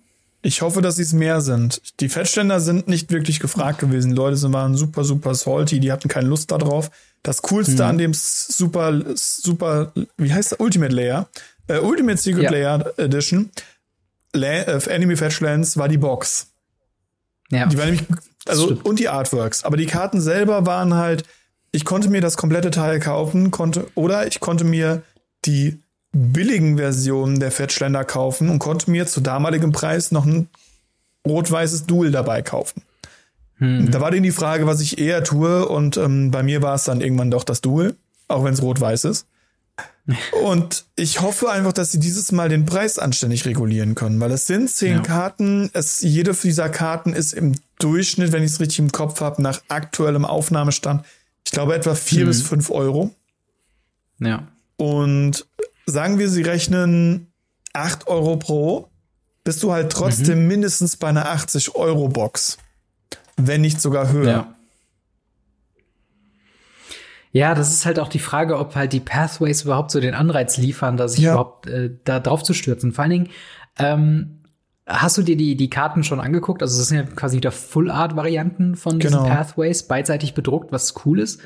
Ich 0.44 0.60
hoffe, 0.60 0.82
dass 0.82 0.96
sie 0.96 1.02
es 1.02 1.12
mehr 1.12 1.40
sind. 1.40 1.80
Die 2.00 2.08
Fettständer 2.08 2.58
sind 2.60 2.88
nicht 2.88 3.12
wirklich 3.12 3.38
gefragt 3.38 3.78
gewesen. 3.78 4.10
Die 4.10 4.16
Leute 4.16 4.36
sind- 4.36 4.52
waren 4.52 4.74
super, 4.76 5.04
super 5.04 5.34
salty, 5.34 5.78
die 5.78 5.92
hatten 5.92 6.08
keine 6.08 6.26
Lust 6.28 6.50
darauf. 6.50 6.90
Das 7.22 7.42
Coolste 7.42 7.86
an 7.86 7.98
dem 7.98 8.12
super, 8.14 9.00
super, 9.14 9.92
wie 10.16 10.32
heißt 10.32 10.52
der? 10.52 10.60
Ultimate 10.60 10.92
Layer, 10.92 11.28
äh, 11.68 11.78
Ultimate 11.78 12.18
Secret 12.18 12.42
Ja. 12.44 12.50
Layer 12.50 12.98
Edition, 12.98 13.50
La 14.34 14.48
äh, 14.48 14.90
Enemy 14.90 15.14
Fetchlands 15.16 15.76
war 15.76 15.88
die 15.88 15.98
Box. 15.98 16.48
Ja. 17.50 17.66
Die 17.66 17.78
war 17.78 17.84
nämlich, 17.84 18.02
also, 18.46 18.64
stimmt. 18.66 18.84
und 18.84 18.98
die 18.98 19.08
Artworks. 19.08 19.62
Aber 19.62 19.76
die 19.76 19.86
Karten 19.86 20.20
selber 20.20 20.66
waren 20.66 20.94
halt, 20.94 21.22
ich 21.70 21.84
konnte 21.84 22.08
mir 22.08 22.20
das 22.20 22.36
komplette 22.36 22.70
Teil 22.72 22.98
kaufen, 22.98 23.50
konnte, 23.52 23.86
oder 23.94 24.26
ich 24.26 24.40
konnte 24.40 24.64
mir 24.64 25.02
die 25.44 25.81
billigen 26.12 26.76
Versionen 26.76 27.40
der 27.40 27.50
Fettschländer 27.50 28.04
kaufen 28.04 28.48
und 28.50 28.58
konnte 28.58 28.90
mir 28.90 29.06
zu 29.06 29.20
damaligem 29.20 29.72
Preis 29.72 30.12
noch 30.12 30.24
ein 30.26 30.48
rot-weißes 31.26 31.86
Duel 31.86 32.10
dabei 32.10 32.42
kaufen. 32.42 32.82
Da 33.58 34.00
war 34.00 34.10
dann 34.10 34.24
die 34.24 34.32
Frage, 34.32 34.66
was 34.66 34.80
ich 34.80 34.98
eher 34.98 35.22
tue 35.22 35.68
und 35.68 35.96
ähm, 35.96 36.32
bei 36.32 36.42
mir 36.42 36.62
war 36.62 36.74
es 36.74 36.82
dann 36.82 37.00
irgendwann 37.00 37.30
doch 37.30 37.44
das 37.44 37.60
Duel, 37.60 37.94
auch 38.26 38.42
wenn 38.42 38.54
es 38.54 38.60
rot-weiß 38.62 39.04
ist. 39.04 39.26
Und 40.44 40.84
ich 40.96 41.20
hoffe 41.20 41.48
einfach, 41.48 41.72
dass 41.72 41.92
sie 41.92 42.00
dieses 42.00 42.32
Mal 42.32 42.48
den 42.48 42.66
Preis 42.66 42.98
anständig 42.98 43.46
regulieren 43.46 43.94
können, 43.94 44.18
weil 44.18 44.32
es 44.32 44.46
sind 44.48 44.68
zehn 44.68 44.96
Ja. 44.96 45.02
Karten. 45.02 45.70
Es, 45.74 46.00
jede 46.02 46.32
dieser 46.34 46.68
Karten 46.70 47.12
ist 47.12 47.32
im 47.34 47.54
Durchschnitt, 47.78 48.32
wenn 48.32 48.42
ich 48.42 48.50
es 48.50 48.58
richtig 48.60 48.80
im 48.80 48.90
Kopf 48.90 49.20
habe, 49.20 49.40
nach 49.40 49.62
aktuellem 49.68 50.24
Aufnahmestand, 50.24 51.04
ich 51.46 51.52
glaube 51.52 51.76
etwa 51.76 51.94
vier 51.94 52.24
Mhm. 52.24 52.28
bis 52.28 52.42
fünf 52.42 52.68
Euro. 52.70 53.14
ja. 54.18 54.48
Und 54.76 55.46
sagen 55.86 56.18
wir, 56.18 56.28
sie 56.28 56.42
rechnen 56.42 57.32
acht 57.72 58.06
Euro 58.06 58.36
pro, 58.36 58.88
bist 59.44 59.62
du 59.62 59.72
halt 59.72 59.90
trotzdem 59.92 60.42
Mhm. 60.42 60.46
mindestens 60.48 60.96
bei 60.96 61.08
einer 61.08 61.28
80 61.30 61.74
Euro 61.74 62.08
Box. 62.08 62.58
Wenn 63.36 63.60
nicht 63.62 63.80
sogar 63.80 64.12
höher. 64.12 64.30
Ja. 64.30 64.54
Ja, 67.34 67.54
das 67.54 67.72
ist 67.72 67.86
halt 67.86 67.98
auch 67.98 68.08
die 68.08 68.18
Frage, 68.18 68.58
ob 68.58 68.74
halt 68.74 68.92
die 68.92 69.00
Pathways 69.00 69.62
überhaupt 69.62 69.90
so 69.90 70.00
den 70.00 70.14
Anreiz 70.14 70.58
liefern, 70.58 70.98
da 70.98 71.08
sich 71.08 71.20
Ja. 71.20 71.32
überhaupt 71.32 71.66
äh, 71.66 71.90
da 72.04 72.20
drauf 72.20 72.42
zu 72.42 72.52
stürzen. 72.52 72.92
Vor 72.92 73.02
allen 73.04 73.10
Dingen, 73.10 73.28
ähm, 73.78 74.42
hast 74.86 75.16
du 75.16 75.22
dir 75.22 75.36
die, 75.36 75.56
die 75.56 75.70
Karten 75.70 76.04
schon 76.04 76.20
angeguckt? 76.20 76.60
Also 76.62 76.78
das 76.78 76.88
sind 76.88 76.98
ja 76.98 77.04
quasi 77.04 77.38
wieder 77.38 77.50
Full-Art-Varianten 77.52 78.76
von 78.76 78.98
diesen 78.98 79.16
Genau. 79.22 79.28
Pathways, 79.28 79.84
beidseitig 79.84 80.34
bedruckt, 80.34 80.72
was 80.72 80.94
cool 81.06 81.20
ist. 81.20 81.40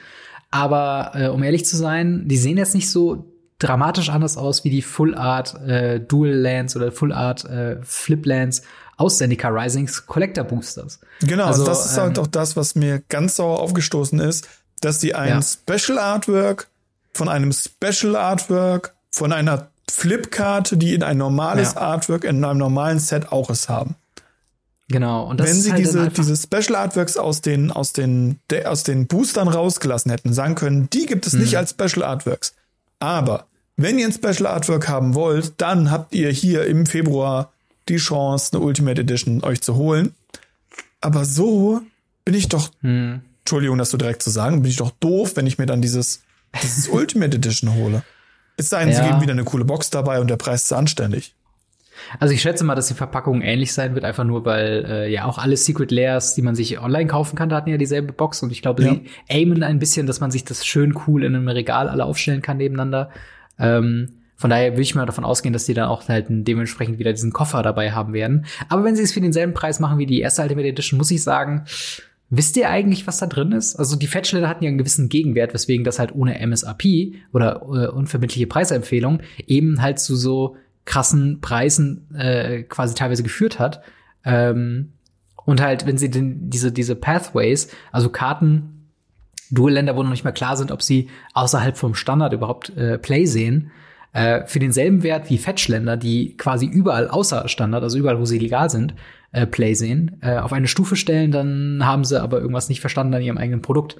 Aber 0.51 1.13
äh, 1.15 1.29
um 1.29 1.43
ehrlich 1.45 1.65
zu 1.65 1.77
sein, 1.77 2.27
die 2.27 2.37
sehen 2.37 2.57
jetzt 2.57 2.75
nicht 2.75 2.91
so 2.91 3.33
dramatisch 3.59 4.11
anders 4.11 4.37
aus 4.37 4.65
wie 4.65 4.71
die 4.71 4.83
Full-Art 4.83 5.55
äh, 5.67 6.01
Dual 6.01 6.31
Lands 6.33 6.77
oder 6.77 6.93
Full-Art 6.93 7.45
äh, 7.45 7.77
Flip 7.83 8.25
Lands 8.27 8.63
aus 8.97 9.19
Zendika 9.19 9.49
Risings 9.49 10.07
Collector 10.07 10.45
Boosters. 10.45 11.01
Genau, 11.21 11.47
Also, 11.47 11.65
das 11.65 11.87
ist 11.87 11.99
halt 11.99 12.19
ähm, 12.19 12.25
auch 12.25 12.29
das, 12.29 12.57
was 12.57 12.75
mir 12.75 13.03
ganz 13.09 13.37
sauer 13.37 13.61
aufgestoßen 13.61 14.19
ist, 14.21 14.49
dass 14.81 14.99
die 14.99 15.15
ein 15.15 15.29
Ja. 15.29 15.43
Special 15.43 15.99
Artwork 15.99 16.69
von 17.15 17.29
einem 17.29 17.53
Special 17.53 18.15
Artwork 18.17 18.95
von 19.11 19.33
einer 19.33 19.69
Flipkarte, 19.91 20.77
die 20.77 20.95
in 20.95 21.03
ein 21.03 21.17
normales 21.17 21.75
Ja. 21.75 21.81
Artwork 21.81 22.25
in 22.25 22.45
einem 22.45 22.59
normalen 22.59 22.99
Set 22.99 23.33
auch 23.33 23.49
es 23.51 23.69
haben. 23.69 23.95
Genau. 24.89 25.25
Und 25.27 25.41
das 25.41 25.49
Wenn 25.49 25.57
sie 25.57 25.73
halt 25.73 25.81
diese, 25.81 26.09
diese 26.11 26.37
Special 26.37 26.77
Artworks 26.77 27.17
aus 27.17 27.41
den, 27.41 27.73
aus 27.73 27.93
den, 27.93 28.39
de, 28.51 28.67
aus 28.67 28.83
den 28.85 29.07
Boostern 29.09 29.49
rausgelassen 29.49 30.11
hätten, 30.11 30.33
sagen 30.33 30.55
können, 30.55 30.89
die 30.91 31.07
gibt 31.07 31.27
es 31.27 31.33
Mhm. 31.33 31.41
nicht 31.41 31.57
als 31.57 31.71
Special 31.71 32.05
Artworks. 32.05 32.55
Aber 32.99 33.47
wenn 33.77 33.99
ihr 33.99 34.07
ein 34.07 34.13
Special 34.13 34.47
Artwork 34.47 34.89
haben 34.89 35.15
wollt, 35.15 35.55
dann 35.59 35.91
habt 35.91 36.15
ihr 36.15 36.31
hier 36.31 36.67
im 36.67 36.87
Februar 36.87 37.53
die 37.89 37.97
Chance, 37.99 38.53
eine 38.57 38.65
Ultimate 38.65 39.01
Edition 39.01 39.45
euch 39.45 39.61
zu 39.61 39.77
holen. 39.77 40.15
Aber 41.01 41.25
so 41.25 41.83
bin 42.25 42.35
ich 42.35 42.49
doch, 42.49 42.71
Hm. 42.81 43.21
Entschuldigung, 43.41 43.79
das 43.79 43.91
so 43.91 43.97
direkt 43.99 44.23
zu 44.23 44.31
sagen, 44.31 44.63
bin 44.63 44.71
ich 44.71 44.79
doch 44.79 44.91
doof, 44.99 45.37
wenn 45.37 45.47
ich 45.47 45.59
mir 45.59 45.67
dann 45.67 45.81
dieses, 45.83 46.23
dieses 46.63 46.89
Ultimate 46.93 47.37
Edition 47.37 47.75
hole. 47.75 48.03
Es 48.57 48.71
sei 48.71 48.85
denn, 48.85 48.93
sie 48.93 48.99
Ja. 49.01 49.07
geben 49.07 49.21
wieder 49.21 49.33
eine 49.33 49.45
coole 49.45 49.65
Box 49.65 49.91
dabei 49.91 50.21
und 50.21 50.29
der 50.29 50.37
Preis 50.37 50.65
ist 50.65 50.73
anständig. 50.73 51.35
Also 52.19 52.35
ich 52.35 52.43
schätze 52.43 52.65
mal, 52.65 52.75
dass 52.75 52.89
die 52.89 52.95
Verpackung 52.95 53.43
ähnlich 53.43 53.73
sein 53.73 53.95
wird, 53.95 54.05
einfach 54.05 54.25
nur, 54.25 54.45
weil 54.45 54.85
äh, 54.89 55.13
ja 55.13 55.25
auch 55.25 55.39
alle 55.39 55.57
Secret 55.57 55.91
Layers, 55.91 56.35
die 56.35 56.43
man 56.43 56.55
sich 56.55 56.81
online 56.81 57.07
kaufen 57.07 57.37
kann, 57.37 57.49
da 57.49 57.57
hatten 57.57 57.71
ja 57.71 57.77
dieselbe 57.79 58.13
Box 58.13 58.43
und 58.43 58.53
ich 58.53 58.63
glaube, 58.63 58.83
Ja. 58.83 58.95
sie 58.95 59.05
aimen 59.29 59.63
ein 59.63 59.79
bisschen, 59.79 60.07
dass 60.07 60.21
man 60.21 60.31
sich 60.31 60.45
das 60.45 60.67
schön 60.67 60.95
cool 61.07 61.25
in 61.25 61.35
einem 61.35 61.49
Regal 61.49 61.89
alle 61.89 62.05
aufstellen 62.05 62.43
kann 62.43 62.59
nebeneinander. 62.59 63.11
Ähm, 63.59 64.11
von 64.37 64.51
daher 64.51 64.73
würde 64.73 64.83
ich 64.83 64.95
mal 64.95 65.07
davon 65.07 65.25
ausgehen, 65.25 65.55
dass 65.55 65.65
die 65.65 65.73
dann 65.75 65.89
auch 65.89 66.07
halt 66.09 66.27
dementsprechend 66.29 66.99
wieder 66.99 67.13
diesen 67.13 67.33
Koffer 67.33 67.63
dabei 67.63 67.93
haben 67.93 68.13
werden. 68.13 68.45
Aber 68.69 68.85
wenn 68.85 68.95
sie 68.95 69.03
es 69.03 69.13
für 69.13 69.21
denselben 69.23 69.55
Preis 69.55 69.81
machen 69.81 69.99
wie 69.99 70.05
die 70.07 70.21
erste 70.21 70.43
Ultimate 70.43 70.69
Edition, 70.69 70.99
muss 70.99 71.11
ich 71.11 71.23
sagen, 71.23 71.65
Wisst 72.29 72.57
ihr 72.57 72.69
eigentlich, 72.69 73.07
was 73.07 73.19
da 73.19 73.27
drin 73.27 73.53
ist? 73.53 73.77
Also 73.77 73.95
die 73.95 74.09
Fettschläger 74.09 74.49
hatten 74.49 74.65
ja 74.65 74.69
einen 74.69 74.79
gewissen 74.79 75.09
Gegenwert, 75.09 75.55
weswegen 75.55 75.85
das 75.85 76.01
halt 76.01 76.13
ohne 76.13 76.41
MSRP 76.45 77.15
oder 77.33 77.63
äh, 77.63 77.87
unverbindliche 77.87 78.49
Preisempfehlung 78.49 79.21
eben 79.47 79.81
halt 79.81 80.01
zu 80.01 80.17
so 80.17 80.57
krassen 80.87 81.41
Preisen 81.43 82.09
äh, 82.15 82.63
quasi 82.63 82.95
teilweise 82.95 83.23
geführt 83.23 83.59
hat. 83.59 83.83
Ähm, 84.25 84.93
und 85.45 85.61
halt, 85.61 85.87
wenn 85.87 85.99
sie 85.99 86.11
denn 86.11 86.49
diese, 86.49 86.73
diese 86.73 86.97
Pathways, 86.97 87.69
also 87.93 88.09
Karten, 88.09 88.89
Dual-Länder, 89.51 89.95
wo 89.95 90.03
noch 90.03 90.11
nicht 90.11 90.25
mal 90.25 90.33
klar 90.33 90.57
sind, 90.57 90.73
ob 90.73 90.83
sie 90.83 91.09
außerhalb 91.35 91.77
vom 91.77 91.95
Standard 91.95 92.33
überhaupt 92.33 92.77
äh, 92.77 92.99
Play 92.99 93.27
sehen, 93.27 93.71
äh, 94.13 94.47
für 94.47 94.59
denselben 94.59 95.03
Wert 95.03 95.31
wie 95.31 95.39
Fetchländer, 95.39 95.97
die 95.97 96.37
quasi 96.37 96.67
überall 96.67 97.09
außer 97.09 97.49
Standard, 97.49 97.83
also 97.83 97.99
überall, 97.99 98.19
wo 98.19 98.25
sie 98.25 98.39
legal 98.39 98.71
sind, 98.71 98.95
äh, 99.33 99.47
Play 99.47 99.75
sehen, 99.75 100.17
äh, 100.23 100.39
auf 100.39 100.53
eine 100.53 100.69
Stufe 100.69 100.97
stellen, 100.97 101.31
dann 101.31 101.85
haben 101.85 102.05
sie 102.05 102.21
aber 102.21 102.41
irgendwas 102.41 102.69
nicht 102.69 102.81
verstanden 102.81 103.15
an 103.15 103.23
ihrem 103.23 103.39
eigenen 103.39 103.63
Produkt. 103.63 103.97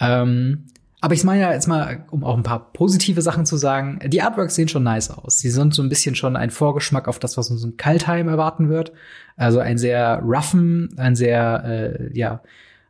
Ähm, 0.00 0.64
aber 1.04 1.12
ich 1.12 1.22
meine 1.22 1.42
ja 1.42 1.52
jetzt 1.52 1.66
mal, 1.66 2.06
um 2.10 2.24
auch 2.24 2.34
ein 2.34 2.42
paar 2.42 2.72
positive 2.72 3.20
Sachen 3.20 3.44
zu 3.44 3.58
sagen, 3.58 3.98
die 4.06 4.22
Artworks 4.22 4.54
sehen 4.54 4.68
schon 4.68 4.84
nice 4.84 5.10
aus. 5.10 5.38
Sie 5.38 5.50
sind 5.50 5.74
so 5.74 5.82
ein 5.82 5.90
bisschen 5.90 6.14
schon 6.14 6.34
ein 6.34 6.50
Vorgeschmack 6.50 7.08
auf 7.08 7.18
das, 7.18 7.36
was 7.36 7.50
uns 7.50 7.62
in 7.62 7.76
Kaltheim 7.76 8.26
erwarten 8.26 8.70
wird. 8.70 8.90
Also 9.36 9.58
ein 9.58 9.76
sehr 9.76 10.22
roughen, 10.24 10.94
ein 10.96 11.14
sehr, 11.14 11.62
äh, 11.66 12.18
ja, 12.18 12.40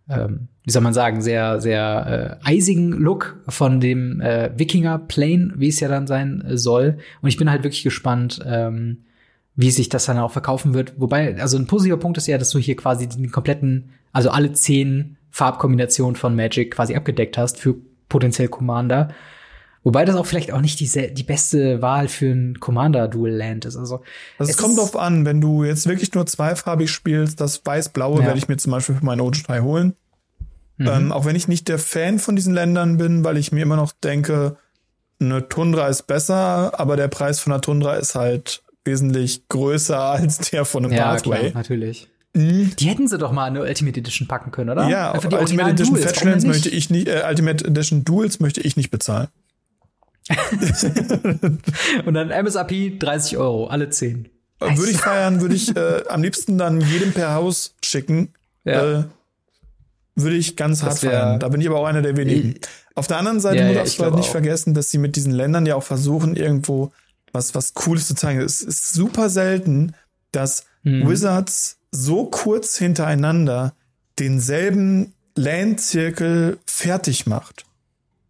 ähm, 0.09 0.47
wie 0.63 0.71
soll 0.71 0.83
man 0.83 0.95
sagen, 0.95 1.23
sehr, 1.23 1.61
sehr 1.61 2.39
äh, 2.45 2.49
eisigen 2.49 2.93
Look 2.93 3.43
von 3.49 3.81
dem 3.81 4.21
äh, 4.21 4.53
Wikinger-Plane, 4.57 5.55
wie 5.57 5.71
es 5.71 5.81
ja 5.81 5.89
dann 5.89 6.07
sein 6.07 6.41
äh, 6.43 6.57
soll. 6.57 6.99
Und 7.21 7.29
ich 7.31 7.37
bin 7.37 7.51
halt 7.51 7.65
wirklich 7.65 7.83
gespannt, 7.83 8.39
ähm, 8.47 8.99
wie 9.57 9.73
sich 9.73 9.89
das 9.89 10.05
dann 10.05 10.19
auch 10.19 10.31
verkaufen 10.31 10.73
wird. 10.73 11.01
Wobei, 11.01 11.37
also 11.41 11.59
ein 11.59 11.67
positiver 11.67 11.99
Punkt 11.99 12.17
ist 12.19 12.29
ja, 12.29 12.39
dass 12.39 12.51
du 12.51 12.61
hier 12.61 12.77
quasi 12.77 13.09
den 13.09 13.33
kompletten, 13.33 13.91
also 14.13 14.31
alle 14.31 14.53
zehn 14.53 15.17
Farbkombinationen 15.33 16.15
von 16.15 16.37
Magic 16.37 16.75
quasi 16.75 16.95
abgedeckt 16.95 17.37
hast 17.37 17.59
für 17.59 17.75
potenziell 18.09 18.49
Commander. 18.49 19.09
Wobei 19.83 20.07
das 20.07 20.17
auch 20.17 20.25
vielleicht 20.25 20.51
auch 20.51 20.63
nicht 20.63 20.81
die, 20.81 21.15
die 21.15 21.23
beste 21.23 21.83
Wahl 21.83 22.09
für 22.09 22.33
ein 22.33 22.59
Commander-Dual-Land 22.59 23.67
ist. 23.67 23.77
Also, 23.77 23.97
also 24.39 24.51
es, 24.51 24.51
es 24.51 24.57
kommt 24.57 24.79
drauf 24.79 24.97
an, 24.97 25.27
wenn 25.27 25.43
du 25.43 25.63
jetzt 25.63 25.87
wirklich 25.87 26.15
nur 26.15 26.25
zweifarbig 26.25 26.91
spielst, 26.91 27.41
das 27.41 27.65
weiß-blaue 27.67 28.21
ja. 28.21 28.27
werde 28.27 28.39
ich 28.39 28.49
mir 28.49 28.57
zum 28.57 28.73
Beispiel 28.73 28.95
für 28.95 29.05
meine 29.05 29.23
OG3 29.23 29.61
holen. 29.61 29.95
Mhm. 30.79 30.89
Ähm, 30.89 31.13
auch 31.13 31.27
wenn 31.27 31.37
ich 31.37 31.49
nicht 31.49 31.69
der 31.69 31.79
Fan 31.79 32.19
von 32.19 32.35
diesen 32.35 32.55
Ländern 32.55 32.97
bin, 32.97 33.25
weil 33.25 33.37
ich 33.37 33.53
mir 33.53 33.63
immer 33.63 33.77
noch 33.77 33.93
denke, 33.93 34.57
eine 35.21 35.49
Tundra 35.49 35.89
ist 35.89 36.07
besser, 36.07 36.79
aber 36.81 36.97
der 36.97 37.09
Preis 37.09 37.41
von 37.41 37.53
einer 37.53 37.61
Tundra 37.61 37.95
ist 37.95 38.15
halt 38.15 38.63
wesentlich 38.85 39.49
größer 39.49 40.01
als 40.13 40.39
der 40.51 40.65
von 40.65 40.85
einem 40.85 40.95
ja, 40.95 41.13
Pathway. 41.13 41.51
Klar, 41.51 41.53
natürlich. 41.55 42.09
Mhm. 42.35 42.75
Die 42.77 42.89
hätten 42.89 43.07
sie 43.07 43.17
doch 43.17 43.33
mal 43.33 43.45
eine 43.45 43.63
Ultimate 43.63 43.99
Edition 43.99 44.27
packen 44.27 44.51
können, 44.51 44.71
oder? 44.71 44.89
Ja, 44.89 45.13
auf 45.13 45.27
die 45.27 45.37
Ultimate 45.37 45.71
Edition 45.71 45.97
Fetchlands 45.97 46.45
möchte 46.45 46.69
ich 46.69 46.91
nicht, 46.91 47.09
äh, 47.09 47.23
Ultimate 47.29 47.65
Edition 47.65 48.05
Duels 48.05 48.41
möchte 48.41 48.61
ich 48.61 48.77
nicht 48.77 48.91
bezahlen. 48.91 49.29
Und 52.07 52.15
dann 52.15 52.31
MSRP 52.31 52.99
30 52.99 53.37
Euro, 53.37 53.67
alle 53.67 53.91
10. 53.91 54.29
Nice. 54.61 54.79
Würde 54.79 54.91
ich 54.93 54.99
feiern, 54.99 55.41
würde 55.41 55.55
ich 55.55 55.77
äh, 55.77 56.03
am 56.09 56.23
liebsten 56.23 56.59
dann 56.59 56.81
jedem 56.81 57.13
per 57.13 57.35
Haus 57.35 57.75
schicken. 57.85 58.33
Ja. 58.65 59.01
Äh, 59.01 59.05
würde 60.17 60.37
ich 60.37 60.57
ganz 60.57 60.83
hart 60.83 60.99
feiern. 61.01 61.41
Da 61.41 61.49
bin 61.49 61.61
ich 61.61 61.69
aber 61.69 61.79
auch 61.79 61.87
einer 61.87 62.03
der 62.03 62.17
wenigen. 62.17 62.55
Auf 62.95 63.07
der 63.07 63.19
anderen 63.19 63.41
Seite 63.41 63.59
ja, 63.59 63.69
ja, 63.69 63.75
darfst 63.75 63.99
du 63.99 64.05
halt 64.05 64.15
nicht 64.15 64.29
auch. 64.29 64.33
vergessen, 64.33 64.75
dass 64.75 64.91
sie 64.91 64.99
mit 64.99 65.17
diesen 65.17 65.33
Ländern 65.33 65.67
ja 65.67 65.75
auch 65.75 65.83
versuchen, 65.83 66.37
irgendwo 66.37 66.93
was, 67.33 67.55
was 67.55 67.75
Cooles 67.75 68.07
zu 68.07 68.15
zeigen. 68.15 68.41
Es 68.41 68.63
ist 68.63 68.95
super 68.95 69.29
selten, 69.29 69.95
dass 70.31 70.67
hm. 70.85 71.09
Wizards 71.09 71.79
so 71.95 72.25
kurz 72.25 72.77
hintereinander 72.77 73.73
denselben 74.19 75.15
Land-Zirkel 75.37 76.59
fertig 76.67 77.27
macht. 77.27 77.65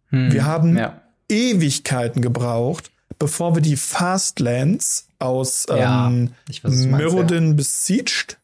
Hm. 0.09 0.31
Wir 0.31 0.45
haben 0.45 0.77
ja. 0.77 1.01
Ewigkeiten 1.29 2.21
gebraucht, 2.21 2.91
bevor 3.17 3.55
wir 3.55 3.61
die 3.61 3.75
Fastlands 3.75 5.07
aus 5.17 5.65
ja, 5.67 6.07
ähm, 6.07 6.31
Mirrodin 6.63 7.49
ja. 7.49 7.53
besieged 7.53 8.37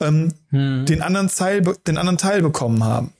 ähm, 0.00 0.34
hm. 0.50 0.84
den, 0.84 1.02
anderen 1.02 1.28
Teil, 1.28 1.62
den 1.86 1.96
anderen 1.96 2.18
Teil 2.18 2.42
bekommen 2.42 2.82
haben. 2.82 3.12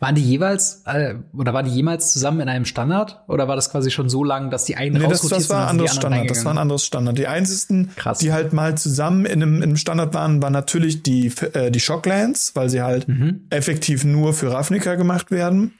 Waren 0.00 0.14
die 0.14 0.22
jeweils 0.22 0.82
äh, 0.86 1.16
oder 1.32 1.52
waren 1.52 1.66
die 1.66 1.72
jemals 1.72 2.12
zusammen 2.12 2.40
in 2.40 2.48
einem 2.48 2.64
Standard 2.64 3.22
oder 3.28 3.48
war 3.48 3.56
das 3.56 3.70
quasi 3.70 3.90
schon 3.90 4.08
so 4.08 4.24
lang, 4.24 4.50
dass 4.50 4.64
die 4.64 4.76
einen 4.76 5.00
nee, 5.00 5.08
das, 5.08 5.22
das 5.22 5.50
war 5.50 5.64
ein 5.64 5.68
anderes 5.70 5.94
Standard. 5.94 6.30
Das 6.30 6.44
war 6.44 6.52
ein 6.52 6.58
anderes 6.58 6.84
Standard. 6.84 7.18
Die 7.18 7.26
einzigen, 7.26 7.90
Krass. 7.96 8.18
die 8.18 8.32
halt 8.32 8.52
mal 8.52 8.76
zusammen 8.76 9.26
in 9.26 9.42
einem, 9.42 9.56
in 9.56 9.62
einem 9.64 9.76
Standard 9.76 10.14
waren, 10.14 10.42
waren 10.42 10.52
natürlich 10.52 11.02
die 11.02 11.32
äh, 11.52 11.70
die 11.70 11.80
Shocklands, 11.80 12.54
weil 12.54 12.68
sie 12.68 12.82
halt 12.82 13.08
mhm. 13.08 13.46
effektiv 13.50 14.04
nur 14.04 14.32
für 14.34 14.52
Ravnica 14.52 14.94
gemacht 14.94 15.30
werden. 15.30 15.74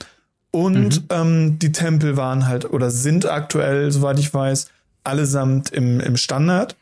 Und 0.51 1.01
mhm. 1.01 1.07
ähm, 1.09 1.59
die 1.59 1.71
Tempel 1.71 2.17
waren 2.17 2.47
halt 2.47 2.71
oder 2.71 2.89
sind 2.89 3.29
aktuell, 3.29 3.91
soweit 3.91 4.19
ich 4.19 4.33
weiß, 4.33 4.69
allesamt 5.03 5.69
im, 5.71 5.99
im 5.99 6.17
Standard. 6.17 6.75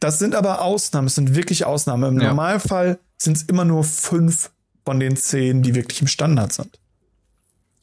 Das 0.00 0.18
sind 0.18 0.34
aber 0.34 0.62
Ausnahmen, 0.62 1.06
es 1.06 1.14
sind 1.14 1.34
wirklich 1.34 1.64
Ausnahmen. 1.64 2.16
Im 2.16 2.20
ja. 2.20 2.28
Normalfall 2.28 2.98
sind 3.16 3.36
es 3.36 3.44
immer 3.44 3.64
nur 3.64 3.84
fünf 3.84 4.50
von 4.84 5.00
den 5.00 5.16
zehn, 5.16 5.62
die 5.62 5.74
wirklich 5.74 6.00
im 6.00 6.08
Standard 6.08 6.52
sind. 6.52 6.78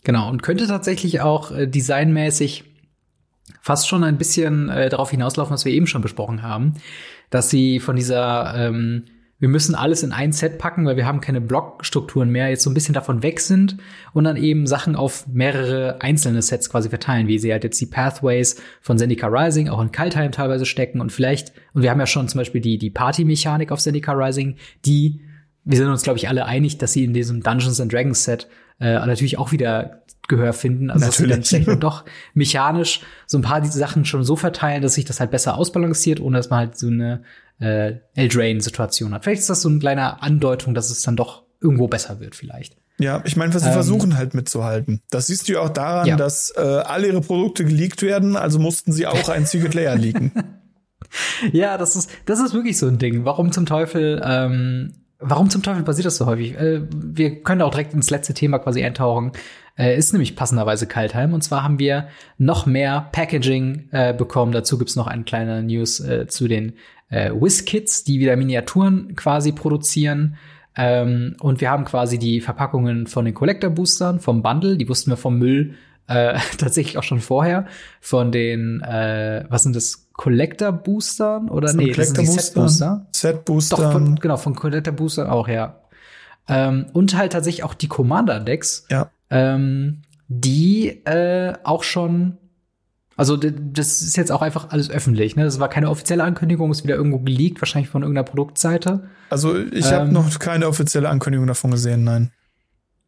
Genau, 0.04 0.30
und 0.30 0.44
könnte 0.44 0.68
tatsächlich 0.68 1.22
auch 1.22 1.52
äh, 1.52 1.68
designmäßig 1.68 2.64
fast 3.62 3.88
schon 3.88 4.04
ein 4.04 4.18
bisschen 4.18 4.70
äh, 4.70 4.90
darauf 4.90 5.12
hinauslaufen, 5.12 5.54
was 5.54 5.66
wir 5.66 5.74
eben 5.74 5.88
schon 5.88 6.02
besprochen 6.02 6.42
haben, 6.42 6.76
dass 7.30 7.50
sie 7.50 7.80
von 7.80 7.96
dieser 7.96 8.54
ähm, 8.56 9.06
wir 9.40 9.48
müssen 9.48 9.74
alles 9.74 10.04
in 10.04 10.12
ein 10.12 10.34
Set 10.34 10.58
packen, 10.58 10.86
weil 10.86 10.98
wir 10.98 11.06
haben 11.06 11.22
keine 11.22 11.40
Blockstrukturen 11.40 12.30
mehr, 12.30 12.50
jetzt 12.50 12.64
so 12.64 12.70
ein 12.70 12.74
bisschen 12.74 12.94
davon 12.94 13.24
weg 13.24 13.40
sind 13.40 13.78
und 14.14 14.26
dann 14.26 14.36
eben 14.36 14.68
Sachen 14.68 14.98
auf 14.98 15.28
mehrere 15.28 16.02
einzelne 16.02 16.42
Sets 16.42 16.70
quasi 16.70 16.90
verteilen, 16.90 17.28
wie 17.28 17.40
sie 17.40 17.52
halt 17.52 17.64
jetzt 17.64 17.80
die 17.80 17.86
Pathways 17.86 18.62
von 18.82 18.98
Zendika 18.98 19.28
Rising 19.28 19.70
auch 19.70 19.82
in 19.82 19.94
Kaltheim 19.94 20.34
teilweise 20.34 20.66
stecken 20.66 21.00
und 21.00 21.14
vielleicht, 21.14 21.54
und 21.74 21.84
wir 21.84 21.90
haben 21.90 22.02
ja 22.02 22.06
schon 22.06 22.28
zum 22.28 22.40
Beispiel 22.40 22.60
die, 22.60 22.78
die 22.78 22.90
Party-Mechanik 22.90 23.72
auf 23.72 23.80
Zendika 23.80 24.12
Rising, 24.12 24.58
die 24.86 25.22
wir 25.70 25.78
sind 25.78 25.88
uns, 25.88 26.02
glaube 26.02 26.18
ich, 26.18 26.28
alle 26.28 26.46
einig, 26.46 26.80
dass 26.80 26.94
sie 26.94 27.04
in 27.04 27.14
diesem 27.14 27.44
Dungeons 27.44 27.80
and 27.80 27.94
Dragons 27.94 28.24
Set 28.24 28.48
äh, 28.80 28.94
natürlich 28.94 29.38
auch 29.38 29.52
wieder 29.52 30.02
Gehör 30.28 30.54
finden. 30.54 30.90
Also 30.90 31.06
natürlich. 31.06 31.38
dass 31.38 31.50
sie 31.50 31.56
dann 31.56 31.64
vielleicht 31.64 31.84
doch 31.84 32.06
mechanisch 32.34 33.02
so 33.28 33.38
ein 33.38 33.44
paar 33.44 33.64
Sachen 33.66 34.04
schon 34.04 34.24
so 34.24 34.36
verteilen, 34.36 34.82
dass 34.82 34.96
sich 34.96 35.06
das 35.06 35.20
halt 35.20 35.30
besser 35.30 35.58
ausbalanciert, 35.58 36.20
ohne 36.20 36.38
dass 36.38 36.50
man 36.50 36.60
halt 36.60 36.78
so 36.78 36.88
eine 36.88 37.22
äh, 37.60 37.96
Eldrain-Situation 38.16 39.14
hat. 39.14 39.24
Vielleicht 39.24 39.42
ist 39.42 39.50
das 39.50 39.62
so 39.62 39.70
eine 39.70 39.78
kleine 39.78 40.24
Andeutung, 40.24 40.74
dass 40.74 40.90
es 40.90 41.04
dann 41.04 41.16
doch 41.16 41.44
irgendwo 41.62 41.88
besser 41.88 42.20
wird, 42.20 42.36
vielleicht. 42.36 42.78
Ja, 42.98 43.22
ich 43.26 43.36
meine, 43.36 43.58
sie 43.58 43.66
ähm, 43.66 43.74
versuchen 43.74 44.18
halt 44.18 44.34
mitzuhalten. 44.34 45.02
Das 45.12 45.28
siehst 45.28 45.48
du 45.48 45.54
ja 45.54 45.62
auch 45.62 45.70
daran, 45.70 46.08
ja. 46.08 46.16
dass 46.16 46.52
äh, 46.56 46.62
alle 46.62 47.08
ihre 47.08 47.22
Produkte 47.22 47.64
geleakt 47.64 48.02
werden, 48.02 48.36
also 48.36 48.58
mussten 48.58 48.92
sie 48.92 49.06
auch 49.06 49.30
ein 49.30 49.46
Secret 49.46 49.74
Layer 49.74 49.96
leaken. 49.96 50.32
ja, 51.52 51.78
das 51.78 51.96
ist, 51.96 52.10
das 52.26 52.40
ist 52.40 52.54
wirklich 52.54 52.78
so 52.78 52.88
ein 52.88 52.98
Ding. 52.98 53.24
Warum 53.24 53.52
zum 53.52 53.66
Teufel 53.66 54.22
ähm, 54.24 54.94
Warum 55.22 55.50
zum 55.50 55.62
Teufel 55.62 55.84
passiert 55.84 56.06
das 56.06 56.16
so 56.16 56.26
häufig? 56.26 56.56
Äh, 56.56 56.82
wir 56.92 57.44
können 57.44 57.62
auch 57.62 57.72
direkt 57.72 57.94
ins 57.94 58.10
letzte 58.10 58.34
Thema 58.34 58.60
quasi 58.60 58.84
eintauchen. 58.84 59.34
Äh, 59.78 59.98
ist 59.98 60.14
nämlich 60.14 60.38
passenderweise 60.38 60.88
Kaltheim. 60.88 61.34
Und 61.34 61.44
zwar 61.44 61.64
haben 61.64 61.78
wir 61.78 62.08
noch 62.38 62.66
mehr 62.66 63.10
Packaging 63.12 63.90
äh, 63.92 64.14
bekommen. 64.14 64.54
Dazu 64.54 64.78
gibt's 64.78 64.96
noch 64.96 65.08
eine 65.08 65.24
kleine 65.24 65.62
News 65.62 66.00
äh, 66.00 66.28
zu 66.28 66.48
den 66.48 66.74
äh, 67.10 67.32
WizKits, 67.32 68.06
die 68.06 68.20
wieder 68.20 68.38
Miniaturen 68.38 69.16
quasi 69.16 69.52
produzieren. 69.52 70.38
Ähm, 70.78 71.36
und 71.42 71.60
wir 71.60 71.70
haben 71.70 71.84
quasi 71.84 72.18
die 72.18 72.40
Verpackungen 72.40 73.06
von 73.06 73.26
den 73.26 73.34
Collector 73.34 73.70
Boostern, 73.70 74.22
vom 74.22 74.42
Bundle. 74.42 74.78
Die 74.78 74.88
wussten 74.88 75.12
wir 75.12 75.18
vom 75.18 75.38
Müll 75.38 75.76
äh, 76.08 76.40
tatsächlich 76.58 76.98
auch 76.98 77.04
schon 77.04 77.20
vorher. 77.20 77.66
Von 78.00 78.32
den, 78.32 78.82
äh, 78.82 79.44
was 79.50 79.64
sind 79.64 79.76
das? 79.76 80.09
Collector 80.20 80.74
Boostern 80.74 81.48
oder 81.48 81.72
nee, 81.72 81.94
das 81.94 82.10
sind 82.10 82.20
die 82.20 82.26
Set 82.26 82.54
Booster. 82.54 83.08
Set 83.14 83.46
Booster. 83.46 83.78
Doch, 83.78 83.94
von, 83.94 84.16
genau, 84.18 84.36
von 84.36 84.54
Collector 84.54 84.94
Boostern 84.94 85.30
auch, 85.30 85.48
ja. 85.48 85.80
Ähm, 86.50 86.88
und 86.92 87.16
halt 87.16 87.32
tatsächlich 87.32 87.64
auch 87.64 87.74
die 87.74 87.88
Commander 87.88 88.42
Decks. 88.42 88.86
Ja. 88.90 89.12
Ähm, 89.30 90.02
die 90.28 90.90
äh, 91.06 91.54
auch 91.64 91.84
schon 91.84 92.38
also 93.16 93.38
das 93.38 94.02
ist 94.02 94.18
jetzt 94.18 94.32
auch 94.32 94.42
einfach 94.42 94.72
alles 94.72 94.90
öffentlich. 94.90 95.38
Ne? 95.38 95.46
Das 95.46 95.60
war 95.60 95.70
keine 95.70 95.90
offizielle 95.90 96.24
Ankündigung, 96.24 96.70
ist 96.72 96.84
wieder 96.84 96.96
irgendwo 96.96 97.20
geleakt, 97.20 97.62
wahrscheinlich 97.62 97.90
von 97.90 98.02
irgendeiner 98.02 98.26
Produktseite. 98.26 99.10
Also 99.30 99.58
ich 99.58 99.88
ähm, 99.88 99.94
habe 99.94 100.12
noch 100.12 100.40
keine 100.40 100.68
offizielle 100.68 101.08
Ankündigung 101.08 101.48
davon 101.48 101.72
gesehen, 101.72 102.04
nein. 102.04 102.32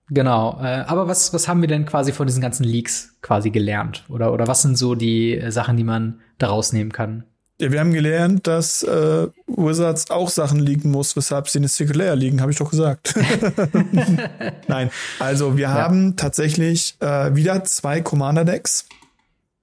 Genau. 0.09 0.59
Äh, 0.61 0.83
aber 0.87 1.07
was, 1.07 1.33
was 1.33 1.47
haben 1.47 1.61
wir 1.61 1.69
denn 1.69 1.85
quasi 1.85 2.11
von 2.11 2.27
diesen 2.27 2.41
ganzen 2.41 2.65
Leaks 2.65 3.15
quasi 3.21 3.49
gelernt? 3.49 4.03
Oder, 4.09 4.33
oder 4.33 4.45
was 4.45 4.61
sind 4.61 4.77
so 4.77 4.93
die 4.93 5.37
äh, 5.37 5.51
Sachen, 5.51 5.77
die 5.77 5.85
man 5.85 6.19
daraus 6.41 6.73
nehmen 6.73 6.91
kann? 6.91 7.23
Ja, 7.61 7.71
wir 7.71 7.79
haben 7.79 7.93
gelernt, 7.93 8.47
dass 8.47 8.81
äh, 8.81 9.27
Wizards 9.45 10.09
auch 10.09 10.29
Sachen 10.29 10.59
liegen 10.59 10.89
muss, 10.89 11.15
weshalb 11.15 11.47
sie 11.47 11.59
in 11.59 11.67
Secret 11.67 11.95
Layer 11.95 12.15
liegen, 12.15 12.41
habe 12.41 12.51
ich 12.51 12.57
doch 12.57 12.71
gesagt. 12.71 13.13
Nein, 14.67 14.89
also 15.19 15.57
wir 15.57 15.63
ja. 15.63 15.73
haben 15.73 16.15
tatsächlich 16.15 16.95
äh, 17.01 17.35
wieder 17.35 17.63
zwei 17.65 18.01
Commander-Decks, 18.01 18.87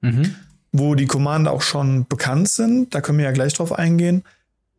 mhm. 0.01 0.37
wo 0.71 0.95
die 0.95 1.07
Commander 1.07 1.51
auch 1.51 1.63
schon 1.63 2.07
bekannt 2.07 2.49
sind. 2.49 2.95
Da 2.95 3.01
können 3.01 3.19
wir 3.19 3.25
ja 3.25 3.33
gleich 3.33 3.55
drauf 3.55 3.73
eingehen. 3.73 4.23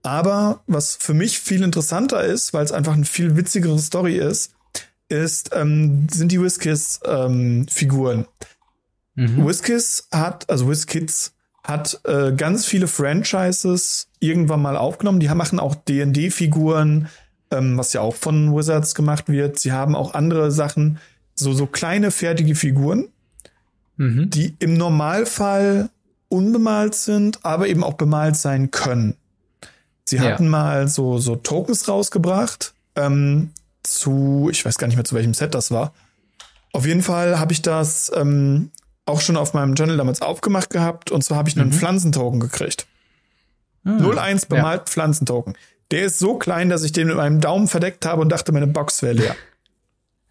Aber 0.01 0.61
was 0.65 0.95
für 0.95 1.13
mich 1.13 1.39
viel 1.39 1.61
interessanter 1.61 2.23
ist, 2.23 2.53
weil 2.53 2.63
es 2.63 2.71
einfach 2.71 2.93
eine 2.93 3.03
viel 3.03 3.35
witzigere 3.35 3.79
Story 3.79 4.15
ist, 4.15 4.53
ist, 5.09 5.49
ähm, 5.53 6.07
sind 6.09 6.31
die 6.31 6.41
Whiskis-Figuren. 6.41 8.25
Ähm, 9.17 9.35
mhm. 9.35 9.45
Whiskis 9.45 10.07
hat, 10.09 10.49
also 10.49 10.69
Whiskits 10.69 11.33
hat 11.69 12.01
äh, 12.03 12.33
ganz 12.33 12.65
viele 12.65 12.87
Franchises 12.87 14.09
irgendwann 14.19 14.61
mal 14.61 14.75
aufgenommen. 14.75 15.19
Die 15.19 15.29
machen 15.29 15.59
auch 15.59 15.75
D&D-Figuren, 15.75 17.07
ähm, 17.51 17.77
was 17.77 17.93
ja 17.93 18.01
auch 18.01 18.15
von 18.15 18.55
Wizards 18.55 18.95
gemacht 18.95 19.29
wird. 19.29 19.59
Sie 19.59 19.71
haben 19.71 19.95
auch 19.95 20.13
andere 20.13 20.51
Sachen, 20.51 20.99
so, 21.35 21.53
so 21.53 21.65
kleine 21.67 22.11
fertige 22.11 22.55
Figuren, 22.55 23.07
mhm. 23.97 24.29
die 24.29 24.55
im 24.59 24.73
Normalfall 24.73 25.89
unbemalt 26.27 26.95
sind, 26.95 27.45
aber 27.45 27.67
eben 27.67 27.83
auch 27.83 27.93
bemalt 27.93 28.35
sein 28.35 28.71
können. 28.71 29.15
Sie 30.05 30.19
hatten 30.19 30.45
ja. 30.45 30.49
mal 30.49 30.87
so, 30.87 31.19
so 31.19 31.35
Tokens 31.35 31.87
rausgebracht, 31.87 32.73
ähm, 32.95 33.51
zu, 33.83 34.49
ich 34.51 34.65
weiß 34.65 34.77
gar 34.77 34.87
nicht 34.87 34.95
mehr 34.95 35.05
zu 35.05 35.15
welchem 35.15 35.33
Set 35.33 35.53
das 35.53 35.71
war. 35.71 35.93
Auf 36.73 36.85
jeden 36.85 37.01
Fall 37.01 37.39
habe 37.39 37.53
ich 37.53 37.61
das 37.61 38.11
ähm, 38.15 38.71
auch 39.09 39.21
schon 39.21 39.37
auf 39.37 39.53
meinem 39.53 39.75
Channel 39.75 39.97
damals 39.97 40.21
aufgemacht 40.21 40.69
gehabt 40.69 41.11
und 41.11 41.23
zwar 41.23 41.37
habe 41.37 41.49
ich 41.49 41.57
einen 41.57 41.69
mhm. 41.69 41.73
Pflanzentoken 41.73 42.39
gekriegt. 42.39 42.87
Mhm. 43.83 44.17
01 44.17 44.45
bemalt 44.45 44.81
ja. 44.81 44.85
Pflanzentoken. 44.85 45.57
Der 45.91 46.03
ist 46.03 46.19
so 46.19 46.37
klein, 46.37 46.69
dass 46.69 46.83
ich 46.83 46.91
den 46.91 47.07
mit 47.07 47.17
meinem 47.17 47.41
Daumen 47.41 47.67
verdeckt 47.67 48.05
habe 48.05 48.21
und 48.21 48.29
dachte, 48.29 48.51
meine 48.51 48.67
Box 48.67 49.01
wäre 49.01 49.13
leer. 49.13 49.35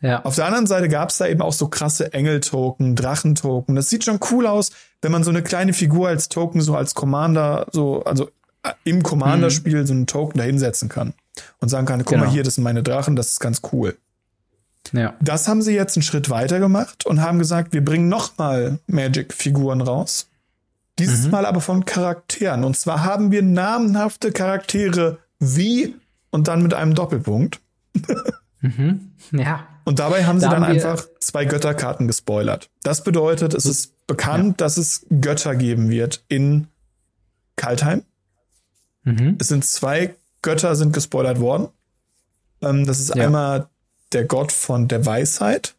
Ja. 0.01 0.25
Auf 0.25 0.37
der 0.37 0.47
anderen 0.47 0.69
Seite 0.69 0.89
gab 0.89 1.11
es 1.11 1.19
da 1.19 1.27
eben 1.27 1.43
auch 1.43 1.53
so 1.53 1.67
krasse 1.67 2.13
Engel-Token, 2.13 2.95
Drachen-Token. 2.95 3.75
Das 3.75 3.91
sieht 3.91 4.05
schon 4.05 4.21
cool 4.31 4.47
aus, 4.47 4.71
wenn 5.03 5.11
man 5.11 5.25
so 5.25 5.31
eine 5.31 5.43
kleine 5.43 5.73
Figur 5.73 6.07
als 6.07 6.29
Token 6.29 6.61
so 6.61 6.77
als 6.77 6.95
Commander, 6.95 7.67
so, 7.73 8.05
also 8.05 8.31
äh, 8.63 8.75
im 8.85 9.03
Commander-Spiel 9.03 9.81
mhm. 9.81 9.87
so 9.87 9.93
einen 9.95 10.07
Token 10.07 10.39
da 10.39 10.45
hinsetzen 10.45 10.89
kann. 10.89 11.15
Und 11.59 11.69
sagen 11.69 11.85
kann, 11.85 11.99
guck 12.05 12.11
genau. 12.11 12.27
mal 12.27 12.31
hier, 12.31 12.45
das 12.45 12.55
sind 12.55 12.63
meine 12.63 12.85
Drachen, 12.85 13.17
das 13.17 13.31
ist 13.31 13.41
ganz 13.41 13.61
cool. 13.73 13.97
Ja. 14.93 15.15
Das 15.21 15.49
haben 15.49 15.63
sie 15.63 15.75
jetzt 15.75 15.97
einen 15.97 16.03
Schritt 16.03 16.31
weiter 16.31 16.59
gemacht 16.59 17.07
und 17.07 17.21
haben 17.21 17.39
gesagt, 17.39 17.73
wir 17.73 17.85
bringen 17.85 18.09
noch 18.09 18.39
mal 18.39 18.79
Magic-Figuren 18.87 19.81
raus. 19.81 20.29
Dieses 20.99 21.27
mhm. 21.27 21.31
Mal 21.31 21.47
aber 21.47 21.61
von 21.61 21.85
Charakteren. 21.85 22.65
Und 22.65 22.77
zwar 22.77 23.05
haben 23.05 23.31
wir 23.31 23.43
namenhafte 23.43 24.33
Charaktere 24.33 25.19
wie 25.39 25.95
und 26.31 26.49
dann 26.49 26.63
mit 26.63 26.75
einem 26.75 26.95
Doppelpunkt. 26.95 27.61
mhm. 28.61 29.13
Ja. 29.33 29.67
Und 29.85 30.01
dabei 30.01 30.27
haben 30.27 30.41
da 30.41 30.49
sie 30.49 30.53
dann 30.53 30.65
haben 30.65 30.73
einfach 30.73 31.07
zwei 31.21 31.45
Götterkarten 31.45 32.07
gespoilert. 32.07 32.69
Das 32.83 33.05
bedeutet, 33.05 33.55
es 33.55 33.65
ist 33.65 34.07
bekannt, 34.07 34.61
ja. 34.61 34.67
dass 34.67 34.77
es 34.77 35.07
Götter 35.09 35.55
geben 35.55 35.89
wird 35.89 36.25
in 36.29 36.67
Kaltheim. 37.57 38.03
Mhm. 39.05 39.37
Es 39.39 39.49
sind 39.49 39.65
zwei 39.65 40.15
Götter 40.43 40.77
sind 40.77 40.93
gespoilert 40.93 41.41
worden. 41.41 41.69
Ähm, 42.61 42.87
das 42.87 43.01
ist 43.01 43.15
ja. 43.15 43.25
einmal 43.25 43.69
der 44.13 44.25
Gott 44.25 44.53
von 44.53 44.89
der 44.89 45.05
Weisheit. 45.07 45.75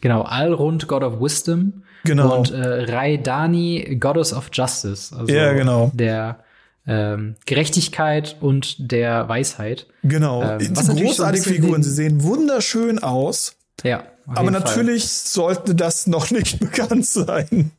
Genau, 0.00 0.22
Alrund, 0.22 0.88
God 0.88 1.02
of 1.02 1.20
Wisdom. 1.20 1.84
Genau. 2.04 2.38
Und 2.38 2.50
äh, 2.50 2.92
Raidani, 2.92 3.96
Goddess 4.00 4.32
of 4.32 4.50
Justice. 4.52 5.14
Also 5.16 5.32
ja, 5.32 5.52
genau. 5.52 5.92
Der 5.94 6.40
ähm, 6.86 7.36
Gerechtigkeit 7.46 8.36
und 8.40 8.90
der 8.90 9.28
Weisheit. 9.28 9.86
Genau. 10.02 10.42
Ähm, 10.42 10.74
großartige 10.74 11.44
so 11.44 11.50
Figuren. 11.50 11.82
Sie 11.82 11.90
sehen 11.90 12.22
wunderschön 12.24 12.98
aus. 12.98 13.56
Ja. 13.84 14.04
Aber 14.26 14.50
natürlich 14.50 15.02
Fall. 15.02 15.54
sollte 15.54 15.74
das 15.74 16.06
noch 16.06 16.30
nicht 16.30 16.58
bekannt 16.60 17.06
sein. 17.06 17.70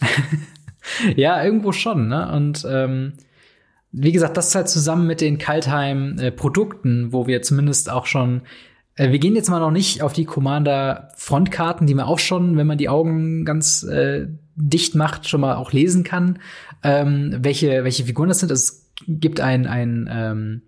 ja, 1.16 1.42
irgendwo 1.42 1.72
schon, 1.72 2.08
ne? 2.08 2.30
Und 2.32 2.66
ähm, 2.68 3.14
wie 3.90 4.12
gesagt, 4.12 4.36
das 4.36 4.48
ist 4.48 4.54
halt 4.54 4.68
zusammen 4.68 5.06
mit 5.06 5.20
den 5.20 5.38
Kaltheim-Produkten, 5.38 7.08
äh, 7.08 7.12
wo 7.12 7.26
wir 7.26 7.42
zumindest 7.42 7.90
auch 7.90 8.06
schon 8.06 8.42
wir 8.96 9.18
gehen 9.18 9.34
jetzt 9.34 9.50
mal 9.50 9.60
noch 9.60 9.70
nicht 9.70 10.02
auf 10.02 10.12
die 10.12 10.24
Commander-Frontkarten, 10.24 11.86
die 11.86 11.94
man 11.94 12.06
auch 12.06 12.18
schon, 12.18 12.56
wenn 12.56 12.66
man 12.66 12.78
die 12.78 12.88
Augen 12.88 13.44
ganz 13.44 13.82
äh, 13.82 14.28
dicht 14.56 14.94
macht, 14.94 15.28
schon 15.28 15.40
mal 15.40 15.56
auch 15.56 15.72
lesen 15.72 16.04
kann, 16.04 16.38
ähm, 16.82 17.36
welche, 17.40 17.84
welche 17.84 18.04
Figuren 18.04 18.28
das 18.28 18.40
sind. 18.40 18.52
Es 18.52 18.86
gibt 19.08 19.40
ein, 19.40 19.66
ein, 19.66 20.08
ähm, 20.12 20.62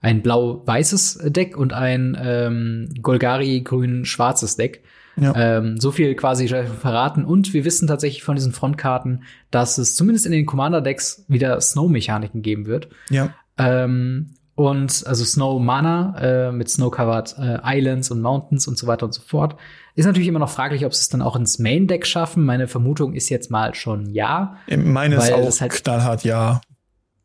ein 0.00 0.22
blau-weißes 0.22 1.20
Deck 1.26 1.56
und 1.56 1.72
ein 1.72 2.16
ähm, 2.20 2.90
Golgari-grün-schwarzes 3.00 4.56
Deck. 4.56 4.82
Ja. 5.20 5.34
Ähm, 5.36 5.80
so 5.80 5.90
viel 5.90 6.14
quasi 6.14 6.48
verraten. 6.48 7.24
Und 7.24 7.52
wir 7.52 7.64
wissen 7.64 7.88
tatsächlich 7.88 8.22
von 8.22 8.36
diesen 8.36 8.52
Frontkarten, 8.52 9.24
dass 9.50 9.78
es 9.78 9.96
zumindest 9.96 10.26
in 10.26 10.32
den 10.32 10.46
Commander-Decks 10.46 11.24
wieder 11.28 11.60
Snow-Mechaniken 11.60 12.42
geben 12.42 12.66
wird. 12.66 12.88
Ja. 13.10 13.34
Ähm, 13.56 14.34
und 14.58 15.06
also 15.06 15.24
Snow 15.24 15.62
Mana 15.62 16.16
äh, 16.48 16.50
mit 16.50 16.68
Snow-Covered 16.68 17.36
äh, 17.38 17.78
Islands 17.78 18.10
und 18.10 18.20
Mountains 18.20 18.66
und 18.66 18.76
so 18.76 18.88
weiter 18.88 19.06
und 19.06 19.12
so 19.12 19.22
fort. 19.22 19.54
Ist 19.94 20.04
natürlich 20.04 20.26
immer 20.26 20.40
noch 20.40 20.50
fraglich, 20.50 20.84
ob 20.84 20.92
sie 20.92 21.02
es 21.02 21.08
dann 21.08 21.22
auch 21.22 21.36
ins 21.36 21.60
Main-Deck 21.60 22.04
schaffen. 22.04 22.44
Meine 22.44 22.66
Vermutung 22.66 23.14
ist 23.14 23.28
jetzt 23.28 23.52
mal 23.52 23.76
schon 23.76 24.06
ja. 24.10 24.56
Meine 24.76 25.14
ist 25.14 25.32
auch 25.32 25.60
halt, 25.60 25.70
knallhart 25.70 26.24
ja. 26.24 26.60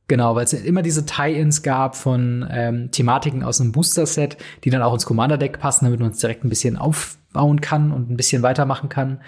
Genau, 0.07 0.35
weil 0.35 0.43
es 0.43 0.53
immer 0.53 0.83
diese 0.83 1.07
Tie-Ins 1.07 1.63
gab 1.63 1.95
von 1.95 2.47
ähm, 2.51 2.91
Thematiken 2.91 3.43
aus 3.43 3.59
einem 3.59 3.71
Booster-Set, 3.71 4.37
die 4.63 4.69
dann 4.69 4.83
auch 4.83 4.93
ins 4.93 5.07
Commander-Deck 5.07 5.57
passen, 5.59 5.85
damit 5.85 6.01
man 6.01 6.11
es 6.11 6.19
direkt 6.19 6.45
ein 6.45 6.49
bisschen 6.49 6.77
aufbauen 6.77 7.61
kann 7.61 7.91
und 7.91 8.11
ein 8.11 8.15
bisschen 8.17 8.43
weitermachen 8.43 8.89
kann. 8.89 9.21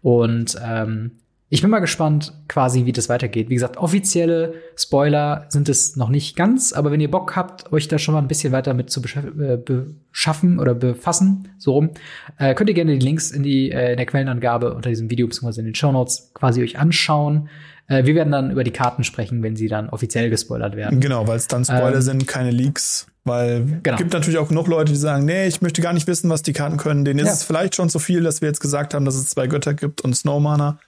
Und 0.00 0.56
ähm, 0.64 1.18
ich 1.50 1.62
bin 1.62 1.70
mal 1.70 1.78
gespannt, 1.78 2.34
quasi, 2.46 2.84
wie 2.84 2.92
das 2.92 3.08
weitergeht. 3.08 3.48
Wie 3.48 3.54
gesagt, 3.54 3.78
offizielle 3.78 4.54
Spoiler 4.76 5.46
sind 5.48 5.68
es 5.68 5.96
noch 5.96 6.10
nicht 6.10 6.36
ganz, 6.36 6.74
aber 6.74 6.90
wenn 6.90 7.00
ihr 7.00 7.10
Bock 7.10 7.36
habt, 7.36 7.72
euch 7.72 7.88
da 7.88 7.98
schon 7.98 8.14
mal 8.14 8.20
ein 8.20 8.28
bisschen 8.28 8.52
weiter 8.52 8.74
mit 8.74 8.90
zu 8.90 9.00
äh, 9.00 9.56
beschaffen 9.56 10.60
oder 10.60 10.74
befassen, 10.74 11.48
so 11.56 11.72
rum, 11.72 11.90
äh, 12.38 12.54
könnt 12.54 12.68
ihr 12.68 12.74
gerne 12.74 12.98
die 12.98 13.04
Links 13.04 13.30
in, 13.30 13.42
die, 13.42 13.70
äh, 13.70 13.92
in 13.92 13.96
der 13.96 14.04
Quellenangabe 14.04 14.74
unter 14.74 14.90
diesem 14.90 15.10
Video 15.10 15.26
bzw. 15.26 15.60
in 15.60 15.66
den 15.66 15.74
Show 15.74 15.90
Notes 15.90 16.32
quasi 16.34 16.62
euch 16.62 16.78
anschauen. 16.78 17.48
Äh, 17.86 18.04
wir 18.04 18.14
werden 18.14 18.30
dann 18.30 18.50
über 18.50 18.62
die 18.62 18.70
Karten 18.70 19.02
sprechen, 19.02 19.42
wenn 19.42 19.56
sie 19.56 19.68
dann 19.68 19.88
offiziell 19.88 20.28
gespoilert 20.28 20.76
werden. 20.76 21.00
Genau, 21.00 21.26
weil 21.26 21.38
es 21.38 21.48
dann 21.48 21.64
Spoiler 21.64 21.94
ähm, 21.94 22.02
sind, 22.02 22.26
keine 22.26 22.50
Leaks. 22.50 23.06
Weil 23.24 23.80
genau. 23.82 23.96
gibt 23.96 24.12
natürlich 24.12 24.38
auch 24.38 24.48
genug 24.48 24.68
Leute, 24.68 24.92
die 24.92 24.98
sagen, 24.98 25.24
nee, 25.24 25.46
ich 25.46 25.60
möchte 25.60 25.82
gar 25.82 25.92
nicht 25.92 26.06
wissen, 26.06 26.30
was 26.30 26.42
die 26.42 26.52
Karten 26.52 26.76
können. 26.76 27.04
Denen 27.04 27.20
ja. 27.20 27.26
ist 27.26 27.32
es 27.32 27.42
vielleicht 27.42 27.74
schon 27.74 27.88
zu 27.88 27.98
viel, 27.98 28.22
dass 28.22 28.40
wir 28.40 28.48
jetzt 28.48 28.60
gesagt 28.60 28.94
haben, 28.94 29.04
dass 29.04 29.14
es 29.14 29.28
zwei 29.28 29.46
Götter 29.46 29.74
gibt 29.74 30.02
und 30.02 30.14
Snowmaner. 30.14 30.78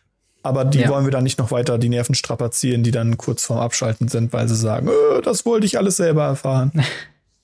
Aber 0.43 0.65
die 0.65 0.81
ja. 0.81 0.89
wollen 0.89 1.05
wir 1.05 1.11
dann 1.11 1.25
nicht 1.25 1.39
noch 1.39 1.51
weiter 1.51 1.79
die 1.79 1.89
Nerven 1.89 2.15
strapazieren, 2.15 2.83
die 2.83 2.91
dann 2.91 3.19
kurz 3.19 3.45
vorm 3.45 3.61
Abschalten 3.61 4.09
sind, 4.09 4.33
weil 4.33 4.49
sie 4.49 4.57
sagen, 4.57 4.89
äh, 4.89 5.21
das 5.23 5.45
wollte 5.45 5.67
ich 5.67 5.79
alles 5.79 5.97
selber 5.97 6.25
erfahren. 6.25 6.73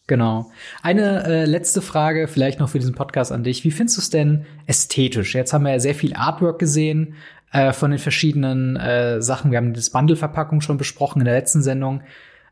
Genau. 0.09 0.53
Eine 0.82 1.24
äh, 1.24 1.44
letzte 1.47 1.82
Frage 1.82 2.28
vielleicht 2.28 2.61
noch 2.61 2.68
für 2.68 2.78
diesen 2.78 2.94
Podcast 2.94 3.32
an 3.32 3.42
dich. 3.42 3.64
Wie 3.64 3.72
findest 3.72 3.97
du 3.97 4.01
es 4.03 4.11
denn 4.11 4.47
ästhetisch? 4.66 5.34
Jetzt 5.34 5.53
haben 5.53 5.64
wir 5.64 5.72
ja 5.72 5.80
sehr 5.80 5.97
viel 5.97 6.14
Artwork 6.14 6.61
gesehen 6.61 7.14
äh, 7.51 7.72
von 7.72 7.90
den 7.90 7.99
verschiedenen 7.99 8.76
äh, 8.76 9.20
Sachen. 9.20 9.51
Wir 9.51 9.59
haben 9.59 9.74
das 9.74 9.90
Bundle-Verpackung 9.90 10.61
schon 10.61 10.78
besprochen 10.78 11.22
in 11.22 11.24
der 11.24 11.34
letzten 11.34 11.61
Sendung. 11.61 12.03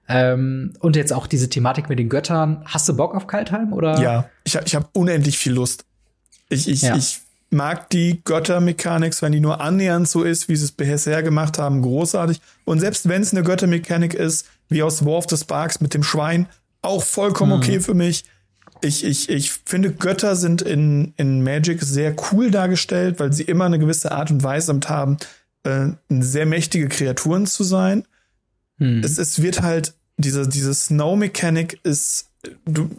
Ähm, 0.08 0.72
und 0.80 0.96
jetzt 0.96 1.12
auch 1.12 1.28
diese 1.28 1.48
Thematik 1.48 1.88
mit 1.88 1.98
den 1.98 2.08
Göttern. 2.08 2.62
Hast 2.64 2.88
du 2.88 2.96
Bock 2.96 3.14
auf 3.14 3.26
Kaltheim 3.28 3.72
oder? 3.72 4.00
Ja, 4.00 4.28
ich, 4.42 4.56
ich 4.56 4.74
habe 4.74 4.88
unendlich 4.92 5.38
viel 5.38 5.52
Lust. 5.52 5.84
Ich, 6.48 6.68
ich, 6.68 6.82
ja. 6.82 6.96
ich 6.96 7.20
mag 7.54 7.88
die 7.90 8.20
Göttermechanik, 8.24 9.20
wenn 9.22 9.32
die 9.32 9.40
nur 9.40 9.60
annähernd 9.60 10.08
so 10.08 10.22
ist, 10.22 10.48
wie 10.48 10.56
sie 10.56 10.64
es 10.64 10.72
bisher 10.72 11.22
gemacht 11.22 11.58
haben, 11.58 11.80
großartig. 11.80 12.40
Und 12.64 12.80
selbst 12.80 13.08
wenn 13.08 13.22
es 13.22 13.32
eine 13.32 13.42
Göttermechanik 13.42 14.12
ist, 14.12 14.46
wie 14.68 14.82
aus 14.82 15.04
War 15.04 15.14
of 15.14 15.26
the 15.30 15.36
Sparks 15.36 15.80
mit 15.80 15.94
dem 15.94 16.02
Schwein, 16.02 16.46
auch 16.82 17.02
vollkommen 17.02 17.52
mhm. 17.52 17.58
okay 17.58 17.80
für 17.80 17.94
mich. 17.94 18.24
Ich, 18.82 19.04
ich, 19.04 19.30
ich 19.30 19.52
finde, 19.52 19.92
Götter 19.92 20.36
sind 20.36 20.60
in, 20.60 21.14
in 21.16 21.42
Magic 21.42 21.80
sehr 21.82 22.14
cool 22.30 22.50
dargestellt, 22.50 23.18
weil 23.18 23.32
sie 23.32 23.44
immer 23.44 23.64
eine 23.64 23.78
gewisse 23.78 24.12
Art 24.12 24.30
und 24.30 24.42
Weise 24.42 24.78
haben, 24.88 25.16
äh, 25.62 25.86
sehr 26.10 26.44
mächtige 26.44 26.88
Kreaturen 26.88 27.46
zu 27.46 27.64
sein. 27.64 28.04
Mhm. 28.78 29.00
Es, 29.02 29.16
es 29.16 29.40
wird 29.40 29.62
halt, 29.62 29.94
diese, 30.18 30.46
diese 30.46 30.74
Snow-Mechanik 30.74 31.80
ist 31.84 32.30
du, 32.66 32.90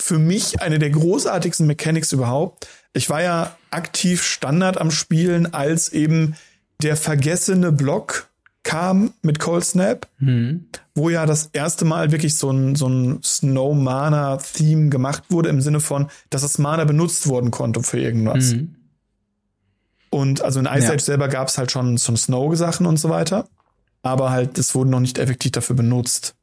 für 0.00 0.18
mich 0.18 0.60
eine 0.60 0.78
der 0.78 0.90
großartigsten 0.90 1.66
Mechanics 1.66 2.12
überhaupt 2.12 2.66
ich 2.92 3.10
war 3.10 3.22
ja 3.22 3.56
aktiv 3.70 4.22
Standard 4.22 4.78
am 4.78 4.90
Spielen, 4.90 5.52
als 5.52 5.90
eben 5.90 6.34
der 6.82 6.96
vergessene 6.96 7.72
Block 7.72 8.28
kam 8.62 9.12
mit 9.22 9.38
Cold 9.38 9.64
Snap, 9.64 10.06
mhm. 10.18 10.66
wo 10.94 11.08
ja 11.08 11.24
das 11.24 11.50
erste 11.52 11.84
Mal 11.84 12.12
wirklich 12.12 12.36
so 12.36 12.50
ein, 12.50 12.74
so 12.74 12.88
ein 12.88 13.22
Snow 13.22 13.74
Mana 13.74 14.36
Theme 14.36 14.90
gemacht 14.90 15.24
wurde 15.30 15.48
im 15.48 15.60
Sinne 15.60 15.80
von, 15.80 16.08
dass 16.28 16.42
das 16.42 16.58
Mana 16.58 16.84
benutzt 16.84 17.26
worden 17.26 17.50
konnte 17.50 17.82
für 17.82 17.98
irgendwas. 17.98 18.52
Mhm. 18.52 18.76
Und 20.10 20.42
also 20.42 20.58
in 20.58 20.66
Ice 20.66 20.88
Age 20.88 20.92
ja. 20.92 20.98
selber 20.98 21.28
gab 21.28 21.48
es 21.48 21.56
halt 21.56 21.70
schon 21.70 21.96
so 21.96 22.14
Snow-Sachen 22.14 22.84
und 22.84 22.98
so 22.98 23.08
weiter. 23.08 23.48
Aber 24.02 24.30
halt, 24.30 24.58
es 24.58 24.74
wurde 24.74 24.90
noch 24.90 25.00
nicht 25.00 25.18
effektiv 25.18 25.52
dafür 25.52 25.76
benutzt. 25.76 26.34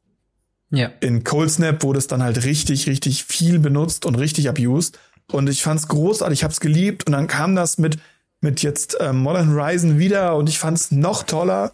Ja. 0.70 0.90
In 1.00 1.24
Cold 1.24 1.50
Snap 1.50 1.82
wurde 1.82 1.98
es 1.98 2.06
dann 2.06 2.22
halt 2.22 2.44
richtig, 2.44 2.86
richtig 2.86 3.24
viel 3.24 3.58
benutzt 3.58 4.06
und 4.06 4.14
richtig 4.16 4.48
abused. 4.48 4.98
Und 5.30 5.48
ich 5.48 5.62
fand's 5.62 5.88
großartig, 5.88 6.40
ich 6.40 6.44
hab's 6.44 6.60
geliebt. 6.60 7.06
Und 7.06 7.12
dann 7.12 7.26
kam 7.26 7.54
das 7.54 7.78
mit, 7.78 7.98
mit 8.40 8.62
jetzt 8.62 8.98
äh, 9.00 9.12
Modern 9.12 9.52
Horizon 9.52 9.98
wieder 9.98 10.36
und 10.36 10.48
ich 10.48 10.58
fand's 10.58 10.90
noch 10.90 11.22
toller. 11.22 11.72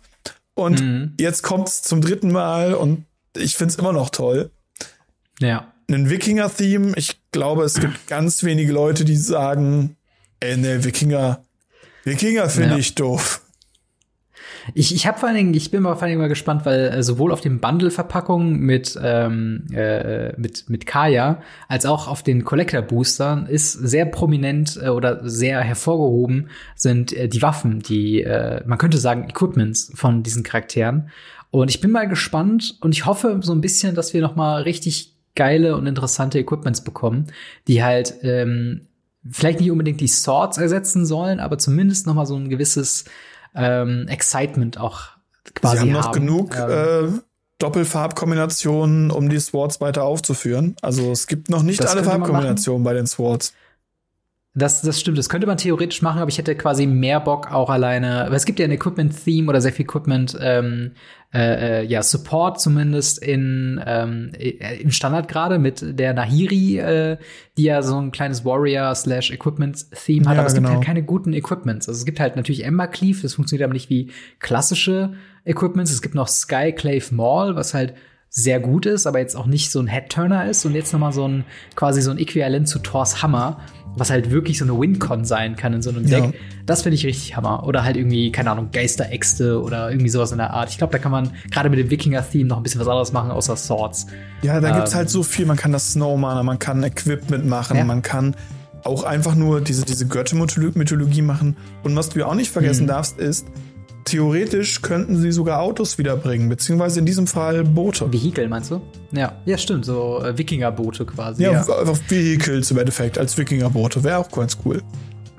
Und 0.55 0.81
mhm. 0.81 1.15
jetzt 1.19 1.43
kommt's 1.43 1.83
zum 1.83 2.01
dritten 2.01 2.33
Mal 2.33 2.75
und 2.75 3.05
ich 3.37 3.57
find's 3.57 3.77
immer 3.77 3.93
noch 3.93 4.11
toll. 4.11 4.51
Ja. 5.41 5.73
Ein 5.91 6.09
Wikinger-Theme, 6.09 6.95
ich 6.97 7.21
glaube, 7.33 7.65
es 7.65 7.81
gibt 7.81 8.07
ganz 8.07 8.43
wenige 8.43 8.73
Leute, 8.73 9.05
die 9.05 9.17
sagen, 9.17 9.97
ey, 10.41 10.57
ne, 10.57 10.85
Wikinger, 10.85 11.43
Wikinger 12.05 12.49
finde 12.49 12.71
ja. 12.71 12.79
ich 12.79 12.95
doof. 12.95 13.44
Ich, 14.73 14.95
ich 14.95 15.07
habe 15.07 15.19
vor 15.19 15.29
allen 15.29 15.37
Dingen, 15.37 15.55
ich 15.55 15.71
bin 15.71 15.83
mal 15.83 15.95
vor 15.95 16.03
allen 16.03 16.13
Dingen 16.13 16.23
mal 16.23 16.29
gespannt, 16.29 16.65
weil 16.65 16.87
äh, 16.87 17.03
sowohl 17.03 17.33
auf 17.33 17.41
den 17.41 17.61
Bundle-Verpackungen 17.61 18.61
mit, 18.61 18.99
ähm, 19.03 19.67
äh, 19.73 20.33
mit, 20.39 20.71
mit 20.71 20.87
Kaya 20.87 21.43
als 21.69 21.85
auch 21.85 22.09
auf 22.09 22.23
den 22.23 22.45
Collector-Boostern 22.45 23.47
ist 23.47 23.73
sehr 23.73 24.07
prominent 24.07 24.79
äh, 24.83 24.89
oder 24.89 25.29
sehr 25.29 25.61
hervorgehoben 25.61 26.49
sind 26.75 27.13
äh, 27.13 27.29
die 27.29 27.43
Waffen, 27.43 27.81
die, 27.81 28.23
äh, 28.23 28.63
man 28.67 28.79
könnte 28.79 28.99
sagen, 28.99 29.29
Equipments 29.29 29.93
von 29.95 30.23
diesen 30.23 30.43
Charakteren. 30.43 31.11
Und 31.51 31.69
ich 31.69 31.81
bin 31.81 31.91
mal 31.91 32.09
gespannt 32.09 32.79
und 32.81 32.93
ich 32.93 33.07
hoffe 33.07 33.39
so 33.43 33.53
ein 33.53 33.61
bisschen, 33.61 33.95
dass 33.95 34.15
wir 34.15 34.23
noch 34.23 34.35
mal 34.35 34.63
richtig 34.63 35.15
geile 35.35 35.77
und 35.77 35.87
interessante 35.87 36.39
Equipments 36.39 36.83
bekommen, 36.83 37.27
die 37.69 37.83
halt 37.83 38.15
ähm, 38.23 38.83
vielleicht 39.29 39.61
nicht 39.61 39.71
unbedingt 39.71 40.01
die 40.01 40.09
Swords 40.09 40.59
ersetzen 40.59 41.07
sollen, 41.07 41.41
aber 41.41 41.59
zumindest 41.59 42.07
noch 42.07 42.15
mal 42.15 42.27
so 42.27 42.37
ein 42.37 42.49
gewisses 42.49 43.05
ähm, 43.55 44.07
Excitement 44.09 44.79
auch 44.79 45.09
quasi 45.55 45.77
Sie 45.77 45.83
haben. 45.83 45.93
noch 45.93 46.13
genug 46.13 46.57
ähm, 46.57 47.17
äh, 47.17 47.21
Doppelfarbkombinationen, 47.59 49.11
um 49.11 49.29
die 49.29 49.39
Swords 49.39 49.81
weiter 49.81 50.05
aufzuführen. 50.05 50.77
Also 50.83 51.13
es 51.13 51.27
gibt 51.27 51.51
noch 51.51 51.63
nicht 51.63 51.85
alle 51.87 52.05
Farbkombinationen 52.05 52.83
bei 52.83 52.95
den 52.95 53.07
Swords. 53.07 53.55
Das, 54.57 54.83
das 54.83 55.01
stimmt, 55.01 55.19
das 55.19 55.29
könnte 55.29 55.49
man 55.49 55.57
theoretisch 55.57 56.01
machen, 56.01 56.21
aber 56.21 56.29
ich 56.29 56.39
hätte 56.39 56.55
quasi 56.55 56.87
mehr 56.87 57.19
Bock 57.19 57.51
auch 57.51 57.71
alleine. 57.71 58.25
Aber 58.25 58.37
es 58.37 58.45
gibt 58.45 58.61
ja 58.61 58.65
ein 58.65 58.71
Equipment-Theme 58.71 59.49
oder 59.49 59.61
sehr 59.61 59.73
viel 59.73 59.85
Equipment, 59.85 60.39
ähm, 60.41 60.93
äh, 61.35 61.81
äh, 61.81 61.85
ja, 61.85 62.01
Support 62.01 62.61
zumindest 62.61 63.19
in 63.19 63.83
ähm, 63.85 64.31
äh, 64.39 64.81
im 64.81 64.93
Standard 64.93 65.27
gerade 65.27 65.59
mit 65.59 65.99
der 65.99 66.15
Nahiri, 66.15 66.79
äh, 66.79 67.17
die 67.59 67.65
ja 67.65 67.83
so 67.83 67.99
ein 67.99 68.13
kleines 68.13 68.45
Warrior-slash-Equipment-Theme 68.45 70.29
hat, 70.29 70.35
ja, 70.35 70.41
aber 70.41 70.47
es 70.47 70.55
genau. 70.55 70.69
gibt 70.69 70.77
halt 70.77 70.87
keine 70.87 71.03
guten 71.03 71.33
Equipments. 71.33 71.89
Also 71.89 71.99
es 71.99 72.05
gibt 72.05 72.21
halt 72.21 72.37
natürlich 72.37 72.65
Ember 72.65 72.87
Cleave, 72.87 73.19
das 73.23 73.35
funktioniert 73.35 73.65
aber 73.65 73.75
nicht 73.75 73.91
wie 73.91 74.13
klassische 74.39 75.15
Equipments. 75.45 75.91
Es 75.91 76.01
gibt 76.01 76.15
noch 76.15 76.29
Sky 76.29 76.71
Clave 76.71 77.13
Maul, 77.13 77.57
was 77.57 77.75
halt 77.75 77.95
sehr 78.37 78.59
gut 78.59 78.85
ist, 78.85 79.07
aber 79.07 79.21
jetzt 79.21 79.37
auch 79.37 79.47
nicht 79.47 79.71
so 79.71 79.79
ein 79.79 79.87
Head-Turner 79.87 80.51
ist 80.51 80.65
und 80.67 80.75
jetzt 80.75 80.93
noch 80.93 80.99
mal 80.99 81.13
so 81.13 81.27
ein 81.27 81.45
quasi 81.77 82.03
so 82.03 82.11
ein 82.11 82.19
Äquivalent 82.19 82.69
zu 82.69 82.81
Thors 82.81 83.23
Hammer, 83.23 83.61
was 83.97 84.11
halt 84.11 84.33
wirklich 84.33 84.59
so 84.59 84.65
eine 84.65 84.77
Wincon 84.77 85.25
sein 85.25 85.55
kann 85.55 85.73
in 85.73 85.83
so 85.83 85.91
einem 85.91 86.05
Deck. 86.05 86.25
Ja. 86.25 86.33
Das 86.67 86.83
finde 86.83 86.97
ich 86.97 87.07
richtig 87.07 87.37
Hammer. 87.37 87.65
Oder 87.65 87.85
halt 87.85 87.97
irgendwie, 87.97 88.33
keine 88.33 88.51
Ahnung, 88.51 88.71
Geisteräxte 88.73 89.63
oder 89.63 89.89
irgendwie 89.89 90.09
sowas 90.09 90.33
in 90.33 90.39
der 90.39 90.51
Art. 90.51 90.69
Ich 90.69 90.79
glaube, 90.79 90.93
da 90.93 90.99
kann 90.99 91.13
man 91.13 91.31
gerade 91.53 91.71
mit 91.71 91.79
dem 91.79 91.91
Wikinger-Theme 91.91 92.49
noch 92.49 92.57
ein 92.57 92.65
bisschen 92.65 92.81
was 92.81 92.89
anderes 92.89 93.13
machen, 93.13 93.31
außer 93.31 93.55
Swords. 93.55 94.09
Ja, 94.43 94.61
da 94.61 94.71
ähm, 94.71 94.75
gibt's 94.75 94.97
halt 94.97 95.11
so 95.11 95.23
viel. 95.23 95.47
Man 95.47 95.57
kann 95.57 95.71
das 95.71 95.93
Snowman, 95.93 96.45
man 96.45 96.59
kann 96.59 96.83
Equipment 96.83 97.47
machen, 97.47 97.77
ja. 97.77 97.85
man 97.85 98.03
kann 98.03 98.35
auch 98.83 99.05
einfach 99.05 99.37
nur 99.37 99.61
diese, 99.61 99.85
diese 99.85 100.09
Göttermythologie 100.09 101.23
machen. 101.23 101.57
Und 101.85 101.95
was 101.95 102.09
du 102.09 102.19
ja 102.19 102.27
auch 102.27 102.35
nicht 102.35 102.51
vergessen 102.51 102.81
hm. 102.81 102.89
darfst, 102.89 103.19
ist, 103.19 103.47
Theoretisch 104.05 104.83
könnten 104.83 105.17
sie 105.17 105.33
sogar 105.33 105.61
Autos 105.61 105.97
wiederbringen, 105.97 106.49
beziehungsweise 106.49 107.01
in 107.01 107.07
diesem 107.07 107.27
Fall 107.27 107.65
Boote. 107.65 108.13
Vehikel, 108.13 108.49
meinst 108.49 108.71
du? 108.71 108.83
Ja, 109.13 109.33
ja, 109.47 109.57
stimmt, 109.57 109.87
so 109.87 110.23
äh, 110.23 110.37
Wikingerboote 110.37 111.07
quasi. 111.07 111.43
Ja, 111.43 111.53
ja. 111.53 111.61
einfach 111.61 111.99
Vehicles 112.09 112.71
im 112.71 112.79
Endeffekt 112.79 113.17
als 113.19 113.39
Wikingerboote, 113.39 114.05
wäre 114.05 114.19
auch 114.19 114.31
ganz 114.31 114.59
cool. 114.65 114.83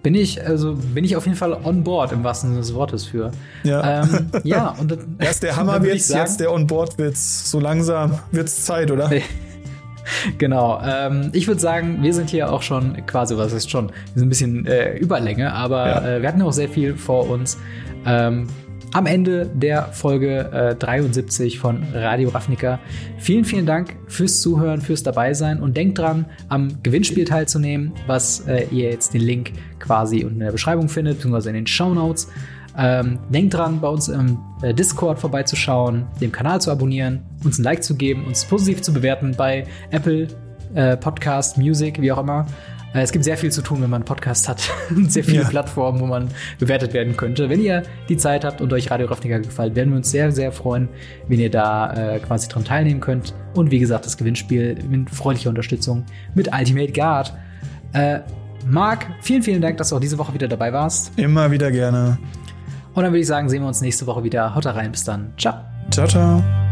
Bin 0.01 0.13
ich, 0.15 0.45
also 0.45 0.77
bin 0.93 1.03
ich 1.03 1.15
auf 1.15 1.25
jeden 1.25 1.37
Fall 1.37 1.53
on 1.63 1.83
board 1.83 2.11
im 2.11 2.23
wahrsten 2.23 2.51
Sinne 2.51 2.61
des 2.61 2.73
Wortes 2.73 3.05
für. 3.05 3.31
Ja. 3.63 4.03
Ähm, 4.03 4.27
ja, 4.43 4.69
und 4.79 4.91
dann, 4.91 5.15
Erst 5.19 5.43
der 5.43 5.55
Hammerwitz, 5.55 6.09
jetzt 6.09 6.39
der 6.39 6.51
on 6.51 6.67
board 6.67 6.97
Witz. 6.97 7.49
So 7.49 7.59
langsam 7.59 8.19
wird's 8.31 8.65
Zeit, 8.65 8.91
oder? 8.91 9.11
genau. 10.37 10.79
Ähm, 10.83 11.31
ich 11.33 11.47
würde 11.47 11.59
sagen, 11.59 12.03
wir 12.03 12.13
sind 12.13 12.29
hier 12.29 12.51
auch 12.51 12.61
schon 12.61 13.05
quasi, 13.05 13.35
was 13.35 13.53
ist 13.53 13.69
schon, 13.69 13.87
wir 13.87 13.95
sind 14.15 14.27
ein 14.27 14.29
bisschen 14.29 14.65
äh, 14.65 14.95
Überlänge, 14.97 15.53
aber 15.53 15.87
ja. 15.87 16.07
äh, 16.07 16.21
wir 16.21 16.29
hatten 16.29 16.41
auch 16.43 16.53
sehr 16.53 16.69
viel 16.69 16.95
vor 16.95 17.29
uns. 17.29 17.57
Ähm, 18.05 18.47
am 18.95 19.07
Ende 19.07 19.45
der 19.53 19.87
Folge 19.91 20.51
äh, 20.53 20.75
73 20.75 21.59
von 21.59 21.83
Radio 21.93 22.29
Ravnica. 22.29 22.79
Vielen, 23.17 23.43
vielen 23.43 23.65
Dank 23.65 23.97
fürs 24.07 24.39
Zuhören, 24.39 24.79
fürs 24.79 25.03
Dabeisein 25.03 25.59
und 25.59 25.75
denkt 25.75 25.97
dran, 25.97 26.25
am 26.47 26.81
Gewinnspiel 26.81 27.25
teilzunehmen, 27.25 27.91
was 28.07 28.47
äh, 28.47 28.67
ihr 28.71 28.89
jetzt 28.89 29.13
den 29.13 29.19
Link 29.19 29.51
quasi 29.79 30.23
unten 30.23 30.35
in 30.35 30.45
der 30.45 30.53
Beschreibung 30.53 30.87
findet, 30.87 31.17
beziehungsweise 31.17 31.49
in 31.49 31.55
den 31.55 31.67
Show 31.67 31.93
Notes. 31.93 32.29
Ähm, 32.77 33.19
denkt 33.29 33.53
dran, 33.53 33.81
bei 33.81 33.89
uns 33.89 34.07
im 34.07 34.37
äh, 34.61 34.73
Discord 34.73 35.19
vorbeizuschauen, 35.19 36.05
dem 36.21 36.31
Kanal 36.31 36.61
zu 36.61 36.71
abonnieren, 36.71 37.23
uns 37.43 37.59
ein 37.59 37.63
Like 37.63 37.83
zu 37.83 37.95
geben, 37.95 38.25
uns 38.25 38.45
positiv 38.45 38.81
zu 38.81 38.93
bewerten 38.93 39.33
bei 39.37 39.65
Apple 39.91 40.27
äh, 40.73 40.95
Podcast, 40.95 41.57
Music, 41.57 42.01
wie 42.01 42.11
auch 42.13 42.19
immer. 42.19 42.45
Es 43.03 43.11
gibt 43.11 43.25
sehr 43.25 43.37
viel 43.37 43.51
zu 43.51 43.61
tun, 43.61 43.81
wenn 43.81 43.89
man 43.89 44.01
einen 44.01 44.05
Podcast 44.05 44.47
hat. 44.47 44.61
sehr 45.07 45.23
viele 45.23 45.43
ja. 45.43 45.49
Plattformen, 45.49 45.99
wo 45.99 46.05
man 46.05 46.29
bewertet 46.59 46.93
werden 46.93 47.17
könnte. 47.17 47.49
Wenn 47.49 47.61
ihr 47.61 47.83
die 48.09 48.17
Zeit 48.17 48.45
habt 48.45 48.61
und 48.61 48.71
euch 48.71 48.89
Radio 48.89 49.07
Ravnica 49.07 49.39
gefällt, 49.39 49.75
werden 49.75 49.89
wir 49.89 49.97
uns 49.97 50.11
sehr, 50.11 50.31
sehr 50.31 50.51
freuen, 50.51 50.87
wenn 51.27 51.39
ihr 51.39 51.51
da 51.51 52.15
äh, 52.15 52.19
quasi 52.19 52.47
dran 52.47 52.63
teilnehmen 52.63 53.01
könnt. 53.01 53.33
Und 53.53 53.71
wie 53.71 53.79
gesagt, 53.79 54.05
das 54.05 54.17
Gewinnspiel 54.17 54.77
mit 54.89 55.09
freundlicher 55.09 55.49
Unterstützung 55.49 56.05
mit 56.35 56.49
Ultimate 56.53 56.91
Guard. 56.91 57.33
Äh, 57.93 58.19
Marc, 58.65 59.05
vielen, 59.21 59.43
vielen 59.43 59.61
Dank, 59.61 59.77
dass 59.77 59.89
du 59.89 59.95
auch 59.95 59.99
diese 59.99 60.17
Woche 60.17 60.33
wieder 60.33 60.47
dabei 60.47 60.73
warst. 60.73 61.11
Immer 61.17 61.51
wieder 61.51 61.71
gerne. 61.71 62.17
Und 62.93 63.03
dann 63.03 63.11
würde 63.11 63.19
ich 63.19 63.27
sagen, 63.27 63.49
sehen 63.49 63.61
wir 63.61 63.67
uns 63.67 63.81
nächste 63.81 64.07
Woche 64.07 64.23
wieder. 64.23 64.55
Haut 64.55 64.65
rein, 64.65 64.91
bis 64.91 65.03
dann. 65.03 65.33
Ciao. 65.37 65.55
Ciao, 65.91 66.07
ciao. 66.07 66.64